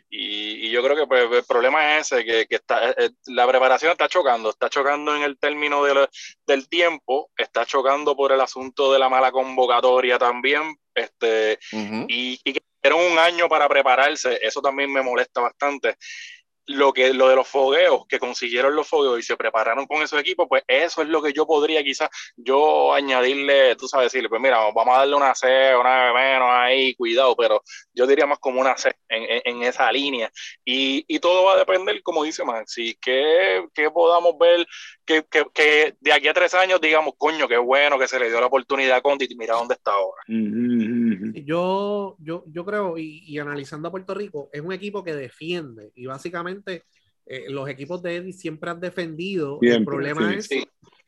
Y, 0.09 0.67
y 0.67 0.71
yo 0.71 0.81
creo 0.83 0.95
que 0.95 1.07
pues, 1.07 1.29
el 1.29 1.43
problema 1.45 1.97
es 1.97 2.11
ese, 2.11 2.23
que, 2.23 2.45
que 2.47 2.55
está, 2.55 2.89
eh, 2.91 2.95
eh, 2.97 3.09
la 3.27 3.45
preparación 3.47 3.91
está 3.91 4.07
chocando, 4.07 4.49
está 4.49 4.69
chocando 4.69 5.13
en 5.15 5.23
el 5.23 5.37
término 5.37 5.83
de 5.83 6.07
del 6.47 6.69
tiempo, 6.69 7.29
está 7.37 7.65
chocando 7.65 8.15
por 8.15 8.31
el 8.31 8.39
asunto 8.41 8.93
de 8.93 8.99
la 8.99 9.09
mala 9.09 9.31
convocatoria 9.31 10.17
también, 10.17 10.77
este, 10.95 11.59
y, 12.07 12.39
y 12.43 12.53
que 12.53 12.61
un 12.93 13.19
año 13.19 13.47
para 13.49 13.67
prepararse, 13.69 14.39
eso 14.41 14.61
también 14.61 14.91
me 14.91 15.01
molesta 15.03 15.41
bastante. 15.41 15.97
Lo, 16.73 16.93
que, 16.93 17.13
lo 17.13 17.27
de 17.29 17.35
los 17.35 17.47
fogueos, 17.47 18.05
que 18.07 18.19
consiguieron 18.19 18.75
los 18.75 18.87
fogueos 18.87 19.19
y 19.19 19.23
se 19.23 19.37
prepararon 19.37 19.85
con 19.87 20.01
esos 20.01 20.19
equipos, 20.19 20.47
pues 20.49 20.63
eso 20.67 21.01
es 21.01 21.07
lo 21.07 21.21
que 21.21 21.33
yo 21.33 21.45
podría 21.47 21.83
quizás 21.83 22.09
yo 22.35 22.93
añadirle, 22.93 23.75
tú 23.75 23.87
sabes, 23.87 24.11
decirle, 24.11 24.29
pues 24.29 24.41
mira, 24.41 24.57
vamos 24.73 24.95
a 24.95 24.99
darle 24.99 25.15
una 25.15 25.33
C, 25.35 25.75
una 25.75 26.13
menos 26.13 26.49
ahí, 26.51 26.93
cuidado, 26.95 27.35
pero 27.35 27.61
yo 27.93 28.05
diría 28.07 28.25
más 28.25 28.39
como 28.39 28.61
una 28.61 28.77
C 28.77 28.91
en, 29.09 29.23
en- 29.23 29.41
en 29.45 29.63
esa 29.63 29.91
línea. 29.91 30.31
Y, 30.65 31.03
y 31.07 31.19
todo 31.19 31.45
va 31.45 31.53
a 31.53 31.57
depender, 31.57 32.01
como 32.03 32.23
dice 32.23 32.43
Maxi, 32.43 32.95
que, 33.01 33.65
que 33.73 33.89
podamos 33.91 34.37
ver, 34.37 34.65
que, 35.11 35.25
que, 35.29 35.45
que 35.53 35.95
de 35.99 36.13
aquí 36.13 36.27
a 36.27 36.33
tres 36.33 36.53
años 36.53 36.79
digamos, 36.81 37.13
coño, 37.17 37.47
qué 37.47 37.57
bueno 37.57 37.99
que 37.99 38.07
se 38.07 38.19
le 38.19 38.29
dio 38.29 38.39
la 38.39 38.47
oportunidad 38.47 38.97
a 38.97 39.01
Conti, 39.01 39.27
mira 39.35 39.55
dónde 39.55 39.75
está 39.75 39.91
ahora. 39.91 40.23
Yo, 41.45 42.15
yo, 42.19 42.43
yo 42.47 42.65
creo, 42.65 42.97
y, 42.97 43.23
y 43.25 43.37
analizando 43.39 43.87
a 43.87 43.91
Puerto 43.91 44.13
Rico, 44.13 44.49
es 44.51 44.61
un 44.61 44.73
equipo 44.73 45.03
que 45.03 45.13
defiende 45.13 45.91
y 45.95 46.05
básicamente 46.05 46.83
eh, 47.25 47.45
los 47.49 47.69
equipos 47.69 48.01
de 48.01 48.15
Eddie 48.17 48.33
siempre 48.33 48.69
han 48.69 48.79
defendido. 48.79 49.59
el 49.61 49.85
problema 49.85 50.31
sí. 50.31 50.37
es 50.37 50.47
Sí. 50.47 50.63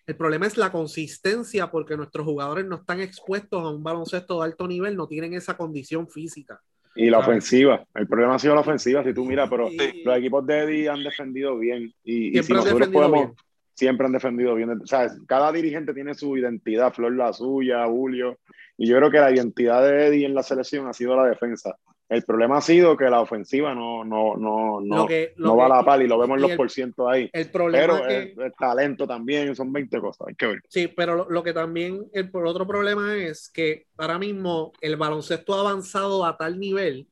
el 0.05 0.15
problema 0.15 0.47
es 0.47 0.57
la 0.57 0.71
consistencia 0.71 1.71
porque 1.71 1.97
nuestros 1.97 2.25
jugadores 2.25 2.65
no 2.65 2.77
están 2.77 2.99
expuestos 3.01 3.61
a 3.63 3.69
un 3.69 3.84
baloncesto 3.84 4.39
de 4.39 4.45
alto 4.45 4.67
nivel, 4.67 4.95
no 4.95 5.07
tienen 5.07 5.34
esa 5.34 5.57
condición 5.57 6.07
física. 6.09 6.61
Y 6.95 7.09
la 7.09 7.17
¿Sabes? 7.17 7.27
ofensiva, 7.30 7.84
el 7.95 8.07
problema 8.07 8.35
ha 8.35 8.39
sido 8.39 8.53
la 8.53 8.61
ofensiva, 8.61 9.03
si 9.03 9.13
tú 9.13 9.25
miras, 9.25 9.49
pero 9.49 9.67
los 10.05 10.17
equipos 10.17 10.45
de 10.45 10.59
Eddie 10.59 10.89
han 10.89 11.03
defendido 11.03 11.57
bien. 11.57 11.91
Y, 12.03 12.38
y 12.38 12.43
si 12.43 12.53
nosotros 12.53 12.88
podemos, 12.89 13.19
bien. 13.19 13.35
Siempre 13.73 14.05
han 14.07 14.13
defendido 14.13 14.55
bien. 14.55 14.69
O 14.81 14.85
sea, 14.87 15.07
cada 15.27 15.51
dirigente 15.51 15.93
tiene 15.93 16.13
su 16.13 16.37
identidad, 16.37 16.93
Flor 16.93 17.13
la 17.15 17.33
suya, 17.33 17.85
Julio. 17.87 18.39
Y 18.77 18.87
yo 18.87 18.97
creo 18.97 19.11
que 19.11 19.19
la 19.19 19.31
identidad 19.31 19.83
de 19.83 20.07
Eddie 20.07 20.25
en 20.25 20.35
la 20.35 20.43
selección 20.43 20.87
ha 20.87 20.93
sido 20.93 21.15
la 21.15 21.25
defensa. 21.27 21.75
El 22.09 22.23
problema 22.23 22.57
ha 22.57 22.61
sido 22.61 22.95
que 22.95 23.05
la 23.05 23.21
ofensiva 23.21 23.73
no, 23.73 24.03
no, 24.03 24.35
no, 24.35 24.81
no, 24.81 25.07
que- 25.07 25.33
no 25.37 25.55
va 25.55 25.65
a 25.65 25.69
la 25.69 25.83
par 25.83 26.01
y 26.01 26.07
lo 26.07 26.19
vemos 26.19 26.35
en 26.35 26.41
los 26.43 26.51
el- 26.51 26.57
porcientos 26.57 27.07
ahí. 27.09 27.29
El 27.33 27.49
problema 27.49 27.81
Pero 27.81 28.07
es 28.07 28.07
que, 28.07 28.33
el, 28.33 28.41
el 28.45 28.53
talento 28.53 29.07
también, 29.07 29.55
son 29.55 29.71
20 29.71 29.99
cosas, 29.99 30.27
hay 30.27 30.35
que 30.35 30.45
ver. 30.47 30.59
Sí, 30.69 30.87
pero 30.89 31.15
lo, 31.15 31.29
lo 31.29 31.41
que 31.43 31.53
también, 31.53 32.05
el 32.13 32.29
por 32.29 32.45
otro 32.45 32.67
problema 32.67 33.15
es 33.15 33.49
que 33.49 33.87
ahora 33.97 34.19
mismo 34.19 34.73
el 34.81 34.95
baloncesto 34.95 35.55
ha 35.55 35.61
avanzado 35.61 36.25
a 36.25 36.37
tal 36.37 36.59
nivel 36.59 37.07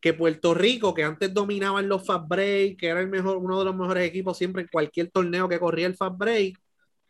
que 0.00 0.14
Puerto 0.14 0.54
Rico, 0.54 0.94
que 0.94 1.04
antes 1.04 1.32
dominaba 1.32 1.80
en 1.80 1.88
los 1.88 2.06
fast 2.06 2.26
break, 2.26 2.78
que 2.78 2.88
era 2.88 3.00
el 3.00 3.08
mejor, 3.08 3.36
uno 3.36 3.58
de 3.58 3.66
los 3.66 3.76
mejores 3.76 4.08
equipos 4.08 4.38
siempre 4.38 4.62
en 4.62 4.68
cualquier 4.68 5.10
torneo 5.10 5.48
que 5.48 5.60
corría 5.60 5.86
el 5.86 5.96
fast 5.96 6.16
break, 6.16 6.58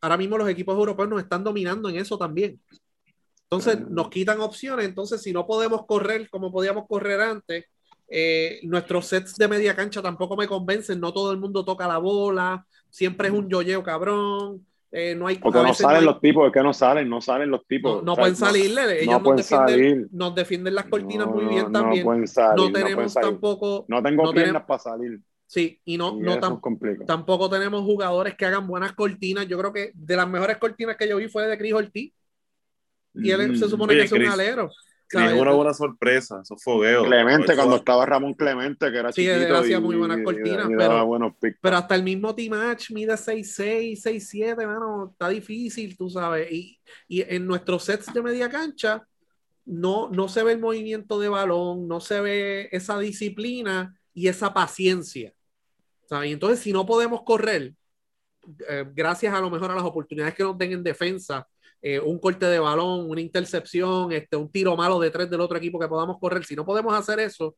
ahora 0.01 0.17
mismo 0.17 0.39
los 0.39 0.49
equipos 0.49 0.77
europeos 0.77 1.09
nos 1.09 1.23
están 1.23 1.45
dominando 1.45 1.89
en 1.89 1.97
eso 1.97 2.19
también. 2.19 2.61
Entonces 3.45 3.81
nos 3.89 4.09
quitan 4.11 4.41
opciones, 4.41 4.87
entonces 4.87 5.23
si 5.23 5.33
no 5.33 5.47
podemos 5.47 5.87
correr 5.87 6.29
como 6.31 6.53
podíamos 6.53 6.87
correr 6.89 7.21
antes, 7.21 7.65
eh, 8.09 8.61
nuestros 8.65 9.07
sets 9.07 9.37
de 9.37 9.49
media 9.49 9.77
cancha 9.77 10.03
tampoco 10.03 10.37
me 10.37 10.49
convencen, 10.49 11.01
no 11.01 11.13
todo 11.13 11.31
el 11.33 11.39
mundo 11.39 11.65
toca 11.65 11.87
la 11.87 11.99
bola, 11.99 12.67
siempre 12.91 13.29
es 13.29 13.35
un 13.35 13.49
yoyeo 13.49 13.83
cabrón, 13.83 14.67
eh, 14.93 15.15
no 15.15 15.27
hay 15.29 15.37
Porque 15.39 15.59
no 15.59 15.65
veces 15.65 15.81
no 15.83 15.89
salen 15.89 16.01
hay- 16.01 16.07
los 16.07 16.21
tipos, 16.21 16.47
es 16.47 16.53
que 16.53 16.63
no 16.63 16.73
salen, 16.73 17.09
no 17.09 17.21
salen 17.21 17.51
los 17.51 17.67
tipos. 17.67 17.97
no, 17.97 18.03
no 18.03 18.13
O 18.13 18.15
sea, 18.17 18.23
pueden 18.23 18.37
salirle, 18.37 18.83
ellos 19.03 19.07
no 19.07 19.13
nos, 19.13 19.23
pueden 19.23 19.37
defienden, 19.37 19.69
salir. 19.69 20.09
nos 20.11 20.35
defienden 20.35 20.75
las 20.75 20.85
cortinas 20.87 21.27
No, 21.29 21.33
muy 21.35 21.45
bien 21.47 21.67
no 21.67 21.71
también. 21.81 22.05
pueden 22.05 22.27
salir, 22.29 22.57
no 22.57 22.65
no 22.67 22.71
pueden 22.73 22.87
tenemos 22.87 23.13
salir. 23.13 23.31
tampoco, 23.31 23.85
No 23.89 24.03
tengo 24.03 24.25
no 24.25 24.33
piernas 24.33 24.65
tenemos- 24.65 24.67
para 24.67 24.79
salir. 24.81 25.21
sí, 25.47 25.81
y 25.85 25.97
no, 25.97 26.17
y 26.17 26.21
no 26.21 26.39
tam- 26.41 27.07
tampoco 27.07 27.49
tenemos 27.51 27.83
jugadores 27.83 28.35
que 28.37 28.47
hagan 28.47 28.67
buenas 28.67 28.93
cortinas. 28.93 29.47
Yo 29.47 29.59
creo 29.59 29.73
que 29.73 29.93
de 29.95 30.17
las 30.17 30.29
mejores 30.29 30.57
cortinas 30.59 30.97
que 30.97 31.09
yo 31.09 31.17
vi 31.19 31.29
fue 31.29 31.47
de 31.47 31.57
Cris 31.57 31.73
Ortiz, 31.73 32.13
y 33.15 33.31
él 33.31 33.57
se 33.59 33.69
supone 33.69 33.95
que 33.95 34.03
es 34.03 34.13
un 34.13 34.25
alero. 34.27 34.71
Chris, 35.11 35.23
¿sabes? 35.25 35.35
es 35.37 35.43
una 35.43 35.51
buena 35.53 35.75
sorpresa, 35.75 36.41
esos 36.43 36.63
fogueos. 36.63 37.07
Clemente, 37.07 37.47
Eso- 37.53 37.57
cuando 37.57 37.77
estaba 37.77 38.07
Ramón 38.07 38.35
Clemente, 38.35 38.91
que 38.93 38.97
era 38.99 39.11
Sí, 39.13 39.27
él 39.27 39.41
chiquito. 39.41 39.59
hacía 39.59 39.79
y- 39.79 39.81
muy 39.81 39.97
buenas 39.97 40.19
y- 40.19 40.21
y- 40.21 40.25
cortinas, 40.25 40.67
y 40.67 40.69
pero- 40.69 40.79
daba 40.79 41.03
buenos 41.03 41.33
picks. 41.41 41.59
Pero 41.61 41.77
hasta 41.77 41.95
el 41.97 42.03
mismo 42.05 42.35
T-Match 42.35 42.91
mide 42.93 43.17
6'6, 43.17 44.03
6'7, 44.03 44.67
mano, 44.67 45.09
está 45.13 45.29
difícil, 45.29 45.97
tú 45.97 46.09
sabes. 46.09 46.51
Y, 46.53 46.81
y 47.09 47.23
en 47.23 47.47
nuestros 47.47 47.83
sets 47.85 48.13
de 48.15 48.23
media 48.23 48.49
cancha 48.49 49.05
no, 49.67 50.09
no 50.11 50.29
se 50.29 50.43
ve 50.43 50.53
el 50.53 50.59
movimiento 50.61 51.19
de 51.21 51.29
balón, 51.29 51.87
no 51.89 52.01
se 52.01 52.21
ve 52.21 52.69
esa 52.73 52.99
disciplina 52.99 53.95
y 54.15 54.29
esa 54.29 54.53
paciencia. 54.55 55.33
¿sabes? 56.07 56.31
Y 56.31 56.33
entonces, 56.33 56.59
si 56.61 56.73
no 56.73 56.85
podemos 56.87 57.23
correr, 57.23 57.73
eh, 58.69 58.85
gracias 58.95 59.33
a 59.35 59.41
lo 59.41 59.49
mejor 59.51 59.71
a 59.71 59.75
las 59.77 59.85
oportunidades 59.85 60.35
que 60.35 60.43
nos 60.43 60.57
den 60.59 60.73
en 60.73 60.83
defensa, 60.83 61.47
eh, 61.83 62.01
un 62.01 62.19
corte 62.19 62.47
de 62.47 62.59
balón, 62.59 63.09
una 63.11 63.21
intercepción, 63.21 64.13
este, 64.13 64.37
un 64.37 64.51
tiro 64.51 64.77
malo 64.77 64.99
de 65.01 65.11
tres 65.11 65.31
del 65.31 65.41
otro 65.41 65.57
equipo 65.59 65.79
que 65.79 65.89
podamos 65.89 66.19
correr, 66.19 66.45
si 66.45 66.57
no 66.57 66.65
podemos 66.65 66.95
hacer 66.95 67.21
eso, 67.21 67.57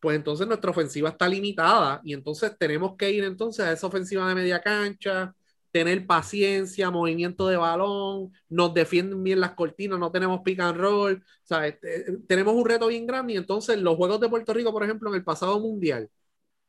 pues 0.00 0.16
entonces 0.16 0.46
nuestra 0.46 0.70
ofensiva 0.70 1.10
está 1.10 1.28
limitada 1.28 2.00
y 2.04 2.12
entonces 2.12 2.56
tenemos 2.58 2.96
que 2.96 3.10
ir 3.10 3.24
entonces 3.24 3.64
a 3.64 3.72
esa 3.72 3.86
ofensiva 3.86 4.28
de 4.28 4.34
media 4.34 4.60
cancha, 4.60 5.34
tener 5.70 6.06
paciencia, 6.06 6.90
movimiento 6.90 7.48
de 7.48 7.56
balón, 7.56 8.30
nos 8.48 8.74
defienden 8.74 9.22
bien 9.22 9.40
las 9.40 9.52
cortinas, 9.52 9.98
no 9.98 10.12
tenemos 10.12 10.40
pick 10.42 10.60
and 10.60 10.76
roll, 10.76 11.24
¿sabes? 11.44 11.76
Eh, 11.82 12.18
tenemos 12.28 12.54
un 12.54 12.66
reto 12.66 12.88
bien 12.88 13.06
grande 13.06 13.32
y 13.32 13.36
entonces 13.36 13.78
los 13.80 13.96
Juegos 13.96 14.20
de 14.20 14.28
Puerto 14.28 14.52
Rico, 14.52 14.72
por 14.72 14.84
ejemplo, 14.84 15.08
en 15.08 15.16
el 15.16 15.24
pasado 15.24 15.58
mundial, 15.60 16.10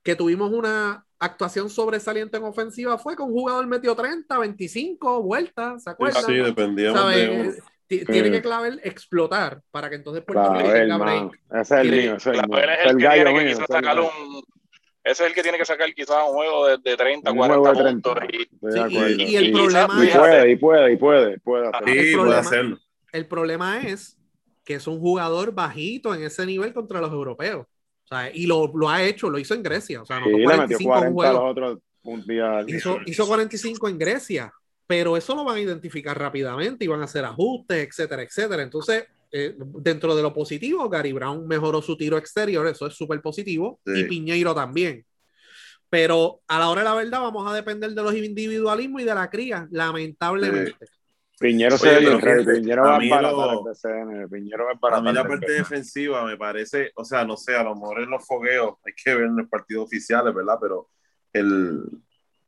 que 0.04 0.16
tuvimos 0.16 0.52
una 0.52 1.06
actuación 1.20 1.70
sobresaliente 1.70 2.38
en 2.38 2.44
ofensiva, 2.44 2.98
fue 2.98 3.16
que 3.16 3.24
un 3.24 3.32
jugador 3.32 3.66
metió 3.68 3.96
30, 3.96 4.38
25 4.38 5.24
vueltas, 5.24 5.84
¿se 5.84 5.90
acuerdan? 5.90 6.24
Sí, 6.26 6.34
dependíamos 6.34 7.08
de. 7.16 7.54
Ti- 7.88 8.06
Tiene 8.06 8.32
que 8.32 8.42
Clavel 8.42 8.80
explotar 8.84 9.62
para 9.72 9.90
que 9.90 9.96
entonces 9.98 10.24
Puerto 10.26 10.54
Rico 10.54 10.72
tenga 10.72 10.98
break. 10.98 11.32
Ese 11.52 11.62
es 11.62 11.72
el 11.82 11.88
Y- 11.88 11.92
mío, 12.02 12.16
ese 12.16 12.30
es 12.32 12.40
el 12.40 12.48
mío. 12.48 12.58
Clavel 12.58 12.70
es 12.70 12.80
Ese 12.80 12.90
el 12.90 12.98
que 12.98 13.04
gallo 13.04 13.24
tiene 13.24 13.40
que 13.40 13.46
mío, 13.46 13.54
quizás 13.54 13.64
ese 13.70 13.74
es 13.74 13.78
el 13.80 13.86
sacar 13.86 14.00
un. 14.02 14.44
Ese 15.06 15.24
es 15.24 15.30
el 15.30 15.36
que 15.36 15.44
tiene 15.44 15.58
que 15.58 15.66
sacar 15.66 15.94
quizás 15.94 16.18
un 16.28 16.34
juego 16.34 16.68
de, 16.68 16.78
de 16.78 16.98
30, 16.98 17.32
Un 17.32 17.38
40 17.38 17.60
juego 17.60 17.78
de 17.78 17.84
30. 17.84 18.14
puntos. 18.14 18.30
Y, 18.32 19.24
y- 19.24 19.24
y 19.32 19.36
el 19.36 19.46
Y 19.48 19.52
problema 19.52 19.94
Y 20.04 20.08
es, 20.08 20.18
puede, 20.18 20.52
y 20.52 20.56
puede, 20.56 20.94
y 20.94 20.98
puede, 20.98 21.40
puede. 21.40 21.66
Sí, 21.86 22.16
puede 22.16 22.36
hacerlo. 22.36 22.78
el 23.12 23.28
problema 23.28 23.82
es 23.82 24.18
que 24.64 24.76
es 24.76 24.88
un 24.88 25.00
jugador 25.02 25.54
bajito 25.54 26.16
en 26.16 26.24
ese 26.24 26.46
nivel 26.46 26.74
contra 26.74 27.02
los 27.02 27.12
europeos. 27.12 27.68
Sea, 28.22 28.32
y 28.36 28.46
lo, 28.46 28.72
lo 28.76 28.90
ha 28.90 29.04
hecho, 29.04 29.30
lo 29.30 29.40
hizo 29.40 29.54
en 29.54 29.64
Grecia. 29.64 30.02
O 30.02 30.06
sea, 30.06 30.22
Sí, 30.24 30.30
metió 30.30 30.46
45 30.46 30.98
en 30.98 31.08
un 31.08 31.14
40 31.14 31.30
a 31.30 31.34
los 31.42 31.52
otros 31.52 31.80
mundial. 32.04 32.70
Hizo, 32.70 32.98
hizo 33.06 33.26
45 33.28 33.88
en 33.90 33.98
Grecia, 33.98 34.54
pero 34.86 35.16
eso 35.18 35.36
lo 35.36 35.44
van 35.46 35.58
a 35.58 35.62
identificar 35.62 36.18
rápidamente 36.20 36.86
y 36.86 36.88
van 36.88 37.02
a 37.02 37.06
hacer 37.06 37.24
ajustes, 37.26 37.88
etcétera, 37.88 38.24
etcétera. 38.24 38.62
Entonces, 38.64 39.06
eh, 39.32 39.56
dentro 39.58 40.16
de 40.16 40.22
lo 40.22 40.34
positivo, 40.34 40.88
Gary 40.90 41.12
Brown 41.14 41.48
mejoró 41.48 41.82
su 41.82 41.98
tiro 41.98 42.18
exterior, 42.18 42.68
eso 42.68 42.88
es 42.88 42.94
súper 42.94 43.22
positivo, 43.22 43.80
Sí. 43.86 44.02
y 44.02 44.04
Piñeiro 44.04 44.54
también. 44.54 45.06
Pero 45.90 46.42
a 46.48 46.60
la 46.60 46.70
hora 46.70 46.82
de 46.82 46.86
la 46.90 46.96
verdad 46.96 47.22
vamos 47.22 47.50
a 47.50 47.54
depender 47.56 47.92
de 47.92 48.02
los 48.04 48.16
individualismos 48.16 49.02
y 49.02 49.06
de 49.06 49.16
la 49.16 49.30
cría, 49.30 49.68
lamentablemente. 49.72 50.76
Piñero 51.40 51.78
se 51.78 51.90
Oye, 51.90 51.96
ve 51.96 52.06
bien 52.06 52.22
ready. 52.22 52.62
Piñero 52.62 52.84
va 52.84 52.92
baratar 52.92 53.22
lo- 53.24 53.72
el. 54.22 54.30
Piñero 54.30 54.66
va 54.66 54.72
a 54.98 55.02
mí 55.02 55.12
la 55.14 55.28
parte 55.28 55.52
defensiva 55.52 56.26
me 56.26 56.38
parece, 56.38 56.92
o 56.96 57.04
sea, 57.04 57.26
no 57.26 57.36
sé, 57.38 57.56
a 57.56 57.64
lo 57.64 57.74
mejor 57.76 58.02
en 58.02 58.10
los 58.10 58.26
fogueos 58.26 58.76
hay 58.86 58.94
que 58.94 59.14
ver 59.16 59.26
en 59.26 59.36
los 59.38 59.50
partidos 59.50 59.86
oficiales, 59.86 60.34
¿verdad? 60.34 60.58
Pero 60.62 60.90
el, 61.34 61.84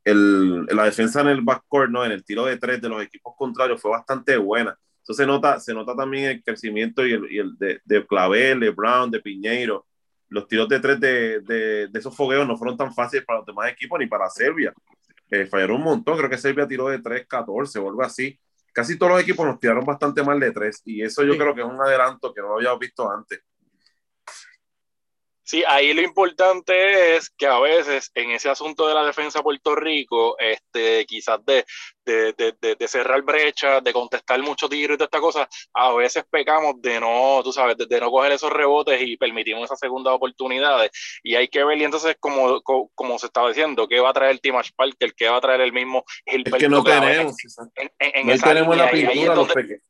el, 0.04 0.66
la 0.66 0.84
defensa 0.84 1.20
en 1.20 1.28
el 1.28 1.40
backcourt, 1.42 1.90
¿no? 1.90 2.04
En 2.04 2.12
el 2.12 2.24
tiro 2.24 2.44
de 2.46 2.56
tres 2.58 2.80
de 2.80 2.88
los 2.88 3.02
equipos 3.02 3.34
contrarios 3.36 3.80
fue 3.82 3.90
bastante 3.90 4.36
buena. 4.36 4.78
Entonces 5.00 5.24
se 5.24 5.26
nota, 5.26 5.60
se 5.60 5.74
nota 5.74 5.94
también 5.94 6.24
el 6.30 6.42
crecimiento 6.42 7.06
y 7.06 7.12
el, 7.12 7.30
y 7.30 7.38
el 7.38 7.56
de, 7.58 7.80
de 7.84 8.06
Clavel, 8.06 8.60
de 8.60 8.70
Brown, 8.70 9.10
de 9.10 9.20
Piñeiro. 9.20 9.86
Los 10.28 10.48
tiros 10.48 10.68
de 10.68 10.80
tres 10.80 10.98
de, 10.98 11.40
de, 11.40 11.86
de 11.88 11.98
esos 11.98 12.14
fogueos 12.16 12.46
no 12.46 12.56
fueron 12.56 12.76
tan 12.76 12.92
fáciles 12.92 13.24
para 13.24 13.38
los 13.40 13.46
demás 13.46 13.70
equipos 13.70 13.98
ni 14.00 14.06
para 14.06 14.28
Serbia. 14.30 14.72
Eh, 15.30 15.46
fallaron 15.46 15.76
un 15.76 15.82
montón, 15.82 16.16
creo 16.16 16.30
que 16.30 16.38
Serbia 16.38 16.66
tiró 16.66 16.88
de 16.88 17.00
3, 17.00 17.26
14 17.26 17.78
o 17.78 17.88
algo 17.88 18.02
así. 18.02 18.38
Casi 18.76 18.98
todos 18.98 19.12
los 19.12 19.22
equipos 19.22 19.46
nos 19.46 19.58
tiraron 19.58 19.86
bastante 19.86 20.22
mal 20.22 20.38
de 20.38 20.52
tres 20.52 20.82
y 20.84 21.02
eso 21.02 21.22
yo 21.24 21.32
Sí. 21.32 21.38
creo 21.38 21.54
que 21.54 21.62
es 21.62 21.66
un 21.66 21.80
adelanto 21.80 22.34
que 22.34 22.42
no 22.42 22.56
habíamos 22.56 22.78
visto 22.78 23.10
antes. 23.10 23.40
Sí, 25.48 25.62
ahí 25.64 25.94
lo 25.94 26.02
importante 26.02 27.14
es 27.14 27.30
que 27.30 27.46
a 27.46 27.60
veces 27.60 28.10
en 28.16 28.32
ese 28.32 28.48
asunto 28.48 28.88
de 28.88 28.94
la 28.94 29.04
defensa 29.04 29.38
de 29.38 29.42
Puerto 29.44 29.76
Rico, 29.76 30.36
este, 30.40 31.06
quizás 31.06 31.38
de, 31.46 31.64
de, 32.04 32.32
de, 32.32 32.74
de, 32.74 32.88
cerrar 32.88 33.22
brechas, 33.22 33.82
de 33.84 33.92
contestar 33.92 34.42
mucho 34.42 34.68
tiro 34.68 34.94
y 34.94 34.96
toda 34.96 35.04
esta 35.06 35.20
cosa, 35.20 35.48
a 35.72 35.92
veces 35.94 36.24
pecamos 36.28 36.82
de 36.82 36.98
no, 36.98 37.42
tú 37.44 37.52
sabes, 37.52 37.76
de, 37.76 38.00
no 38.00 38.10
coger 38.10 38.32
esos 38.32 38.50
rebotes 38.52 39.00
y 39.00 39.16
permitimos 39.16 39.66
esas 39.66 39.78
segundas 39.78 40.14
oportunidades. 40.14 40.90
Y 41.22 41.36
hay 41.36 41.46
que 41.46 41.62
ver, 41.62 41.78
y 41.78 41.84
entonces, 41.84 42.16
como, 42.18 42.60
como, 42.62 42.90
como 42.96 43.16
se 43.20 43.26
estaba 43.26 43.46
diciendo, 43.48 43.86
¿qué 43.86 44.00
va 44.00 44.10
a 44.10 44.14
traer 44.14 44.40
Timash 44.40 44.70
Parker? 44.74 45.14
¿Qué 45.14 45.28
va 45.28 45.36
a 45.36 45.40
traer 45.40 45.60
el 45.60 45.72
mismo 45.72 46.02
Es 46.24 46.34
Gilberto 46.34 46.58
que 46.58 46.68
no 46.68 46.82
tenemos. 46.82 47.36
En, 47.76 47.92
en- 48.00 48.12
en 48.20 48.26
no 48.26 48.32
esa 48.32 48.48
tenemos 48.48 48.74
línea, 48.76 48.90
la 48.92 48.98
y 48.98 49.00
ahí 49.00 49.04
es 49.04 49.10
pintura 49.12 49.34
los 49.36 49.46
donde- 49.46 49.54
pequeños. 49.62 49.82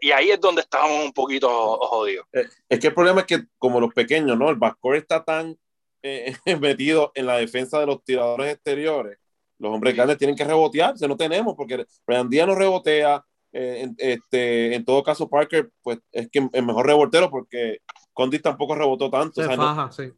Y 0.00 0.10
ahí 0.10 0.30
es 0.30 0.40
donde 0.40 0.60
estábamos 0.62 1.04
un 1.04 1.12
poquito 1.12 1.48
jodidos. 1.78 2.26
Eh, 2.32 2.46
Es 2.68 2.78
que 2.80 2.88
el 2.88 2.94
problema 2.94 3.20
es 3.20 3.26
que 3.26 3.44
como 3.58 3.80
los 3.80 3.92
pequeños, 3.94 4.36
¿no? 4.38 4.50
El 4.50 4.56
backcourt 4.56 4.98
está 4.98 5.24
tan 5.24 5.56
eh, 6.02 6.34
metido 6.60 7.12
en 7.14 7.26
la 7.26 7.38
defensa 7.38 7.80
de 7.80 7.86
los 7.86 8.02
tiradores 8.04 8.54
exteriores. 8.54 9.18
Los 9.58 9.72
hombres 9.72 9.92
Sí. 9.92 9.96
grandes 9.96 10.18
tienen 10.18 10.36
que 10.36 10.44
rebotearse, 10.44 11.08
no 11.08 11.16
tenemos, 11.16 11.54
porque 11.56 11.86
Brian 12.06 12.28
Díaz 12.28 12.46
no 12.46 12.54
rebotea. 12.54 13.24
eh, 13.52 13.80
en, 13.84 13.94
este, 13.98 14.74
en 14.74 14.84
todo 14.84 15.02
caso, 15.02 15.28
Parker, 15.30 15.70
pues 15.82 15.98
es 16.12 16.28
que 16.30 16.46
es 16.52 16.62
mejor 16.62 16.86
rebotero 16.86 17.30
porque 17.30 17.78
Condit 18.12 18.42
tampoco 18.42 18.74
rebotó 18.74 19.08
tanto. 19.08 19.40
Se 19.40 19.42
o 19.42 19.46
sea, 19.46 19.56
no- 19.56 19.62
faja, 19.62 19.90
sí. 19.92 20.12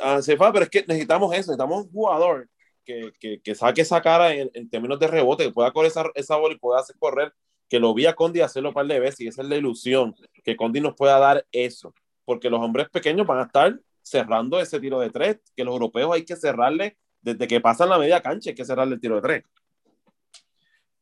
Ah, 0.00 0.20
se 0.20 0.36
fa, 0.36 0.52
pero 0.52 0.64
es 0.64 0.70
que 0.70 0.84
necesitamos 0.86 1.32
eso, 1.32 1.52
necesitamos 1.52 1.84
un 1.86 1.90
jugador 1.92 2.48
que, 2.84 3.12
que, 3.18 3.40
que 3.40 3.54
saque 3.54 3.80
esa 3.82 4.02
cara 4.02 4.34
en, 4.34 4.50
en 4.52 4.68
términos 4.68 4.98
de 4.98 5.06
rebote, 5.06 5.44
que 5.44 5.52
pueda 5.52 5.70
correr 5.72 5.90
esa, 5.90 6.04
esa 6.14 6.36
bola 6.36 6.54
y 6.54 6.58
pueda 6.58 6.80
hacer 6.80 6.96
correr, 6.98 7.32
que 7.72 7.80
lo 7.80 7.94
vi 7.94 8.04
a 8.04 8.14
Condi 8.14 8.42
hacerlo 8.42 8.68
un 8.68 8.74
par 8.74 8.86
de 8.86 9.00
veces 9.00 9.20
y 9.20 9.28
esa 9.28 9.40
es 9.40 9.48
la 9.48 9.56
ilusión, 9.56 10.14
que 10.44 10.56
Condi 10.56 10.78
nos 10.78 10.94
pueda 10.94 11.18
dar 11.18 11.46
eso, 11.52 11.94
porque 12.26 12.50
los 12.50 12.60
hombres 12.60 12.90
pequeños 12.90 13.26
van 13.26 13.38
a 13.38 13.44
estar 13.44 13.80
cerrando 14.02 14.60
ese 14.60 14.78
tiro 14.78 15.00
de 15.00 15.08
tres, 15.08 15.38
que 15.56 15.64
los 15.64 15.72
europeos 15.72 16.12
hay 16.12 16.22
que 16.22 16.36
cerrarle 16.36 16.98
desde 17.22 17.48
que 17.48 17.62
pasan 17.62 17.88
la 17.88 17.98
media 17.98 18.20
cancha, 18.20 18.50
hay 18.50 18.54
que 18.54 18.66
cerrarle 18.66 18.96
el 18.96 19.00
tiro 19.00 19.14
de 19.14 19.22
tres. 19.22 19.44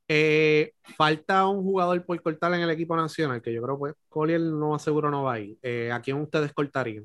Eh, 0.07 0.75
falta 0.97 1.45
un 1.49 1.65
jugador 1.65 2.05
por 2.07 2.23
cortar 2.23 2.55
en 2.55 2.61
el 2.61 2.71
equipo 2.71 2.95
nacional, 2.95 3.43
que 3.43 3.53
yo 3.53 3.63
creo 3.63 3.77
pues 3.77 3.95
Collier 4.09 4.41
no 4.41 4.77
aseguro 4.77 5.11
no 5.11 5.25
va 5.25 5.33
a 5.33 5.41
ir. 5.41 5.59
Eh, 5.63 5.91
¿A 5.91 6.01
quién 6.01 6.19
ustedes 6.19 6.53
cortarían? 6.53 7.05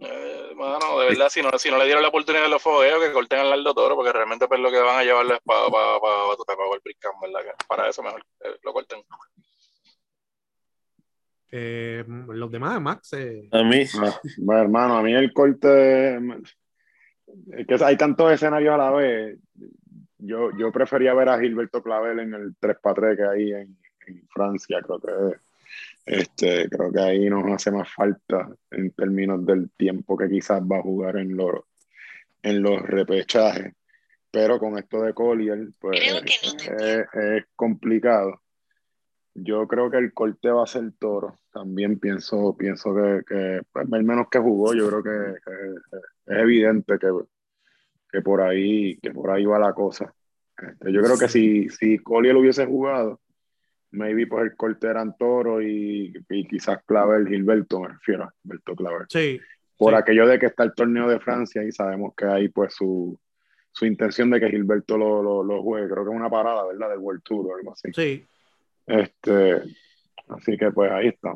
Eh, 0.00 0.52
mano, 0.54 0.98
de 1.00 1.06
verdad, 1.08 1.28
si 1.30 1.40
no, 1.42 1.50
si 1.58 1.70
no 1.70 1.78
le 1.78 1.84
dieron 1.86 2.02
la 2.02 2.08
oportunidad 2.08 2.42
de 2.44 2.50
los 2.50 2.62
fogueos, 2.62 3.02
que 3.02 3.12
corten 3.12 3.38
al 3.38 3.50
Lardo 3.50 3.74
Toro, 3.74 3.94
porque 3.96 4.12
realmente 4.12 4.46
pues 4.46 4.60
lo 4.60 4.70
que 4.70 4.78
van 4.78 4.98
a 4.98 5.04
llevarlo 5.04 5.34
es 5.34 5.40
para 5.42 5.66
pa, 5.66 6.00
pa, 6.00 6.36
pa, 6.36 6.54
pa, 6.56 6.66
Wolverine 6.66 6.98
Camp, 7.00 7.16
¿verdad? 7.22 7.40
Que 7.42 7.64
para 7.66 7.88
eso 7.88 8.02
mejor 8.02 8.22
eh, 8.44 8.56
lo 8.62 8.72
corten. 8.72 9.00
Eh, 11.50 12.04
los 12.06 12.50
demás, 12.50 12.80
Max. 12.80 13.12
eh, 13.14 13.48
A 13.52 13.62
mí, 13.62 13.84
Bueno, 14.38 14.60
hermano, 14.62 14.98
a 14.98 15.02
mí 15.02 15.14
el 15.14 15.32
corte. 15.32 16.16
Es 17.52 17.66
que 17.66 17.84
hay 17.84 17.96
tantos 17.96 18.32
escenarios 18.32 18.74
a 18.74 18.78
la 18.78 18.90
vez. 18.90 19.38
Yo, 20.18 20.50
yo 20.58 20.72
prefería 20.72 21.14
ver 21.14 21.28
a 21.28 21.38
Gilberto 21.38 21.82
Clavel 21.82 22.18
en 22.20 22.34
el 22.34 22.56
3x3 22.58 23.16
que 23.16 23.24
hay 23.24 23.52
en, 23.52 23.78
en 24.06 24.28
Francia. 24.28 24.80
Creo 24.82 25.00
que, 25.00 25.38
este, 26.06 26.68
creo 26.68 26.92
que 26.92 27.00
ahí 27.00 27.28
nos 27.28 27.44
hace 27.52 27.72
más 27.72 27.92
falta 27.92 28.48
en 28.70 28.92
términos 28.92 29.44
del 29.44 29.70
tiempo 29.72 30.16
que 30.16 30.28
quizás 30.28 30.62
va 30.62 30.78
a 30.78 30.82
jugar 30.82 31.16
en 31.16 31.36
los, 31.36 31.62
en 32.42 32.62
los 32.62 32.80
repechajes. 32.80 33.74
Pero 34.30 34.60
con 34.60 34.78
esto 34.78 35.02
de 35.02 35.12
Collier, 35.12 35.68
pues 35.80 36.00
que 36.00 36.12
no 36.12 36.20
te 36.20 37.00
es, 37.00 37.06
es 37.12 37.44
complicado. 37.56 38.40
Yo 39.34 39.66
creo 39.66 39.90
que 39.90 39.98
el 39.98 40.14
corte 40.14 40.48
va 40.48 40.62
a 40.62 40.68
ser 40.68 40.92
toro. 40.98 41.40
También 41.52 41.98
pienso, 41.98 42.56
pienso 42.56 42.94
que, 42.94 43.22
que 43.26 43.60
pues, 43.72 43.86
el 43.92 44.04
menos 44.04 44.28
que 44.30 44.38
jugó, 44.38 44.74
yo 44.74 44.88
creo 44.88 45.02
que, 45.02 45.40
que 45.44 46.32
es 46.34 46.38
evidente 46.38 46.98
que, 46.98 47.08
que 48.10 48.22
por 48.22 48.42
ahí, 48.42 48.96
que 48.98 49.10
por 49.10 49.30
ahí 49.30 49.44
va 49.44 49.58
la 49.58 49.72
cosa. 49.72 50.14
Este, 50.56 50.92
yo 50.92 51.02
creo 51.02 51.18
que 51.18 51.28
si, 51.28 51.68
si 51.68 51.98
Collier 51.98 52.36
hubiese 52.36 52.64
jugado, 52.64 53.20
maybe 53.90 54.26
pues 54.26 54.44
el 54.44 54.56
corte 54.56 54.86
eran 54.88 55.16
toro 55.16 55.62
y, 55.62 56.12
y 56.28 56.46
quizás 56.48 56.78
Clavel, 56.84 57.26
Gilberto, 57.28 57.80
me 57.80 57.88
refiero 57.88 58.24
a 58.24 58.32
Gilberto 58.42 58.74
Clavel. 58.76 59.06
sí, 59.08 59.40
Por 59.78 59.92
Sí. 59.94 59.98
aquello 59.98 60.26
de 60.26 60.38
que 60.38 60.46
está 60.46 60.64
el 60.64 60.74
torneo 60.74 61.08
de 61.08 61.20
Francia 61.20 61.62
y 61.64 61.72
sabemos 61.72 62.14
que 62.16 62.26
hay 62.26 62.48
pues 62.48 62.74
su, 62.74 63.18
su 63.72 63.86
intención 63.86 64.30
de 64.30 64.40
que 64.40 64.48
Gilberto 64.50 64.96
lo, 64.98 65.22
lo, 65.22 65.42
lo 65.44 65.62
juegue. 65.62 65.88
Creo 65.88 66.04
que 66.04 66.10
es 66.10 66.16
una 66.16 66.30
parada, 66.30 66.66
¿verdad? 66.66 66.90
Del 66.90 66.98
World 66.98 67.22
Tour 67.22 67.46
o 67.52 67.56
algo 67.56 67.72
así. 67.72 67.90
sí, 67.94 68.24
Este, 68.86 69.62
así 70.28 70.56
que 70.58 70.70
pues 70.72 70.90
ahí 70.90 71.08
está. 71.08 71.34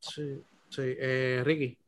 sí, 0.00 0.42
sí. 0.68 0.82
Eh, 0.98 1.42
Ricky. 1.44 1.78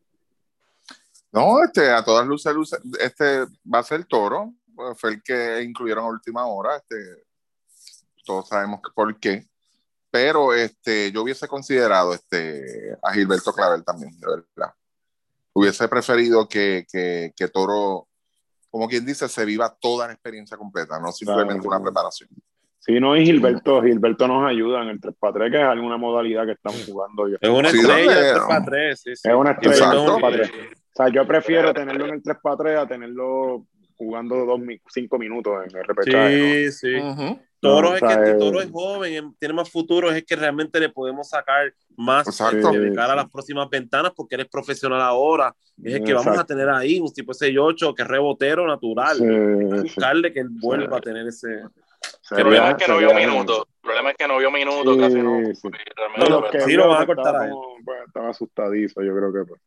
No, 1.33 1.63
este, 1.65 1.91
a 1.91 2.05
todas 2.05 2.27
luces, 2.27 2.55
luces, 2.55 2.81
este 3.01 3.41
va 3.73 3.81
a 3.81 3.83
ser 3.83 4.05
Toro, 4.05 4.55
fue 4.97 5.11
el 5.15 5.23
que 5.23 5.63
incluyeron 5.63 6.05
a 6.05 6.09
última 6.09 6.47
hora, 6.47 6.77
este, 6.77 6.95
todos 8.25 8.49
sabemos 8.49 8.81
que 8.81 8.91
por 8.95 9.19
qué, 9.19 9.45
pero 10.15 10.55
este, 10.55 11.11
yo 11.11 11.23
hubiese 11.25 11.49
considerado 11.49 12.15
este, 12.15 12.97
a 13.03 13.13
Gilberto 13.13 13.53
Clavel 13.53 13.83
también, 13.85 14.13
de 14.21 14.27
verdad. 14.29 14.73
Hubiese 15.53 15.89
preferido 15.89 16.47
que, 16.49 16.87
que, 16.89 17.33
que 17.37 17.49
Toro, 17.49 18.07
como 18.71 18.87
quien 18.89 19.05
dice, 19.05 19.29
se 19.29 19.45
viva 19.45 19.77
toda 19.81 20.07
la 20.07 20.13
experiencia 20.13 20.57
completa, 20.57 21.01
no 21.01 21.11
simplemente 21.11 21.63
Claro. 21.63 21.69
una 21.79 21.83
preparación. 21.83 22.31
Si 22.79 23.01
no, 23.01 23.17
y 23.17 23.25
Gilberto, 23.25 23.83
Gilberto 23.83 24.29
nos 24.29 24.49
ayuda 24.49 24.83
en 24.83 24.91
el 24.91 25.01
3x3, 25.01 25.51
que 25.51 25.57
es 25.59 25.65
alguna 25.65 25.97
modalidad 25.97 26.47
que 26.47 26.53
estamos 26.53 26.85
jugando. 26.87 27.27
Yo. 27.29 27.37
es 27.41 27.51
una 27.51 27.71
Sí, 27.71 27.79
estrella 27.79 28.05
¿dónde? 28.05 28.23
de 28.23 28.33
3 28.35 28.43
para 28.47 28.65
3. 28.65 29.01
Sí, 29.01 29.17
sí. 29.17 29.29
Es 29.29 29.35
una 29.35 29.51
estrella 29.51 29.75
Exacto. 29.75 30.05
de 30.05 30.23
3x3. 30.23 30.51
O 30.71 30.93
sea, 30.95 31.09
yo 31.09 31.27
prefiero 31.27 31.75
tenerlo 31.75 32.07
en 32.07 32.15
el 32.15 32.23
3x3 32.23 32.79
a 32.79 32.87
tenerlo 32.87 33.67
jugando 33.97 34.45
dos, 34.45 34.61
mi- 34.61 34.81
cinco 34.89 35.19
minutos 35.19 35.55
en 35.69 35.77
el 35.77 35.85
repechaje. 35.85 36.71
Sí, 36.71 36.79
sí. 36.89 36.95
Ujú. 37.03 37.41
Toro, 37.65 37.91
No, 37.91 37.97
es 37.97 38.03
o 38.03 38.09
sea, 38.09 38.23
que, 38.25 38.31
eh, 38.31 38.35
Toro 38.35 38.61
es 38.61 38.71
joven, 38.71 39.13
em- 39.15 39.35
tiene 39.39 39.55
más 39.55 39.71
futuro, 39.71 40.11
es 40.11 40.25
que 40.25 40.37
realmente 40.37 40.79
le 40.79 40.89
podemos 40.91 41.29
sacar 41.29 41.73
más 41.97 42.27
Exacto. 42.29 42.73
eh, 42.75 42.79
de 42.79 42.95
cara 42.95 43.15
a 43.15 43.17
las 43.17 43.31
próximas 43.31 43.69
ventanas 43.71 44.13
porque 44.15 44.35
eres 44.37 44.49
profesional 44.49 45.01
ahora. 45.01 45.55
Es 45.83 45.95
el 45.95 46.05
que 46.05 46.15
vamos 46.15 46.39
a 46.39 46.45
tener 46.45 46.69
ahí, 46.69 47.01
un 47.01 47.13
tipo 47.13 47.33
ese 47.33 47.59
8 47.59 47.95
que 47.95 48.03
es 48.03 48.09
rebotero 48.09 48.67
natural. 48.67 49.17
Sí, 49.17 49.25
sí. 49.25 49.83
Buscarle 49.83 50.33
que 50.33 50.41
él 50.41 50.49
vuelva 50.51 50.99
a 50.99 51.01
tener 51.01 51.27
ese. 51.27 51.49
El 52.31 52.37
problema 52.43 52.71
es 52.71 52.77
que 52.77 52.87
no 52.93 52.99
vio 52.99 53.15
minutos. 53.15 53.65
El 53.67 53.81
problema 53.83 54.11
es 54.11 54.17
que 54.17 54.29
no 54.29 54.39
vio 54.39 54.51
minutos, 54.51 54.95
Sí, 54.95 55.01
casi 55.01 55.15
no. 55.23 55.41
lo 56.29 56.51
que 56.51 56.61
sí 56.61 56.73
lo 56.75 56.89
van 56.89 57.03
a 57.03 57.07
cortar 57.07 57.27
estaba 57.27 57.43
a 57.43 57.47
él. 57.47 57.51
como- 57.53 57.77
pues, 57.85 57.99
estaba 58.07 58.29
asustadizo, 58.31 59.03
yo 59.03 59.15
creo 59.17 59.33
que 59.33 59.45
pues. 59.49 59.61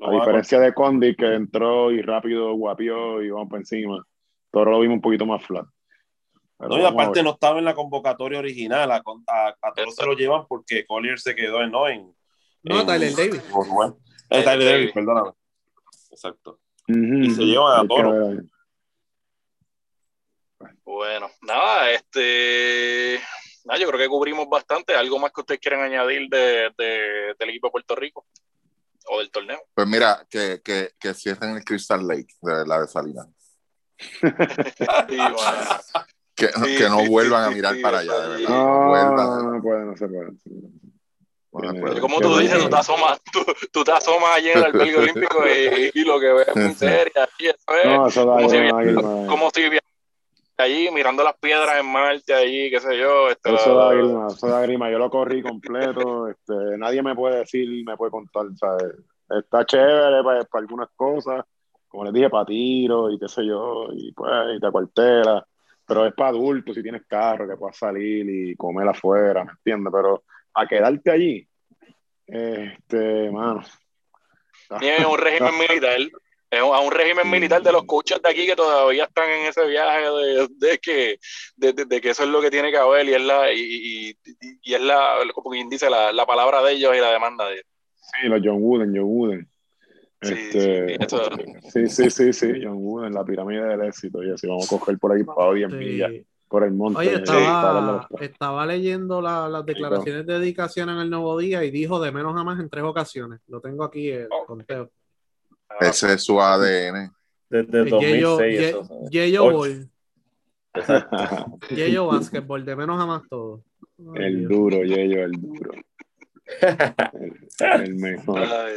A 0.00 0.10
diferencia 0.12 0.60
de 0.60 0.72
Condi 0.72 1.16
que 1.16 1.34
entró 1.34 1.90
y 1.90 2.00
rápido 2.00 2.54
guapió 2.54 3.20
y 3.22 3.30
vamos 3.30 3.48
por 3.48 3.58
encima. 3.58 4.06
Toro 4.52 4.70
lo 4.70 4.80
vimos 4.80 4.96
un 4.96 5.00
poquito 5.00 5.26
más 5.26 5.44
flat. 5.44 5.66
No, 6.58 6.78
y 6.78 6.84
aparte 6.84 7.22
no 7.22 7.30
estaba 7.32 7.58
en 7.58 7.64
la 7.64 7.74
convocatoria 7.74 8.38
original. 8.38 8.90
A, 8.92 8.96
a, 9.26 9.48
a 9.60 9.72
todos 9.74 9.94
se 9.94 10.06
lo 10.06 10.14
llevan 10.14 10.46
porque 10.46 10.86
Collier 10.86 11.18
se 11.18 11.34
quedó 11.34 11.62
en. 11.62 11.70
No, 11.70 11.88
en, 11.88 12.14
No, 12.62 12.80
en- 12.80 12.86
Tyler 12.86 13.14
Davis. 13.14 13.42
Bueno, 13.50 13.98
eh, 14.30 14.42
Tyler 14.42 14.72
Davis, 14.72 14.92
perdóname. 14.92 15.30
Exacto. 16.10 16.60
Y 16.86 17.30
se 17.30 17.42
llevan 17.42 17.84
a 17.84 17.88
todos. 17.88 18.36
Bueno, 20.84 21.28
nada, 21.42 21.90
este. 21.90 23.20
nada, 23.64 23.78
yo 23.80 23.86
creo 23.88 23.98
que 23.98 24.08
cubrimos 24.08 24.48
bastante. 24.48 24.94
¿Algo 24.94 25.18
más 25.18 25.32
que 25.32 25.40
ustedes 25.40 25.60
quieren 25.60 25.80
añadir 25.80 26.28
de, 26.28 26.70
de- 26.78 27.34
del 27.38 27.48
equipo 27.50 27.66
de 27.68 27.72
Puerto 27.72 27.96
Rico? 27.96 28.26
O 29.06 29.18
del 29.18 29.30
torneo. 29.30 29.60
Pues 29.74 29.86
mira, 29.86 30.26
que, 30.30 30.62
que, 30.64 30.92
que 30.98 31.12
cierren 31.14 31.56
el 31.56 31.64
Crystal 31.64 32.06
Lake 32.06 32.32
de 32.40 32.66
la 32.66 32.80
de 32.80 32.88
Salinas. 32.88 33.28
Sí, 35.08 35.16
bueno. 35.16 35.34
Que, 36.34 36.48
Sí, 36.48 36.76
que 36.76 36.88
no 36.88 37.00
sí, 37.00 37.08
vuelvan 37.08 37.44
sí, 37.44 37.52
a 37.52 37.54
mirar 37.54 37.74
sí, 37.74 37.80
para 37.80 37.98
allá, 37.98 38.18
de 38.20 38.28
verdad. 38.28 38.48
No, 38.48 38.78
No 38.80 38.88
vuelvan. 38.88 39.16
no, 39.16 39.52
no 39.52 39.62
puede, 39.62 39.84
no 39.84 39.96
se 39.96 40.08
puede. 40.08 40.24
no 40.26 40.32
se 40.32 40.50
puede. 40.50 40.62
No 41.52 41.72
se 41.74 41.80
puede. 41.80 42.00
Como 42.00 42.20
tú 42.20 42.38
dices, 42.38 42.58
tú 42.58 42.68
te 42.68 42.76
asomas, 42.76 43.20
tú, 43.32 43.40
tú 43.72 43.84
te 43.84 43.92
asomas 43.92 44.36
allí 44.36 44.50
en 44.50 44.58
el 44.58 44.64
albergue 44.64 44.96
olímpico 44.96 45.38
y, 45.46 45.90
y 45.94 46.04
lo 46.04 46.18
que 46.18 46.32
ves 46.32 46.48
es 46.48 46.56
muy 46.56 46.74
serio. 46.74 47.12
Y 47.38 47.46
eso 47.46 47.56
es 47.82 47.86
No, 47.86 48.06
eso 48.08 48.26
da 48.26 48.32
como 48.34 48.50
si 48.50 48.56
como 49.28 49.50
allí 50.56 50.88
mirando 50.92 51.22
las 51.24 51.36
piedras 51.38 51.78
en 51.78 51.86
Marte, 51.86 52.34
allí, 52.34 52.70
qué 52.70 52.80
sé 52.80 52.96
yo. 52.98 53.28
Este, 53.30 53.54
Eso 53.54 53.74
da 53.76 53.92
grima, 53.92 54.26
eso 54.28 54.46
da 54.48 54.62
grima. 54.62 54.90
Yo 54.90 54.98
lo 54.98 55.10
corrí 55.10 55.42
completo. 55.42 56.28
Este, 56.34 56.78
nadie 56.78 57.02
me 57.02 57.14
puede 57.14 57.38
decir, 57.38 57.68
me 57.84 57.96
puede 57.96 58.10
contar. 58.10 58.46
¿sabes? 58.56 58.94
Está 59.30 59.64
chévere 59.64 60.22
para, 60.22 60.44
para 60.44 60.62
algunas 60.62 60.88
cosas, 60.96 61.44
como 61.88 62.04
les 62.04 62.12
dije, 62.12 62.30
para 62.30 62.44
tiro 62.46 63.10
y 63.10 63.18
qué 63.18 63.28
sé 63.28 63.46
yo, 63.46 63.88
y 63.92 64.12
pues, 64.12 64.30
y 64.56 64.60
te 64.60 64.66
acuartela. 64.66 65.46
Pero 65.86 66.06
es 66.06 66.14
para 66.14 66.30
adultos, 66.30 66.74
si 66.74 66.82
tienes 66.82 67.02
carro, 67.06 67.48
que 67.48 67.56
puedas 67.56 67.76
salir 67.76 68.28
y 68.28 68.56
comer 68.56 68.88
afuera, 68.88 69.44
¿me 69.44 69.52
entiendes? 69.52 69.92
Pero 69.92 70.24
a 70.54 70.66
quedarte 70.66 71.10
allí, 71.10 71.46
este, 72.26 73.30
mano. 73.30 73.62
Es 74.80 75.04
un 75.04 75.18
régimen 75.18 75.52
militar. 75.68 75.98
A 76.52 76.78
un 76.80 76.92
régimen 76.92 77.28
militar 77.28 77.60
de 77.62 77.72
los 77.72 77.82
coaches 77.84 78.22
de 78.22 78.28
aquí 78.30 78.46
que 78.46 78.54
todavía 78.54 79.04
están 79.06 79.28
en 79.28 79.46
ese 79.46 79.66
viaje 79.66 80.08
de, 80.08 80.46
de 80.50 80.78
que, 80.78 81.18
de, 81.56 81.72
de- 81.72 82.00
que 82.00 82.10
eso 82.10 82.22
es 82.22 82.28
lo 82.28 82.40
que 82.40 82.48
tiene 82.50 82.70
que 82.70 82.76
haber 82.76 83.08
y 83.08 83.14
es 83.14 83.22
la, 83.22 83.52
y- 83.52 83.58
y- 84.10 84.16
y 84.62 84.74
es 84.74 84.80
la, 84.80 85.16
como 85.32 85.50
quien 85.50 85.68
dice, 85.68 85.90
la, 85.90 86.12
la 86.12 86.24
palabra 86.24 86.62
de 86.62 86.74
ellos 86.74 86.94
y 86.96 87.00
la 87.00 87.10
demanda 87.10 87.46
de 87.48 87.54
ellos. 87.54 87.66
Sí, 87.96 88.28
los 88.28 88.40
John 88.44 88.58
Wooden, 88.62 88.92
John 88.94 89.04
Wooden. 89.04 89.48
Sí, 90.24 90.34
Este, 90.34 90.96
sí, 91.70 91.88
sí, 91.88 91.88
sí, 91.88 92.10
sí, 92.10 92.32
sí, 92.32 92.60
John 92.62 92.76
Wooden, 92.78 93.12
la 93.12 93.24
pirámide 93.24 93.64
del 93.64 93.82
éxito. 93.82 94.22
Y 94.22 94.30
así 94.30 94.46
vamos 94.46 94.66
a 94.66 94.78
coger 94.78 94.98
por 94.98 95.12
ahí 95.12 95.22
para 95.24 95.52
10 95.52 95.70
Sí. 95.70 95.76
millas, 95.76 96.12
por 96.48 96.64
el 96.64 96.72
monte. 96.72 96.98
Oye, 97.00 97.14
estaba, 97.14 98.08
estaba 98.20 98.66
leyendo 98.66 99.20
la- 99.20 99.48
las 99.48 99.64
declaraciones 99.66 100.24
de 100.26 100.38
dedicación 100.38 100.88
en 100.90 100.98
el 100.98 101.10
Nuevo 101.10 101.36
Día 101.38 101.64
y 101.64 101.70
dijo 101.70 102.00
de 102.00 102.12
menos 102.12 102.36
a 102.36 102.44
más 102.44 102.58
en 102.60 102.68
tres 102.68 102.84
ocasiones. 102.84 103.40
Lo 103.48 103.60
tengo 103.60 103.84
aquí 103.84 104.10
el 104.10 104.28
conteo. 104.46 104.90
Ese 105.80 106.12
es 106.14 106.22
su 106.24 106.40
ADN. 106.40 107.10
Desde 107.50 107.78
el 107.80 107.84
Yeyo, 107.90 108.30
2006. 108.30 108.58
Ye- 108.60 108.68
eso, 108.68 108.84
¿sabes? 108.84 109.10
Yeyo. 109.10 109.52
Ball, 109.52 109.88
Yeyo 111.74 112.06
Basketball, 112.06 112.64
de 112.64 112.76
menos 112.76 113.00
a 113.00 113.06
más 113.06 113.22
todo. 113.28 113.62
Ay, 114.16 114.24
el 114.24 114.38
Dios. 114.40 114.50
duro, 114.50 114.82
Yeyo, 114.84 115.22
el 115.24 115.32
duro. 115.32 115.72
El, 116.60 117.82
el 117.84 117.94
mejor. 117.94 118.40
Ay. 118.42 118.74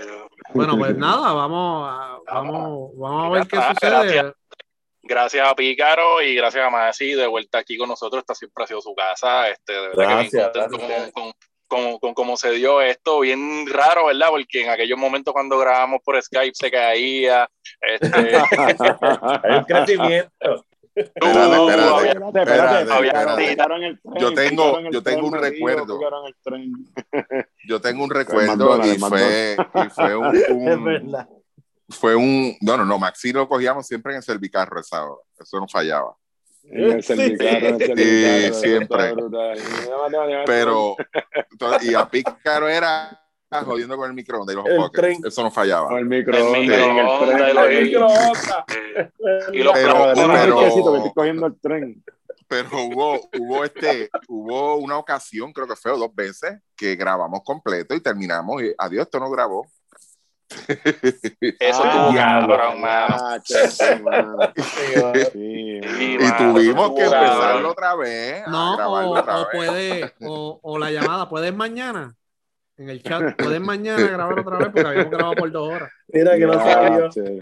Bueno, 0.54 0.78
pues 0.78 0.96
nada, 0.98 1.34
vamos 1.34 1.90
a, 1.92 2.18
vamos, 2.34 2.92
vamos 2.98 3.26
a 3.26 3.30
ver 3.30 3.48
qué 3.48 3.58
sucede. 3.62 4.34
Gracias 5.04 5.48
a 5.50 5.56
Pícaro 5.56 6.22
y 6.22 6.36
gracias 6.36 6.66
a 6.66 6.70
Masi 6.70 7.14
de 7.14 7.28
vuelta 7.28 7.60
aquí 7.60 7.78
con 7.78 7.88
nosotros. 7.88 8.20
Esta 8.22 8.36
siempre 8.36 8.64
ha 8.64 8.68
sido 8.68 8.82
su 8.82 8.94
casa. 8.94 9.48
Este, 9.50 9.72
de 9.74 9.80
verdad 9.90 9.96
que 9.96 10.04
Gracias, 10.04 10.32
bien 10.32 10.66
contento 10.66 10.78
gracias. 10.88 11.12
con, 11.14 11.24
con, 11.24 11.34
con- 11.68 12.00
con 12.00 12.14
cómo 12.14 12.36
se 12.38 12.52
dio 12.52 12.82
esto. 12.82 13.22
Bien 13.22 13.66
raro, 13.72 14.06
¿verdad? 14.08 14.28
Porque 14.30 14.64
en 14.64 14.70
aquellos 14.70 14.98
momentos 14.98 15.34
cuando 15.34 15.58
grabamos 15.58 16.00
por 16.04 16.22
Skype 16.22 16.54
se 16.56 16.70
caía. 16.72 17.50
Este, 17.82 18.38
Hay 19.44 19.58
un 19.58 19.64
crecimiento. 19.66 20.66
Espérate, 20.98 21.56
espérate. 21.56 22.08
Espérate, 22.10 22.40
espérate, 22.42 23.44
Espérate, 23.52 23.56
tren, 23.56 24.02
Yo 24.20 24.34
tengo- 24.34 24.80
yo 24.92 25.04
tengo 25.04 25.28
un 25.28 25.34
recuerdo. 25.34 26.00
Yo 27.68 27.82
tengo 27.82 28.04
un 28.04 28.10
recuerdo 28.10 28.86
y 28.86 28.98
fue, 28.98 29.58
y 29.86 29.90
fue 29.90 30.16
un, 30.16 30.26
un- 30.50 31.28
fue 31.90 32.16
un, 32.16 32.56
no, 32.62 32.78
no, 32.78 32.86
no, 32.86 32.98
Maxi 33.00 33.32
lo 33.32 33.48
cogíamos 33.48 33.86
siempre 33.88 34.14
en 34.14 34.18
el 34.18 34.24
servicarro 34.24 34.80
esa 34.80 35.06
hora. 35.06 35.22
Eso 35.40 35.60
no 35.60 35.68
fallaba. 35.68 36.16
En 36.64 36.92
el 36.92 37.04
Sí. 37.04 37.16
cervicarro, 37.16 37.68
en 37.68 37.82
el 37.82 37.88
Sí, 37.88 37.94
cervicarro, 37.96 38.54
siempre. 38.56 39.04
Llévate, 39.16 40.18
llévate. 40.28 40.44
Pero, 40.46 40.96
y 41.82 41.94
a 41.94 42.10
Pícaro 42.10 42.68
era 42.68 43.22
jodiendo 43.52 43.98
con 43.98 44.10
el 44.10 44.14
microondas 44.16 44.54
y 44.54 44.58
los 44.58 44.66
El 44.68 44.92
tren. 44.92 45.18
Eso 45.26 45.44
no 45.44 45.52
fallaba. 45.52 45.88
O 45.94 45.98
el 45.98 46.06
microondas, 46.06 46.54
El 46.54 46.62
microondas, 46.68 47.20
tren. 47.58 47.78
el- 47.78 47.88
y 49.56 49.64
los 49.64 49.74
Pero- 49.74 51.14
cogiendo 51.16 51.46
el 51.48 51.60
tren. 51.60 52.04
Pero 52.50 52.70
hubo, 52.84 53.20
hubo 53.38 53.64
este, 53.66 54.10
hubo 54.30 54.78
una 54.78 54.98
ocasión, 54.98 55.52
creo 55.52 55.68
que 55.68 55.76
fue 55.76 55.92
o 55.92 55.98
dos 55.98 56.16
veces, 56.16 56.60
que 56.78 56.96
grabamos 56.96 57.42
completo 57.44 57.94
y 57.94 58.00
terminamos 58.02 58.62
y 58.64 58.74
adiós, 58.78 59.04
esto 59.06 59.20
no 59.20 59.30
grabó. 59.30 59.68
Eso 61.60 61.82
Ah, 61.84 62.14
cabrón, 62.16 62.80
mano. 62.82 63.16
Ah, 63.20 63.40
che, 63.44 63.68
sí, 63.70 63.84
mano. 64.02 64.38
Sí, 64.56 64.62
Sí, 65.34 66.18
Y 66.22 66.32
tuvimos 66.38 66.92
que 66.92 67.04
empezarlo 67.04 67.72
otra 67.72 67.96
vez, 67.96 68.44
a 68.48 68.50
No, 68.50 68.76
o, 68.76 69.18
otra 69.20 69.42
o 69.42 69.46
vez. 69.48 69.48
puede, 69.54 70.14
o, 70.22 70.60
o 70.64 70.80
la 70.80 70.90
llamada, 70.92 71.28
puedes 71.28 71.54
mañana 71.54 72.16
en 72.78 72.90
el 72.90 73.02
chat, 73.02 73.36
puedes 73.38 73.60
mañana 73.62 74.08
grabar 74.10 74.40
otra 74.40 74.58
vez 74.60 74.70
porque 74.72 74.88
habíamos 74.88 75.12
grabado 75.12 75.36
por 75.36 75.52
dos 75.52 75.76
horas. 75.76 75.92
Mira 76.14 76.38
que 76.38 76.46
no 76.46 76.54
Ya, 76.54 76.60
salió. 76.64 77.10
che. 77.14 77.40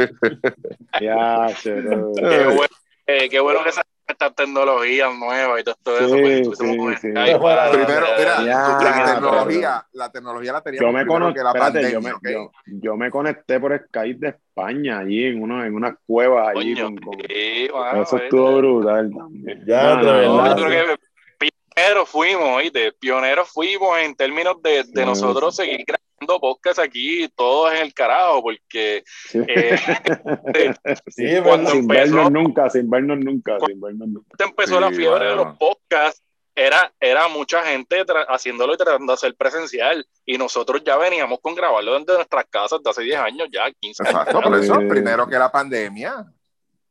Ya, 1.02 1.48
che, 1.62 1.76
no. 1.82 2.12
Qué 2.16 2.46
bueno, 2.46 2.76
eh, 3.08 3.30
qué 3.30 3.40
bueno 3.40 3.64
que 3.64 3.72
se 3.72 3.82
estas 4.08 4.36
tecnologías 4.36 5.10
nuevas 5.18 5.62
y 5.62 5.64
todo 5.64 5.76
esto 5.76 5.98
Sí, 5.98 6.04
eso. 6.06 6.50
pues, 6.52 6.58
sí, 6.60 6.78
con 6.78 6.98
sí. 6.98 7.10
Skype, 7.10 7.40
Primero, 7.40 7.72
Primero, 7.72 8.08
mira, 8.18 8.44
Ya, 8.46 8.80
la 8.84 9.14
tecnología, 9.14 9.88
la 9.94 10.12
tecnología 10.12 10.54
la 10.54 10.62
teníamos 10.62 10.88
Yo 10.88 10.94
me, 10.94 11.04
primero 11.04 11.20
conecté, 11.26 11.40
que 11.40 11.44
la 11.44 11.50
espérate, 11.50 11.92
yo, 11.92 12.02
pandemia, 12.02 12.02
me, 12.02 12.12
¿ok? 12.14 12.30
yo, 12.32 12.52
yo 12.82 12.98
me 12.98 13.10
conecté 13.12 13.60
por 13.60 13.78
Skype 13.88 14.20
de 14.20 14.28
España, 14.30 15.00
allí 15.00 15.24
en, 15.26 15.42
uno, 15.42 15.66
en 15.66 15.74
unas 15.74 15.96
cuevas 16.06 16.50
allí. 16.56 16.76
Coño, 16.76 16.86
con- 16.86 16.98
con- 16.98 17.20
sí, 17.28 17.68
mano, 17.74 18.04
Eso 18.04 18.18
estuvo 18.18 18.58
brutal 18.58 19.12
también. 19.12 19.64
Ya, 19.66 19.84
No, 19.84 19.96
no, 19.96 20.06
verdad. 20.06 20.28
No, 20.28 20.44
no, 20.44 20.58
yo 20.60 20.66
creo 20.68 20.98
que 21.40 21.50
pioneros 21.76 22.10
fuimos, 22.10 22.50
¿oíste? 22.58 22.92
Pioneros 22.94 23.50
fuimos 23.50 23.98
en 24.00 24.16
términos 24.16 24.62
de, 24.64 24.84
de 24.84 25.02
Sí. 25.02 25.06
nosotros 25.06 25.56
seguir 25.56 25.84
grabando 25.86 26.40
podcast 26.40 26.80
aquí, 26.80 27.28
todos 27.36 27.74
en 27.74 27.78
el 27.82 27.94
carajo, 27.94 28.42
porque 28.42 29.04
Sí. 29.30 29.40
eh, 29.48 29.78
Cuando 31.44 31.72
sin 31.72 31.80
empezó- 31.82 31.88
vernos 31.88 32.32
nunca, 32.32 32.70
sin 32.70 32.90
vernos 32.90 33.18
nunca, 33.20 33.58
sin 33.68 33.80
vernos 33.82 34.08
nunca. 34.08 34.44
empezó 34.44 34.76
Sí, 34.76 34.82
la 34.82 34.92
fiebre 34.92 35.26
de 35.26 35.36
mano. 35.36 35.44
los 35.50 35.58
podcasts, 35.58 36.22
era, 36.58 36.90
era 37.02 37.28
mucha 37.28 37.62
gente 37.64 38.06
haciéndolo 38.30 38.74
y 38.74 38.78
tratando 38.78 39.12
de 39.12 39.14
hacer 39.16 39.36
presencial, 39.36 40.08
y 40.26 40.38
nosotros 40.38 40.82
ya 40.86 40.96
veníamos 40.96 41.40
con 41.42 41.54
grabarlo 41.54 42.00
desde 42.00 42.14
nuestras 42.16 42.46
casas 42.50 42.82
de 42.82 42.90
hace 42.90 43.02
10 43.04 43.20
años, 43.20 43.50
ya 43.52 43.70
15 43.78 44.04
años. 44.04 44.16
Exacto, 44.22 44.42
por 44.42 44.58
eso, 44.58 44.76
primero 44.88 45.28
que 45.28 45.38
la 45.38 45.52
pandemia. 45.52 46.26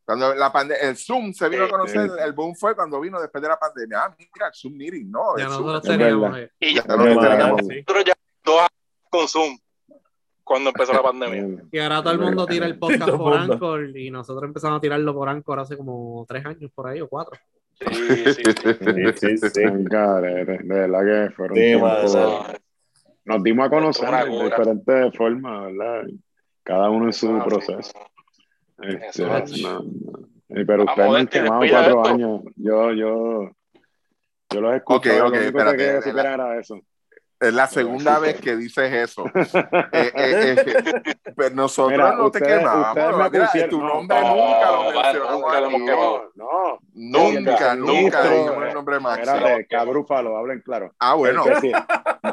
Cuando 0.05 0.35
la 0.35 0.52
pande 0.52 0.74
el 0.82 0.97
Zoom 0.97 1.32
se 1.32 1.48
vino 1.48 1.64
a 1.64 1.68
conocer, 1.68 2.10
el 2.22 2.32
boom 2.35 2.55
fue 2.55 2.74
cuando 2.74 3.01
vino 3.01 3.18
después 3.20 3.40
de 3.40 3.48
la 3.48 3.59
pandemia. 3.59 4.05
Ah, 4.05 4.14
mira, 4.18 4.48
el 4.48 4.55
Zoom 4.55 4.76
meeting, 4.76 5.10
no. 5.10 5.36
Ya 5.39 5.44
nosotros 5.44 5.82
teníamos. 5.82 6.39
eh, 6.39 6.51
Y 6.60 6.74
Ya 6.74 6.82
nosotros 6.85 8.05
ya 8.05 8.14
dos 8.44 8.59
años 8.60 8.70
con 9.10 9.28
Zoom 9.28 9.59
cuando 10.43 10.70
empezó 10.70 10.93
la 10.93 11.02
pandemia. 11.02 11.64
Y 11.72 11.78
ahora 11.78 12.02
todo 12.02 12.12
el 12.12 12.18
mundo 12.18 12.44
tira 12.47 12.66
el 12.66 12.78
podcast 12.78 13.12
por 13.12 13.39
mundo. 13.39 13.55
Anchor 13.55 13.97
y 13.97 14.10
nosotros 14.10 14.44
empezamos 14.44 14.76
a 14.76 14.81
tirarlo 14.81 15.14
por 15.14 15.28
Anchor 15.31 15.59
hace 15.60 15.76
como 15.76 16.26
tres 16.28 16.44
años 16.44 16.70
por 16.74 16.86
ahí 16.86 17.01
o 17.01 17.09
cuatro. 17.09 17.40
Sí, 17.81 17.86
sí, 18.35 18.43
sí. 19.14 19.36
Sí, 19.51 19.60
de 19.62 20.62
verdad 20.68 21.28
que 21.28 21.35
fueron. 21.35 21.56
Nos 23.24 23.43
dimos 23.43 23.66
a 23.66 23.70
conocer 23.70 24.10
de 24.10 24.44
diferentes 24.44 25.16
formas, 25.16 25.72
¿verdad? 25.72 26.02
Cada 26.62 26.90
uno 26.90 27.06
en 27.06 27.12
su 27.14 27.43
proceso. 27.43 27.93
Este, 28.78 29.06
Eso 29.06 29.26
es 29.26 29.42
así. 29.42 29.62
no, 29.62 29.80
no. 29.80 30.28
Pero 30.48 30.84
Vamos, 30.84 30.96
ustedes 30.96 31.10
me 31.10 31.18
han 31.18 31.26
quemado 31.26 31.60
cuatro 31.70 32.02
esto. 32.02 32.14
años. 32.14 32.40
Yo, 32.56 32.92
yo, 32.92 33.51
yo 34.52 34.60
los 34.60 34.74
escucho. 34.76 35.10
Ok, 35.10 35.28
ok, 35.28 35.34
espérate, 35.34 35.98
eso. 36.60 36.80
Es 37.49 37.55
la 37.55 37.66
segunda 37.66 38.19
vez 38.19 38.41
que 38.41 38.57
dices 38.57 38.93
eso. 38.93 39.25
Eh, 39.93 40.11
eh, 40.15 40.57
eh, 40.66 41.15
pero 41.37 41.55
nosotros 41.55 41.93
Mira, 41.93 42.12
no 42.16 42.31
te 42.31 42.41
quemamos. 42.41 42.95
Mira, 42.95 43.69
tu 43.69 43.81
no, 43.81 43.89
nombre 43.95 44.21
no, 44.21 44.35
nunca 44.35 44.71
lo 44.71 44.83
mencionamos 44.93 45.41
nunca 45.41 45.59
aquí. 45.59 45.77
No, 46.35 46.81
Nunca, 46.95 48.23
dijimos 48.23 48.65
el 48.66 48.75
nombre 48.75 48.97
espérate, 48.97 49.66
cabrúfalo, 49.66 50.37
hablen 50.37 50.61
claro. 50.61 50.93
Ah, 50.99 51.15
bueno, 51.15 51.45
El, 51.45 51.65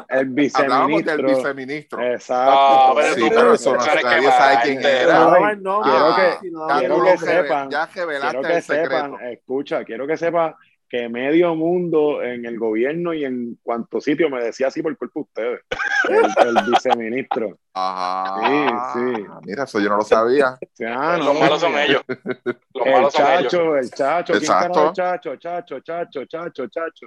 el 0.08 0.50
hablábamos 0.54 1.04
del 1.04 1.22
viceministro. 1.22 1.98
viceministro. 1.98 2.02
Exacto. 2.12 2.94
Pero 2.96 3.14
Sí, 3.14 3.20
tú- 3.20 3.28
pero 3.30 3.54
eso 3.54 3.74
no, 3.74 3.84
nadie 3.84 4.20
que 4.20 4.26
sabe 4.32 4.58
quién 4.62 4.84
era. 4.84 5.54
no, 5.56 5.82
quiero 5.82 6.16
que- 6.16 6.38
quiero 6.78 7.16
sepan, 7.18 7.70
ya 7.70 7.86
revelaste 7.86 8.38
quiero 8.38 8.48
que 8.48 8.56
el 8.56 8.62
secreto. 8.62 8.90
sepan, 8.90 9.14
escucha, 9.32 9.84
quiero 9.84 10.06
que 10.06 10.16
sepan 10.16 10.54
que 10.92 11.08
medio 11.08 11.54
mundo 11.54 12.22
en 12.22 12.44
el 12.44 12.58
gobierno 12.58 13.14
y 13.14 13.24
en 13.24 13.58
cuantos 13.62 14.04
sitios 14.04 14.30
me 14.30 14.44
decía 14.44 14.66
así 14.66 14.82
por 14.82 14.94
culpa 14.98 15.10
de 15.14 15.20
ustedes, 15.22 15.60
el, 16.10 16.48
el 16.48 16.64
viceministro. 16.70 17.58
Ajá. 17.72 18.92
Sí, 18.92 19.00
sí. 19.16 19.22
Mira, 19.46 19.64
eso 19.64 19.80
yo 19.80 19.88
no 19.88 19.96
lo 19.96 20.02
sabía. 20.02 20.58
Ah, 20.86 21.16
Los 21.16 21.40
malos 21.40 21.62
son 21.62 21.78
ellos. 21.78 22.02
Los 22.74 22.86
El 22.86 22.92
malos 22.92 23.12
son 23.14 23.26
ellos. 23.26 23.42
chacho, 23.52 23.76
el 23.78 23.90
chacho, 23.90 24.32
¿quién 24.34 24.42
el 24.42 24.48
chacho, 24.92 25.36
chacho, 25.36 25.80
chacho, 25.80 26.26
chacho, 26.26 26.66
chacho. 26.68 27.06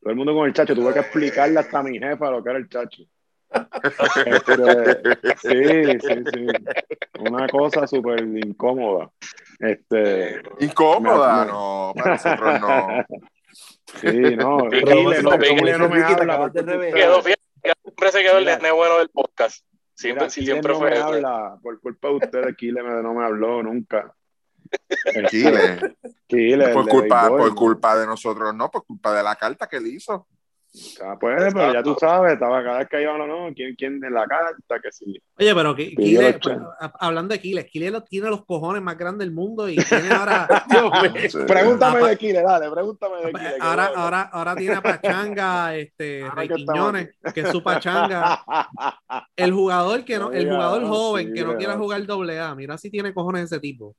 Todo 0.00 0.10
el 0.10 0.16
mundo 0.16 0.34
con 0.34 0.46
el 0.46 0.54
chacho, 0.54 0.74
tuve 0.74 0.94
que 0.94 1.00
explicarle 1.00 1.60
hasta 1.60 1.78
a 1.78 1.82
mi 1.82 1.98
jefa 1.98 2.30
lo 2.30 2.42
que 2.42 2.48
era 2.48 2.58
el 2.58 2.68
chacho. 2.70 3.02
Este, 4.24 5.28
sí, 5.36 5.98
sí, 6.00 6.24
sí. 6.32 6.46
Una 7.20 7.48
cosa 7.48 7.86
súper 7.86 8.20
incómoda. 8.22 9.10
Este, 9.58 10.42
Incómoda, 10.60 11.44
Me- 11.44 11.52
no, 11.52 11.92
para 11.96 12.10
nosotros 12.12 12.60
no. 12.60 13.04
sí, 14.00 14.36
no. 14.36 14.58
Por. 14.70 14.70
Siempre 17.86 18.12
se 18.12 18.22
quedó 18.22 18.38
el 18.38 18.44
nene 18.44 18.70
bueno 18.70 18.98
del 18.98 19.08
podcast. 19.08 19.64
Siempre, 19.94 20.24
Mira, 20.24 20.30
siempre 20.30 20.72
no 20.74 20.78
fue 20.78 20.90
me 20.90 20.98
habla, 20.98 21.58
por 21.62 21.80
culpa 21.80 22.08
de 22.08 22.14
ustedes, 22.16 22.56
Kile 22.56 22.82
no 22.82 23.14
me 23.14 23.24
habló 23.24 23.62
nunca. 23.62 24.14
Este, 24.88 25.26
Chile, 25.28 25.96
Kile, 26.26 26.66
el 26.66 26.72
por 26.72 26.84
de 26.84 26.90
culpa, 26.90 27.28
por 27.28 27.54
culpa 27.54 27.96
de 27.96 28.06
nosotros, 28.06 28.54
no, 28.54 28.70
por 28.70 28.84
culpa 28.84 29.14
de 29.14 29.22
la 29.22 29.36
carta 29.36 29.66
que 29.66 29.78
él 29.78 29.86
hizo. 29.86 30.26
Ah, 31.02 31.16
pues, 31.18 31.54
pero 31.54 31.72
ya 31.72 31.82
tú 31.82 31.96
sabes, 31.98 32.34
estaba 32.34 32.62
cada 32.62 32.78
vez 32.78 32.88
que 32.88 33.00
iba 33.00 33.16
no, 33.16 33.26
no, 33.26 33.54
¿quién, 33.54 33.74
quién 33.76 34.04
en 34.04 34.12
la 34.12 34.26
carta? 34.26 34.80
Que 34.80 34.92
sí. 34.92 35.18
Oye, 35.38 35.54
pero 35.54 35.74
Kile, 35.74 36.32
lo 36.32 36.38
pues, 36.38 36.58
hablando 37.00 37.32
de 37.32 37.40
Kile, 37.40 37.66
Kile 37.66 38.00
tiene 38.02 38.28
los 38.28 38.44
cojones 38.44 38.82
más 38.82 38.98
grandes 38.98 39.26
del 39.26 39.34
mundo 39.34 39.68
y 39.68 39.76
tiene 39.76 40.10
ahora. 40.10 40.48
Sí. 41.28 41.38
Pregúntame 41.46 42.06
de 42.08 42.16
Kile, 42.16 42.42
dale, 42.42 42.70
pregúntame 42.70 43.16
de 43.16 43.32
Kile. 43.32 43.54
que 43.56 43.62
ahora, 43.62 43.90
ahora, 43.94 44.22
ahora 44.22 44.56
tiene 44.56 44.74
a 44.74 44.82
Pachanga, 44.82 45.74
este, 45.74 46.22
Ahora 46.22 46.34
Rey 46.34 46.48
que 46.48 46.54
estamos 46.54 46.72
Quiñones, 46.72 47.08
que 47.34 47.40
es 47.40 47.48
su 47.48 47.62
Pachanga. 47.62 48.44
El 49.36 49.52
jugador 49.52 50.04
que 50.04 50.18
no, 50.18 50.32
el 50.32 50.48
jugador 50.48 50.86
joven 50.86 51.28
sí, 51.28 51.34
que 51.34 51.44
no 51.44 51.56
quiera 51.56 51.76
jugar 51.76 52.04
doble 52.06 52.38
A, 52.38 52.54
mira 52.54 52.76
si 52.78 52.90
tiene 52.90 53.12
cojones 53.14 53.44
ese 53.44 53.60
tipo. 53.60 53.94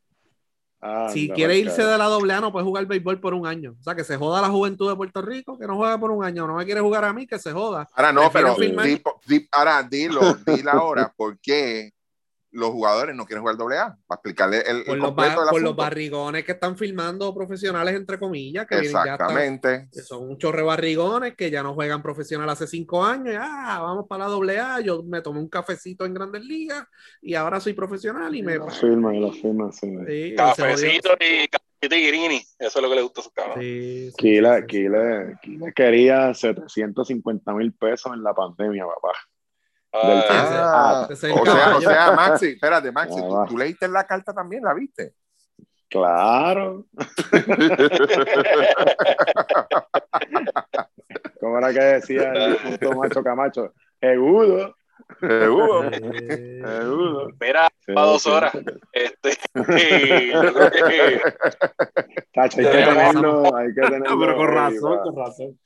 Anda, 0.80 1.10
Si 1.12 1.28
quiere 1.30 1.58
irse 1.58 1.84
de 1.84 1.98
la 1.98 2.06
doble 2.06 2.34
A, 2.34 2.40
no 2.42 2.52
puede 2.52 2.64
jugar 2.66 2.86
béisbol 2.86 3.20
por 3.20 3.34
un 3.34 3.48
año. 3.48 3.76
O 3.80 3.84
sea, 3.84 3.96
que 3.96 4.04
se 4.04 4.16
joda 4.16 4.42
la 4.42 4.50
juventud 4.50 4.90
de 4.90 4.96
Puerto 4.96 5.22
Rico, 5.22 5.58
que 5.58 5.66
no 5.66 5.76
juegue 5.76 5.98
por 5.98 6.12
un 6.12 6.24
año. 6.24 6.46
No 6.46 6.54
me 6.56 6.66
quiere 6.66 6.82
jugar 6.82 7.04
a 7.04 7.14
mí, 7.14 7.26
que 7.26 7.40
se 7.40 7.52
joda. 7.52 7.88
Ahora 7.94 8.12
no, 8.14 8.22
Prefiero 8.30 8.56
pero 8.56 8.70
firmar- 8.70 8.86
di- 8.86 9.02
di- 9.26 9.48
ahora 9.52 9.82
dilo, 9.84 10.36
dile 10.46 10.70
ahora 10.70 11.12
por 11.16 11.40
qué 11.40 11.92
los 12.58 12.72
jugadores 12.72 13.16
no 13.16 13.26
quieren 13.26 13.42
jugar 13.42 13.56
doble 13.56 13.78
A, 13.78 13.96
para 14.08 14.18
explicarle 14.18 14.62
el, 14.68 14.78
el 14.78 14.84
Por, 14.86 14.98
los, 14.98 15.16
ba- 15.16 15.30
del 15.30 15.36
por 15.50 15.62
los 15.62 15.76
barrigones 15.76 16.44
que 16.44 16.54
están 16.54 16.76
filmando 16.76 17.34
profesionales, 17.34 17.96
entre 17.96 18.18
comillas, 18.18 18.66
que 18.66 18.80
vienen, 18.80 18.92
ya 19.06 19.12
están, 19.14 19.30
Exactamente. 19.30 19.90
que 19.94 20.02
son 20.02 20.24
un 20.30 20.38
chorre 20.38 20.58
de 20.60 20.64
barrigones 20.64 21.36
que 21.36 21.52
ya 21.52 21.62
no 21.62 21.74
juegan 21.76 22.02
profesional 22.02 22.50
hace 22.50 22.66
cinco 22.66 23.06
años. 23.06 23.34
y, 23.36 23.38
ah, 23.40 23.80
vamos 23.82 24.06
para 24.10 24.26
la 24.26 24.30
doble 24.32 24.60
A. 24.60 24.80
Yo 24.82 25.04
me 25.04 25.22
tomé 25.22 25.40
un 25.40 25.50
cafecito 25.50 26.04
en 26.06 26.14
Grandes 26.16 26.44
Ligas 26.44 26.84
y 27.22 27.36
ahora 27.36 27.60
soy 27.60 27.74
profesional 27.74 28.34
y 28.36 28.42
me. 28.42 28.56
Lo 28.56 28.70
firma, 28.70 29.14
lo 29.14 29.32
firma, 29.32 29.72
sí. 29.72 29.92
Sí, 30.08 30.34
Cafecito 30.36 31.10
y 31.20 31.48
cafecito 31.48 31.96
y 31.96 32.02
guirini. 32.06 32.38
Eso 32.58 32.80
es 32.80 32.82
lo 32.82 32.90
que 32.90 32.96
le 32.96 33.02
gusta 33.04 33.22
a 33.22 33.24
cabros. 33.36 33.56
jodió. 33.56 33.68
Sí, 33.70 34.10
sí, 34.10 34.16
Kile, 34.18 34.56
sí, 34.56 34.62
sí. 34.62 34.68
Kile, 34.68 35.38
Kile 35.44 35.74
quería 35.74 36.34
750 36.34 37.54
mil 37.54 37.72
pesos 37.74 38.12
en 38.14 38.24
la 38.24 38.34
pandemia, 38.34 38.86
papá. 38.86 39.16
Del- 39.94 40.24
Ah, 40.30 41.08
es 41.10 41.24
el 41.24 41.32
o 41.32 41.46
sea, 41.46 41.78
o 41.78 41.82
sea, 41.82 42.12
Maxi, 42.12 42.48
espérate, 42.50 42.92
Maxi, 42.92 43.22
¿tú, 43.22 43.30
va. 43.30 43.46
tú 43.46 43.58
leíste 43.58 43.88
la 43.88 44.04
carta 44.06 44.34
también, 44.34 44.62
¿la 44.64 44.74
viste? 44.74 45.14
Claro. 45.90 46.84
¿Cómo 51.40 51.58
era 51.60 51.72
que 51.74 51.80
decía 51.80 52.34
el 52.34 52.52
difunto 52.54 52.92
macho 52.94 53.24
Camacho? 53.24 53.74
Seguro. 54.02 54.76
Eh, 55.22 56.62
seguro. 56.66 57.28
Mira, 57.40 57.70
para 57.94 58.08
dos 58.08 58.26
horas. 58.28 58.52
Este, 58.92 59.38
y 59.56 60.32
yo 60.34 60.54
creo 60.54 60.72
que 60.72 61.22
Tacho, 62.34 62.60
hay 62.60 62.66
que 62.66 62.72
tenerlo, 62.72 63.56
hay 63.56 63.74
que 63.74 63.82
tenerlo. 63.82 64.20
Pero 64.20 64.36
con 64.36 64.48
razón, 64.48 65.00
con 65.04 65.16
razón. 65.16 65.58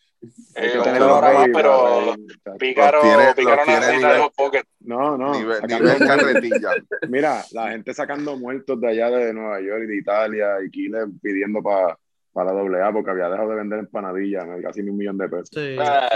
Hay 0.55 0.67
eh, 0.67 0.71
que 0.73 0.77
un 0.77 0.83
tenerlo 0.83 1.15
hora 1.17 1.33
más, 1.33 1.47
pero. 1.53 2.15
Pícaro, 2.59 2.97
Los 2.97 3.03
tiene- 3.03 3.33
Pícaro 3.33 3.55
los 3.55 3.65
tiene 3.65 3.79
necesita 3.79 4.07
nivel- 4.09 4.17
los 4.19 4.31
pockets. 4.33 4.69
No, 4.81 5.17
no. 5.17 5.33
Nivel, 5.33 5.55
sacando 5.61 5.77
nivel 5.85 5.97
muertos. 5.99 6.07
carretilla. 6.07 6.69
Mira, 7.09 7.43
la 7.51 7.71
gente 7.71 7.93
sacando 7.93 8.37
muertos 8.37 8.79
de 8.81 8.87
allá 8.87 9.09
de 9.09 9.33
Nueva 9.33 9.59
York 9.61 9.81
y 9.83 9.87
de 9.87 9.97
Italia 9.97 10.47
y 10.65 10.69
Kile 10.69 11.07
pidiendo 11.21 11.61
para 11.63 11.97
la 12.35 12.51
doble 12.53 12.81
A 12.81 12.91
porque 12.93 13.11
había 13.11 13.29
dejado 13.29 13.49
de 13.49 13.55
vender 13.55 13.79
empanadillas, 13.79 14.45
¿no? 14.47 14.61
casi 14.61 14.81
un 14.81 14.95
millón 14.97 15.17
de 15.17 15.27
pesos. 15.29 15.49
sí. 15.53 15.75
Ah, 15.79 16.07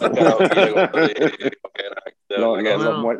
para 0.00 0.08
Los- 2.38 2.62
los- 2.62 2.84
no. 2.84 3.12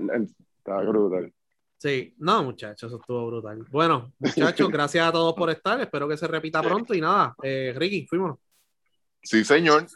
los 0.67 0.87
brutal. 0.89 1.33
Sí, 1.79 2.15
no, 2.19 2.43
muchachos, 2.43 2.89
eso 2.91 2.99
estuvo 3.01 3.27
brutal. 3.27 3.65
Bueno, 3.71 4.13
muchachos, 4.19 4.69
gracias 4.71 5.07
a 5.09 5.13
todos 5.13 5.35
por 5.35 5.51
estar. 5.51 5.79
Espero 5.81 6.09
que 6.09 6.17
se 6.17 6.27
repita 6.27 6.63
pronto. 6.63 6.95
Y 6.95 7.01
nada, 7.01 7.35
eh, 7.43 7.75
Ricky, 7.77 8.07
fuimos. 8.07 8.39
Sí, 9.23 9.45
señor. 9.45 9.87